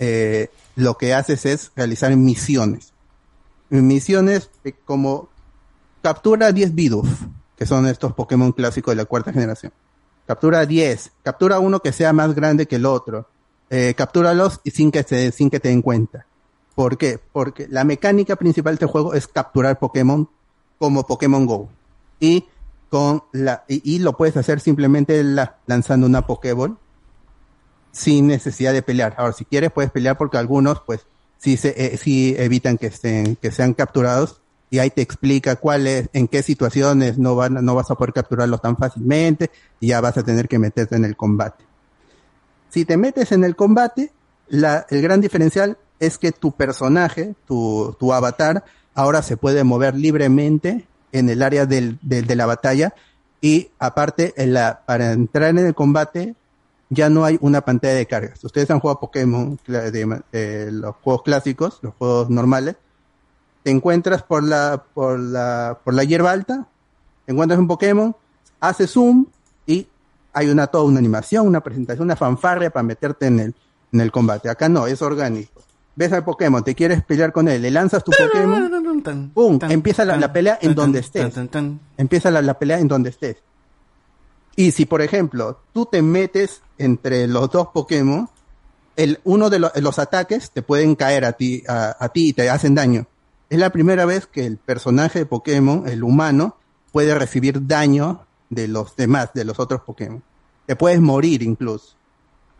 [0.00, 2.92] eh, lo que haces es realizar misiones.
[3.70, 5.30] Misiones eh, como
[6.02, 7.08] captura 10 Bidoof,
[7.56, 9.72] que son estos Pokémon clásicos de la cuarta generación.
[10.26, 13.30] Captura 10, captura uno que sea más grande que el otro.
[13.70, 16.26] Eh, captúralos y sin que, se, sin que te den cuenta.
[16.76, 17.18] ¿Por qué?
[17.32, 20.28] Porque la mecánica principal de este juego es capturar Pokémon
[20.78, 21.70] como Pokémon Go.
[22.20, 22.44] Y
[22.90, 26.76] con la, y, lo puedes hacer simplemente la- lanzando una Pokéball
[27.92, 29.14] sin necesidad de pelear.
[29.16, 31.06] Ahora, si quieres, puedes pelear porque algunos, pues,
[31.38, 31.98] sí, se, eh,
[32.44, 37.36] evitan que, estén, que sean capturados y ahí te explica cuáles, en qué situaciones no,
[37.36, 40.96] van, no vas a poder capturarlos tan fácilmente y ya vas a tener que meterte
[40.96, 41.64] en el combate.
[42.68, 44.12] Si te metes en el combate,
[44.48, 49.94] la, el gran diferencial es que tu personaje, tu, tu avatar, ahora se puede mover
[49.94, 52.94] libremente en el área del, del- de la batalla
[53.40, 56.34] y aparte en la, para entrar en el combate
[56.88, 58.42] ya no hay una pantalla de cargas.
[58.44, 62.76] Ustedes han jugado Pokémon, los juegos clásicos, los juegos normales.
[63.62, 66.66] Te encuentras por la, por la, por la hierba alta,
[67.24, 68.14] te encuentras un Pokémon,
[68.60, 69.26] hace zoom
[69.66, 69.88] y
[70.32, 73.54] hay una toda una animación, una presentación, una fanfarria para meterte en el,
[73.92, 74.48] en el combate.
[74.48, 75.55] Acá no, es orgánico.
[75.96, 78.70] Ves al Pokémon, te quieres pelear con él, le lanzas tu Pokémon,
[79.30, 79.58] ¡pum!
[79.72, 81.22] Empieza la, pelea en donde estés.
[81.96, 83.36] Empieza la, la pelea en donde estés.
[84.56, 88.28] Y si, por ejemplo, tú te metes entre los dos Pokémon,
[88.96, 92.32] el, uno de lo- los ataques te pueden caer a ti, a, a ti y
[92.32, 93.06] te hacen daño.
[93.48, 96.56] Es la primera vez que el personaje de Pokémon, el humano,
[96.92, 100.22] puede recibir daño de los demás, de los otros Pokémon.
[100.66, 101.94] Te puedes morir incluso.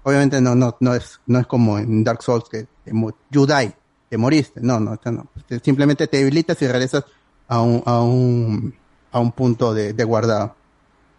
[0.05, 3.73] Obviamente no, no, no es, no es como en Dark Souls que te die,
[4.09, 4.61] te moriste.
[4.63, 5.27] No, no, esto no.
[5.47, 7.05] Te- Simplemente te debilitas y regresas
[7.49, 8.75] a un, a un,
[9.13, 10.55] a un punto de, de guardado.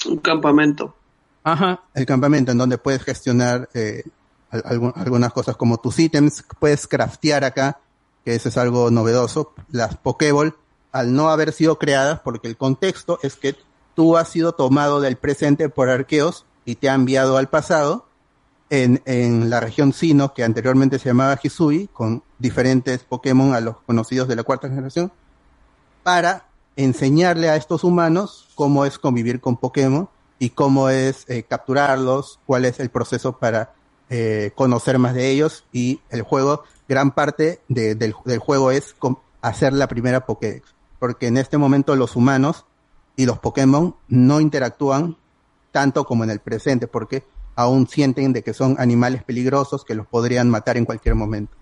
[0.08, 0.96] Un campamento.
[1.44, 1.82] Ajá.
[1.94, 4.04] El campamento en donde puedes gestionar eh,
[4.50, 7.80] al- algu- algunas cosas como tus ítems, puedes craftear acá,
[8.26, 9.54] que eso es algo novedoso.
[9.72, 10.56] Las Pokéball,
[10.92, 13.56] al no haber sido creadas, porque el contexto es que
[13.96, 18.07] tú has sido tomado del presente por arqueos y te ha enviado al pasado
[18.70, 23.78] en, en la región Sino, que anteriormente se llamaba Hisui, con diferentes Pokémon a los
[23.82, 25.12] conocidos de la cuarta generación,
[26.04, 32.40] para enseñarle a estos humanos cómo es convivir con Pokémon y cómo es eh, capturarlos,
[32.46, 33.74] cuál es el proceso para
[34.10, 35.66] eh, conocer más de ellos.
[35.72, 38.96] Y el juego, gran parte de- del, del juego es
[39.42, 42.66] hacer la primera Pokédex, porque en este momento los humanos
[43.16, 45.18] y los Pokémon no interactúan
[45.72, 47.24] tanto como en el presente, porque
[47.58, 51.58] aún sienten de que son animales peligrosos que los podrían matar en cualquier momento.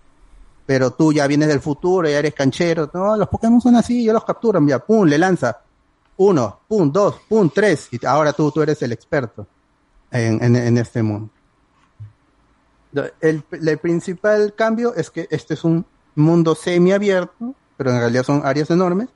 [0.65, 4.11] Pero tú ya vienes del futuro, ya eres canchero, no, los Pokémon son así, ya
[4.11, 5.61] los capturan, ya, pum, le lanza.
[6.17, 9.47] Uno, pum, dos, pum, tres, y ahora tú, tú eres el experto
[10.11, 11.29] en, en, este mundo.
[13.21, 18.45] El, el principal cambio es que este es un mundo semiabierto, pero en realidad son
[18.45, 19.07] áreas enormes.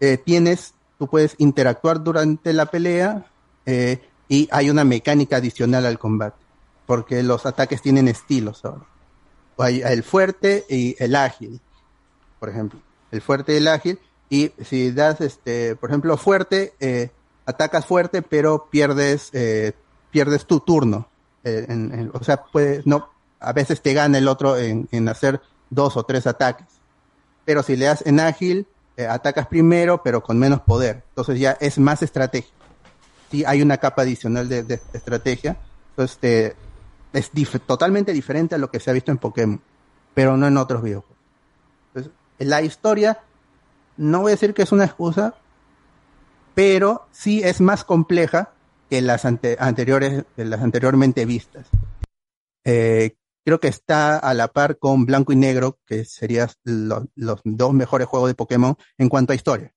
[0.00, 3.26] Eh, tienes, tú puedes interactuar durante la pelea
[3.66, 6.36] eh, y hay una mecánica adicional al combate,
[6.86, 8.86] porque los ataques tienen estilos ahora.
[9.58, 11.60] Hay el fuerte y el ágil,
[12.38, 12.80] por ejemplo.
[13.10, 13.98] El fuerte y el ágil.
[14.30, 17.10] Y si das, este, por ejemplo, fuerte, eh,
[17.46, 19.72] atacas fuerte, pero pierdes, eh,
[20.10, 21.08] pierdes tu turno.
[21.44, 23.08] Eh, o sea, puedes, no,
[23.40, 25.40] a veces te gana el otro en, en hacer
[25.70, 26.66] dos o tres ataques.
[27.46, 28.66] Pero si le das en ágil,
[29.08, 31.04] atacas primero, pero con menos poder.
[31.08, 32.57] Entonces ya es más estrategia.
[33.30, 35.56] Sí, hay una capa adicional de, estrategia.
[35.90, 36.56] Entonces, te-
[37.12, 37.30] es
[37.66, 39.60] totalmente diferente a lo que se ha visto en Pokémon,
[40.14, 41.16] pero no en otros videojuegos.
[41.88, 43.20] Entonces, la historia,
[43.96, 45.34] no voy a decir que es una excusa,
[46.54, 48.52] pero sí es más compleja
[48.90, 51.68] que las ante- anteriores, las anteriormente vistas.
[52.64, 57.40] Eh, creo que está a la par con Blanco y Negro, que serían lo- los
[57.44, 59.72] dos mejores juegos de Pokémon en cuanto a historia.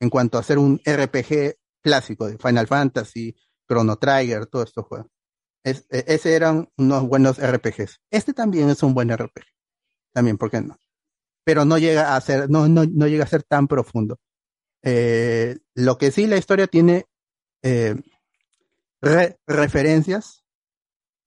[0.00, 3.36] En cuanto a ser un RPG clásico de Final Fantasy,
[3.68, 5.06] Chrono Trigger, todos estos juegos.
[5.64, 8.00] Es, e- ese eran unos buenos RPGs.
[8.10, 9.44] Este también es un buen RPG.
[10.12, 10.76] También, ¿por qué no?
[11.44, 14.18] Pero no llega a ser, no, no, no llega a ser tan profundo.
[14.82, 17.06] Eh, lo que sí la historia tiene
[17.62, 17.94] eh,
[19.00, 20.44] re- referencias,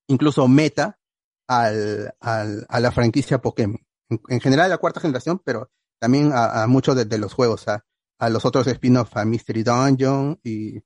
[0.08, 1.00] incluso meta,
[1.48, 3.80] al, al- a la franquicia Pokémon.
[4.10, 5.72] En, en general a la cuarta generación, pero
[6.02, 7.86] también a, a muchos de, de los juegos, a,
[8.20, 10.82] a los otros spin-offs, a Mystery Dungeon y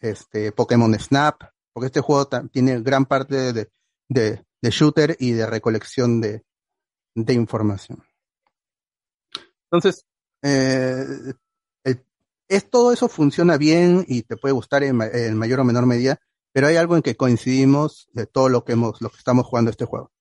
[0.00, 1.42] este Pokémon Snap,
[1.72, 3.68] porque este juego tiene gran parte de,
[4.08, 6.44] de, shooter y de recolección de,
[7.14, 8.02] de información.
[9.64, 10.06] Entonces,
[10.42, 11.04] eh,
[12.48, 16.20] es, todo eso funciona bien y te puede gustar en, en mayor o menor medida,
[16.52, 19.70] pero hay algo en que coincidimos de todo lo que hemos, lo que estamos jugando
[19.70, 20.12] este juego.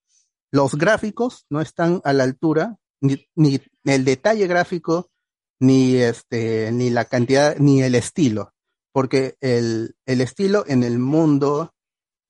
[0.52, 5.11] Los gráficos no están a la altura, ni, ni el detalle gráfico,
[5.59, 8.53] ni este, ni la cantidad, ni el estilo,
[8.92, 11.74] porque el, el estilo en el mundo,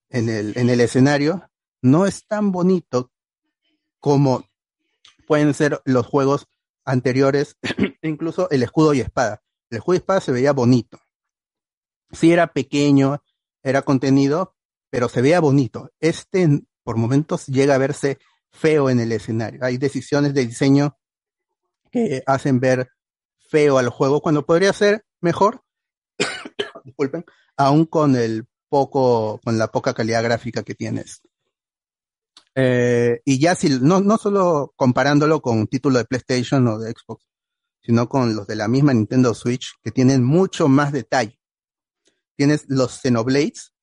[0.08, 1.48] en el, en el escenario,
[1.82, 3.10] no es tan bonito
[3.98, 4.44] como
[5.26, 6.46] pueden ser los juegos
[6.84, 7.56] anteriores,
[8.02, 9.42] incluso el escudo y espada.
[9.70, 10.98] El escudo y espada se veía bonito.
[12.12, 13.22] Sí era pequeño,
[13.62, 14.54] era contenido,
[14.90, 15.90] pero se veía bonito.
[15.98, 18.18] Este por momentos llega a verse
[18.52, 19.58] feo en el escenario.
[19.64, 20.96] Hay decisiones de diseño
[21.90, 22.88] que hacen ver
[23.48, 25.62] feo al juego cuando podría ser mejor,
[26.84, 27.24] disculpen,
[27.56, 31.22] aún con el poco, con la poca calidad gráfica que tienes.
[32.54, 36.92] Eh, y ya si, no, no solo comparándolo con un título de PlayStation o de
[36.92, 37.26] Xbox,
[37.82, 41.38] sino con los de la misma Nintendo Switch, que tienen mucho más detalle.
[42.34, 43.74] Tienes los Xenoblades,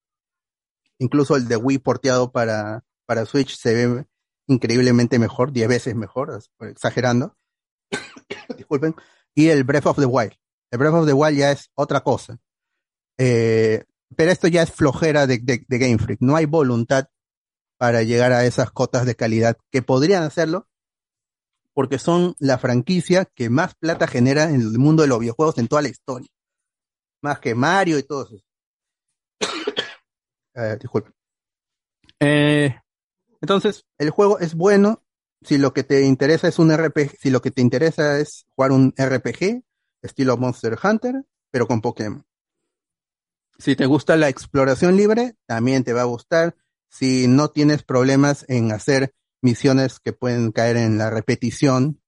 [0.97, 4.05] incluso el de Wii porteado para, para Switch se ve
[4.47, 7.37] increíblemente mejor, 10 veces mejor, exagerando.
[8.57, 8.95] Disculpen.
[9.35, 10.33] Y el Breath of the Wild.
[10.71, 12.39] El Breath of the Wild ya es otra cosa.
[13.17, 13.83] Eh,
[14.15, 16.19] pero esto ya es flojera de, de, de Game Freak.
[16.21, 17.07] No hay voluntad
[17.77, 20.67] para llegar a esas cotas de calidad que podrían hacerlo,
[21.73, 25.67] porque son la franquicia que más plata genera en el mundo de los videojuegos en
[25.67, 26.29] toda la historia.
[27.21, 28.37] Más que Mario y todo eso.
[30.55, 31.09] Eh, disculpe.
[32.19, 32.79] Eh,
[33.41, 35.02] entonces, el juego es bueno
[35.45, 38.71] si lo que te interesa es un RPG, si lo que te interesa es jugar
[38.71, 39.63] un RPG
[40.01, 42.25] estilo Monster Hunter, pero con Pokémon.
[43.57, 46.55] Si te gusta la exploración libre, también te va a gustar.
[46.89, 52.01] Si no tienes problemas en hacer misiones que pueden caer en la repetición,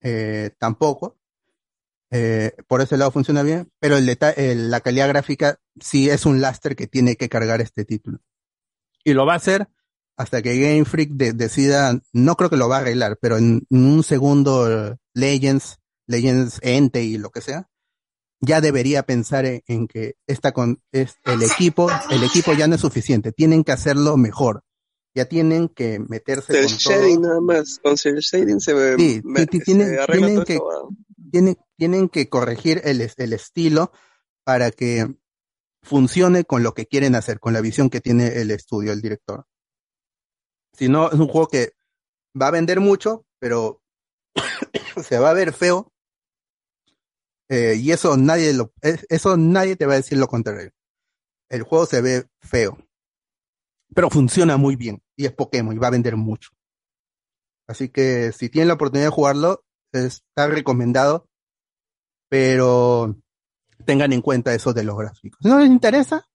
[0.00, 1.18] eh, tampoco.
[2.10, 6.40] Eh, por ese lado funciona bien, pero el el- la calidad gráfica sí es un
[6.40, 8.20] lastre que tiene que cargar este título.
[9.04, 9.68] Y lo va a hacer
[10.18, 13.66] hasta que Game Freak de- decida, no creo que lo va a arreglar, pero en,
[13.70, 17.70] en un segundo eh, Legends, Legends Ente y lo que sea,
[18.40, 22.74] ya debería pensar en, en que esta con es el equipo, el equipo ya no
[22.74, 24.62] es suficiente, tienen que hacerlo mejor.
[25.14, 26.94] Ya tienen que meterse con todo.
[26.94, 27.80] shading nada más.
[27.82, 28.94] Con shading se ve.
[28.98, 33.90] Sí, me- se tienen, arregla tienen todo que, tienen, tienen que corregir el, el estilo
[34.44, 35.08] para que
[35.82, 39.46] funcione con lo que quieren hacer, con la visión que tiene el estudio, el director.
[40.78, 41.72] Si no, es un juego que
[42.40, 43.82] va a vender mucho, pero
[45.02, 45.92] se va a ver feo.
[47.50, 50.70] Eh, y eso nadie lo, es- eso nadie te va a decir lo contrario.
[51.50, 52.78] El juego se ve feo,
[53.94, 56.50] pero funciona muy bien y es Pokémon y va a vender mucho.
[57.66, 61.26] Así que si tienen la oportunidad de jugarlo, está recomendado,
[62.28, 63.16] pero
[63.84, 65.38] tengan en cuenta eso de los gráficos.
[65.42, 66.26] Si no les interesa,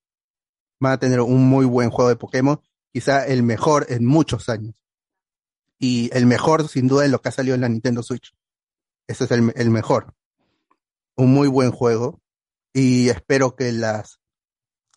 [0.81, 2.59] van a tener un muy buen juego de Pokémon,
[2.93, 4.75] quizá el mejor en muchos años.
[5.80, 8.33] Y el mejor, sin duda, en lo que ha salido en la Nintendo Switch.
[9.07, 10.13] Ese es el, el mejor.
[11.17, 12.22] Un muy buen juego.
[12.72, 14.19] Y espero que las,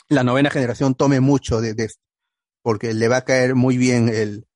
[0.09, 2.03] la novena generación tome mucho de, esto,
[2.63, 4.47] porque le va a caer muy bien el,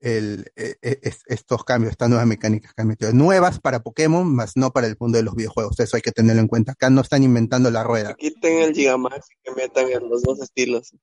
[0.00, 3.12] el, eh, es- estos cambios, estas nuevas mecánicas que han metido.
[3.12, 5.80] Nuevas para Pokémon, más no para el mundo de los videojuegos.
[5.80, 6.72] Eso hay que tenerlo en cuenta.
[6.72, 8.14] Acá no están inventando la rueda.
[8.14, 10.94] Quiten el Gigamax y que metan en los dos estilos.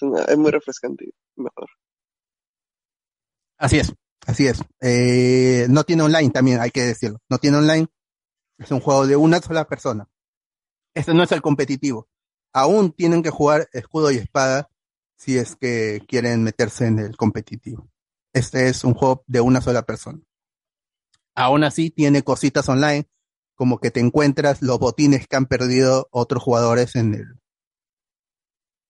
[0.28, 1.10] Es, muy refrescante.
[1.36, 1.68] Mejor.
[3.58, 3.92] Así es,
[4.26, 4.62] así es.
[4.80, 7.18] Eh, no tiene online también, hay que decirlo.
[7.28, 7.86] No tiene online.
[8.58, 10.08] Es un juego de una sola persona.
[10.94, 12.08] Este no es el competitivo.
[12.52, 14.70] Aún tienen que jugar escudo y espada
[15.16, 17.88] si es que quieren meterse en el competitivo.
[18.32, 20.20] Este es un juego de una sola persona.
[21.34, 23.08] Aún así tiene cositas online,
[23.56, 27.40] como que te encuentras los botines que han perdido otros jugadores en el,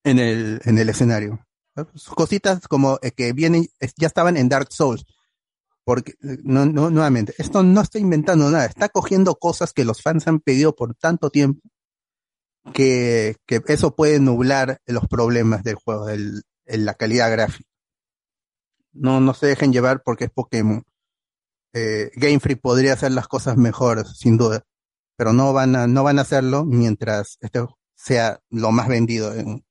[0.05, 1.45] en el, en el escenario.
[2.15, 3.67] Cositas como eh, que vienen,
[3.97, 5.05] ya estaban en Dark Souls.
[5.83, 10.27] Porque, no, no, nuevamente, esto no está inventando nada, está cogiendo cosas que los fans
[10.27, 11.61] han pedido por tanto tiempo
[12.73, 17.69] que, que eso puede nublar los problemas del juego, el, el- la calidad gráfica.
[18.93, 20.83] No, no se dejen llevar porque es Pokémon.
[21.73, 24.63] Eh, Game Freak podría hacer las cosas mejor, sin duda,
[25.17, 27.63] pero no van a, no van a hacerlo mientras este
[27.95, 29.65] sea lo más vendido en,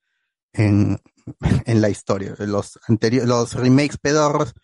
[0.54, 0.98] en,
[1.66, 2.34] en la historia.
[2.38, 4.54] Los los remakes pedorros,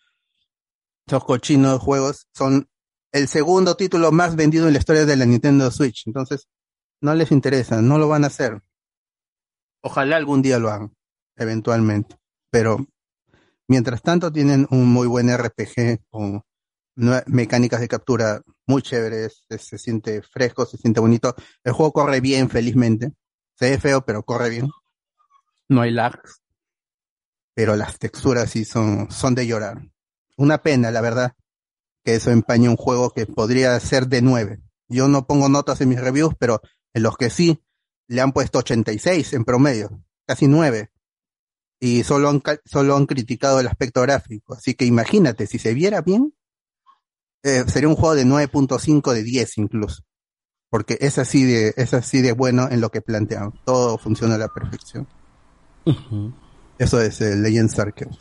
[1.06, 2.68] esos cochinos juegos, son
[3.12, 6.06] el segundo título más vendido en la historia de la Nintendo Switch.
[6.06, 6.48] Entonces,
[7.00, 8.62] no les interesa, no lo van a hacer.
[9.82, 10.94] Ojalá algún día lo hagan,
[11.36, 12.16] eventualmente.
[12.50, 12.86] Pero
[13.68, 16.42] mientras tanto tienen un muy buen RPG con
[17.26, 21.34] mecánicas de captura muy chéveres, se siente fresco, se siente bonito.
[21.64, 23.12] El juego corre bien, felizmente.
[23.54, 24.68] Se ve feo, pero corre bien.
[25.70, 26.42] No hay lags.
[27.54, 29.80] Pero las texturas sí son, son de llorar.
[30.36, 31.36] Una pena, la verdad,
[32.04, 34.60] que eso empañe un juego que podría ser de 9.
[34.88, 36.60] Yo no pongo notas en mis reviews, pero
[36.92, 37.62] en los que sí,
[38.08, 40.90] le han puesto 86 en promedio, casi 9.
[41.78, 44.54] Y solo han, solo han criticado el aspecto gráfico.
[44.54, 46.34] Así que imagínate, si se viera bien,
[47.44, 50.02] eh, sería un juego de 9.5 de 10 incluso.
[50.68, 53.52] Porque es así de, es así de bueno en lo que plantean.
[53.64, 55.06] Todo funciona a la perfección.
[56.78, 58.18] Eso es el Legends Arceus.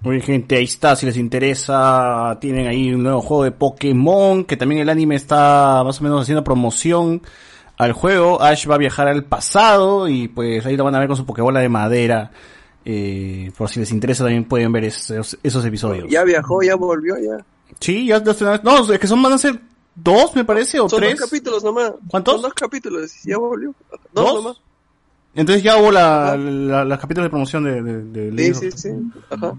[0.00, 4.44] Muy bien, gente, ahí está, si les interesa, tienen ahí un nuevo juego de Pokémon,
[4.44, 7.22] que también el anime está más o menos haciendo promoción
[7.78, 8.40] al juego.
[8.42, 11.24] Ash va a viajar al pasado y pues ahí lo van a ver con su
[11.26, 12.30] Pokébola de madera.
[12.84, 16.08] Eh, por si les interesa también pueden ver esos, esos episodios.
[16.08, 17.44] Ya viajó, ya volvió, ya.
[17.80, 19.58] Sí, ya ya- no, es que son van a ser
[19.94, 21.18] dos, me parece, o Son tres.
[21.18, 21.92] dos capítulos nomás.
[22.08, 22.34] ¿Cuántos?
[22.34, 23.74] Son dos capítulos, ya volvió.
[23.90, 24.34] Dos, ¿Dos?
[24.36, 24.60] nomás.
[25.36, 28.88] Entonces ya hubo la, la- los capítulos de promoción de, de, de Sí, sí, sí.
[29.30, 29.52] Ajá.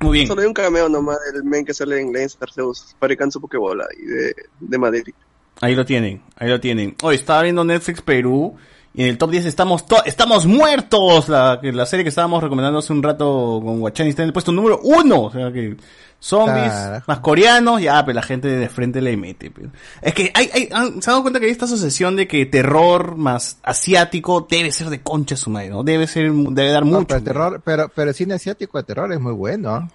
[0.00, 0.26] Muy bien.
[0.26, 3.86] Solo hay un cameo nomás del men que sale en Legends Arceus fabricando su Pokébola
[3.98, 5.14] y de, de Madrid.
[5.60, 6.94] Ahí lo tienen, ahí lo tienen.
[7.02, 8.56] Hoy estaba viendo Netflix Perú
[8.94, 12.78] Y en el top 10 estamos to- estamos muertos, la, la serie que estábamos recomendando
[12.80, 15.22] hace un rato con Guachani está en el puesto número uno.
[15.22, 15.76] O sea que
[16.18, 16.72] zombies,
[17.06, 19.50] más coreanos, ya, pero la gente de frente le mete.
[19.50, 19.70] pero.
[20.02, 23.58] Es que hay, se han dado cuenta que hay esta asociación de que terror más
[23.62, 25.82] asiático debe ser de concha su madre, ¿no?
[25.84, 27.06] Debe ser, debe dar No, mucho.
[27.08, 29.70] pero, el terror, pero, pero el cine asiático de terror es muy bueno.
[29.70, 29.88] ¿ah?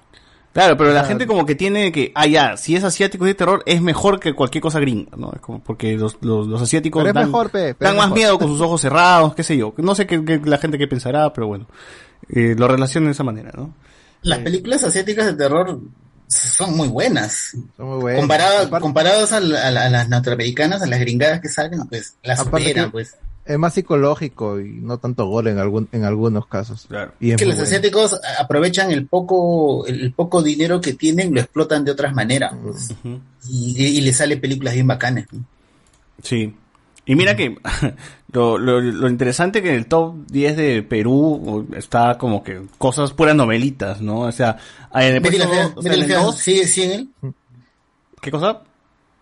[0.53, 3.29] Claro, pero la sea, gente como que tiene que, ah, ya, si es asiático y
[3.29, 5.31] de terror, es mejor que cualquier cosa gringa, ¿no?
[5.33, 8.07] Es como porque los, los, los asiáticos es dan, mejor, pe, pero dan es más
[8.07, 8.17] mejor.
[8.17, 9.73] miedo con sus ojos cerrados, qué sé yo.
[9.77, 11.67] No sé qué, qué la gente que pensará, pero bueno,
[12.29, 13.73] eh, lo relacionan de esa manera, ¿no?
[14.23, 15.79] Las películas asiáticas de terror
[16.31, 17.55] son muy buenas.
[17.77, 18.19] Son muy buenas.
[18.21, 21.87] Comparado- Aparte- comparados a, la- a la- a las norteamericanas, a las gringadas que salen,
[21.87, 23.15] pues las superan, que pues.
[23.43, 26.87] Es más psicológico y no tanto gol en algún, en algunos casos.
[27.19, 27.67] Y es que los bueno.
[27.67, 32.53] asiáticos aprovechan el poco el poco dinero que tienen, lo explotan de otras maneras.
[32.61, 32.89] pues.
[33.49, 35.25] y, y les sale películas bien bacanas.
[36.23, 36.55] Sí.
[37.03, 37.57] Y mira que
[38.33, 43.11] lo, lo, lo interesante que en el top 10 de Perú está como que cosas
[43.13, 44.21] puras novelitas, ¿no?
[44.21, 44.57] O sea,
[44.93, 46.99] en el Betty la Fea, o sea, Betty en la Fea dos- sigue, sigue en
[47.23, 47.33] él.
[48.21, 48.61] ¿Qué cosa?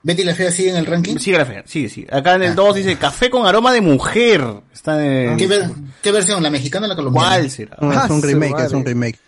[0.04, 1.18] Betty la Fea sigue en el ranking.
[1.18, 2.08] Sigue la fea, sigue, sigue.
[2.12, 4.42] Acá en el 2 dice café con aroma de mujer.
[4.72, 5.70] Está en ¿Qué, ver-
[6.02, 6.42] qué versión?
[6.42, 7.28] ¿La mexicana o la colombiana?
[7.30, 7.78] ¿Cuál será?
[7.82, 9.20] No, es un Ah, remake, su es un remake.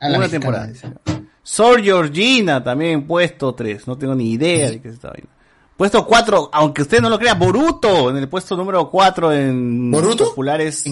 [0.00, 0.66] Ah, la Una mexicana.
[0.68, 1.22] temporada.
[1.42, 3.86] Sor Georgina también puesto 3.
[3.86, 5.28] No tengo ni idea de qué es esta vaina.
[5.80, 10.26] Puesto 4, aunque usted no lo crea, Boruto en el puesto número 4 en ¿Boruto?
[10.28, 10.84] populares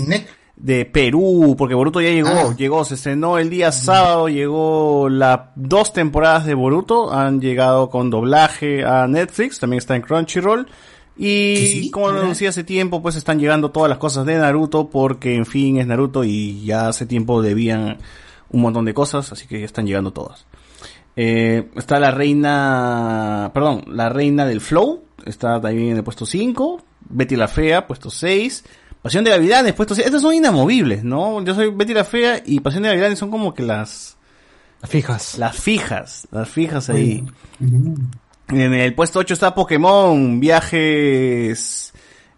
[0.56, 2.54] de Perú, porque Boruto ya llegó, Ah.
[2.56, 8.08] llegó, se estrenó el día sábado, llegó las dos temporadas de Boruto, han llegado con
[8.08, 10.66] doblaje a Netflix, también está en Crunchyroll.
[11.18, 15.34] Y como lo anuncié hace tiempo, pues están llegando todas las cosas de Naruto, porque
[15.34, 17.98] en fin es Naruto y ya hace tiempo debían
[18.50, 20.46] un montón de cosas, así que ya están llegando todas.
[21.20, 26.80] Eh, está la reina, perdón, la reina del flow, está también en el puesto 5,
[27.10, 28.64] Betty la Fea, puesto 6,
[29.02, 31.42] Pasión de Gavilanes, puesto 6, estas son inamovibles, ¿no?
[31.42, 34.16] Yo soy Betty la Fea y Pasión de Gavilanes son como que las...
[34.80, 35.38] Las fijas.
[35.38, 37.24] Las fijas, las fijas ahí.
[37.60, 41.94] En el puesto 8 está Pokémon, viajes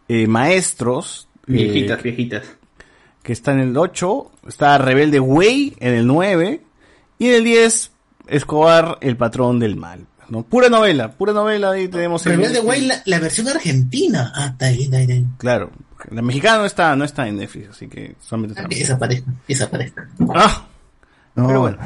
[0.09, 1.29] eh, maestros.
[1.47, 2.47] eh, Viejitas, viejitas.
[3.23, 6.63] que está en el 8, está Rebelde Way en el 9
[7.19, 7.91] y en el 10
[8.31, 10.07] Escobar, el patrón del mal.
[10.29, 10.43] ¿no?
[10.45, 14.33] Pura novela, pura novela ahí tenemos el- Rebelde Way, la, la versión argentina.
[14.35, 15.27] Ah, está ahí, está ahí, está ahí.
[15.39, 15.71] Claro,
[16.11, 20.09] la mexicana no está, no está en Netflix, así que solamente está Que desaparezca, desaparezca.
[20.35, 20.67] Ah,
[21.35, 21.79] pero bueno,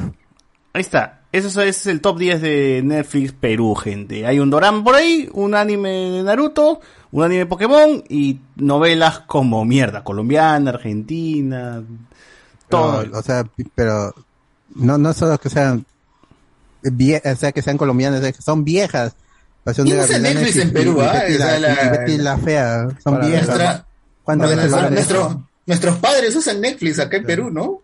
[0.74, 1.20] ahí está.
[1.32, 4.26] Eso es- ese es el top 10 de Netflix Perú, gente.
[4.26, 6.80] Hay un dorama por ahí, un anime de Naruto,
[7.12, 11.82] un anime de Pokémon y novelas como mierda, colombiana, argentina,
[12.68, 13.00] todo.
[13.00, 14.14] Pero, o sea, pero
[14.74, 15.84] no, no solo que sean
[16.84, 19.14] vie- o sea, que sean colombianas, que son viejas.
[19.64, 21.12] Pasión Y de Netflix y- en Perú, y ¿ah?
[21.26, 23.46] Betty la, la- y Betty la fea, son viejas.
[23.48, 23.86] nuestra-
[24.22, 27.80] ¿Cuántas Bueno, veces lo nuestro- nuestros padres usan Netflix acá en Perú, ¿no?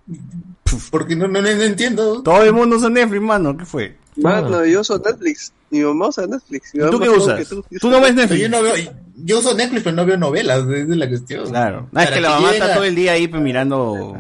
[0.91, 2.23] Porque no, no, no entiendo.
[2.23, 3.97] Todo el mundo usa Netflix, mano, ¿qué fue?
[4.17, 5.53] Mano, yo uso Netflix.
[5.71, 6.75] Mi mamá usa Netflix.
[6.75, 7.39] Mi ¿Y tú qué usas?
[7.39, 7.65] que tú.
[7.81, 8.41] Tú no ves Netflix.
[8.43, 8.75] Yo, no veo,
[9.25, 11.49] yo uso Netflix, pero no veo novelas, esa es la cuestión.
[11.49, 11.89] Claro.
[11.93, 14.17] No, es que la mamá está a- todo el día ahí pues, mirando.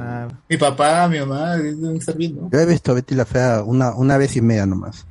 [0.49, 2.49] Mi papá, mi mamá, deben estar viendo.
[2.53, 5.07] Yo he visto Betty la fea una, una vez y media nomás.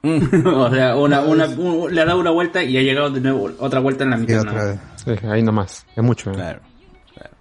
[0.02, 3.50] o sea, una, una, un- le ha dado una vuelta y ha llegado de nuevo
[3.58, 4.40] otra vuelta en la mitad.
[4.40, 4.64] otra ¿no?
[4.68, 4.78] vez.
[5.04, 5.84] Sí, ahí nomás.
[5.96, 6.30] Es mucho.
[6.30, 6.34] ¿eh?
[6.34, 6.60] Claro.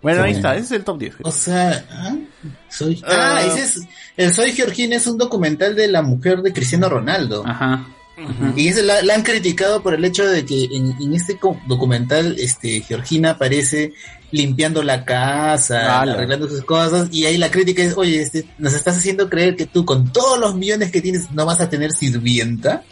[0.01, 0.37] Bueno, ahí Sí.
[0.37, 1.15] está, ese es el top 10.
[1.23, 2.15] O sea, ¿ah?
[2.69, 3.79] Soy, ah, ese es,
[4.15, 7.43] el Soy Georgina es un documental de la mujer de Cristiano Ronaldo.
[7.45, 7.85] Ajá.
[8.55, 11.37] Y ese la, la han criticado por el hecho de que en, en este
[11.67, 13.93] documental, este, Georgina aparece
[14.31, 18.97] limpiando la casa, arreglando sus cosas, y ahí la crítica es, oye, este, nos estás
[18.97, 22.83] haciendo creer que tú con todos los millones que tienes no vas a tener sirvienta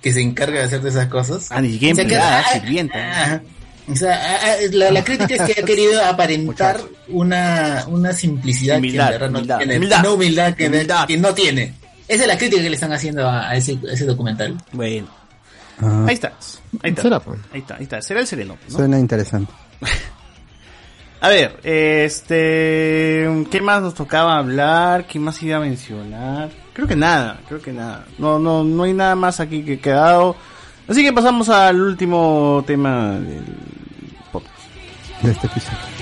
[0.00, 1.48] que se encarga de hacerte esas cosas.
[1.50, 3.22] Ah, ni siquiera O sea, que- ah, sirvienta.
[3.22, 3.42] Ajá.
[3.90, 8.78] O sea, ah, ah, la, la crítica es que ha querido aparentar una, una simplicidad
[8.78, 9.76] Humildad, que en verdad no humildad, tiene.
[9.76, 10.00] humildad.
[10.00, 11.06] Una humildad que, Humildad.
[11.06, 11.74] que no tiene.
[12.08, 14.56] Esa es la crítica que le están haciendo a, a ese, a ese documental.
[14.72, 15.08] Bueno.
[15.80, 16.32] Ah, Ahí está.
[16.82, 17.02] Ahí está.
[17.02, 17.38] Será, pues.
[17.52, 18.02] Ahí está, ahí está.
[18.02, 18.56] Será el sereno.
[18.68, 18.76] ¿no?
[18.76, 19.52] Suena interesante.
[21.20, 23.28] A ver, este.
[23.50, 25.06] ¿Qué más nos tocaba hablar?
[25.06, 26.48] ¿Qué más iba a mencionar?
[26.72, 28.06] Creo que nada, creo que nada.
[28.18, 30.36] No, no, no hay nada más aquí que quedado.
[30.86, 33.44] Así que pasamos al último tema del
[34.30, 34.54] podcast.
[35.22, 35.97] De este episodio.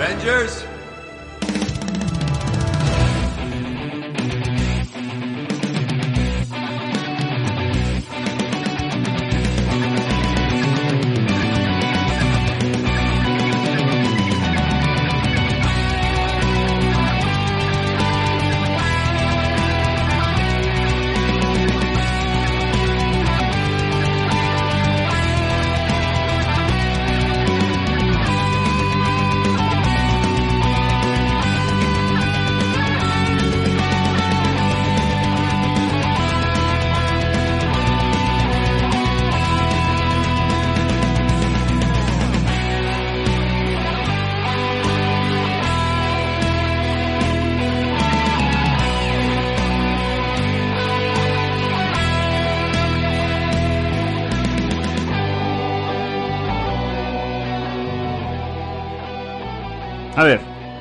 [0.00, 0.69] Avengers!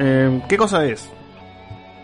[0.09, 1.09] Eh, ¿qué cosa es?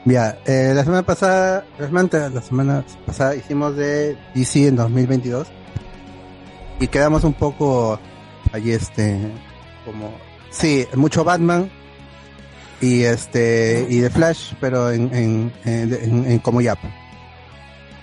[0.06, 5.48] Ya, eh, la semana pasada, semana, la semana pasada hicimos de DC en 2022
[6.80, 8.00] y quedamos un poco
[8.52, 9.20] allí este
[9.84, 10.14] como
[10.52, 11.72] sí, mucho Batman
[12.82, 16.80] y este y de Flash, pero en en, en, como Yap.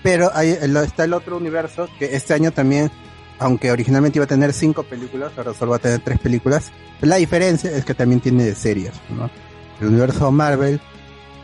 [0.01, 2.91] Pero hay, está el otro universo que este año también,
[3.39, 6.71] aunque originalmente iba a tener cinco películas, ahora solo va a tener tres películas.
[6.99, 9.29] La diferencia es que también tiene series, ¿no?
[9.81, 10.79] El universo Marvel,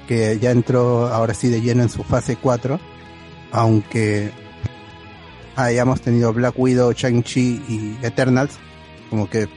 [0.08, 2.80] que ya entró ahora sí de lleno en su fase 4,
[3.52, 4.32] aunque
[5.56, 8.58] hayamos tenido Black Widow, Shang-Chi y Eternals,
[9.10, 9.48] como que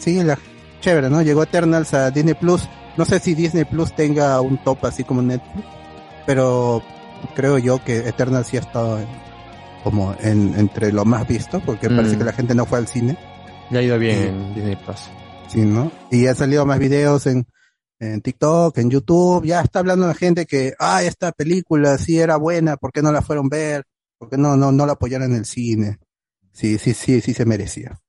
[0.00, 0.38] sí, la,
[0.80, 1.22] chévere, ¿no?
[1.22, 2.68] Llegó Eternals a Disney Plus.
[2.96, 5.64] No sé si Disney Plus tenga un top así como Netflix,
[6.26, 6.82] pero
[7.34, 9.06] creo yo que Eternals sí ha estado en-
[9.84, 11.96] como en, entre lo más visto, porque Mm.
[11.96, 13.16] parece que la gente no fue al cine.
[13.70, 14.98] Le ha ido bien en Disney Plus.
[15.48, 15.90] Sí, ¿no?
[16.10, 17.46] Y ha salido más videos en,
[18.00, 22.36] en TikTok, en YouTube, ya está hablando la gente que, ah, esta película sí era
[22.36, 23.84] buena, ¿por qué no la fueron ver?
[24.18, 25.98] ¿Por qué no, no, no la apoyaron en el cine?
[26.52, 28.00] Sí, sí, sí, sí se merecía.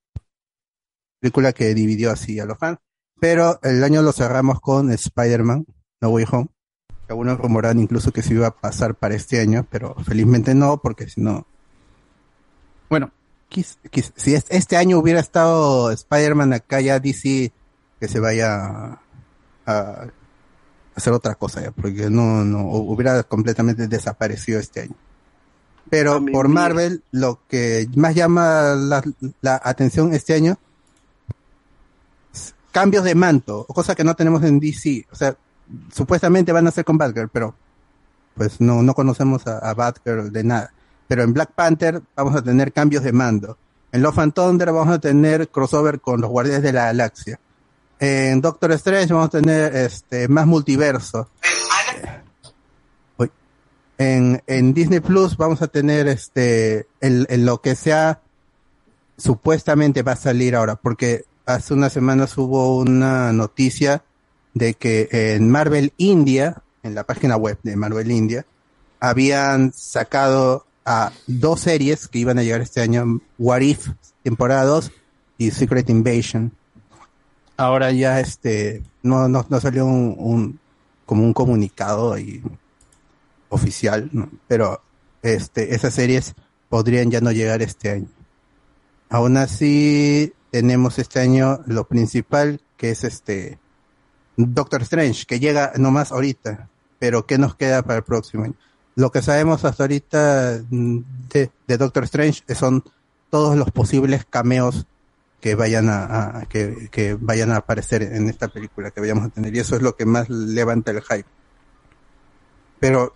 [1.19, 2.77] Película que dividió así a los fans.
[3.19, 5.66] Pero el año lo cerramos con Spider-Man,
[6.01, 6.48] No Way Home.
[7.09, 11.09] Algunos rumoran incluso que se iba a pasar para este año, pero felizmente no, porque
[11.09, 11.45] si no,
[12.90, 13.11] bueno,
[13.50, 17.51] quis- quis- si es- este año hubiera estado Spider-Man acá ya DC
[18.00, 19.00] que se vaya
[19.70, 20.08] a,
[20.96, 24.96] hacer otra cosa ya, porque no, no, hubiera completamente desaparecido este año.
[25.90, 29.02] Pero por Marvel, lo que más llama la,
[29.42, 30.60] la atención este año,
[32.72, 35.08] cambios de manto, cosa que no tenemos en DC.
[35.12, 35.36] O sea,
[35.92, 37.56] supuestamente van a ser con Batgirl, pero
[38.36, 40.74] pues no, no conocemos a, a Batgirl de nada.
[41.08, 43.58] Pero en Black Panther vamos a tener cambios de mando.
[43.92, 47.40] En Love and Thunder vamos a tener crossover con los Guardianes de la Galaxia.
[48.00, 51.30] En Doctor Strange vamos a tener este más multiverso.
[53.98, 58.22] En, en Disney Plus vamos a tener este en lo que sea
[59.19, 64.03] supuestamente va a salir ahora, porque hace unas semanas hubo una noticia
[64.53, 68.45] de que en Marvel India, en la página web de Marvel India,
[69.00, 73.90] habían sacado a dos series que iban a llegar este año, What If,
[74.24, 74.92] temporada 2
[75.38, 76.52] y Secret Invasion.
[77.60, 80.62] Ahora ya este no, no, no salió un,
[81.06, 82.42] como un comunicado ahí
[83.50, 84.30] oficial, ¿no?
[84.48, 84.82] pero
[85.24, 86.36] este esas series
[86.70, 88.08] podrían ya no llegar este año.
[89.10, 93.60] Aún así tenemos este año lo principal que es este
[94.38, 98.56] Doctor Strange, que llega nomás ahorita, pero ¿qué nos queda para el próximo año?
[98.96, 101.00] Lo que sabemos hasta ahorita mm,
[101.68, 102.86] de Doctor Strange son
[103.30, 104.88] todos los posibles cameos
[105.40, 109.56] que vayan a, que, que vayan a aparecer en esta película que vayamos a tener
[109.56, 111.30] y eso es lo que más levanta el hype.
[112.80, 113.16] Pero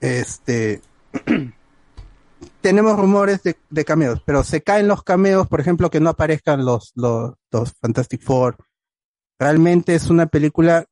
[0.00, 0.80] este
[2.60, 6.64] tenemos rumores de, de cameos, pero se caen los cameos, por ejemplo, que no aparezcan
[6.64, 8.56] los, los, los Fantastic Four.
[9.38, 10.86] Realmente es una película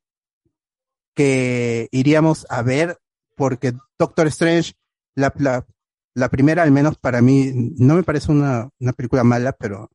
[1.15, 2.99] que iríamos a ver
[3.37, 4.75] porque Doctor Strange,
[5.17, 5.67] la, la,
[6.15, 9.91] la primera al menos para mí, no me parece una, una película mala, pero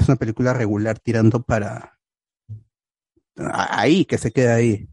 [0.00, 1.98] es una película regular tirando para
[3.36, 4.88] ahí, que se queda ahí.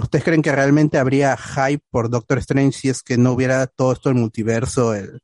[0.00, 3.92] ¿Ustedes creen que realmente habría hype por Doctor Strange si es que no hubiera todo
[3.92, 5.20] esto el multiverso el,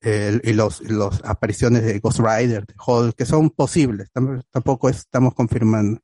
[0.00, 4.10] el- y los, los apariciones de Ghost Rider, de Hulk, que son posibles?
[4.12, 6.00] Tam- Tampoco estamos confirmando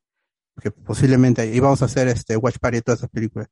[0.60, 3.48] que posiblemente íbamos a hacer este Watch Party de todas esas películas.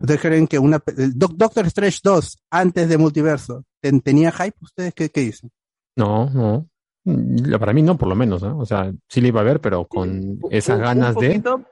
[0.00, 0.82] ¿Ustedes creen que una
[1.14, 4.56] Doctor Strange 2 antes de Multiverso ten- tenía hype?
[4.60, 5.50] ¿Ustedes qué, qué dicen?
[5.96, 6.68] No, no.
[7.08, 8.58] Mm, Para mí no, por lo menos, ¿no?
[8.58, 11.28] O sea, sí le iba a ver, pero con esas Un- ganas un de...
[11.28, 11.64] poquito,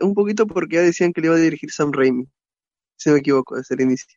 [0.00, 2.26] Un poquito porque ya decían que le iba a dirigir Sam Raimi.
[2.96, 4.16] Si no me equivoco, desde el inicio.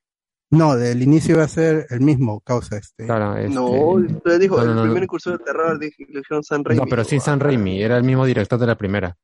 [0.52, 3.06] No, del inicio iba a ser el mismo causa este.
[3.06, 5.04] Claro, este- No, usted dijo, No, no, el no, primer no.
[5.06, 6.82] incursor de terror le dijeron Sam Raimi.
[6.84, 9.18] No, pero sin San Raimi, era el mismo director de la primera.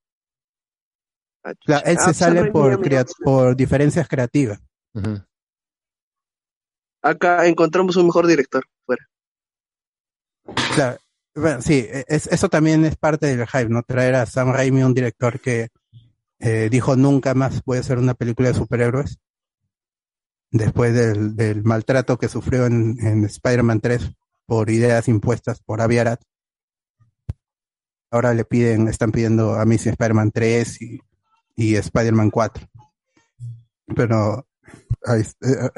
[1.66, 4.60] Claro, él Ah, se Sam sale Raimi crea- por diferencias creativas.
[7.04, 8.64] Acá encontramos un mejor director.
[8.86, 9.08] Fuera.
[10.76, 10.98] Claro,
[11.62, 13.84] sí, es- eso también es parte del hype, ¿no?
[13.84, 15.70] Traer a Sam Raimi, un director que
[16.40, 19.20] eh, dijo nunca más voy a hacer una película de superhéroes,
[20.52, 24.12] después del, maltrato que sufrió en, en Spider-Man 3
[24.46, 26.20] por ideas impuestas por Avi Arad.
[28.12, 31.00] Ahora le piden, están pidiendo a Amazing Spider-Man 3 y,
[31.56, 32.68] y Spider-Man 4.
[33.96, 34.46] Pero
[35.06, 35.70] ahí es, eh,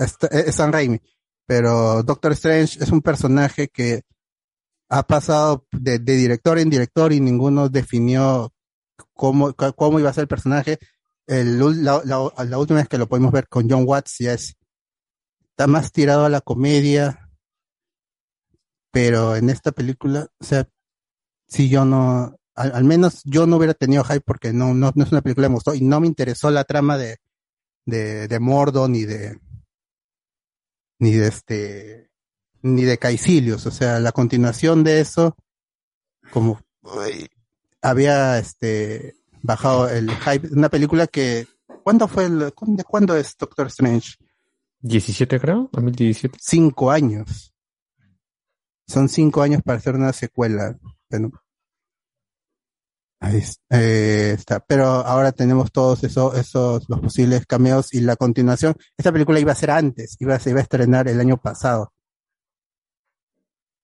[0.47, 0.99] es Sam Raimi.
[1.45, 4.01] Pero Doctor Strange es un personaje que
[4.89, 8.53] ha pasado de, de director en director y ninguno definió
[9.13, 10.79] cómo, cómo iba a ser el personaje.
[11.25, 14.55] La, última vez que lo pudimos ver con John Watts ya es,
[15.51, 17.29] está más tirado a la comedia,
[18.91, 20.67] pero en esta película, o sea,
[21.47, 25.03] si yo no, al, al menos yo no hubiera tenido hype porque no, no, no
[25.03, 27.17] es una película que me gustó y no me interesó la trama de,
[27.85, 29.39] de, de Mordo ni de,
[30.99, 32.02] ni de este,
[32.63, 35.35] ni de Caecilius, o sea, la continuación de eso,
[36.31, 37.29] como uy,
[37.81, 41.45] había este bajado el hype, una película que,
[41.83, 44.15] ¿cuándo fue el, de cuándo es Doctor Strange?
[44.81, 46.37] 17 creo, 2017.
[46.41, 47.53] Cinco años.
[48.87, 50.77] Son cinco años para hacer una secuela.
[51.09, 51.31] Bueno,
[53.19, 54.59] ahí eh, está.
[54.59, 58.75] Pero ahora tenemos todos esos, esos, los posibles cameos y la continuación.
[58.97, 61.93] Esta película iba a ser antes, iba a, se iba a estrenar el año pasado.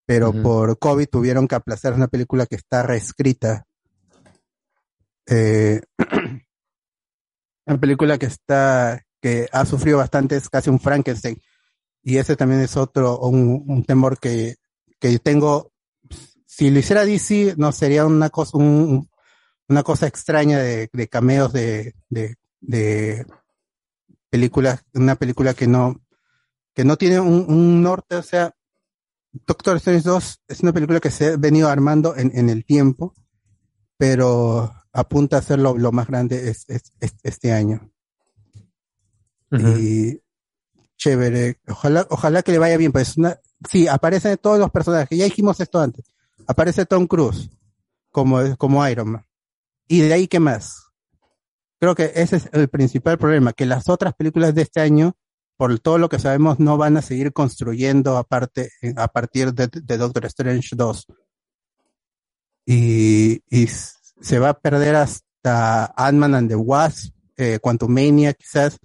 [0.10, 3.68] Pero por COVID tuvieron que aplazar una película que está reescrita.
[5.28, 5.82] Eh,
[7.68, 11.40] una película que está, que ha sufrido bastante, es casi un Frankenstein.
[12.02, 14.56] Y ese también es otro, un, un temor que,
[15.00, 15.72] que tengo.
[16.48, 19.08] Si lo hiciera DC, no sería una cosa, un-
[19.68, 23.28] una cosa extraña de, de cameos de, de, de
[24.32, 26.02] películas, una película que no,
[26.74, 28.56] que no tiene un, un norte, o sea,
[29.32, 33.14] Doctor Strange 2 es una película que se ha venido armando en, en el tiempo,
[33.98, 37.92] pero apunta a ser lo, lo más grande es, es- es- este año.
[39.80, 40.22] Y
[40.98, 45.26] chévere, ojalá, ojalá que le vaya bien, pues una, sí, aparecen todos los personajes, ya
[45.26, 46.06] dijimos esto antes,
[46.48, 47.50] aparece Tom Cruise
[48.12, 49.26] como, como Iron Man.
[49.88, 50.88] Y de ahí, ¿qué más?
[51.80, 55.16] Creo que ese es el principal problema, que las otras películas de este año,
[55.60, 59.68] por todo lo que sabemos, no van a seguir construyendo aparte, eh, a partir de,
[59.68, 61.08] de Doctor Strange 2.
[62.66, 68.80] Y, y se va a perder hasta Ant-Man and the Wasp, eh, Quantumania quizás,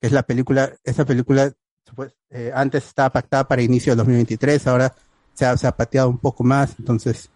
[0.00, 1.52] que es la película, esa película
[1.96, 4.94] pues, eh, antes estaba pactada para inicio del 2023, ahora
[5.34, 7.28] se ha, se ha pateado un poco más, entonces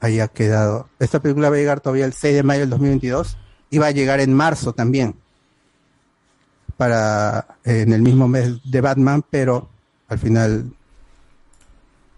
[0.00, 0.90] ahí ha quedado.
[0.98, 3.38] Esta película va a llegar todavía el 6 de mayo del 2022
[3.70, 5.21] y va a llegar en marzo también
[6.72, 9.68] para en el mismo mes de Batman, pero
[10.08, 10.72] al final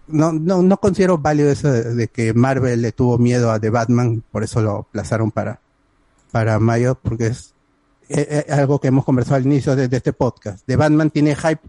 [0.07, 4.23] no, no, no considero válido eso de, que Marvel le tuvo miedo a The Batman,
[4.31, 5.61] por eso lo aplazaron para,
[6.31, 7.55] para mayo, porque es,
[8.09, 10.65] eh, eh, algo que hemos conversado al inicio de, de este podcast.
[10.67, 11.61] The Batman tiene hype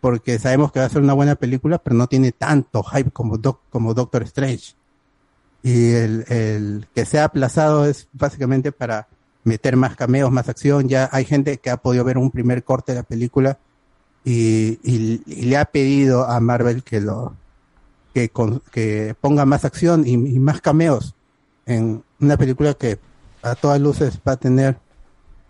[0.00, 3.38] porque sabemos que va a ser una buena película, pero no tiene tanto hype como,
[3.38, 4.74] Doc- como Doctor Strange.
[5.62, 9.06] Y el, el que sea aplazado es básicamente para
[9.44, 10.88] meter más cameos, más acción.
[10.88, 13.58] Ya hay gente que ha podido ver un primer corte de la película
[14.24, 17.34] y, y- le ha pedido a Marvel que lo
[18.14, 21.14] que, con- que ponga más acción y, y más cameos
[21.66, 22.98] en una película que
[23.42, 24.78] a todas luces va a tener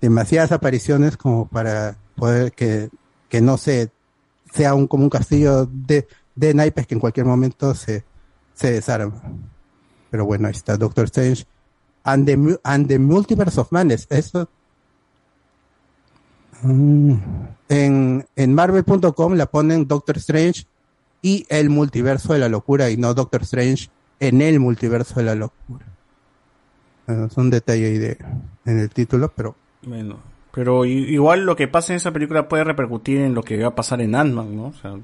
[0.00, 2.90] demasiadas apariciones como para poder que,
[3.28, 3.90] que no se
[4.52, 8.04] sea un, como un castillo de, de naipes que en cualquier momento se,
[8.54, 9.20] se desarma.
[10.10, 11.44] Pero bueno, ahí está Doctor Strange
[12.04, 14.06] and the, and the Multiverse of Madness.
[14.10, 14.48] Eso
[16.62, 17.14] Mm.
[17.68, 20.66] en, en Marvel.com la ponen Doctor Strange
[21.20, 23.88] y el multiverso de la locura y no Doctor Strange
[24.20, 25.84] en el multiverso de la locura.
[27.06, 28.16] Bueno, es un detalle ahí de,
[28.64, 30.18] en el título, pero Bueno,
[30.54, 33.74] pero igual lo que pasa en esa película puede repercutir en lo que va a
[33.74, 34.66] pasar en Ant-Man, ¿no?
[34.66, 34.94] O sea,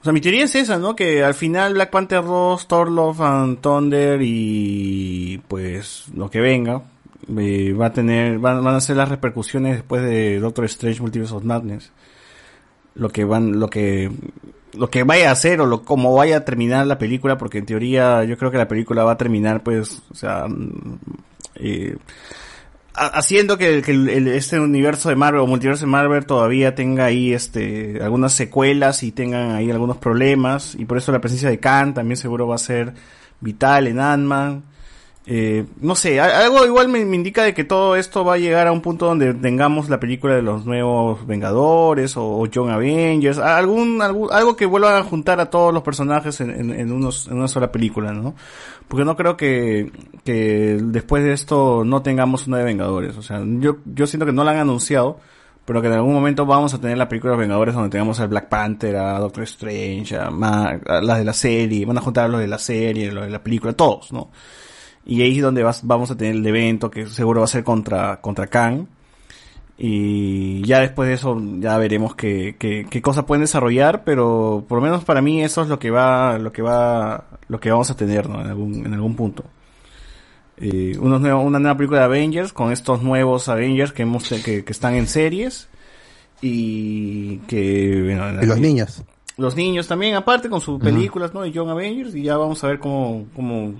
[0.00, 0.94] o sea, mi teoría es esa, ¿no?
[0.94, 6.82] Que al final Black Panther 2, Thor Love and Thunder y pues lo que venga
[7.38, 11.34] eh, va a tener, van, van a ser las repercusiones después de Doctor Strange Multiverse
[11.34, 11.90] of Madness.
[12.94, 14.10] lo que van, lo que
[14.76, 17.66] lo que vaya a hacer o lo, cómo vaya a terminar la película, porque en
[17.66, 20.98] teoría yo creo que la película va a terminar, pues, o sea, mm,
[21.56, 21.96] eh,
[22.96, 27.32] haciendo que, que el- este universo de Marvel o multiverso de Marvel todavía tenga ahí
[27.32, 31.94] este algunas secuelas y tengan ahí algunos problemas y por eso la presencia de Khan
[31.94, 32.94] también seguro va a ser
[33.40, 34.62] vital en Ant-Man.
[35.28, 38.72] Eh, no sé, algo igual me, indica de que todo esto va a llegar a
[38.72, 44.32] un punto donde tengamos la película de los nuevos Vengadores o, Young Avengers, algún, algún
[44.32, 48.36] algo que vuelva a juntar a todos los personajes en, una sola película, ¿no?
[48.86, 49.90] Porque no creo que,
[50.24, 54.44] después de esto no tengamos una de Vengadores, o sea, yo, yo siento que no
[54.44, 55.18] la han anunciado,
[55.64, 58.28] pero que en algún momento vamos a tener la película de Vengadores donde tengamos a
[58.28, 60.30] Black Panther, a Doctor Strange, a
[61.02, 63.42] las de la serie, van a juntar a los de la serie, los de la
[63.42, 64.30] película, todos, ¿no?
[65.06, 67.62] Y ahí es donde vas- vamos a tener el evento que seguro va a ser
[67.64, 68.88] contra, contra Khan.
[69.78, 74.78] Y ya después de eso ya veremos qué, qué, qué cosas pueden desarrollar, pero por
[74.78, 77.90] lo menos para mí eso es lo que va, lo que va, lo que vamos
[77.90, 78.40] a tener, ¿no?
[78.40, 79.44] En algún, en algún punto.
[80.58, 84.64] Eh, unos nuevos- una nueva película de Avengers con estos nuevos Avengers que hemos, que,
[84.64, 85.68] que están en series
[86.40, 89.04] y que, bueno, Y los niños.
[89.36, 91.42] los niños también aparte con sus películas, ¿no?
[91.42, 93.74] De Young Avengers y ya vamos a ver cómo, cómo,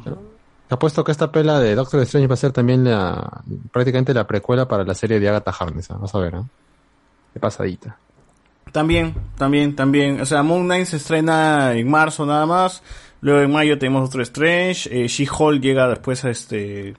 [0.74, 4.66] apuesto que esta pela de Doctor Strange va a ser también la prácticamente la precuela
[4.66, 5.90] para la serie de Agatha Harkness.
[5.90, 5.98] ¿ah?
[6.00, 6.44] Vas a ver, ¿ah?
[7.34, 7.98] De pasadita.
[8.72, 10.20] También, también, también.
[10.20, 12.82] O sea, Moon Knight se estrena en marzo nada más.
[13.20, 14.88] Luego en mayo tenemos Doctor Strange.
[14.90, 16.94] Eh, She-Hulk llega después a este...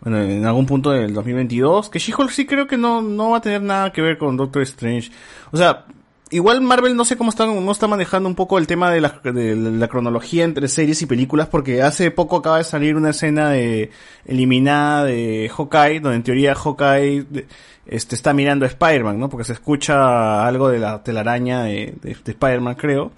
[0.00, 1.90] Bueno, en algún punto del 2022.
[1.90, 4.62] Que She-Hulk sí creo que no, no va a tener nada que ver con Doctor
[4.62, 5.10] Strange.
[5.50, 5.86] O sea,
[6.30, 9.20] igual Marvel no sé cómo está, no está manejando un poco el tema de la,
[9.24, 11.48] de la cronología entre series y películas.
[11.48, 13.90] Porque hace poco acaba de salir una escena de
[14.26, 16.00] eliminada de Hawkeye.
[16.00, 17.26] Donde en teoría Hawkeye...
[17.86, 19.28] este está mirando a Spider-Man, ¿no?
[19.30, 23.12] Porque se escucha algo de la telaraña de, de, de Spider-Man, creo.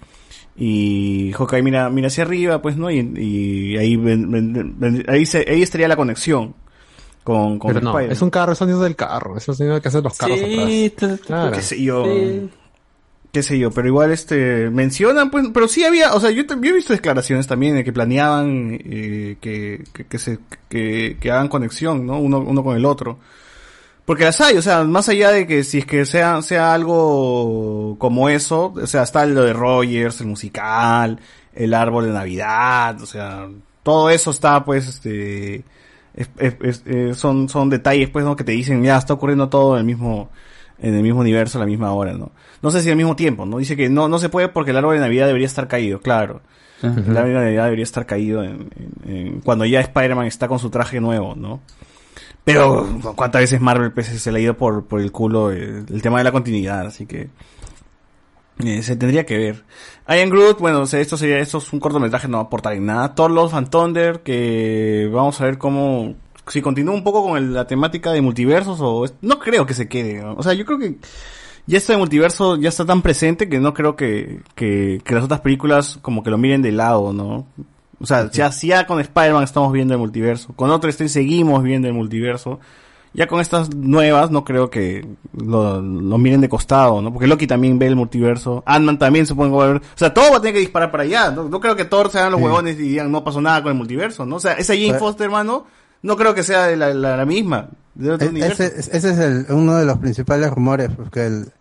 [0.55, 2.89] Y Hawkeye mira, mira hacia arriba, pues, ¿no?
[2.91, 6.55] Y, y ahí, ven- ven- ven- ahí, se, ahí estaría la conexión
[7.23, 8.11] con, con Pero no, Spider-Man.
[8.13, 9.35] es un carro, es sonido del carro.
[9.37, 11.19] Es el sonido que hacen los carros atrás.
[11.25, 11.51] Claro.
[11.51, 12.05] qué sé yo.
[13.31, 16.69] Qué sé yo, pero igual este mencionan pues, pero sí había, o sea, yo, yo
[16.69, 21.47] he visto declaraciones también de que planeaban eh, que, que, que se que, que hagan
[21.47, 22.19] conexión, ¿no?
[22.19, 23.19] Uno, uno con el otro.
[24.05, 27.95] Porque las hay, o sea, más allá de que si es que sea, sea algo
[27.99, 31.19] como eso, o sea, está lo de Rogers, el musical,
[31.53, 33.47] el árbol de Navidad, o sea,
[33.83, 35.63] todo eso está pues, este,
[36.15, 36.29] es-
[36.61, 38.35] es- eh, son, son detalles pues, ¿no?
[38.35, 40.29] Que te dicen, ya está ocurriendo todo en el mismo,
[40.81, 42.31] en el mismo universo a la misma hora, ¿no?
[42.61, 43.57] No sé si al mismo tiempo, ¿no?
[43.59, 46.41] Dice que no, no se puede porque el árbol de Navidad debería estar caído, claro.
[46.83, 48.69] El árbol de Navidad debería estar caído en,
[49.05, 51.59] en- en- cuando ya Spider-Man está con su traje nuevo, ¿no?
[52.43, 56.01] Pero cuántas veces Marvel pues, se le ha ido por, por el culo el, el
[56.01, 57.29] tema de la continuidad, así que
[58.63, 59.63] eh, se tendría que ver.
[60.07, 63.13] Ian Groot, bueno, esto sería, esto es un cortometraje, no va a aportar en nada.
[63.15, 66.15] Thor Love and Thunder, que vamos a ver cómo,
[66.47, 69.87] si continúa un poco con el- la temática de multiversos o, no creo que se
[69.87, 70.33] quede, ¿no?
[70.33, 70.95] o sea, yo creo que
[71.67, 75.23] ya esto de multiverso ya está tan presente que no creo que, que, que las
[75.23, 77.45] otras películas como que lo miren de lado, ¿no?
[77.99, 81.61] O sea, ya, si ya con Spider-Man estamos viendo el multiverso, con otro Strange seguimos
[81.61, 82.59] viendo el multiverso,
[83.13, 85.05] ya con estas nuevas no creo que
[85.37, 87.13] lo, lo miren de costado, ¿no?
[87.13, 90.31] Porque Loki también ve el multiverso, Ant-Man también supongo va a ver, o sea, todo
[90.31, 92.39] va a tener que disparar para allá, no, no creo que Thor se hagan los
[92.39, 92.45] Sí.
[92.45, 94.37] huevones y digan no pasó nada con el multiverso, ¿no?
[94.37, 95.67] O sea, esa Jane Foster, hermano,
[96.03, 98.47] no creo que sea de la, la, la misma, de otro E-.
[98.47, 101.51] Ese, ese es el- uno de los principales rumores, porque el,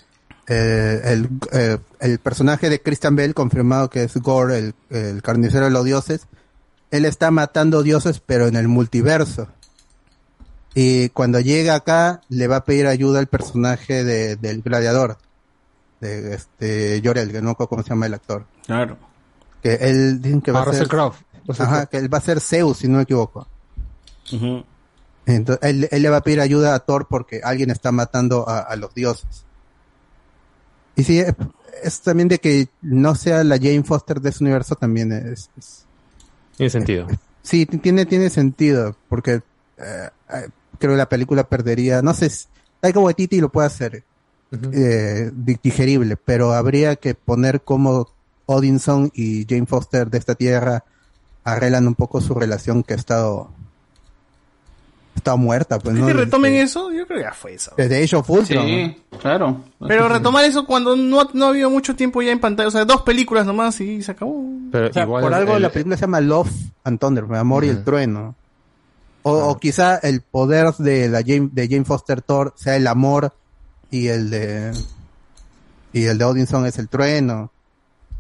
[0.49, 5.67] eh, el, eh, el personaje de Christian Bell, confirmado que es Gore, el, el carnicero
[5.67, 6.27] de los dioses,
[6.91, 9.49] él está matando dioses, pero en el multiverso.
[10.75, 15.19] Y cuando llega acá, le va a pedir ayuda al personaje de, del gladiador,
[16.01, 18.45] de este Jorel, que no recuerdo cómo se llama el actor.
[18.67, 18.97] Claro.
[19.63, 20.73] Que él dicen que va Ah, a ser.
[20.75, 21.15] Russell Crowe.
[21.47, 23.47] Russell Ajá, que él va a ser Zeus, si no me equivoco.
[25.27, 28.61] Entonces, él, él le va a pedir ayuda a Thor porque alguien está matando a,
[28.61, 29.45] a los dioses.
[30.97, 31.35] Y sí, es,
[31.83, 35.51] es también de que no sea la Jane Foster de ese universo también es...
[35.59, 35.85] es-
[36.57, 37.07] Tiene sentido.
[37.43, 39.41] sí, tiene, tiene sentido, porque
[39.79, 42.31] eh, eh, creo que la película perdería, no sé,
[42.81, 44.05] Taika Waititi lo puede hacer
[44.73, 48.09] eh, di- digerible, pero habría que poner como
[48.47, 50.85] Odinson y Jane Foster de esta tierra
[51.45, 53.51] arreglan un poco su relación que ha estado,
[55.21, 55.79] estado muerta.
[55.79, 56.07] Pues, ¿Crees ¿no?
[56.07, 56.91] que retomen Desde- eso?
[56.93, 57.73] Yo creo que ya fue eso.
[57.77, 58.67] Desde Age of Ultron.
[58.67, 59.65] Sí, claro.
[59.87, 62.85] Pero retomar eso cuando no, no ha habido mucho tiempo ya en pantalla, o sea,
[62.85, 64.33] dos películas nomás y se acabó.
[64.73, 66.51] O sea, por algo la película se llama Love
[66.85, 68.35] and Thunder, Amor y el Trueno.
[69.23, 73.35] O, o quizá el poder de la Jane, de Jane Foster Thor sea el amor
[73.91, 74.73] y el de
[75.93, 77.51] Y el de Odinson es el trueno.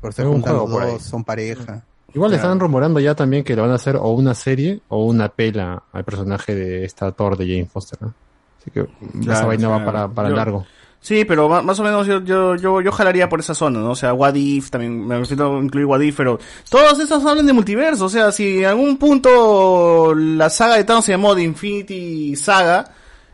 [0.02, 0.98] Por ser juego por dos, ahí.
[1.00, 1.84] son pareja.
[2.14, 2.48] Igual le Claro.
[2.48, 5.82] están rumorando ya también que le van a hacer o una serie o una pela
[5.92, 8.14] al personaje de esta Thor de Jane Foster, ¿no?
[8.60, 10.66] Así que esa Claro, vaina o va para, para yo- largo.
[11.02, 13.92] Sí, pero más o menos yo, yo, yo, yo jalaría por esa zona, ¿no?
[13.92, 17.46] O sea, What If, también me refiero a incluir What If, pero todos esos hablan
[17.46, 21.42] de multiverso, o sea, si en algún punto la saga de Thanos se llamó The
[21.42, 22.84] Infinity Saga,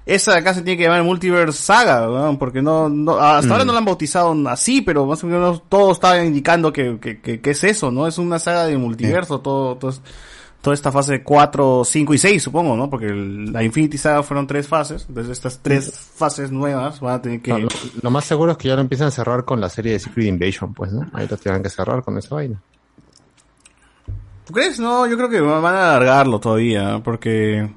[0.07, 2.39] esa acá se tiene que llamar Multiverse Saga, ¿no?
[2.39, 3.53] Porque no, no hasta Mm.
[3.53, 7.21] ahora no la han bautizado así, pero más o menos todo estaba indicando que, que,
[7.21, 8.07] que, que es eso, ¿no?
[8.07, 10.01] Es una saga de multiverso, todo, todo es-
[10.63, 12.89] toda esta fase 4, 5 y 6, supongo, ¿no?
[12.91, 17.23] Porque el- la Infinity Saga fueron tres fases, entonces estas tres fases nuevas van a
[17.23, 17.51] tener que...
[17.53, 17.69] No, lo,
[18.03, 20.27] lo más seguro es que ya lo empiezan a cerrar con la serie de Secret
[20.27, 21.07] Invasion, pues, ¿no?
[21.13, 22.61] Ahí lo tienen que cerrar con esa vaina.
[24.45, 24.79] ¿Tú crees?
[24.79, 27.69] No, yo creo que van a alargarlo todavía, porque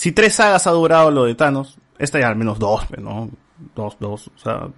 [0.00, 3.28] si tres sagas ha durado lo de Thanos, esta ya al menos dos, ¿no?
[3.76, 4.68] Dos, dos, o sea,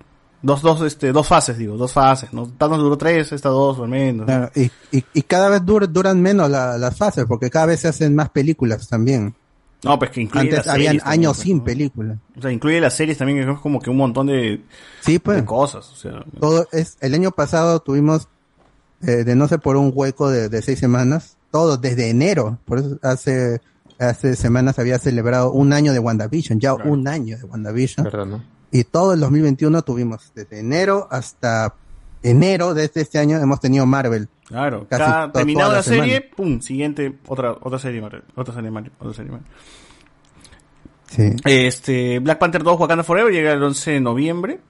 [0.42, 2.48] dos, dos, este, dos fases, digo, dos fases, ¿no?
[2.48, 4.26] Thanos duró tres, esta dos, al menos.
[4.26, 7.78] Claro, y, y, y cada vez dur- duran menos la- las fases, porque cada vez
[7.80, 9.32] se hacen más películas también.
[9.84, 11.64] No, pues que incluye Antes las habían series años sin ¿no?
[11.64, 12.18] películas.
[12.36, 14.64] O sea, incluye las series también, que es como que un montón de,
[15.02, 15.36] Sí, pues.
[15.38, 16.24] de cosas, o sea.
[16.40, 18.28] Todo es, el año pasado tuvimos,
[19.02, 22.58] eh, de no sé por un hueco de, de seis semanas, todo desde enero.
[22.64, 23.60] Por eso hace,
[24.04, 28.04] hace semanas había celebrado un año de WandaVision, ya un año de WandaVision.
[28.04, 28.44] ¿Verdad, no?
[28.70, 31.74] Y todo el 2021 tuvimos, desde enero hasta
[32.22, 34.28] enero de este, este año hemos tenido Marvel.
[34.46, 36.36] Claro, Casi cada terminado la la serie, semana.
[36.36, 39.48] pum, siguiente, otra, otra serie, Marvel, otra serie, Marvel, otra serie, Marvel.
[41.10, 41.36] Sí.
[41.44, 44.60] Este, Black Panther 2 Wakanda Forever llega el 11 de noviembre.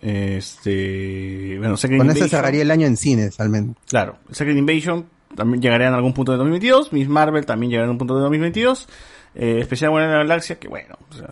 [0.00, 2.30] Este, bueno, Secret Con eso Invasion.
[2.40, 3.76] cerraría el año en cines, al menos.
[3.88, 6.92] Claro, Secret Invasion también llegaría en algún punto de 2022.
[6.92, 8.88] Miss Marvel también llegará en un punto de 2022.
[9.34, 11.30] Eh, especial Buena de la Galaxia, que bueno, o sea,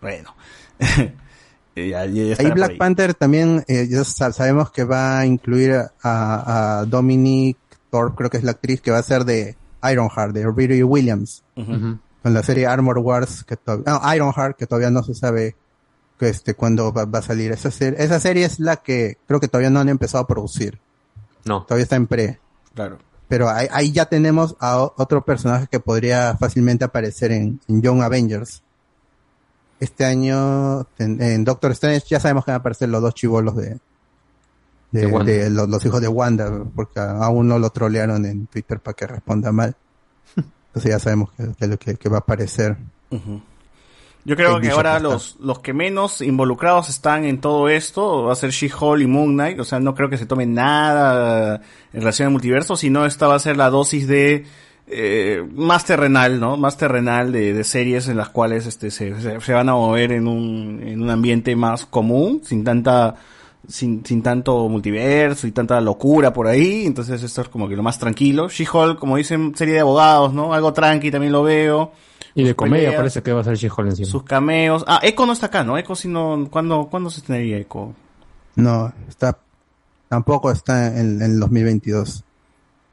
[0.00, 0.34] bueno.
[1.76, 2.76] Ya, ya- Ahí Black ahí.
[2.78, 7.56] Panther también, eh, ya sa- sabemos que va a incluir a, a Dominic
[7.90, 9.56] Thorpe, creo que es la actriz que va a ser de
[9.90, 12.00] Ironheart, de Riri Williams, con
[12.34, 15.54] la serie Armor Wars, que no, Ironheart, que todavía no se sabe
[16.18, 17.50] que este, cuándo va, va a salir.
[17.52, 20.78] Esa, ser- esa serie es la que creo que todavía no han empezado a producir.
[21.46, 21.62] No.
[21.62, 22.40] Todavía está en pre.
[22.74, 22.98] Claro.
[23.30, 28.02] Pero ahí, ahí ya tenemos a otro personaje que podría fácilmente aparecer en, en Young
[28.02, 28.62] Avengers.
[29.78, 33.56] Este año en, en Doctor Strange ya sabemos que van a aparecer los dos chivolos
[33.56, 33.78] de,
[34.90, 35.32] de, De Wanda.
[35.32, 38.94] de los, los hijos de Wanda, porque a a uno lo trolearon en Twitter para
[38.94, 39.74] que responda mal.
[40.36, 42.76] Entonces ya sabemos que, que, lo que- va a aparecer.
[44.24, 48.36] Yo creo que ahora los, los que menos involucrados están en todo esto va a
[48.36, 49.58] ser She-Hulk y Moon Knight.
[49.60, 53.36] O sea, no creo que se tome nada en relación al multiverso, sino esta va
[53.36, 54.44] a ser la dosis de
[54.88, 56.56] eh, más terrenal, ¿no?
[56.56, 60.12] Más terrenal de, de series en las cuales este, se, se, se van a mover
[60.12, 63.14] en un, en un ambiente más común, sin tanta
[63.68, 66.86] sin, sin tanto multiverso y tanta locura por ahí.
[66.86, 68.48] Entonces esto es como que lo más tranquilo.
[68.48, 70.54] She-Hulk, como dicen, serie de abogados, ¿no?
[70.54, 71.92] Algo tranqui también lo veo.
[72.34, 74.08] Y de comedia peleas, parece que va a ser She-Hulk encima.
[74.08, 74.84] sus cameos.
[74.86, 75.76] Ah, Echo no está acá, ¿no?
[75.78, 77.92] Echo si no, ¿cuándo, ¿cuándo se estrenaría Echo?
[78.56, 79.38] No, está,
[80.08, 82.24] tampoco está en, en 2022.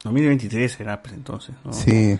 [0.04, 1.54] 2023 será, pues entonces.
[1.64, 1.72] ¿no?
[1.72, 2.18] Sí.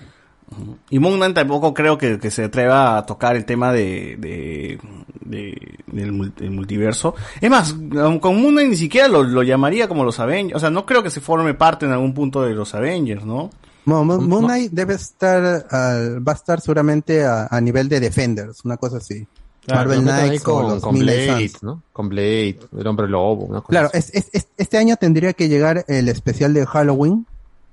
[0.91, 4.79] Y Moon Knight tampoco creo que, que se atreva a tocar el tema de, de,
[5.25, 7.15] de- del, mul- del multiverso.
[7.41, 7.73] Es más,
[8.21, 10.57] con Moon Knight ni siquiera lo, lo llamaría como los Avengers.
[10.57, 13.51] O sea, no creo que se forme parte en algún punto de los Avengers, ¿no?
[13.85, 18.01] Mo- Mo- Moon Knight debe estar, al- va a estar seguramente a, a nivel de
[18.01, 19.27] Defenders, una cosa así.
[19.67, 21.63] Claro, Marvel Knights o con, los con Blade, Suns.
[21.63, 21.83] ¿no?
[21.93, 25.85] Con Blade, el hombre lobo, una cosa Claro, es- es- este año tendría que llegar
[25.89, 27.27] el especial de Halloween,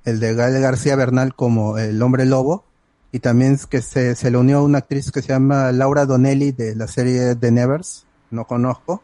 [0.06, 2.64] el de Gael García Bernal como el hombre lobo,
[3.12, 6.52] y también es que se, se le unió una actriz que se llama Laura Donnelly
[6.52, 9.02] de la serie The Nevers, no conozco,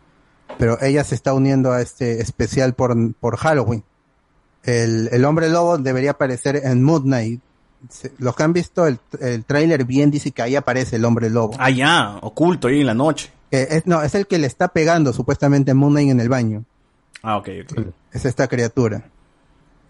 [0.57, 3.83] pero ella se está uniendo a este especial por, por Halloween.
[4.63, 7.41] El, el hombre lobo debería aparecer en Moon Knight.
[8.19, 11.55] Los que han visto el, el tráiler bien dice que ahí aparece el hombre lobo.
[11.57, 13.31] Ah, ya, oculto ahí en la noche.
[13.49, 16.63] Es, no, es el que le está pegando supuestamente a Moon Knight en el baño.
[17.23, 17.87] Ah, ok, ok.
[18.11, 19.09] Es esta criatura.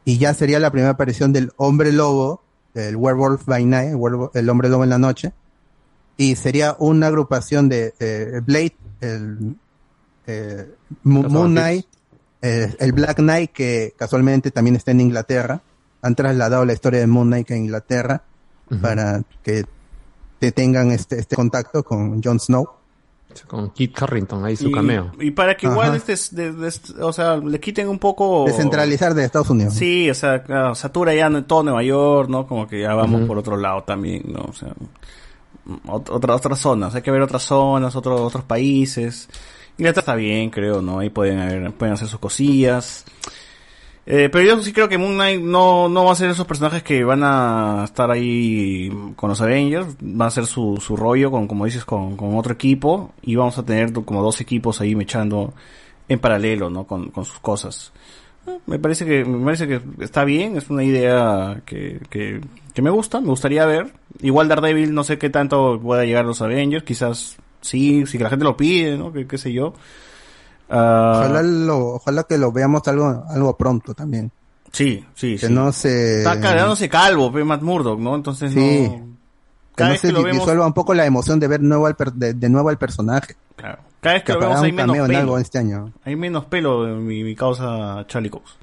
[0.05, 2.41] Y ya sería la primera aparición del hombre lobo,
[2.73, 3.95] del werewolf by night,
[4.33, 5.33] el, hombre lobo en la noche.
[6.17, 9.55] Y sería una agrupación de eh, Blade, el
[10.27, 10.73] eh,
[11.03, 11.51] Moon.
[11.51, 11.85] Knight,
[12.41, 15.61] eh, el Black Knight, que casualmente también está en Inglaterra.
[16.01, 18.23] Han trasladado la historia de Moon Knight a Inglaterra
[18.81, 19.65] para que
[20.39, 22.80] te tengan este, este contacto con Jon Snow.
[23.47, 25.11] Con Kit Carrington, ahí su Y- cameo.
[25.19, 28.45] Y, para que igual, este, es de- de- o sea, le quiten un poco...
[28.45, 29.73] Descentralizar de Estados Unidos.
[29.73, 32.47] Sí, o sea, claro, satura ya en todo Nueva York, ¿no?
[32.47, 34.41] Como que ya vamos por otro lado también, ¿no?
[34.49, 34.69] O sea,
[35.87, 39.29] ot- otra- otras zonas, hay que ver otras zonas, otros otros países.
[39.77, 40.99] Inglaterra está bien, creo, ¿no?
[40.99, 43.05] Ahí pueden, haber- pueden hacer sus cosillas.
[44.05, 46.81] Eh, pero yo sí creo que Moon Knight no, no va a ser esos personajes
[46.81, 49.95] que van a estar ahí con los Avengers.
[50.01, 53.13] Va a ser su, su rollo, con, como dices, con, con otro equipo.
[53.21, 55.53] Y vamos a tener como dos equipos ahí mechando
[56.09, 56.85] en paralelo, ¿no?
[56.85, 57.93] Con, con sus cosas.
[58.47, 62.41] Eh, Me parece que, me parece que está bien, es una idea que, que,
[62.73, 63.93] que me gusta, me gustaría ver.
[64.21, 68.29] Igual Daredevil, no sé qué tanto pueda llegar a los Avengers, quizás sí, si la
[68.29, 69.13] gente lo pide, ¿no?
[69.13, 69.73] Que, qué sé yo.
[70.71, 74.31] Ah, Ojalá, lo, ojalá que lo veamos algo, algo pronto también.
[74.71, 75.53] Sí, sí, Que sí.
[75.53, 76.19] no se...
[76.19, 78.15] Está quedándose calvo, Matt Murdock, ¿no?
[78.15, 78.57] Entonces Sí.
[78.87, 78.93] no...
[78.95, 79.03] que
[79.75, 80.39] Cada no vez se que lo di- vemos...
[80.39, 83.35] disuelva un poco la emoción de ver nuevo al per- de, de nuevo al personaje.
[83.57, 83.79] Claro.
[83.99, 85.19] Cada vez que lo aparezca vemos hay menos cameo en pelo.
[85.19, 85.91] algo este año.
[86.05, 88.55] Hay menos pelo en mi, mi causa Charlie Cox.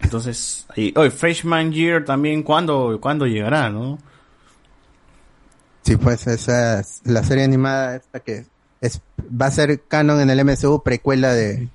[0.00, 3.98] Entonces, ahí, oye, Freshman Year también, ¿cuándo, ¿cuándo llegará, no?
[5.82, 8.46] Sí, pues esa es la serie animada esta que
[8.82, 11.68] es va a ser canon en el MCU precuela de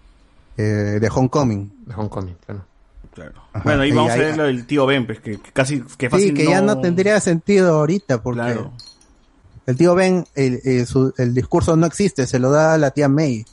[0.58, 1.86] eh, de Homecoming.
[1.88, 2.62] De Homecoming, claro.
[3.52, 5.52] Ajá, bueno, ahí y vamos ahí- a ver lo del tío Ben, pues, que, que
[5.52, 8.72] casi, que fácil Sí, que ya no tendría sentido ahorita porque Claro.
[9.66, 13.10] el tío Ben el, el- su- el discurso no existe, se lo da la tía
[13.10, 13.38] May.
[13.40, 13.46] De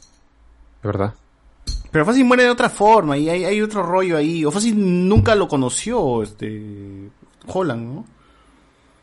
[0.82, 1.14] verdad.
[1.90, 4.44] Pero fácil muere de otra forma y hay, hay otro rollo ahí.
[4.44, 7.08] O fácil nunca lo conoció, este...
[7.46, 8.04] Holland, ¿no?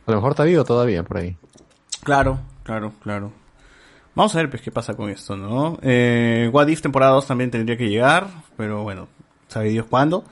[0.06, 1.36] A lo mejor está vivo todavía por ahí.
[2.04, 3.32] Claro, claro, claro.
[4.14, 5.80] Vamos a ver pues qué pasa con esto, ¿no?
[5.82, 9.08] Eh, What If temporada 2 también tendría que llegar, pero bueno,
[9.48, 10.24] sabe Dios cuándo.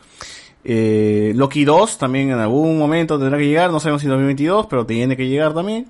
[0.64, 4.67] Eh, Loki 2 también en algún momento tendrá que llegar, no sabemos si en 2022,
[4.67, 5.88] pero tiene que llegar también.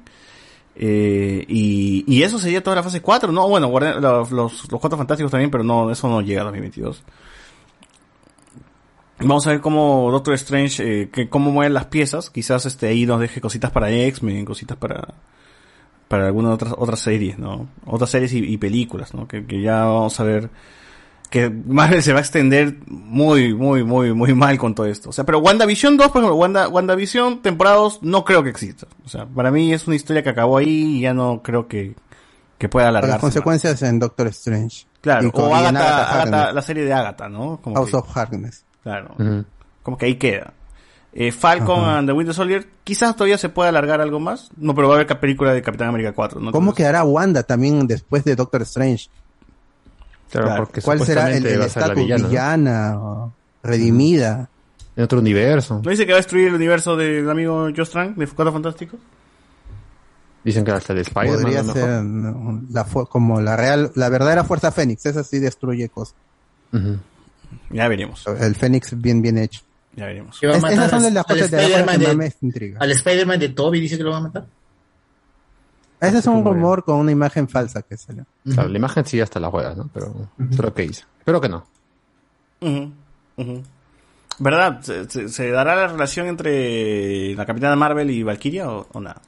[0.75, 3.49] Eh, y, y eso sería toda la fase 4, ¿no?
[3.49, 3.69] Bueno,
[3.99, 7.03] los, los Cuatro Fantásticos también, pero no, eso no llega a 2022.
[9.19, 12.29] Vamos a ver cómo Doctor Strange, eh, que, cómo mueven las piezas.
[12.29, 15.15] Quizás este ahí nos deje cositas para X-Men, cositas para,
[16.09, 17.69] para algunas otras, otras series, ¿no?
[17.85, 19.25] Otras series y, y películas, ¿no?
[19.27, 20.49] Que, que ya vamos a ver
[21.29, 25.09] que Marvel se va a extender muy, muy, muy, muy mal con todo esto.
[25.09, 28.87] O sea, pero WandaVision 2, por ejemplo, Wanda, WandaVision temporadas no creo que exista.
[29.05, 31.93] O sea, para mí es una historia que acabó ahí y ya no creo que,
[32.57, 33.13] que pueda Las alargarse.
[33.13, 33.21] más.
[33.21, 34.87] consecuencias en Doctor Strange.
[35.01, 36.55] Claro, Y con- o Agatha, Agatha Agatha- Harkness.
[36.55, 37.59] la serie de Agatha, ¿no?
[37.61, 38.65] Como House que- of Harkness.
[38.81, 39.15] Claro.
[39.83, 40.53] Como que ahí queda.
[41.21, 41.97] Eh, Falcon Ajá.
[41.97, 44.51] and the Winter Soldier, quizás todavía se pueda alargar algo más.
[44.55, 46.53] No, pero va a haber película de Capitán América 4, ¿no?
[46.53, 49.09] ¿Cómo quedará Wanda también después de Doctor Strange?
[50.31, 52.99] Claro, porque ¿Cuál será el el estatus villana, villana,
[53.61, 54.49] redimida?
[54.95, 55.81] En otro universo.
[55.83, 58.99] ¿No dice que va a destruir el universo del amigo Joe Strang de Cuatro Fantásticos?
[60.45, 61.41] Dicen que hasta el Spider-Man.
[61.41, 62.61] Podría ser ¿no?
[62.71, 65.05] la como la real, la verdadera fuerza Fénix.
[65.05, 66.15] Esa sí destruye cosas.
[67.71, 68.25] Ya veremos.
[68.39, 69.63] El Fénix bien bien hecho.
[69.95, 70.39] Ya veremos.
[70.39, 72.09] Que va a Es- matar esas son al- las cosas de la Spider-Man que más
[72.09, 72.77] de- me intriga.
[72.79, 74.45] Al Spider-Man de Toby dice que lo va a matar.
[76.01, 78.25] Ese es un rumor con una imagen falsa que salió.
[78.53, 79.89] Claro, la imagen sí hasta la juegas, ¿no?
[79.93, 81.05] Pero creo que hizo.
[81.19, 81.65] Espero que no.
[84.41, 84.79] ¿Verdad?
[84.81, 89.21] ¿Se, se- se dará la relación entre la Capitana Marvel y Valkyria o, o nada?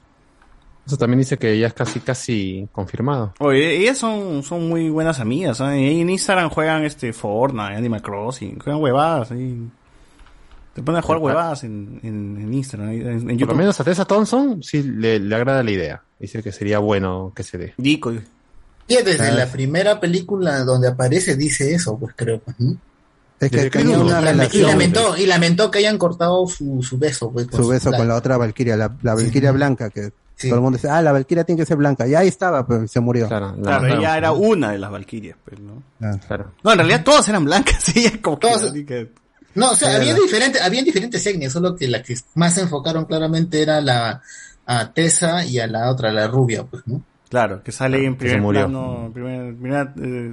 [0.86, 3.34] Eso también dice que ya es casi, casi confirmado.
[3.38, 6.00] Oye, ellas son, son muy buenas amigas, ¿eh?
[6.00, 9.68] En Instagram juegan este Fortnite, Animal Crossing, juegan huevadas ahí.
[10.74, 13.56] Te ponen a jugar huevadas en, en, en Instagram, en, en Por lo YouTube.
[13.56, 16.02] menos a Tessa Thompson sí le, le agrada la idea.
[16.18, 17.74] Dice que sería bueno que se dé.
[17.76, 18.12] Dico.
[18.12, 19.32] Y desde Ah.
[19.32, 22.40] la primera película donde aparece dice eso, pues creo.
[22.40, 22.76] pues, ¿no?
[23.40, 24.20] Es que una.
[24.20, 24.66] Y relación.
[24.70, 28.36] lamentó, y lamentó que hayan cortado su, su beso, pues, Su beso con la otra
[28.36, 31.66] Valkyria, la, la Valkyria blanca, que todo el mundo dice, ah, la Valkyria tiene que
[31.66, 32.06] ser blanca.
[32.06, 33.26] Y ahí estaba, pero se murió.
[33.28, 35.82] Claro, Claro, ella era una de las Valkyrias, pues, ¿no?
[36.26, 36.52] Claro.
[36.62, 38.46] No, en realidad todas eran blancas, ella como que...
[38.48, 39.10] Todas- así que-
[39.54, 42.62] No, o sea, Era había diferentes, habían diferentes etnias, solo que la que más se
[42.62, 44.22] enfocaron claramente era la
[44.66, 47.02] a Tessa y a la otra, la rubia, pues, ¿no?
[47.28, 48.68] Claro, que sale en primer murió.
[48.68, 50.32] plano, primer, eh,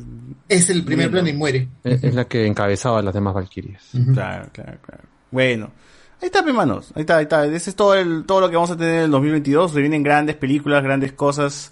[0.50, 1.70] Es el primer plano y muere.
[1.82, 3.84] Es, es la que encabezaba a las demás Valkyrias.
[4.14, 5.04] Claro, claro, claro.
[5.32, 5.72] Bueno,
[6.22, 6.92] ahí está, hermanos.
[6.96, 7.46] Ahí está, ahí está.
[7.46, 9.72] Ese es todo, el, todo lo que vamos a tener en el 2022.
[9.72, 11.72] Se vienen grandes películas, grandes cosas.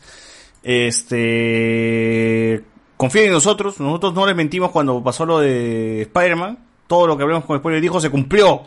[0.63, 2.63] Este.
[2.95, 3.81] Confíen en nosotros.
[3.81, 6.57] Nosotros no les mentimos cuando pasó lo de Spider-Man.
[6.87, 8.61] Todo lo que hablamos con spoiler dijo se cumplió.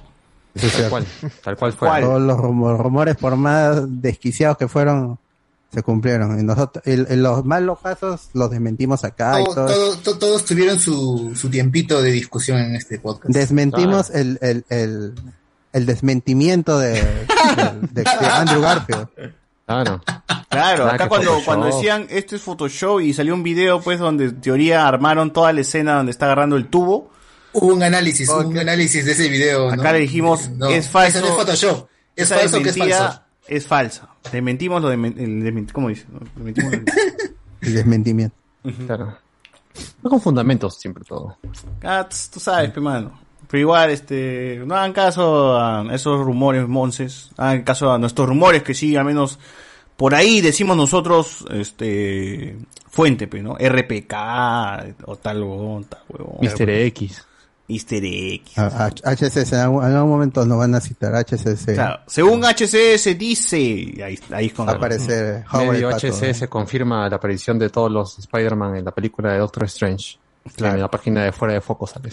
[0.54, 1.06] Tal cual.
[1.44, 1.88] Tal cual fue.
[1.88, 2.02] ¿Cuál?
[2.02, 5.18] Todos los rumo- rumores, por más desquiciados que fueron,
[5.72, 6.38] se cumplieron.
[6.40, 9.66] Y nosotros, en, en los malos casos, los desmentimos acá y Todo- todo.
[9.66, 13.32] todo- to- todos tuvieron su, su tiempito de discusión en este podcast.
[13.32, 15.14] Desmentimos el, el, el,
[15.72, 17.00] el desmentimiento de, de-
[17.92, 19.06] de- de Andrew Garfield.
[19.66, 20.02] Claro.
[20.48, 21.44] Claro, Nada acá cuando, Photoshop.
[21.46, 25.52] cuando decían esto es Photoshop y salió un video pues donde en teoría armaron toda
[25.52, 27.08] la escena donde está agarrando el tubo.
[27.52, 29.74] Hubo un análisis, un análisis de ese video.
[29.74, 29.82] ¿no?
[29.82, 31.18] Acá le dijimos No, es falso.
[31.18, 31.88] eso no es Photoshop.
[32.16, 33.22] Es falso que es falso.
[33.46, 34.08] Es falsa.
[34.30, 35.66] Desmentimos lo de...
[35.72, 36.06] ¿Cómo dice?
[36.36, 36.72] Desmentimos
[37.60, 38.36] El desmentimiento.
[38.86, 39.18] Claro.
[40.02, 41.36] No con fundamentos siempre todo.
[41.82, 43.18] Ah, tú sabes, pe mano.
[43.48, 47.30] Pero igual, este, no hagan caso a esos rumores monces.
[47.36, 49.38] Hagan caso a nuestros rumores que sí, al menos
[49.96, 52.56] por ahí decimos nosotros, este,
[52.88, 53.56] fuente, pe, ¿no?
[53.56, 54.14] RPK
[55.04, 56.36] o tal huevón, tal huevón.
[56.40, 57.26] Mister X.
[57.70, 58.58] Mister X.
[58.58, 61.66] A- a- HCS, en algún, en algún momento nos van a citar HCS.
[61.74, 63.56] Claro, según HCS dice,
[64.04, 67.90] ahí, ahí es con Va a aparecer Medio Pato, HCS confirma la aparición de todos
[67.90, 70.18] los Spider-Man en la película de Doctor Strange.
[70.56, 72.10] En la página de fuera de foco sale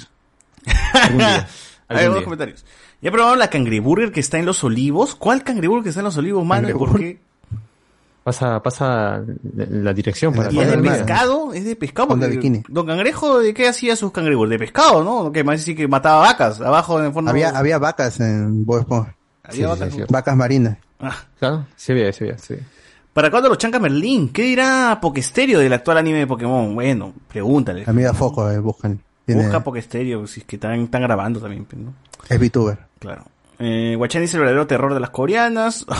[1.08, 1.48] algunos
[1.90, 2.24] día.
[2.24, 2.66] comentarios.
[3.02, 5.16] ¿Ya probaron la cangreburger que está en los olivos?
[5.16, 6.69] ¿Cuál cangreburger que está en los olivos, mano?
[6.69, 7.19] ¿Y ¿Por qué?
[8.28, 9.24] Pasa, pasa
[9.56, 11.54] la dirección para ¿Y es de pescado?
[11.54, 12.10] ¿Es de pescado?
[12.10, 12.62] Porque Bikini.
[12.68, 14.60] Don Cangrejo, ¿de qué hacía sus cangreburgers?
[14.60, 15.32] De pescado, ¿no?
[15.32, 17.32] Que más decir que mataba vacas abajo en el fondo.
[17.32, 19.16] Había, había vacas en Bob Esponja.
[19.44, 19.96] Había vacas.
[20.10, 20.78] vacas marinas.
[21.40, 22.56] Claro, sí había, sí había, sí.
[23.14, 24.28] ¿Para cuándo los chanca Merlín?
[24.28, 26.76] ¿Qué dirá Pokesterio del actual anime de Pokémon?
[26.76, 27.86] Bueno, pregúntale.
[27.88, 29.00] Amiga Foco, eh, buscan.
[29.26, 31.94] Tiene- Busca Pokesterio, si es que están, están grabando también, pues, ¿no?
[32.28, 32.78] es VTuber.
[33.00, 33.24] Claro.
[33.58, 35.86] Eh, Guachani dice el verdadero terror de las coreanas.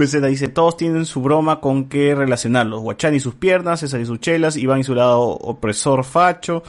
[0.00, 2.80] Peseta dice, todos tienen su broma con qué relacionarlos.
[2.80, 6.62] Guachani y sus piernas, César y sus chelas, Iván y su lado opresor facho.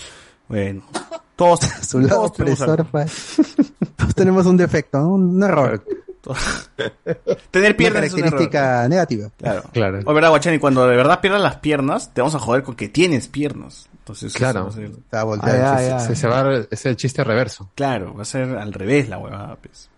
[0.50, 0.84] Bueno,
[1.38, 3.06] todos, Su lado todos opresor, pa.
[3.96, 5.14] Todos tenemos un defecto, ¿no?
[5.14, 5.82] un error.
[7.52, 8.30] Tener piernas Una es un error.
[8.32, 9.30] característica negativa.
[9.38, 9.64] Claro.
[9.72, 10.00] Claro.
[10.06, 12.90] O verdad, Guachani, cuando de verdad pierdas las piernas, te vamos a joder con que
[12.90, 13.88] tienes piernas.
[14.00, 14.68] Entonces, Claro.
[14.70, 16.16] eso va a ser- Ah, ya, ya.
[16.16, 17.70] Se, va a es el chiste reverso.
[17.76, 19.90] Claro, va a ser al revés la huevada, pues.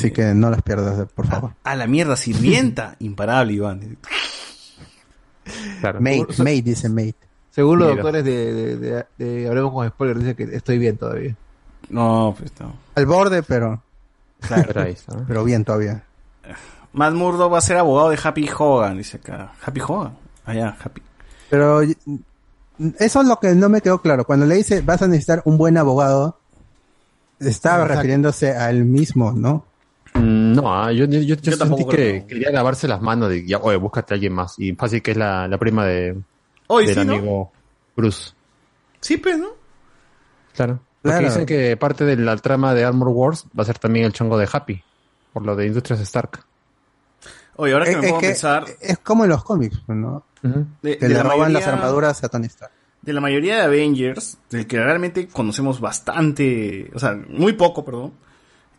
[0.00, 1.52] Así que no las pierdas, por favor.
[1.64, 2.96] A la mierda, sirvienta.
[3.00, 3.96] Imparable, Iván.
[5.80, 6.00] Claro.
[6.00, 7.14] Mate, mate, dice mate.
[7.50, 8.02] Según los Mira.
[8.02, 11.34] doctores de, de, de- de Hablemos con Spoiler, dice que estoy bien todavía.
[11.88, 12.72] No, pues no.
[12.94, 13.82] Al borde, pero,
[14.40, 14.64] Claro.
[14.68, 15.16] Pero ahí está.
[15.26, 16.04] pero bien todavía.
[16.92, 19.52] Matt Murdo va a ser abogado de Happy Hogan, dice acá.
[19.62, 20.16] Happy Hogan.
[20.44, 21.02] Allá, Happy.
[21.50, 24.24] Pero eso es lo que no me quedó claro.
[24.24, 26.38] Cuando le dice vas a necesitar un buen abogado,
[27.40, 27.94] estaba Exacto.
[27.96, 29.64] refiriéndose al mismo, ¿no?
[30.14, 33.58] Mm, No, ah, yo, yo, yo, yo sentí que quería lavarse las manos de, ya,
[33.58, 34.58] oye, búscate a alguien más.
[34.58, 36.16] Y fácil que es la, la prima de,
[36.66, 37.12] Hoy del sí, ¿no?
[37.14, 37.52] amigo
[37.96, 38.32] Bruce.
[39.00, 39.48] Sí, pues, ¿no?
[40.54, 40.80] Claro.
[41.02, 41.28] Porque Claro.
[41.32, 44.36] dicen que parte de la trama de Armor Wars va a ser también el chongo
[44.36, 44.82] de Happy.
[45.32, 46.40] Por lo de Industrias Stark.
[47.56, 49.80] Oye, ahora que Es- me es pongo a que pensar, Es como en los cómics,
[49.88, 50.24] ¿no?
[50.42, 52.72] de, Que de le la roban las mayoría- armaduras a Tony Stark.
[53.02, 58.12] de la mayoría de Avengers, del que realmente conocemos bastante, o sea, muy poco, perdón,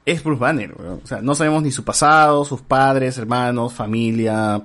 [0.06, 0.74] es Bruce Banner.
[0.74, 4.62] O sea, no sabemos ni su pasado, sus padres, hermanos, familia,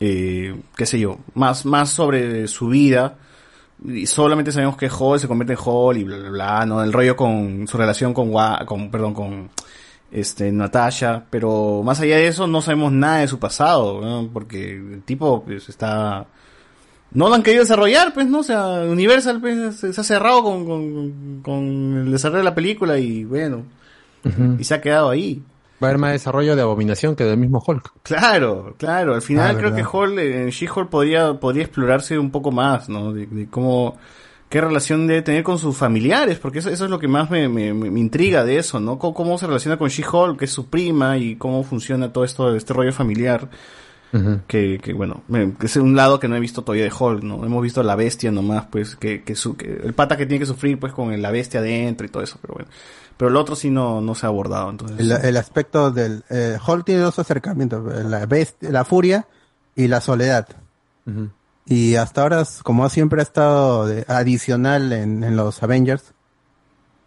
[0.00, 3.16] eh, qué sé yo, más, más sobre su vida.
[3.84, 6.82] Y solamente sabemos que Hall se convierte en Hall y bla, bla, bla, ¿no?
[6.82, 9.50] El rollo con su relación con, Wa- con perdón, con,
[10.12, 15.02] este, Natasha, pero más allá de eso no sabemos nada de su pasado, porque el
[15.04, 16.26] tipo pues, está
[17.12, 18.40] no lo han querido desarrollar, pues, ¿no?
[18.40, 22.54] O sea, Universal pues, se, se ha cerrado con, con, con el desarrollo de la
[22.54, 23.62] película y bueno,
[24.58, 25.42] y se ha quedado ahí.
[25.82, 27.92] Va a haber más desarrollo de Abominación que del mismo Hulk.
[28.02, 29.14] Claro, claro.
[29.14, 29.76] Al final Ah, creo verdad.
[29.90, 33.14] que Hall, eh, She-Hulk podría, podría explorarse un poco más, ¿no?
[33.14, 33.96] De, de cómo,
[34.50, 37.48] qué relación debe tener con sus familiares, porque eso, eso es lo que más me,
[37.48, 38.98] me, me intriga de eso, ¿no?
[38.98, 42.54] Cómo, cómo se relaciona con She-Hulk, que es su prima, y cómo funciona todo esto,
[42.54, 43.48] este rollo familiar.
[44.48, 45.22] que, que bueno,
[45.58, 47.44] que es un lado que no he visto todavía de Hulk, ¿no?
[47.44, 50.46] Hemos visto la bestia nomás, pues, que, que, su, que el pata que tiene que
[50.46, 52.68] sufrir, pues, con la bestia adentro y todo eso, pero bueno.
[53.20, 54.98] Pero el otro sí no, no se ha abordado, entonces.
[54.98, 56.24] El, el aspecto del...
[56.30, 59.26] Eh, Hulk tiene dos acercamientos, la, best- la furia
[59.76, 60.48] y la soledad.
[61.66, 66.14] Y hasta ahora, como siempre ha estado de- adicional en, en los Avengers,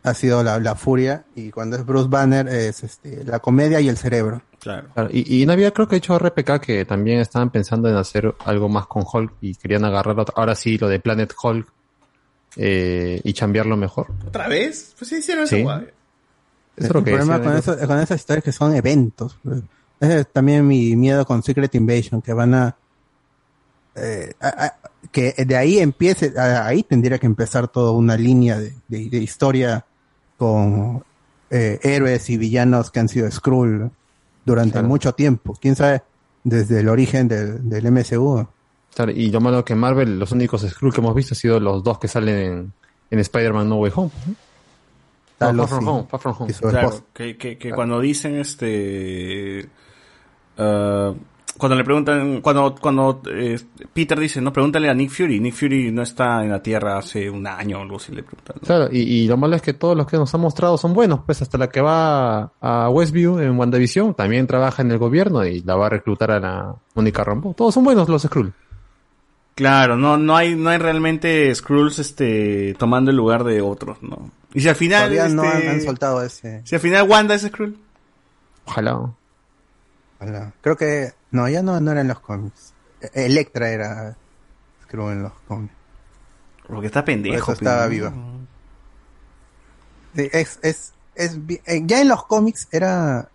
[0.04, 3.90] ha sido la, la furia y cuando es Bruce Banner es este, la comedia y
[3.90, 4.42] el cerebro.
[4.60, 4.90] Claro.
[4.94, 8.36] Claro, Y, y no había, creo que hecho RPK que también estaban pensando en hacer
[8.46, 11.68] algo más con Hulk y querían agarrar ahora sí lo de Planet Hulk
[12.58, 14.08] eh, y cambiarlo mejor.
[14.28, 14.94] ¿Otra vez?
[15.00, 15.64] Pues sí hicieron Sí.
[16.76, 19.38] Eso es lo el problema con, eso- con esas historias que son eventos.
[20.00, 22.76] Ese es también mi miedo con Secret Invasion, que van a...
[23.96, 24.74] eh, a- a-
[25.12, 29.18] que de ahí empiece, a- ahí tendría que empezar toda una línea de, de- de
[29.18, 29.86] historia
[30.38, 31.04] con
[31.52, 33.92] eh, héroes y villanos que han sido Skrull
[34.46, 34.88] durante Claro.
[34.88, 35.56] mucho tiempo.
[35.62, 36.02] ¿Quién sabe?
[36.44, 38.48] Desde el origen del, del MCU.
[38.96, 41.84] Claro, y lo malo que Marvel, los únicos Skrull que hemos visto han sido los
[41.84, 42.74] dos que salen en,
[43.12, 44.12] en Spider-Man No Way Home.
[45.40, 46.54] Far From y- Home, Far From Home.
[46.54, 47.76] Claro, que, que, que Claro.
[47.76, 49.68] cuando dicen este
[50.58, 51.14] ah,
[51.58, 53.60] cuando le preguntan cuando cuando eh,
[53.94, 57.30] Peter dice no pregúntale a Nick Fury Nick Fury no está en la Tierra hace
[57.30, 59.96] un año o algo así le preguntan Claro, y, y lo malo es que todos
[59.96, 63.58] los que nos han mostrado son buenos, pues hasta la que va a Westview en
[63.58, 67.54] WandaVision también trabaja en el gobierno y la va a reclutar a la Mónica Rambo.
[67.54, 68.52] Todos son buenos los Skrull.
[69.56, 74.32] Claro, no, no hay, no hay realmente Skrulls este tomando el lugar de otros, ¿no?
[74.54, 76.62] Y si al final Todavía no este, han, han soltado ese.
[76.66, 77.80] Si al final Wanda es Skrull.
[78.66, 79.12] Ojalá.
[80.20, 80.54] Ojalá.
[80.62, 81.12] Creo que.
[81.32, 82.74] No, ya no, no era en los cómics.
[83.14, 84.16] Electra era.
[84.88, 85.74] Creo en los cómics.
[86.68, 87.36] Porque está Por pendejo.
[87.36, 88.14] eso estaba viva.
[90.16, 93.30] Sí, es, es, es, eh, ya en los cómics era,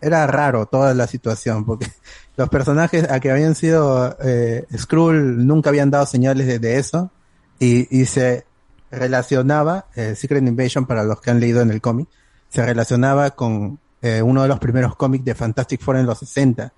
[0.00, 1.86] era raro toda la situación, porque
[2.36, 7.10] los personajes a que habían sido eh, Skrull nunca habían dado señales de, de eso,
[7.58, 8.44] y, y se
[8.90, 12.08] relacionaba, eh, Secret Invasion para los que han leído en el cómic,
[12.48, 16.72] se relacionaba con eh, uno de los primeros cómics de Fantastic Four en los 60.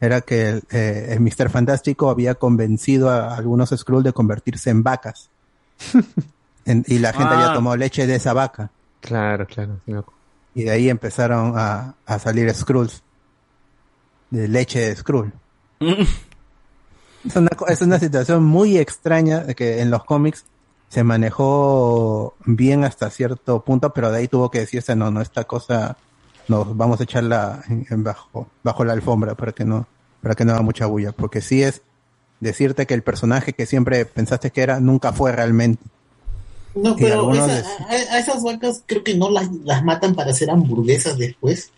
[0.00, 1.48] Era que el, eh, el Mr.
[1.50, 5.30] Fantástico había convencido a algunos Skrull de convertirse en vacas.
[6.64, 7.40] En- y la gente Ah.
[7.42, 8.70] había tomado leche de esa vaca.
[9.00, 9.80] Claro, claro.
[10.54, 13.02] Y de ahí empezaron a, a salir Skrulls.
[14.30, 15.32] De leche de Skrull.
[15.80, 20.44] es, una, es una situación muy extraña de que en los cómics
[20.92, 25.44] se manejó bien hasta cierto punto, pero de ahí tuvo que decirse, no, no, esta
[25.44, 25.96] cosa
[26.48, 29.86] nos vamos a echarla en, en bajo, bajo la alfombra para que no,
[30.20, 31.80] para que no haga mucha bulla, porque sí es
[32.40, 35.82] decirte que el personaje que siempre pensaste que era, nunca fue realmente.
[36.74, 40.14] No, Y pero esa- les- a, a esas vacas creo que no las, las matan
[40.14, 41.70] para hacer hamburguesas después.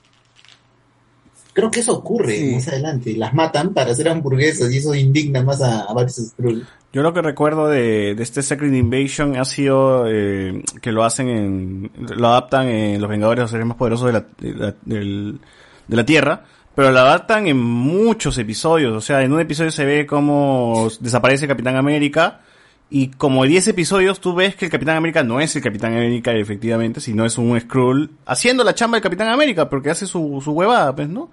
[1.53, 2.55] Creo que eso ocurre Sí.
[2.57, 3.15] más adelante.
[3.17, 6.33] Las matan para hacer hamburguesas y eso indigna más a, a varios.
[6.95, 11.29] Yo lo que recuerdo de, de este Secret Invasion ha sido eh, que lo hacen
[11.29, 14.75] en, lo adaptan en Los Vengadores, los seres más poderosos de la, de la,
[15.89, 19.85] de la Tierra, pero lo adaptan en muchos episodios, o sea, en un episodio se
[19.85, 22.43] ve cómo desaparece Capitán América,
[22.91, 25.95] y como en 10 episodios tú ves que el Capitán América no es el Capitán
[25.95, 30.41] América efectivamente, sino es un Skrull haciendo la chamba del Capitán América, porque hace su,
[30.45, 31.29] su huevada, pues, ¿no?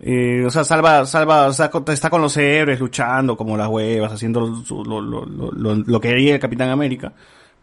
[0.00, 4.12] Eh, o sea, salva, salva, o sea, está con los héroes luchando como las huevas,
[4.12, 7.12] haciendo lo, lo, lo, lo, que haría el Capitán América.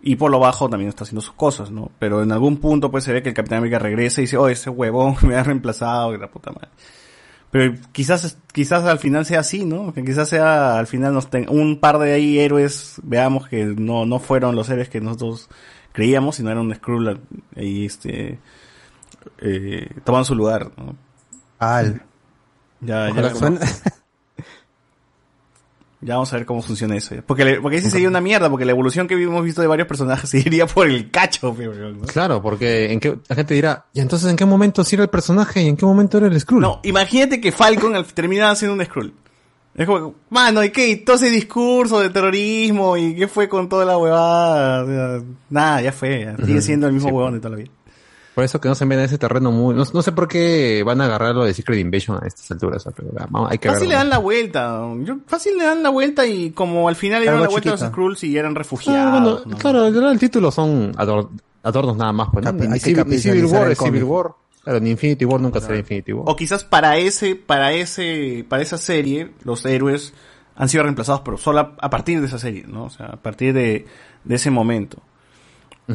[0.02, 1.92] Y por lo bajo también está haciendo sus cosas, ¿no?
[2.00, 4.48] Pero en algún punto pues se ve que el Capitán América regresa y dice, oh,
[4.48, 6.70] ese huevón me ha reemplazado, que la puta madre.
[7.52, 9.94] Pero quizás, quizás al final sea así, ¿no?
[9.94, 14.06] Que quizás sea, al final nos ten- un par de ahí héroes, veamos que no,
[14.06, 15.50] no fueron los héroes que nosotros
[15.92, 17.20] creíamos, sino eran un Skrull
[17.58, 18.40] ahí, este,
[19.40, 19.90] eh,
[20.24, 20.96] su lugar, ¿no?
[21.58, 22.04] Al.
[22.82, 23.34] Ya, ya,
[26.02, 27.14] Ya vamos a ver cómo funciona eso.
[27.28, 29.86] Porque, le- porque sí sería una mierda, porque la evolución que hemos visto de varios
[29.86, 31.54] personajes se iría por el cacho.
[32.08, 35.10] Claro, porque en qué, la gente dirá, ¿y entonces en qué momento sí era el
[35.10, 36.62] personaje y en qué momento era el Skrull?
[36.62, 39.14] No, imagínate que Falcon al- termina siendo un Skrull.
[39.76, 40.88] Es como, mano, ¿y qué?
[40.90, 42.96] ¿Y todo ese discurso de terrorismo?
[42.96, 44.84] ¿Y qué fue con toda la huevada?
[44.84, 46.22] O sea, nada, ya fue.
[46.38, 46.46] ya.
[46.46, 47.72] Sigue siendo el mismo Sí, huevón de toda la vida.
[48.36, 49.76] Por eso que no se ven en ese terreno muy...
[49.76, 52.78] No, no sé por qué van a agarrar lo de Secret Invasion a estas alturas,
[52.78, 54.82] o sea, pero vamos, hay que Fácil le dan la vuelta.
[55.04, 57.72] Yo, fácil le dan la vuelta y como al final le dieron la vuelta a
[57.74, 57.82] los.
[57.82, 59.12] Skrulls y eran Ah, refugiados.
[59.12, 59.58] bueno, ¿no?
[59.58, 61.30] claro, el, el título son ador-
[61.64, 64.04] adornos nada más, pues, que Civil, ni Civil capitalizar War es Civil.
[64.06, 64.32] War.
[64.64, 66.26] Claro, ni Infinity War nunca será Infinity War.
[66.28, 70.14] O quizás para ese, para ese, para esa serie, los héroes
[70.56, 72.86] han sido reemplazados, pero solo a, a partir de esa serie, ¿no?
[72.86, 73.86] O sea, a partir de,
[74.24, 75.02] de ese momento.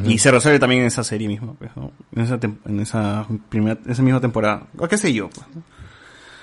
[0.03, 1.93] Y se resuelve también en esa serie misma, pues, ¿no?
[2.17, 4.67] En esa, en esa primera, esa misma temporada.
[4.77, 5.63] O qué sé yo, pues, ¿no?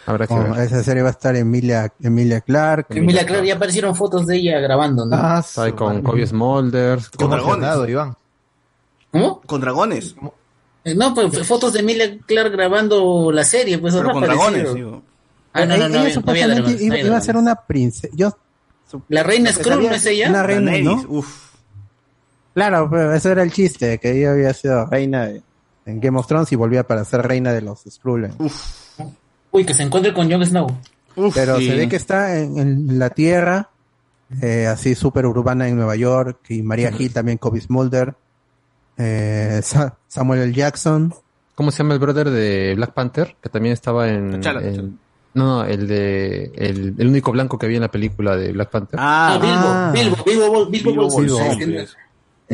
[0.06, 0.62] Habrá que Oh, ver.
[0.64, 2.88] esa serie va a estar Emilia, Emilia Clark.
[2.90, 5.16] Emilia Clarke ya aparecieron fotos de ella grabando, ¿no?
[5.16, 7.10] Ah, ahí con Kobe Smulders.
[7.10, 7.90] Con dragones.
[7.90, 8.16] Iván.
[9.12, 9.42] ¿Cómo?
[9.42, 10.16] Con dragones.
[10.86, 14.50] Eh, No, pues fotos de Emilia Clark grabando la serie, pues Pero con aparecido.
[14.52, 15.04] dragones, digo.
[15.54, 18.08] Ah, no, no, no, ella había- no supuestamente iba, a ser una princesa.
[18.16, 18.32] Yo,
[19.10, 20.30] La reina Skrull, ¿no es ella?
[20.30, 21.04] Una reina, ¿no?
[21.10, 21.51] Uf.
[22.54, 25.42] Claro, pero ese era el chiste, que ella había sido reina de-
[25.86, 28.30] en Game of Thrones y volvía para ser reina de los Skrull.
[29.52, 30.68] Uy, que se encuentre con Jon Snow.
[31.34, 31.68] Pero sí.
[31.68, 33.70] se ve que está en, en la tierra,
[34.42, 38.14] eh, así súper urbana en Nueva York, y María Hill también, Kobe Smulder,
[38.98, 40.54] eh, Sa- Samuel L.
[40.54, 41.14] Jackson.
[41.56, 43.36] ¿Cómo se llama el brother de Black Panther?
[43.42, 44.40] Que también estaba en...
[44.40, 45.00] T'Challa, en-
[45.34, 46.52] no, no, el de...
[46.56, 49.00] El, el único blanco que había en la película de Black Panther.
[49.02, 51.60] Ah, Ah, Bilbo, Bilbo, Bilbo, Bilbo, Bilbo Bolsón.
[51.60, 51.98] Bolsón,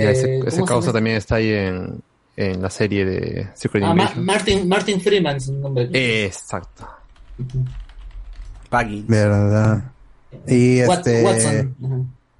[0.03, 2.01] Ya, ese ¿cómo ese se causa también está ahí en,
[2.35, 4.11] en la serie de Secret Ah, Ma-.
[4.17, 5.89] Martin, Martin Freeman, su nombre.
[6.25, 6.87] Exacto.
[8.69, 9.05] Paggy.
[9.07, 9.83] ¿Verdad?
[10.47, 11.23] Y Wat- este...
[11.23, 11.75] Watson.
[11.85, 11.97] Ajá.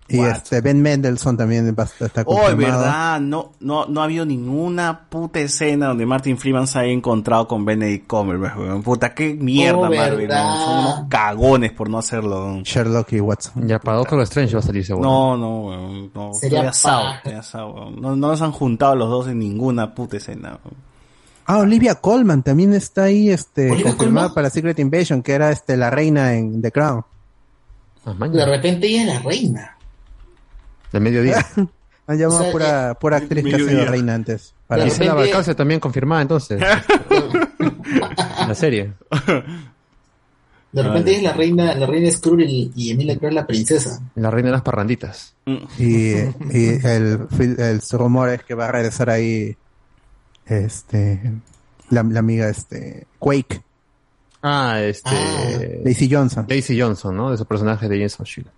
[0.09, 2.79] Y este Ben Mendelssohn también va a estar Oh, confirmado.
[2.81, 7.47] verdad, no, no, no ha habido ninguna puta escena donde Martin Freeman se haya encontrado
[7.47, 8.83] con Benedict Cumberbatch, weón.
[8.83, 10.43] Puta, qué mierda, Oh, Marvel, verdad.
[10.45, 10.65] ¿no?
[10.65, 12.61] Son unos cagones por no hacerlo.
[12.63, 13.67] Sherlock y Watson.
[13.67, 15.07] Ya, para Doctor Strange va a salir seguro.
[15.09, 16.33] No, no, weón, no.
[16.33, 17.03] Sería asado,
[17.37, 18.01] asado, weón.
[18.01, 20.59] No, no nos han juntado los dos en ninguna puta escena.
[20.63, 20.87] weón.
[21.49, 25.77] Ah, Olivia Colman también está ahí, este, ¿Olivia confirmada para Secret Invasion, que era este
[25.77, 27.03] la reina en The Crown.
[28.05, 29.76] De repente ella es la reina.
[30.91, 31.45] Del mediodía.
[32.09, 34.53] Han llamado O sea, pura, pura actriz que ha sido reina antes.
[34.65, 36.61] Para Para- Gisela también confirmada entonces.
[38.47, 38.93] la serie.
[40.71, 43.99] De repente es la reina, la reina Skrull y, y Emilia Clarke la princesa.
[44.15, 45.35] La reina de las parranditas.
[45.77, 49.57] Y, y el, el rumor es que va a regresar ahí
[50.45, 51.19] este
[51.89, 53.61] la, la amiga este Quake,
[54.41, 55.81] Ah, este.
[55.83, 56.45] Daisy Johnson.
[56.47, 57.31] Daisy Johnson, ¿no?
[57.31, 58.49] De su personaje de Jason Shield.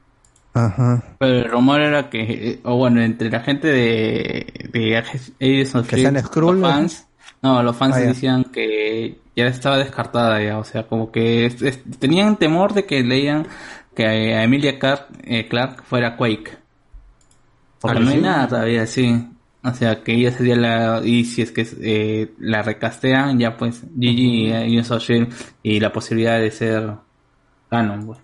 [0.54, 1.04] Ajá.
[1.20, 5.04] Pero el rumor era que, o bueno, entre la gente de, de
[5.88, 7.08] Que Shield, sean Skrull, los fans,
[7.42, 8.06] no, los fans Ah, ya.
[8.08, 12.86] decían que ya estaba descartada ya, o sea, como que es- es- tenían temor de
[12.86, 13.48] que leían
[13.96, 16.58] que a Emilia Clark, eh, Clark fuera Quake.
[17.80, 18.22] Porque ¿Ah, no hay sí?
[18.22, 19.28] nada todavía, sí.
[19.64, 21.02] O sea, que ella sería la...
[21.04, 26.40] Y si es que eh, la recastean, ya pues Agents of Shield y la posibilidad
[26.40, 26.94] de ser
[27.70, 28.20] canon, pues.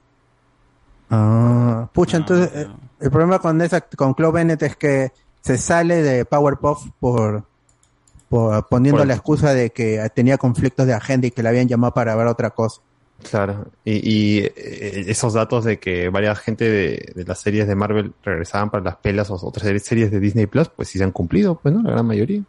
[1.10, 2.68] Ah, pucha, entonces eh,
[3.00, 5.12] el problema con esa con Chloe Bennett es que
[5.42, 7.44] se sale de Powerpuff por,
[8.30, 11.68] por poniendo Por- la excusa de que tenía conflictos de agenda y que la habían
[11.68, 12.82] llamado para ver otra cosa.
[13.30, 13.68] Claro.
[13.86, 18.14] Y, y, eh, esos datos de que varias gente de, de las series de Marvel
[18.24, 21.12] regresaban para las pelas o otras series- series de Disney Plus, pues sí se han
[21.12, 21.82] cumplido, pues, ¿no?
[21.84, 22.42] La gran mayoría.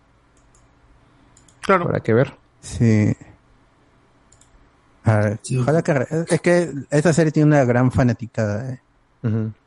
[1.60, 1.84] Claro.
[1.84, 2.34] Habrá que ver.
[2.60, 3.14] Sí.
[5.60, 8.72] Ojalá que es que esa serie tiene una gran fanaticada.
[8.72, 8.80] eh.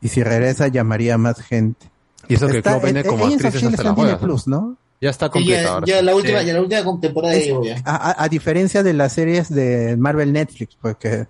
[0.00, 1.86] Y si regresa llamaría a más gente.
[2.28, 4.26] Y eso que Está- Chloe Bennett eh, como of actriz hasta huevas, ¿no?
[4.26, 4.76] Plus, ¿no?
[5.00, 5.86] Ya está completa ya, ahora.
[5.86, 6.46] ya la última, Sí.
[6.46, 7.76] ya la última temporada Es- llegó ya.
[7.84, 11.26] a, a- diferencia de las series de Marvel Netflix, pues que,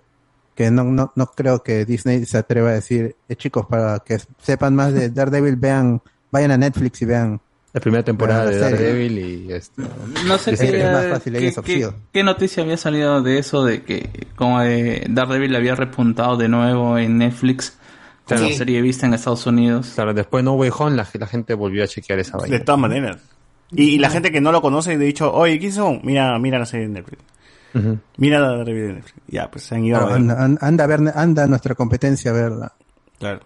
[0.55, 4.19] que no, no, no creo que Disney se atreva a decir, eh, chicos, para que
[4.41, 7.41] sepan más de Daredevil, vean, vayan a Netflix y vean.
[7.73, 8.57] La primera temporada de.
[8.59, 9.81] Daredevil y este,
[10.25, 13.83] No sé qué, es más fácil qué- qué- qué noticia había salido de eso, de
[13.83, 17.77] que como de Daredevil había repuntado de nuevo en Netflix
[18.27, 18.43] Claro.
[18.49, 19.91] la serie vista en Estados Unidos.
[19.95, 22.57] Claro, después de No Way Home la, la gente volvió a chequear esa vaina.
[22.57, 23.17] De todas maneras.
[23.71, 26.01] Y, y la gente que no lo conoce, de dicho, oye, ¿quiénes son?
[26.03, 27.21] Mira, mira la serie de Netflix.
[28.17, 29.15] Mira la review de Netflix.
[29.27, 30.15] Ya, pues se han ido a ver.
[30.15, 32.73] anda, anda- anda a ver, anda a nuestra competencia a verla.
[33.17, 33.39] Claro.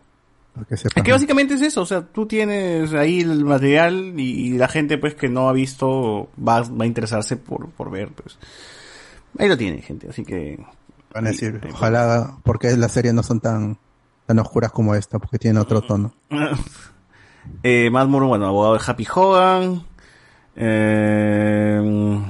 [0.67, 4.50] Que Es que básicamente es eso, o sea, tú tienes ahí el material y, y
[4.58, 8.38] la gente pues que no ha visto va, va a interesarse por, por ver, pues.
[9.38, 10.64] Ahí lo tiene gente, así que...
[11.14, 13.77] Van a decir, ojalá, porque las series no son tan,
[14.25, 16.14] tan oscuras como esta, porque tienen otro tono.
[17.64, 19.84] eh, Matt bueno, abogado de Happy Hogan.
[20.56, 22.22] Eh,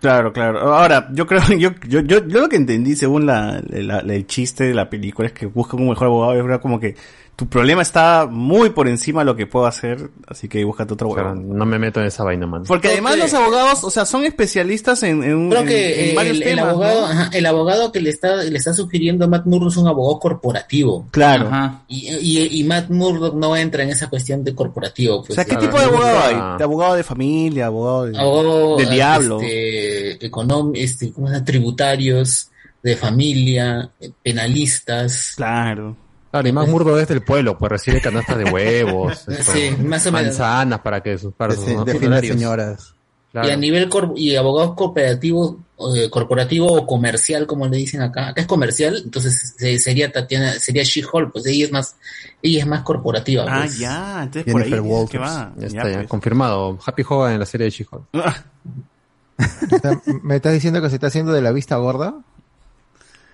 [0.00, 0.60] claro, claro.
[0.74, 4.26] Ahora, yo creo, yo, yo, yo, yo lo que entendí según la, la- la- el
[4.26, 6.52] chiste de la película es que busca un mejor abogado.
[6.54, 6.94] Es como que
[7.38, 11.08] tu problema está muy por encima de lo que puedo hacer, así que búscate otro
[11.10, 11.54] Claro, abogado.
[11.54, 12.64] no me meto en esa vaina, man.
[12.66, 16.16] Porque además los abogados, o sea, son especialistas en, en, un- Creo en- que en
[16.16, 17.06] varios el, abogado, ¿no?
[17.06, 20.18] ajá, el abogado que le está, le está sugiriendo a Matt Murdock es un abogado
[20.18, 21.06] corporativo.
[21.12, 21.46] Claro.
[21.46, 21.82] Ajá.
[21.86, 25.18] Y, y, y Matt Murdock no entra en esa cuestión de corporativo.
[25.18, 26.26] O Pues, sea, ¿qué tipo de abogado Ah.
[26.54, 26.58] hay?
[26.58, 29.40] De abogado de familia, abogado de- Abogado, del diablo.
[29.40, 31.44] Este, econom- este, ¿cómo se llama?
[31.44, 32.50] tributarios,
[32.82, 35.34] de familia, eh, penalistas.
[35.36, 35.96] Claro.
[36.30, 40.06] Claro, y más murdo es del pueblo, pues recibe canastas de huevos, esto, Sí, más
[40.06, 40.26] o menos.
[40.38, 42.94] manzanas para que sus para sus de señoras.
[43.32, 43.48] Claro.
[43.48, 45.56] Y a nivel cor- y abogados cooperativos,
[45.94, 48.28] eh, corporativo o comercial, como le dicen acá.
[48.28, 51.96] Acá es comercial, entonces se- sería Tatiana, sería She-Hulk, pues ella es más,
[52.42, 53.44] ella es más corporativa.
[53.46, 53.78] Ah, pues.
[53.78, 55.22] ya, entonces por ahí Jennifer que Walters.
[55.22, 55.52] va.
[55.58, 56.08] Ya está, Ya, ya, pues.
[56.08, 56.78] confirmado.
[56.86, 58.04] Happy Hogan en la serie de She-Hulk.
[59.72, 62.14] Está- ¿Me estás diciendo que se está haciendo de la vista gorda?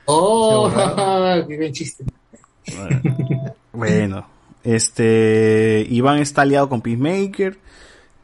[0.06, 0.70] Oh,
[1.48, 2.04] qué buen chiste.
[3.72, 4.26] Bueno,
[4.62, 7.58] este Iván está aliado con Peacemaker.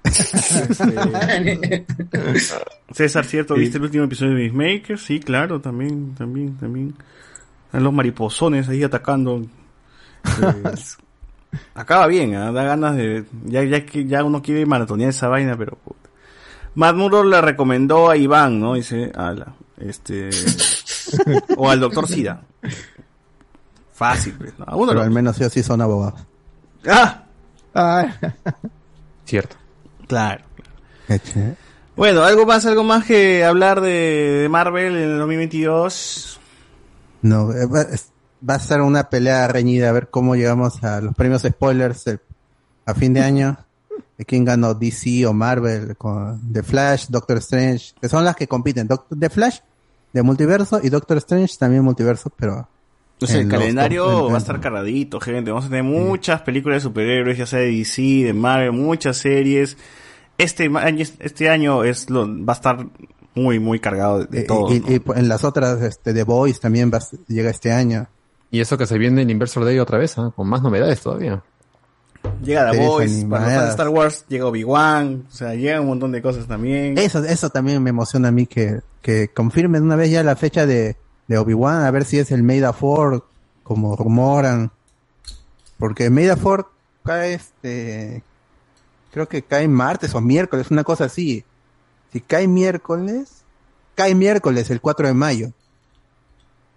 [0.05, 1.87] Este,
[2.93, 3.55] César, ¿cierto?
[3.55, 4.99] ¿Viste el último episodio de Peacemaker?
[4.99, 6.95] Sí, claro, también, también, también.
[7.67, 9.45] Están los mariposones ahí atacando.
[10.63, 10.97] Pues,
[11.75, 12.53] acaba bien, ¿ah?
[12.53, 13.25] da ganas de...
[13.45, 15.77] Ya, ya, ya uno quiere maratonear esa vaina, pero...
[15.77, 16.09] puta.
[16.75, 18.75] Matt Murdock le recomendó a Iván, ¿no?
[18.75, 20.31] Dice, ala, este...
[21.57, 22.43] o al doctor Sida.
[24.01, 24.65] Fácil, pues, ¿no?
[24.67, 26.21] A uno Pero lo- al menos ellos sí son abogados.
[27.75, 28.15] ¡Ah!
[29.27, 29.57] Cierto.
[30.09, 30.43] Claro.
[31.09, 31.55] Eche.
[31.97, 36.41] Bueno, ¿algo más, algo más que hablar de, de Marvel en el 2022?
[37.23, 41.43] No, eh, va a ser una pelea reñida a ver cómo llegamos a los premios
[41.43, 42.19] spoilers eh,
[42.87, 43.59] a fin de año.
[44.17, 48.47] De quién ganó DC o Marvel con The Flash, Doctor Strange, que son las que
[48.49, 48.87] compiten.
[48.89, 49.59] Doc- The Flash
[50.13, 52.67] de multiverso y Doctor Strange también multiverso, pero
[53.29, 55.51] Sé, el calendario top- va a estar cargadito, gente.
[55.51, 59.77] Vamos a tener muchas películas de superhéroes, ya sea de DC, de Marvel, muchas series.
[60.39, 62.87] Este año, este año es lo, va a estar
[63.35, 64.75] muy, muy cargado de, de y- todo.
[64.75, 64.87] y, ¿no?
[64.91, 68.07] y en las otras, este, The Boys también va, llega este año.
[68.51, 70.33] Y eso que se viene el Inversor Day otra vez, ¿ah?
[70.35, 71.43] con más novedades todavía.
[72.43, 73.71] Llega The Voice, para los fans de animadas.
[73.71, 76.99] Star Wars llega Obi-Wan, o sea, llega un montón de cosas también.
[76.99, 80.67] Eso, eso también me emociona a mí que, que confirmen una vez ya la fecha
[80.67, 80.97] de,
[81.31, 83.23] de Obi-Wan, a ver si es el the Fourth,
[83.63, 84.73] como rumoran.
[85.79, 86.67] Porque the Fourth
[87.05, 88.25] cae este,
[89.13, 91.45] creo que cae martes o miércoles, una cosa así.
[92.13, 93.45] Si cae miércoles,
[93.95, 95.53] cae miércoles el 4 de mayo.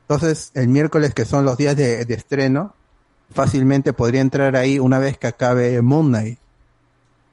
[0.01, 2.75] Entonces, el miércoles que son los días de, de estreno,
[3.33, 6.37] fácilmente podría entrar ahí una vez que acabe Moon Knight.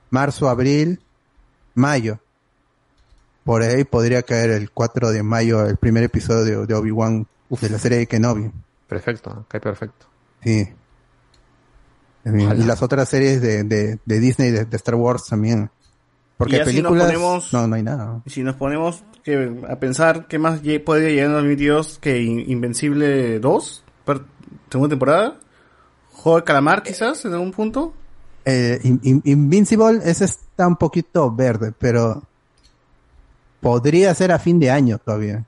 [0.08, 1.02] Marzo, abril,
[1.74, 2.18] mayo.
[3.51, 7.27] Por ahí podría caer el 4 de mayo el primer episodio de, de Obi-Wan
[7.61, 8.49] de la serie de Kenobi.
[8.87, 10.07] Perfecto, cae perfecto.
[10.45, 10.69] Sí.
[12.25, 15.69] Y las otras series de, de, de Disney, de, de Star Wars también.
[16.37, 18.23] Porque Y ya si nos películas, ponemos- no, no hay nada.
[18.27, 23.41] Si nos ponemos que, a pensar qué más podría llegar en 2022 que In- Invencible
[23.41, 24.23] 2, per-
[24.70, 25.41] segunda temporada,
[26.12, 27.95] Juego de Calamar quizás en algún punto.
[28.45, 32.23] Eh, In- In- Invincible, ese está un poquito verde, pero
[33.61, 35.45] podría ser a fin de año todavía.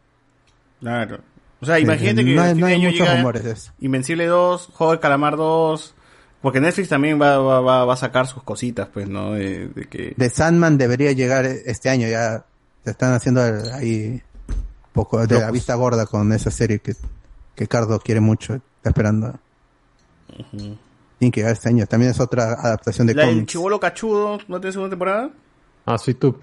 [0.80, 1.18] Claro.
[1.60, 3.52] O sea, Sí, imagínate sí, que no hay- no de hay año muchos rumores de
[3.52, 3.72] eso.
[3.80, 5.94] Invencible 2, Juego de Calamar 2,
[6.40, 9.32] porque Netflix también va, va, va, va a sacar sus cositas, pues, ¿no?
[9.32, 10.14] De, de que...
[10.18, 12.44] The Sandman debería llegar este año, ya
[12.84, 13.40] se están haciendo
[13.74, 14.52] ahí un
[14.92, 16.94] poco de la vista gorda con esa serie que,
[17.54, 19.38] que Cardo quiere mucho, está esperando.
[21.18, 23.46] Tiene que llegar este año, también es otra adaptación de La cómics.
[23.52, 25.30] Chivolo Cachudo, ¿no tiene segunda temporada?
[25.86, 26.36] Ah, Sweet Tooth.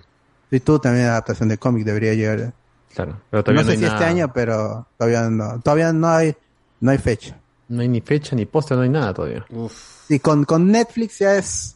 [0.51, 2.53] Y tú también adaptación de cómic debería llegar.
[2.95, 4.07] Claro, pero todavía no no sé hay si este nada.
[4.09, 6.35] año, pero todavía no, todavía no hay,
[6.81, 7.37] no hay fecha.
[7.67, 9.45] No hay ni fecha, ni póster, no hay nada todavía.
[10.09, 11.75] Y con, con Netflix ya es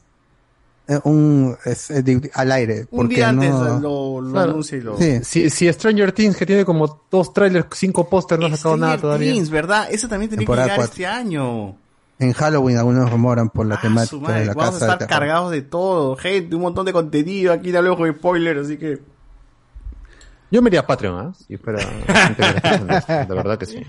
[0.87, 2.03] eh, un es, es
[2.33, 2.87] al aire.
[2.89, 4.51] Un porque día antes no- lo, lo Claro.
[4.53, 4.97] anuncia y lo...
[4.97, 5.19] Sí.
[5.23, 8.93] Si, si Stranger Things, que tiene como dos trailers, cinco pósters, no ha sacado nada
[8.97, 9.33] Stranger todavía.
[9.33, 9.87] Things, ¿verdad?
[9.91, 10.93] Eso también tiene que Temporada llegar cuatro.
[10.93, 11.77] este año.
[12.23, 14.85] En Halloween algunos rumoran por la Ah, temática madre, de la Vamos a casa.
[14.87, 17.53] de estar cargados de todo, gente, un montón de contenido.
[17.53, 18.99] Aquí no hablamos con spoiler, así que.
[20.51, 21.33] Yo me iría a Patreon, ¿ah?
[21.47, 23.83] Si fuera gente gratuita, de verdad que sí.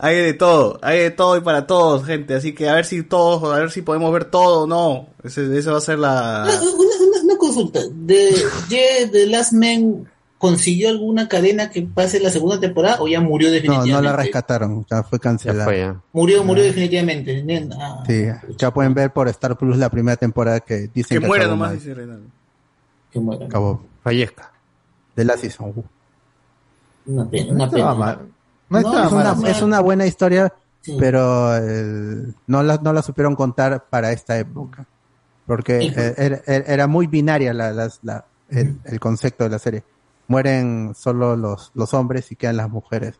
[0.00, 2.34] Hay de todo, hay de todo y para todos, gente.
[2.34, 5.08] Así que a ver si todos, a ver si podemos ver todo o no.
[5.24, 6.44] Ese, esa va a ser la.
[6.46, 7.80] Una, una- una consulta.
[7.92, 8.30] ¿De
[8.68, 10.08] Ye The Last Man
[10.38, 13.92] consiguió alguna cadena que pase la segunda temporada o ya murió No, definitivamente?
[13.92, 16.00] no la rescataron, ya fue cancelada.
[16.12, 17.44] Murió, murió definitivamente.
[17.80, 18.02] Ah.
[18.06, 18.24] Sí,
[18.56, 21.72] ya pueden ver por Star Plus la primera temporada que dicen Que que, muera nomás,
[21.72, 22.26] dice Reinaldo.
[23.10, 23.46] Que muera.
[23.46, 23.82] Acabó.
[24.04, 24.52] Fallezca.
[25.16, 25.72] De la season.
[27.06, 27.78] Una pena, una No pena.
[27.82, 28.18] estaba mal.
[28.70, 29.46] No es, una, mal.
[29.50, 30.52] es una buena historia,
[30.82, 30.96] Sí.
[31.00, 34.86] pero eh, no, la, no la supieron contar para esta época.
[35.46, 39.82] Porque eh, era, muy binaria la, las- la- el, el concepto de la serie.
[40.28, 43.16] Mueren solo los, los hombres y quedan las mujeres.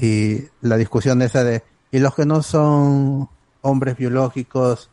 [0.00, 3.28] Y la discusión esa de, y los que no son
[3.62, 4.90] hombres biológicos,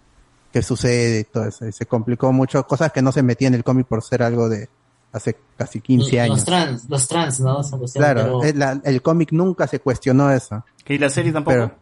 [0.53, 1.19] ¿qué sucede?
[1.19, 1.67] Y todo eso.
[1.67, 4.47] Y se complicó mucho, cosas que no se metían en el cómic por ser algo
[4.47, 4.69] de
[5.11, 6.37] hace casi 15 años.
[6.37, 7.61] Los trans, los trans, ¿no?
[7.93, 10.63] Claro, pero- el, la- el cómic nunca se cuestionó eso.
[10.87, 11.53] ¿Y la serie tampoco?
[11.53, 11.75] Pero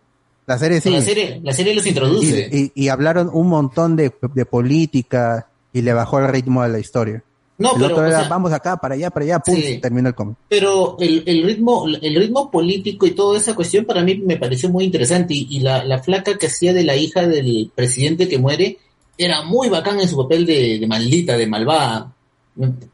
[0.48, 0.90] la serie sí.
[0.90, 2.50] La serie, la serie los introduce.
[2.52, 6.68] Y, y- y hablaron un montón de, de política y le bajó el ritmo a
[6.68, 7.24] la historia.
[7.60, 9.78] No, el pero, otro o era, sea- vamos acá, para allá, para allá, pum, Sí.
[9.80, 10.38] terminó el cómic.
[10.48, 14.70] Pero el, el ritmo, el ritmo político y toda esa cuestión para mí me pareció
[14.70, 15.34] muy interesante.
[15.34, 18.78] Y, y la, la flaca que hacía de la hija del presidente que muere
[19.18, 22.14] era muy bacán en su papel de, de maldita, de malvada.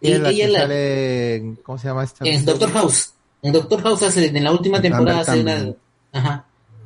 [0.02, 2.26] Y Es la ella que la- sale en- ¿Cómo se llama esta?
[2.28, 3.12] en Doctor House.
[3.44, 5.74] En Doctor House hace, en la última temporada hace una,
[6.12, 6.46] ajá.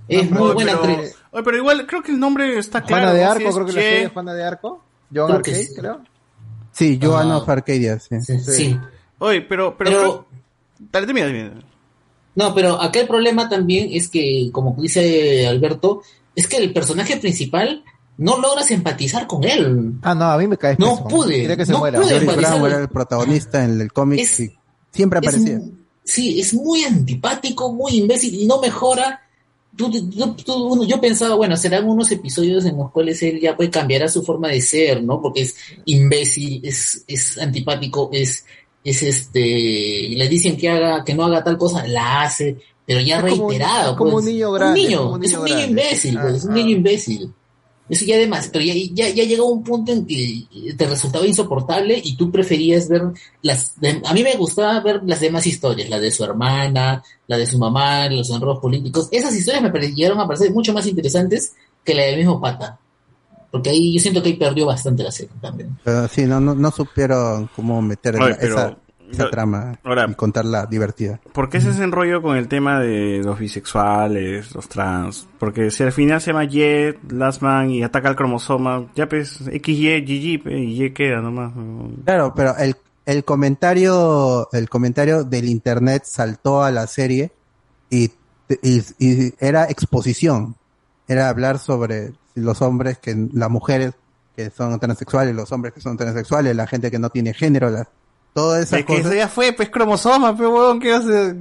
[0.09, 1.15] Es muy Oye, buena pero, actriz.
[1.31, 3.03] pero igual creo que el nombre está claro.
[3.03, 3.23] Juana de.
[3.23, 4.83] Arco, Si es creo que la Che- serie es Juana de Arco.
[5.13, 5.75] John Creo que Arcade, sí.
[5.75, 6.01] creo.
[6.79, 8.15] Sí, Joan of Arcadia, sí.
[8.21, 8.79] Sí.
[9.19, 10.25] Oye, pero, pero, Pero-
[10.91, 11.53] Dale, termina.
[12.35, 16.01] No, pero acá el problema también es que, como dice Alberto,
[16.35, 17.83] es que el personaje principal
[18.17, 19.93] no logras empatizar con él.
[20.03, 21.07] Ah, no, a mí me cae No peso.
[21.09, 21.99] pude, Quería que se no muera.
[21.99, 22.65] pude empatizar.
[22.65, 24.49] Era el protagonista en el cómic Es-
[24.91, 25.57] siempre es aparecía.
[25.57, 25.71] mu-
[26.05, 29.21] sí, es muy antipático, muy imbécil y no mejora.
[29.75, 33.55] Tú- tú- tú- uno- yo pensaba, bueno, serán unos episodios en los cuales él ya
[33.55, 35.21] pues cambiará su forma de ser, ¿no?
[35.21, 38.43] Porque es imbécil, es, es antipático, es,
[38.83, 42.99] es este, y le dicen que haga, que no haga tal cosa, la hace, pero
[43.01, 43.95] ya Es reiterado.
[43.95, 44.25] como pues.
[44.25, 45.69] un niño grande, Un niño, como un es un niño grande.
[45.81, 46.55] imbécil, Ah, pues, es un ah.
[46.55, 47.33] niño imbécil.
[47.89, 50.45] Eso ya además, pero ya, ya, ya llegó un punto en que
[50.77, 53.01] te resultaba insoportable y tú preferías ver
[53.41, 53.79] las...
[53.81, 57.47] de- a mí me gustaba ver las demás historias, la de su hermana, la de
[57.47, 59.07] su mamá, los enredos políticos.
[59.11, 61.53] Esas historias me llegaron a parecer mucho más interesantes
[61.83, 62.77] que la del mismo pata.
[63.51, 65.75] Porque ahí yo siento que ahí perdió bastante la serie también.
[65.83, 68.79] Pero sí, no, no, no supieron cómo meter Oye, esa- pero
[69.11, 71.19] esa trama ahora- y contarla divertida.
[71.33, 75.27] ¿Por qué se ese enrollo con el tema de los bisexuales, los trans?
[75.39, 79.39] Porque si al final se llama Y, Last Man y ataca el cromosoma, ya pues
[79.39, 81.51] XY, GG, pe, y Y queda nomás.
[82.05, 87.31] Claro, pero el, el comentario, el comentario del internet saltó a la serie
[87.89, 88.11] y,
[88.61, 90.55] y, y era exposición.
[91.07, 93.93] Era hablar sobre los hombres que, las mujeres
[94.35, 97.89] que son transexuales, los hombres que son transexuales, la gente que no tiene género, la,
[98.33, 101.35] todas esas Es que eso ya fue, pues cromosoma, pe huevón, ¿qué hace?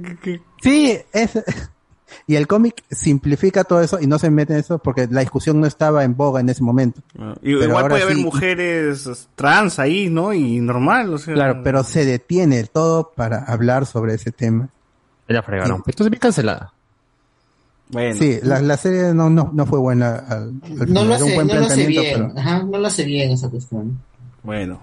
[0.61, 1.31] Sí, es,
[2.27, 5.59] y el cómic simplifica todo eso y no se mete en eso porque la discusión
[5.61, 7.01] no estaba en boga en ese momento.
[7.41, 10.33] Y Pero igual puede haber sí- mujeres trans ahí, ¿no?
[10.33, 11.33] Y normal, o sea.
[11.33, 14.69] Claro, pero se detiene todo para hablar sobre ese tema.
[15.27, 15.83] Ya fregaron.
[15.85, 16.73] Entonces bien cancelada.
[17.91, 18.15] Bueno.
[18.19, 21.33] Sí, la, la serie no, no, no fue buena al, al No lo hace, un
[21.35, 22.31] buen no lo hace bien.
[22.33, 23.99] pero Ajá, no lo hace bien esa cuestión.
[24.43, 24.79] Bueno.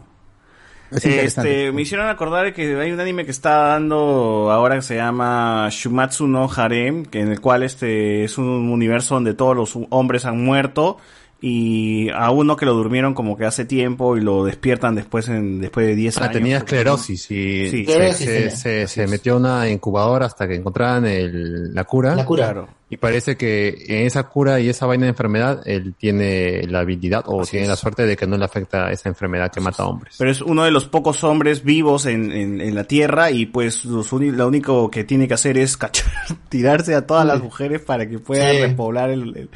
[0.90, 1.04] Es.
[1.04, 5.68] Este, me hicieron acordar que hay un anime que está dando ahora que se llama
[5.70, 10.24] Shumatsu no Harem, que en el cual este es un universo donde todos los hombres
[10.24, 10.98] han muerto
[11.40, 15.60] y a uno que lo durmieron como que hace tiempo y lo despiertan después en
[15.60, 16.32] después de 10 Ah, años.
[16.32, 17.84] tenía esclerosis y Sí.
[17.86, 22.14] se, se, se- se metió a una incubadora hasta que encontraran el, la cura.
[22.16, 22.44] La cura.
[22.44, 22.68] Claro.
[22.88, 27.24] Y parece que en esa cura y esa vaina de enfermedad, él tiene la habilidad
[27.26, 30.14] o tiene la suerte de que no le afecta esa enfermedad que mata a hombres.
[30.18, 33.84] Pero es uno de los pocos hombres vivos en, en, en la Tierra y pues
[33.84, 36.12] los lo único que tiene que hacer es cachar,
[36.48, 38.58] tirarse a todas las mujeres para que pueda Sí.
[38.60, 39.50] repoblar el, el-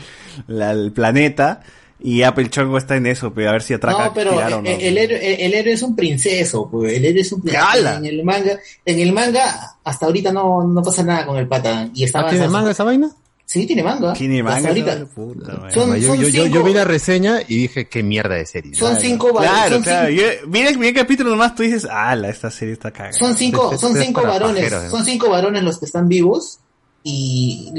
[0.48, 1.60] la- el planeta.
[2.02, 4.58] Y Apple Chongo está en eso, pero a ver si atraca No, pero tirar o
[4.58, 4.70] el, no.
[4.70, 6.94] el héroe, el- el héroe es un princeso, pues.
[6.94, 7.88] El héroe es un princeso.
[7.98, 11.88] En el manga, en el manga, hasta ahorita no, no pasa nada con el pata.
[11.94, 13.10] Y estaba ¿Ah, ¿Tiene manga esa vaina?
[13.44, 14.12] Sí, tiene manga.
[14.12, 15.06] Tiene Hasta manga, ahorita.
[15.12, 15.70] puta.
[15.74, 18.46] Son- yo, son yo, yo, cinco- yo vi la reseña y dije, qué mierda de
[18.46, 18.74] serie.
[18.76, 19.02] Son Claro.
[19.04, 19.50] cinco varones.
[19.50, 20.08] Claro, son claro.
[20.08, 23.12] cinco- Yo, mira, mira el capítulo nomás, tú dices, ala, esta serie está cagada.
[23.12, 24.90] Son cinco, son cinco varones, pajeros, ¿no?
[24.90, 26.60] son cinco varones los que están vivos
[27.02, 27.72] y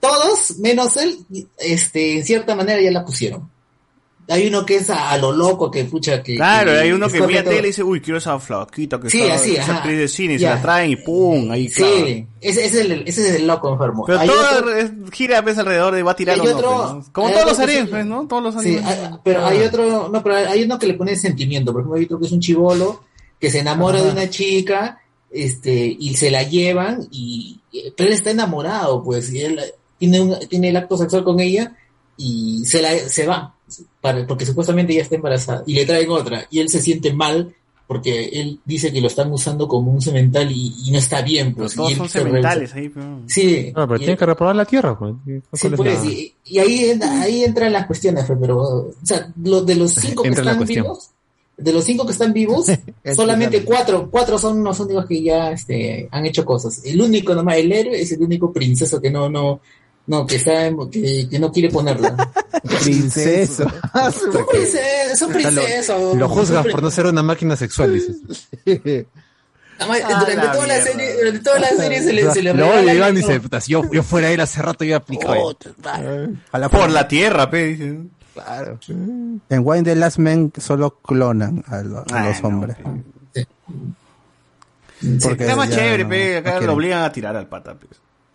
[0.00, 1.18] todos, menos él,
[1.58, 3.50] este, en cierta manera ya la pusieron.
[4.30, 6.36] Hay uno que es a, a lo loco, que pucha, que...
[6.36, 7.52] Claro, hay uno que mira todo.
[7.54, 9.76] tele y dice, uy, quiero esa flaquita que Sí, está, así, esa ajá.
[9.78, 11.92] actriz de cine, y se la traen y pum, ahí claro.
[12.06, 14.04] Sí, ese, ese es el, ese es el loco enfermo.
[14.06, 16.56] Pero Hay todo otro- es- gira pues, alrededor de va a tirar Hay o no,
[16.56, 17.08] otro- pues.
[17.10, 17.88] Como hay todos los animes, sí.
[17.90, 18.26] pues, ¿no?
[18.28, 18.84] Todos los Sí, animes.
[18.86, 21.72] hay- pero hay otro, no, pero hay uno que le pone sentimiento.
[21.72, 23.02] Por ejemplo, hay otro que es un chivolo
[23.40, 25.00] que se enamora de una chica,
[25.32, 29.60] este, y se la llevan y, y- pero él está enamorado, pues, y él
[29.98, 31.76] tiene un, tiene el acto sexual con ella
[32.16, 33.54] y se la, se va,
[34.00, 37.54] para, porque supuestamente ella está embarazada y le traen otra y él se siente mal
[37.86, 41.54] porque él dice que lo están usando como un cemental y, y no está bien,
[41.56, 41.74] pues.
[41.74, 42.76] Todos y él son rehúsa.
[42.76, 43.18] ahí, pero...
[43.26, 43.72] Sí.
[43.74, 45.14] No, pero y tiene él- que reprobar la tierra, pues.
[45.26, 49.62] Sí, ¿Cuál es pues, y, y ahí, ahí entran las cuestiones, pero, o sea, lo-
[49.62, 51.10] de los cinco que están vivos,
[51.56, 52.66] de los cinco que están vivos,
[53.12, 56.80] solamente cuatro, cuatro son los únicos que ya, este, han hecho cosas.
[56.84, 59.60] El único nomás, el héroe es el único princeso que no, no,
[60.10, 62.30] no, que está, que, que no quiere ponerla.
[62.82, 63.62] Princeso.
[63.64, 64.78] Es un princeso,
[65.12, 65.98] es un O sea, princeso.
[65.98, 68.16] Lo, lo juzgas por no ser una máquina sexual, dices.
[69.78, 72.50] Además, Ah, durante la toda la serie, durante toda la serie se le, se le
[72.50, 75.56] y Iván el- dice, puta, si yo, yo fuera él hace rato yo aplicado.
[76.70, 77.64] Por la tierra, pe.
[77.66, 78.10] dicen.
[78.34, 78.78] Claro.
[78.88, 82.76] En Wine the Last Men solo clonan a, lo- a Ah, los no, hombres.
[85.22, 86.36] Porque está más ya chévere, no- pe.
[86.38, 87.86] Acá lo obligan a tirar al pata, pe.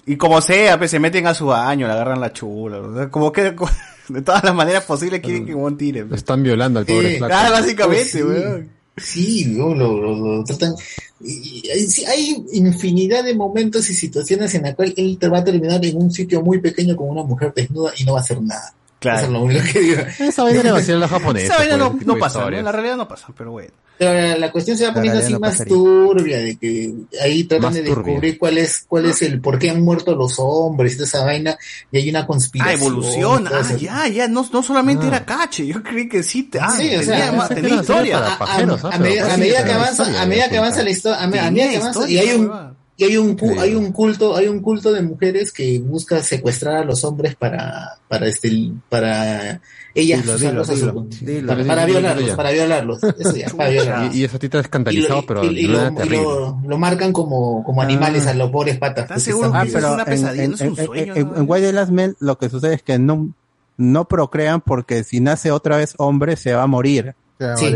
[0.05, 2.77] Y como sea, pe, se meten a su baño, le agarran la chula.
[2.79, 3.55] o sea, como que
[4.09, 6.01] de todas las maneras posibles quieren que Juan tire.
[6.01, 6.15] Lo pe.
[6.15, 7.33] están violando al pobre Sí, flaco.
[7.35, 8.21] Ah, básicamente, Sí.
[8.23, 8.69] weón.
[8.97, 10.73] Sí, no, lo, lo- lo tratan.
[11.19, 15.43] y- y- hay infinidad de momentos y situaciones en la cual él te va a
[15.43, 18.41] terminar en un sitio muy pequeño con una mujer desnuda y no va a hacer
[18.41, 18.73] nada.
[18.99, 19.17] Claro.
[19.17, 20.01] Eso es lo único que digo.
[20.19, 21.45] Esa vaina le va a hacer la japonesa.
[21.45, 22.47] Esa vaina pues, no, tipo no pasa.
[22.47, 23.71] En la realidad no pasa, pero bueno.
[23.97, 25.73] Pero la, la cuestión se va poniendo así no más pasaría.
[25.73, 28.03] turbia, de que ahí tratan Más de turbia.
[28.13, 31.23] descubrir cuál es, cuál es el por qué han muerto los hombres y toda esa
[31.23, 31.57] vaina,
[31.91, 32.81] y hay una Ah, conspiración.
[32.81, 33.45] evolución.
[33.45, 33.77] todo Ah, eso.
[33.77, 34.27] ya, ya.
[34.27, 35.07] No, no solamente Ah.
[35.07, 35.65] era cache.
[35.65, 36.43] Yo creí que sí.
[36.43, 38.19] te- Ah, Sí, o sea, más- tenía historia.
[38.19, 38.95] para a, pajeros, a- ¿ah?
[38.95, 41.77] a medida, a medida que avanza, a medida que avanza la historia, a, medida que
[41.77, 42.51] avanza, y hay un,
[42.97, 43.59] y hay un, cu- Sí.
[43.59, 47.97] hay un culto, hay un culto de mujeres que busca secuestrar a los hombres para,
[48.07, 49.61] para este, para
[49.95, 51.47] ellas Dilo, dilo, a su- dilo, dilo.
[51.47, 54.15] para, Dilo, para dilo, violarlos, para violarlos, eso ya, para violarlos.
[54.15, 56.09] Y, y eso a ti te ha Y escandalizado, lo, pero y- y lo- y
[56.09, 58.31] lo- lo marcan como, como animales Ah.
[58.31, 59.05] a los pobres patas.
[59.05, 59.75] ¿Estás seguro que vivos.
[59.75, 61.35] eso es una en, pesadilla, en, no es un en- sueño, en- ¿no?
[61.37, 63.29] en Why the Last Men lo que sucede es que no,
[63.77, 67.15] no procrean porque si nace otra vez hombre se va a morir.
[67.57, 67.73] Sí.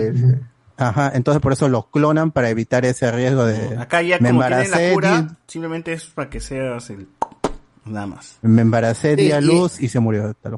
[0.77, 4.45] Ajá, entonces por eso los clonan para evitar ese riesgo de Acá ya me como
[4.47, 7.07] tienen la cura, di- simplemente es para que seas el...
[7.85, 8.37] Nada más.
[8.41, 10.33] me embaracé, Sí, di a y- luz y se murió.
[10.41, 10.57] tal-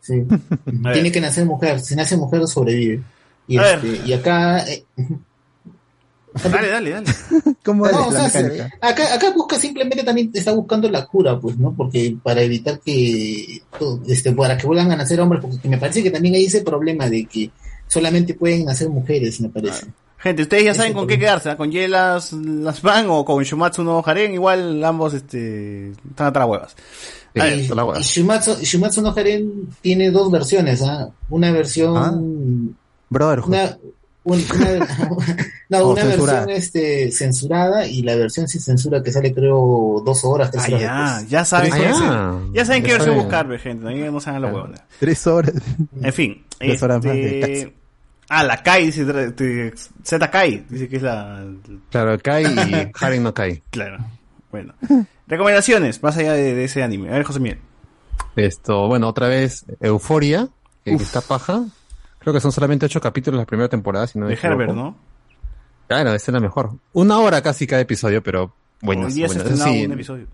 [0.00, 0.22] Sí.
[0.92, 3.02] Tiene que nacer mujer, si nace mujer sobrevive.
[3.46, 4.84] Y, A este, y acá, eh,
[6.32, 7.06] Dale, dale, dale.
[7.64, 11.74] ¿Cómo No, o sea, acá, acá busca simplemente también está buscando la cura, pues, ¿no?
[11.74, 13.62] Porque para evitar que,
[14.06, 17.08] este, para que vuelvan a nacer hombres, porque me parece que también hay ese problema
[17.08, 17.50] de que
[17.88, 19.86] solamente pueden nacer mujeres, me parece.
[20.22, 21.56] Gente, ustedes ya saben Ese con qué quedarse, ¿ah?
[21.56, 26.76] con Yelas las Van o con Shumatsu no Haren, igual ambos este están atrás huevas.
[27.38, 27.66] A ver, y
[28.02, 31.10] Shumatsu, Shumatsu no Haren tiene dos versiones, ¿ah?
[31.30, 32.76] Una versión...
[33.08, 33.48] Brotherhood.
[33.48, 33.78] Una,
[34.24, 34.86] un- una-
[35.70, 36.46] no, una censurada.
[36.46, 40.68] versión este, censurada y la versión sin censura que sale creo dos horas, tres Ah,
[40.68, 41.30] horas ya, después.
[41.30, 43.22] ya saben, Tres qué versión- ya saben qué Ya versión saben.
[43.30, 44.84] buscar, gente, ahí no saben la huevona.
[44.98, 45.54] Tres horas.
[46.02, 46.44] En fin.
[46.58, 47.76] Tres horas más de este, taxi.
[48.32, 49.04] Ah, la Kai, dice
[50.04, 51.44] Z Kai, dice que es la...
[51.90, 53.60] Claro, Kai y Haren no Kai.
[53.70, 53.98] Claro,
[54.52, 54.72] bueno.
[55.26, 57.08] Recomendaciones, más allá de, de ese anime.
[57.08, 57.58] A ver, José Miguel.
[58.36, 60.48] Esto, bueno, otra vez, Euforia,
[60.84, 61.64] que está paja.
[62.20, 64.74] Creo que son solamente ocho capítulos la primera temporada, si no De Herbert.
[64.74, 64.96] ¿no?
[65.88, 66.70] Claro, esa es la mejor.
[66.92, 69.06] Una hora casi cada episodio, pero bueno.
[69.06, 70.26] Hoy día se estrenaba un episodio.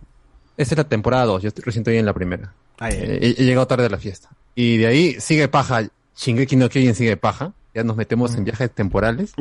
[0.58, 2.52] Esa es la temporada 2, yo recién estoy en la primera.
[2.78, 2.90] Ah.
[2.90, 4.28] Eh, he, he llegado tarde a la fiesta.
[4.54, 7.54] Y de ahí sigue paja, Shingeki no Kyojin sigue paja.
[7.76, 8.38] Ya nos metemos Mm.
[8.38, 9.34] en viajes temporales.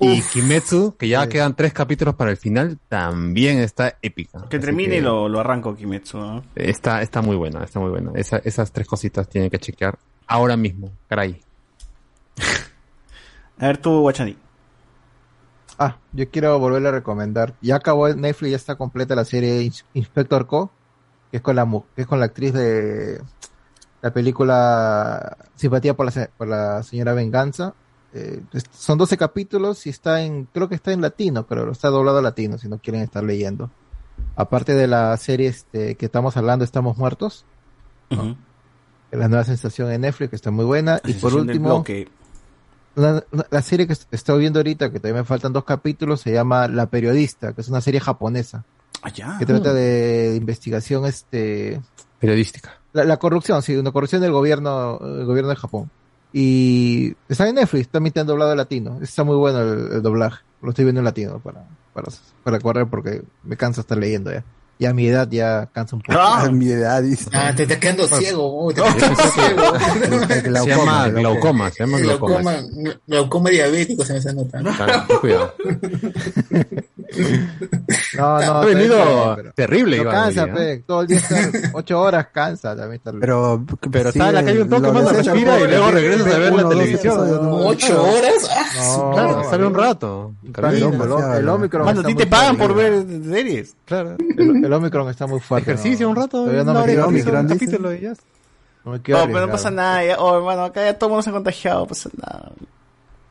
[0.00, 4.46] Y Kimetsu, que ya quedan tres capítulos para el final, también está épica.
[4.50, 6.42] Que Así termine que y lo, lo arranco Kimetsu, ¿no?
[6.54, 8.12] Está, está muy buena, está muy buena.
[8.14, 11.40] Esa- esas tres cositas tienen que chequear ahora mismo, caray.
[13.58, 14.36] A ver tú, Guachani.
[15.78, 17.54] Ah, yo quiero volverle a recomendar.
[17.60, 20.70] Ya acabó en Netflix, ya está completa la serie Ins- Inspector Co,
[21.30, 23.20] que es con la mu- que es con la actriz de
[24.02, 27.74] la película Simpatía por la, se- por la señora Venganza.
[28.14, 32.18] Eh, son 12 capítulos y está en, creo que está en latino, pero está doblado
[32.18, 33.70] a latino si no quieren estar leyendo.
[34.36, 37.44] Aparte de la serie este, que estamos hablando, Estamos Muertos,
[39.10, 41.00] la nueva sensación en Netflix, que está muy buena.
[41.04, 42.08] y por último, bloque.
[42.96, 46.20] una- una- la serie que est- estoy viendo ahorita, que todavía me faltan dos capítulos,
[46.20, 48.64] se llama La Periodista, que es una serie japonesa.
[49.02, 49.36] Ah, ya.
[49.38, 51.80] Que trata de, de investigación este
[52.18, 52.77] Periodística.
[52.92, 55.90] La, la corrupción, sí, una corrupción del gobierno, el gobierno de Japón.
[56.32, 58.98] Y está en Netflix, también te han doblado latino.
[59.00, 60.42] Está muy bueno el, el doblaje.
[60.60, 62.08] Lo estoy viendo en latino para, para,
[62.44, 64.44] para correr porque me cansa estar leyendo ya.
[64.80, 66.18] Y a mi edad ya cansa un poco.
[66.18, 67.28] A mi edad, dice.
[67.32, 68.94] Ah, te estás quedando ciego, oh, te estás
[69.32, 69.78] quedando
[70.38, 70.64] ciego.
[70.64, 72.40] Se llama glaucoma, se llama glaucoma.
[72.52, 74.70] Glaucoma, glaucoma diabético se me está notando.
[74.72, 75.54] Claro, cuidado.
[78.18, 81.06] No, no, Ha venido bien, pero- terrible, pero Iván, cansa, hoy día, pe, todo el
[81.06, 84.92] día estar ocho horas cansa también estar Pero, Pero está en la calle un toque,
[84.92, 87.18] mano, respira y luego regresas a ver la televisión.
[87.64, 88.50] ¿Ocho horas?
[88.50, 88.66] Ah,
[88.98, 90.34] No, Claro, sale un rato.
[90.44, 93.74] El, Omicron Mano, a ti te pagan por ver series.
[93.86, 94.16] Claro.
[94.68, 95.72] El, Omicron está muy fuerte.
[95.72, 96.10] Ejercicio no.
[96.10, 96.42] un rato.
[96.44, 98.12] Todavía no me Omicron, un capítulo y ya.
[98.84, 100.04] No me No, pero no pasa nada.
[100.04, 102.52] Ya, oh, hermano, acá ya todo el mundo se ha contagiado, no pasa nada.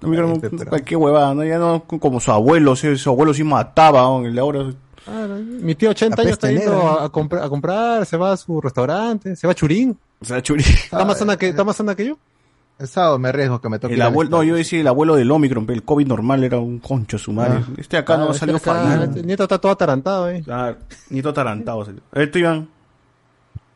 [0.02, 1.44] No, pero- cualquier huevada, ¿no?
[1.44, 4.26] Ya no como su abuelo, sí, su abuelo sí mataba, ¿no?
[4.26, 4.66] el de ahora...
[5.62, 6.94] Mi tío 80 La años está yendo negra.
[7.02, 9.98] a, a comprar, a comprar, se va a su restaurante, se va a Churín.
[10.22, 10.66] Se va a Churín.
[10.68, 12.18] ¿Está más sana que, está más sana que yo?
[12.80, 13.96] El sábado me arriesgo que me toque.
[13.96, 16.78] El abuelo, no, yo decía el abuelo del Omicron, pero el COVID normal era un
[16.80, 17.64] concho su madre.
[17.68, 17.74] Ah.
[17.78, 19.04] Este acá no Ah, salió este fallido.
[19.16, 20.44] El nieto está todo atarantado, eh.
[20.48, 20.76] Ah,
[21.10, 22.02] nieto atarantado salió.
[22.12, 22.70] A ver, tú, Iván.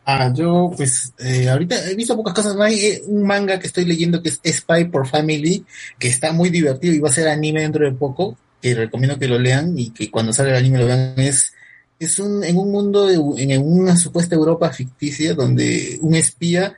[0.06, 2.56] Ah, yo, pues, eh, ahorita he visto pocas cosas.
[2.56, 5.64] No hay eh, un manga que estoy leyendo que es Spy por Family,
[5.98, 9.28] que está muy divertido y va a ser anime dentro de poco, que recomiendo que
[9.28, 11.14] lo lean y que cuando salga el anime lo vean.
[11.18, 11.54] Es,
[12.00, 16.76] es un, en un mundo, de- en una supuesta Europa ficticia, donde un espía,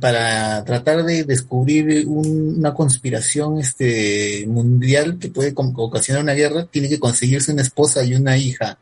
[0.00, 6.88] para tratar de descubrir un- una conspiración este, mundial que puede ocasionar una guerra, tiene
[6.88, 8.78] que conseguirse una esposa y una hija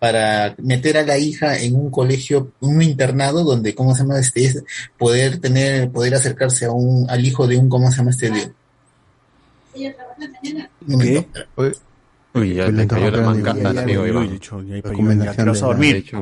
[0.00, 4.18] para meter a la hija en un colegio, un internado donde, ¿cómo se llama?
[4.18, 4.62] Este, es
[4.98, 8.30] poder tener, poder acercarse a un, al hijo de un, ¿cómo se llama este?
[8.30, 8.52] De,
[10.98, 11.26] ¿Qué?
[12.34, 14.24] Uy, ya Le te cayó la manga, amigo Iván.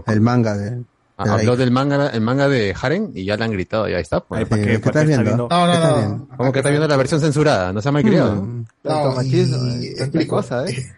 [0.06, 0.82] El manga de.
[1.16, 4.20] Ah, habló del manga, el manga de Haren y ya le han gritado, ya está.
[4.20, 4.40] Pues.
[4.40, 4.72] Ay, ¿para Sí, qué?
[4.74, 5.48] ¿qué ¿Para estás qué está viendo?
[5.48, 5.96] No, no, ¿Qué estás no.
[5.98, 6.28] viendo?
[6.36, 7.72] ¿Cómo que viendo la versión censurada?
[7.72, 8.42] No se ha malcriado.
[8.42, 8.64] Mm.
[8.84, 10.36] No, y explico.
[10.36, 10.92] cosa, ¿eh?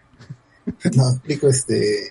[0.95, 2.09] no, explico este,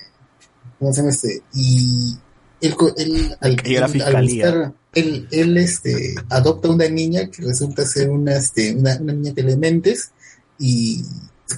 [0.79, 1.43] ¿cómo se llama este?
[1.55, 2.17] Y
[2.61, 4.47] él, él, al, Que llega la él- al fiscalía.
[4.51, 9.35] buscar, él, él, este, adopta una niña que resulta ser una, este, una, una niña
[9.35, 10.13] que le mentes
[10.59, 11.03] y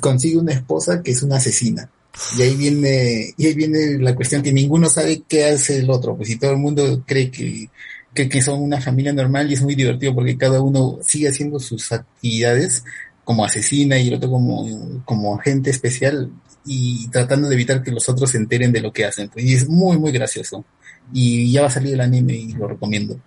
[0.00, 1.88] consigue una esposa que es una asesina.
[2.36, 6.16] Y ahí viene, y ahí viene la cuestión que ninguno sabe qué hace el otro,
[6.16, 7.68] pues si todo el mundo cree que,
[8.14, 11.60] que, que son una familia normal y es muy divertido porque cada uno sigue haciendo
[11.60, 12.82] sus actividades
[13.24, 16.30] como asesina y el otro como, como agente especial
[16.64, 19.28] y tratando de evitar que los otros se enteren de lo que hacen.
[19.28, 20.64] Pues, y es muy, muy gracioso.
[21.12, 23.18] Y ya va a salir el anime y lo recomiendo.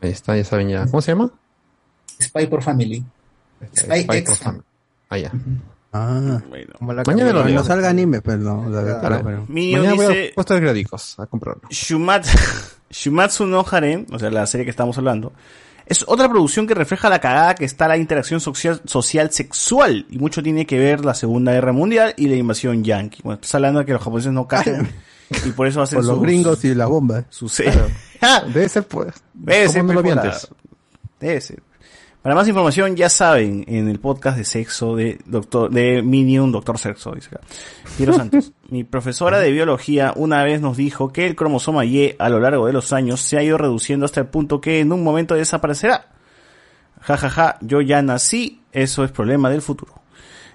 [0.00, 0.86] Ahí está, ya saben ya.
[0.86, 1.32] ¿Cómo se llama?
[2.20, 3.04] Spy por Family.
[3.76, 4.64] Spy Spy X por Family.
[5.08, 5.32] Ah, ya.
[5.92, 6.40] Ah,
[6.78, 8.68] Como la mañana no salga anime, pero no.
[8.68, 9.22] la verdad, Claro.
[9.24, 11.62] pero- Minion Mañana voy a puesto de periódicos a comprarlo.
[11.70, 12.36] Shumatsu,
[12.90, 15.32] Shumatsu no Harem, o sea, la serie que estamos hablando,
[15.86, 20.18] es otra producción que refleja la cagada que está la interacción social, social sexual y
[20.18, 23.22] mucho tiene que ver la Segunda Guerra Mundial y la invasión yankee.
[23.24, 24.86] Bueno, estás hablando de que los japoneses no caen
[25.46, 27.24] y por eso hacen Por los sus- gringos y la bomba.
[27.30, 27.80] su serie.
[28.52, 29.14] Debe ser, pues.
[29.32, 30.48] Debe ¿Cómo ser, no lo vi pues, antes?
[31.18, 31.62] Debe ser.
[32.22, 36.76] Para más información, ya saben, en el podcast de sexo de doctor, de Minion Doctor
[36.76, 37.40] Sexo, dice acá.
[37.96, 38.52] Piero Santos.
[38.70, 42.66] Mi profesora de biología una vez nos dijo que el cromosoma Y a lo largo
[42.66, 46.06] de los años se ha ido reduciendo hasta el punto que en un momento desaparecerá.
[47.00, 49.94] Ja, ja, ja, yo ya nací, eso es problema del futuro.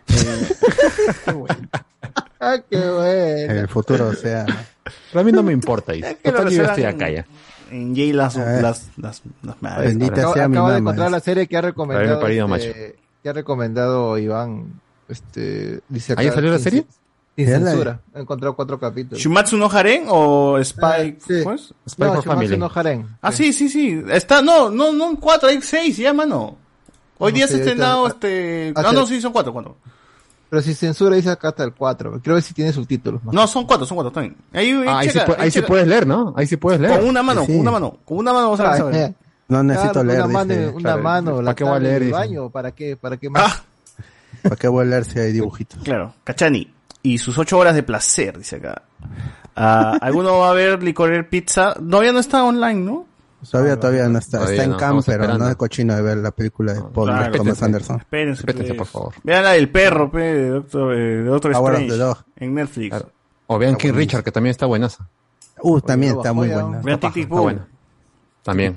[2.46, 3.54] Ah, qué bueno.
[3.54, 4.46] En el futuro, o sea.
[4.84, 5.94] Pero a mí no me importa.
[5.94, 6.18] Dice.
[6.22, 7.26] que yo estoy acá ya.
[7.74, 8.60] En Y las, Eh.
[8.62, 9.90] las, las, las madres.
[9.90, 12.20] Bendita Acabo, sea mi acabo de encontrar la serie que ha recomendado.
[12.22, 14.80] Parido, este, que ha recomendado Iván.
[15.08, 16.86] Este, dice ¿Ah, ya salió la serie?
[17.36, 18.00] Sin censura.
[18.14, 19.20] He encontrado cuatro capítulos.
[19.20, 21.18] ¿Shumatsu no Haren o Spy?
[21.28, 21.42] sí.
[21.44, 21.74] ¿cómo es?
[21.90, 22.58] Spy no, for Shumatsu Family.
[22.58, 23.08] no Harem.
[23.22, 24.04] Ah, sí, sí, sí.
[24.12, 26.58] Está, no, no, no cuatro, hay seis ya, mano.
[27.18, 28.72] Hoy No día sé, se ha estrenado este.
[28.76, 28.96] ah, No, sí.
[28.96, 29.78] no, sí, son cuatro, cuatro.
[30.54, 32.20] Pero si censura dice acá hasta el 4.
[32.22, 33.24] Quiero ver si tiene subtítulos.
[33.24, 33.34] más.
[33.34, 34.36] No, son cuatro, son cuatro, también.
[34.54, 36.32] Ahí, Ah, ahí, checa, pu- ahí sí puedes leer, ¿no?
[36.38, 37.00] Ahí sí puedes leer.
[37.00, 37.48] Con una mano, Sí.
[37.54, 38.96] con una mano, con una mano vamos a Ah, ver.
[38.96, 39.14] eh,
[39.48, 40.68] No necesito claro, leer, una mano, dice.
[40.70, 42.12] una Claro, mano, ¿para la qué voy a leer?
[42.12, 42.96] baño, ¿para qué?
[42.98, 43.44] ¿Para qué más?
[43.52, 43.62] Ah,
[44.44, 45.82] ¿Para qué voy a leer si hay dibujitos?
[45.84, 46.72] claro, Cachani.
[47.02, 48.84] Y sus ocho horas de placer, dice acá.
[49.56, 51.74] Ah, ¿Alguno va a ver Licorer Pizza?
[51.74, 53.08] Todavía no está online, ¿no?
[53.50, 54.40] Todavía, todavía no está.
[54.40, 56.82] Todavía está en no, cam, estamos pero no es cochino de ver la película de
[56.82, 57.66] Paul claro, Thomas respétense.
[57.66, 57.98] Anderson.
[57.98, 58.90] Espérense, Respétense, pues.
[58.90, 59.14] por favor.
[59.24, 61.88] Vean la del perro, pe, de Doctor, eh, de Doctor of Strange.
[61.88, 62.18] the Dog.
[62.38, 62.90] En Netflix.
[62.90, 63.10] Claro.
[63.48, 65.08] O vean King Richard, que también está buenaza.
[65.62, 66.82] Uh, también está muy buena.
[66.82, 67.60] Vean Tic Boom.
[68.44, 68.76] También.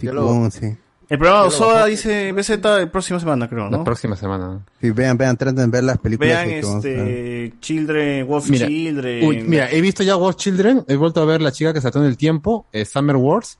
[0.50, 0.76] Sí.
[1.08, 3.84] El programa de Soda dice BZ el próxima semana, creo, La ¿no?
[3.84, 4.64] próxima semana.
[4.80, 9.24] Sí, vean, vean, traten de ver las películas Vean este Children, Wolf Mira, Children.
[9.24, 12.00] Uy, mira, he visto ya War Children, he vuelto a ver La chica que saltó
[12.00, 13.56] en el tiempo, eh, Summer Wars,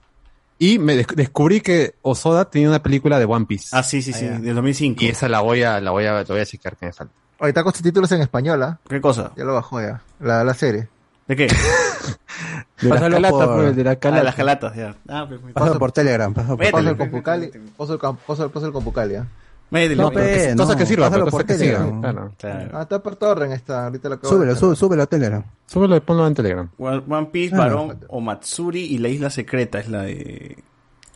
[0.58, 3.68] y me des- descubrí que Osoda tenía una película de One Piece.
[3.72, 5.04] Ah, sí, sí, sí, del 2005.
[5.04, 7.12] Y esa la voy a, la voy a, la voy a checar que me falta.
[7.38, 8.78] Ahorita con subtítulos en español, ¿ah?
[8.88, 9.32] ¿Qué cosa?
[9.36, 10.00] Ya lo bajó ya.
[10.20, 10.88] La, la serie.
[11.28, 11.46] ¿De qué?
[12.80, 14.22] De la Pásalo calata, por- pues, de la Ah, calata.
[14.22, 14.94] las calatas, ya.
[15.08, 16.58] Ah, pues, Pasa por Telegram, pasa por.
[16.58, 16.98] Pasa el Telegram.
[16.98, 17.44] Compucali.
[17.46, 19.26] El, el, ¿ah?
[19.70, 21.54] Métele, No, pe, no, que sirva, pásalo pero cosa por que.
[21.54, 22.00] Telegram.
[22.00, 22.32] Claro.
[22.38, 22.70] Claro.
[22.78, 23.84] Ah, está por torrent esta.
[23.86, 25.44] Ahorita lo acabo Súbelo, de sube, súbelo a Telegram.
[25.66, 26.68] Súbelo y ponlo en Telegram.
[26.78, 30.56] One One Piece, Ah, Barón o Matsuri y La Isla Secreta es la de,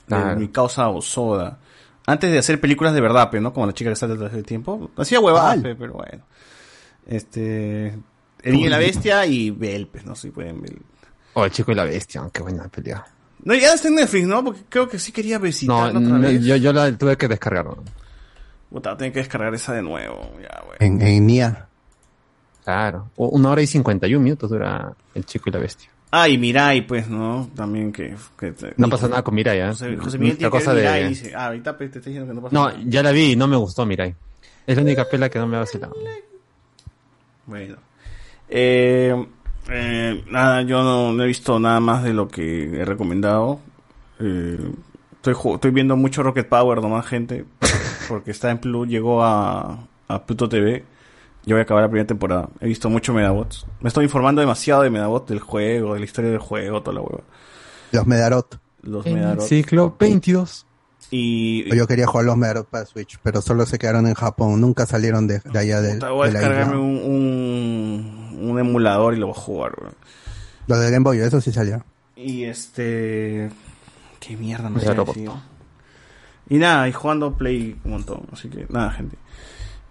[0.08, 1.58] de mi causa Osoda.
[2.06, 3.52] Antes de hacer películas de verdad, pe, ¿no?
[3.52, 4.90] Como la chica que está detrás del tiempo.
[4.96, 6.24] Hacía huevadas, pe, pero bueno.
[7.06, 7.98] Este...
[8.42, 10.72] El Niño y la Bestia y Bell, pues, no sé si pueden ver.
[11.34, 13.04] Oh, el chico y la bestia, qué buena pelea.
[13.44, 14.42] No, ya está en Netflix, ¿no?
[14.42, 16.42] Porque creo que sí quería No, visitarla otra no, vez.
[16.42, 17.66] yo, yo la tuve que descargar.
[17.66, 17.76] ¿no?
[18.70, 20.30] Puta, tengo que descargar esa de nuevo.
[20.40, 20.76] Ya, güey.
[20.80, 21.66] En, en NIA.
[22.64, 23.08] Claro.
[23.16, 25.90] O una hora y 51 minutos dura el chico y la bestia.
[26.12, 27.48] Ah, y Mirai, pues, ¿no?
[27.54, 28.14] También que...
[28.38, 29.66] que No pasa nada con Mirai, ¿eh?
[29.68, 30.88] José, José Miguel tiene que cosa ver de...
[30.90, 32.80] Mirai y dice, ah, ahorita pe, te estoy diciendo que no pasa No, nada.
[32.86, 34.14] ya la vi y no me gustó Mirai.
[34.66, 35.94] Es la única pela que no me ha vacilado.
[37.46, 37.76] Bueno.
[38.48, 39.26] Eh,
[39.68, 43.60] eh, nada, yo no, no he visto nada más de lo que he recomendado.
[44.18, 44.58] Eh,
[45.16, 47.44] estoy, estoy viendo mucho Rocket Power nomás, gente.
[48.10, 50.84] Porque está en Plus, llegó a, a Pluto TV.
[51.46, 52.50] Yo voy a acabar la primera temporada.
[52.60, 53.66] He visto mucho Medabots.
[53.80, 57.00] Me estoy informando demasiado de Medabots, del juego, de la historia del juego, toda la
[57.00, 57.22] hueva.
[57.92, 58.58] Los Medarot.
[58.82, 59.46] Los En Medarot.
[59.46, 60.66] ciclo 22.
[61.12, 64.60] Y Yo quería jugar los Medarot para Switch, pero solo se quedaron en Japón.
[64.60, 66.78] Nunca salieron de, de allá de, puta, voy a de la descargarme isla.
[66.84, 69.94] un, un, un emulador y lo voy a jugar, weón.
[70.66, 71.84] Los de Game Boy, eso sí salió.
[72.16, 73.50] Y este.
[74.20, 75.26] Qué mierda me Mega sé.
[76.50, 78.22] Y nada, y jugando Play un montón.
[78.32, 79.16] Así que nada, gente.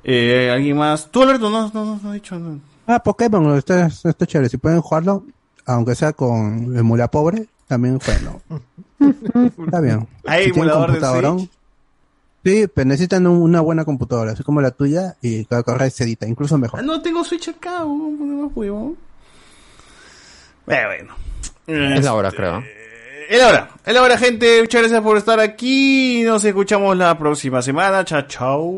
[0.04, 1.10] Eh, ¿Alguien más?
[1.10, 2.58] Tú, Alberto, no, no, no, no has dicho nada.
[2.86, 4.50] Ah, Pokémon, está, está chévere.
[4.50, 5.24] Si pueden jugarlo,
[5.66, 8.42] aunque sea con emula pobre, también jueguenlo.
[9.66, 10.08] está bien.
[10.28, 11.50] ¿Hay Si emulador de?
[12.44, 16.26] Sí, pero necesitan un- una buena computadora, así como la tuya, y que correr sedita,
[16.28, 16.84] incluso Ah, mejor.
[16.84, 17.88] no tengo Switch acá, ¿por
[18.28, 18.98] más huevón?
[20.68, 21.14] Eh, bueno.
[21.68, 22.64] Es la hora, creo.
[23.30, 23.70] Es la hora.
[23.86, 24.60] Es la hora, gente.
[24.60, 26.24] Muchas gracias por estar aquí.
[26.24, 28.04] Nos escuchamos la próxima semana.
[28.04, 28.74] Chao, chao.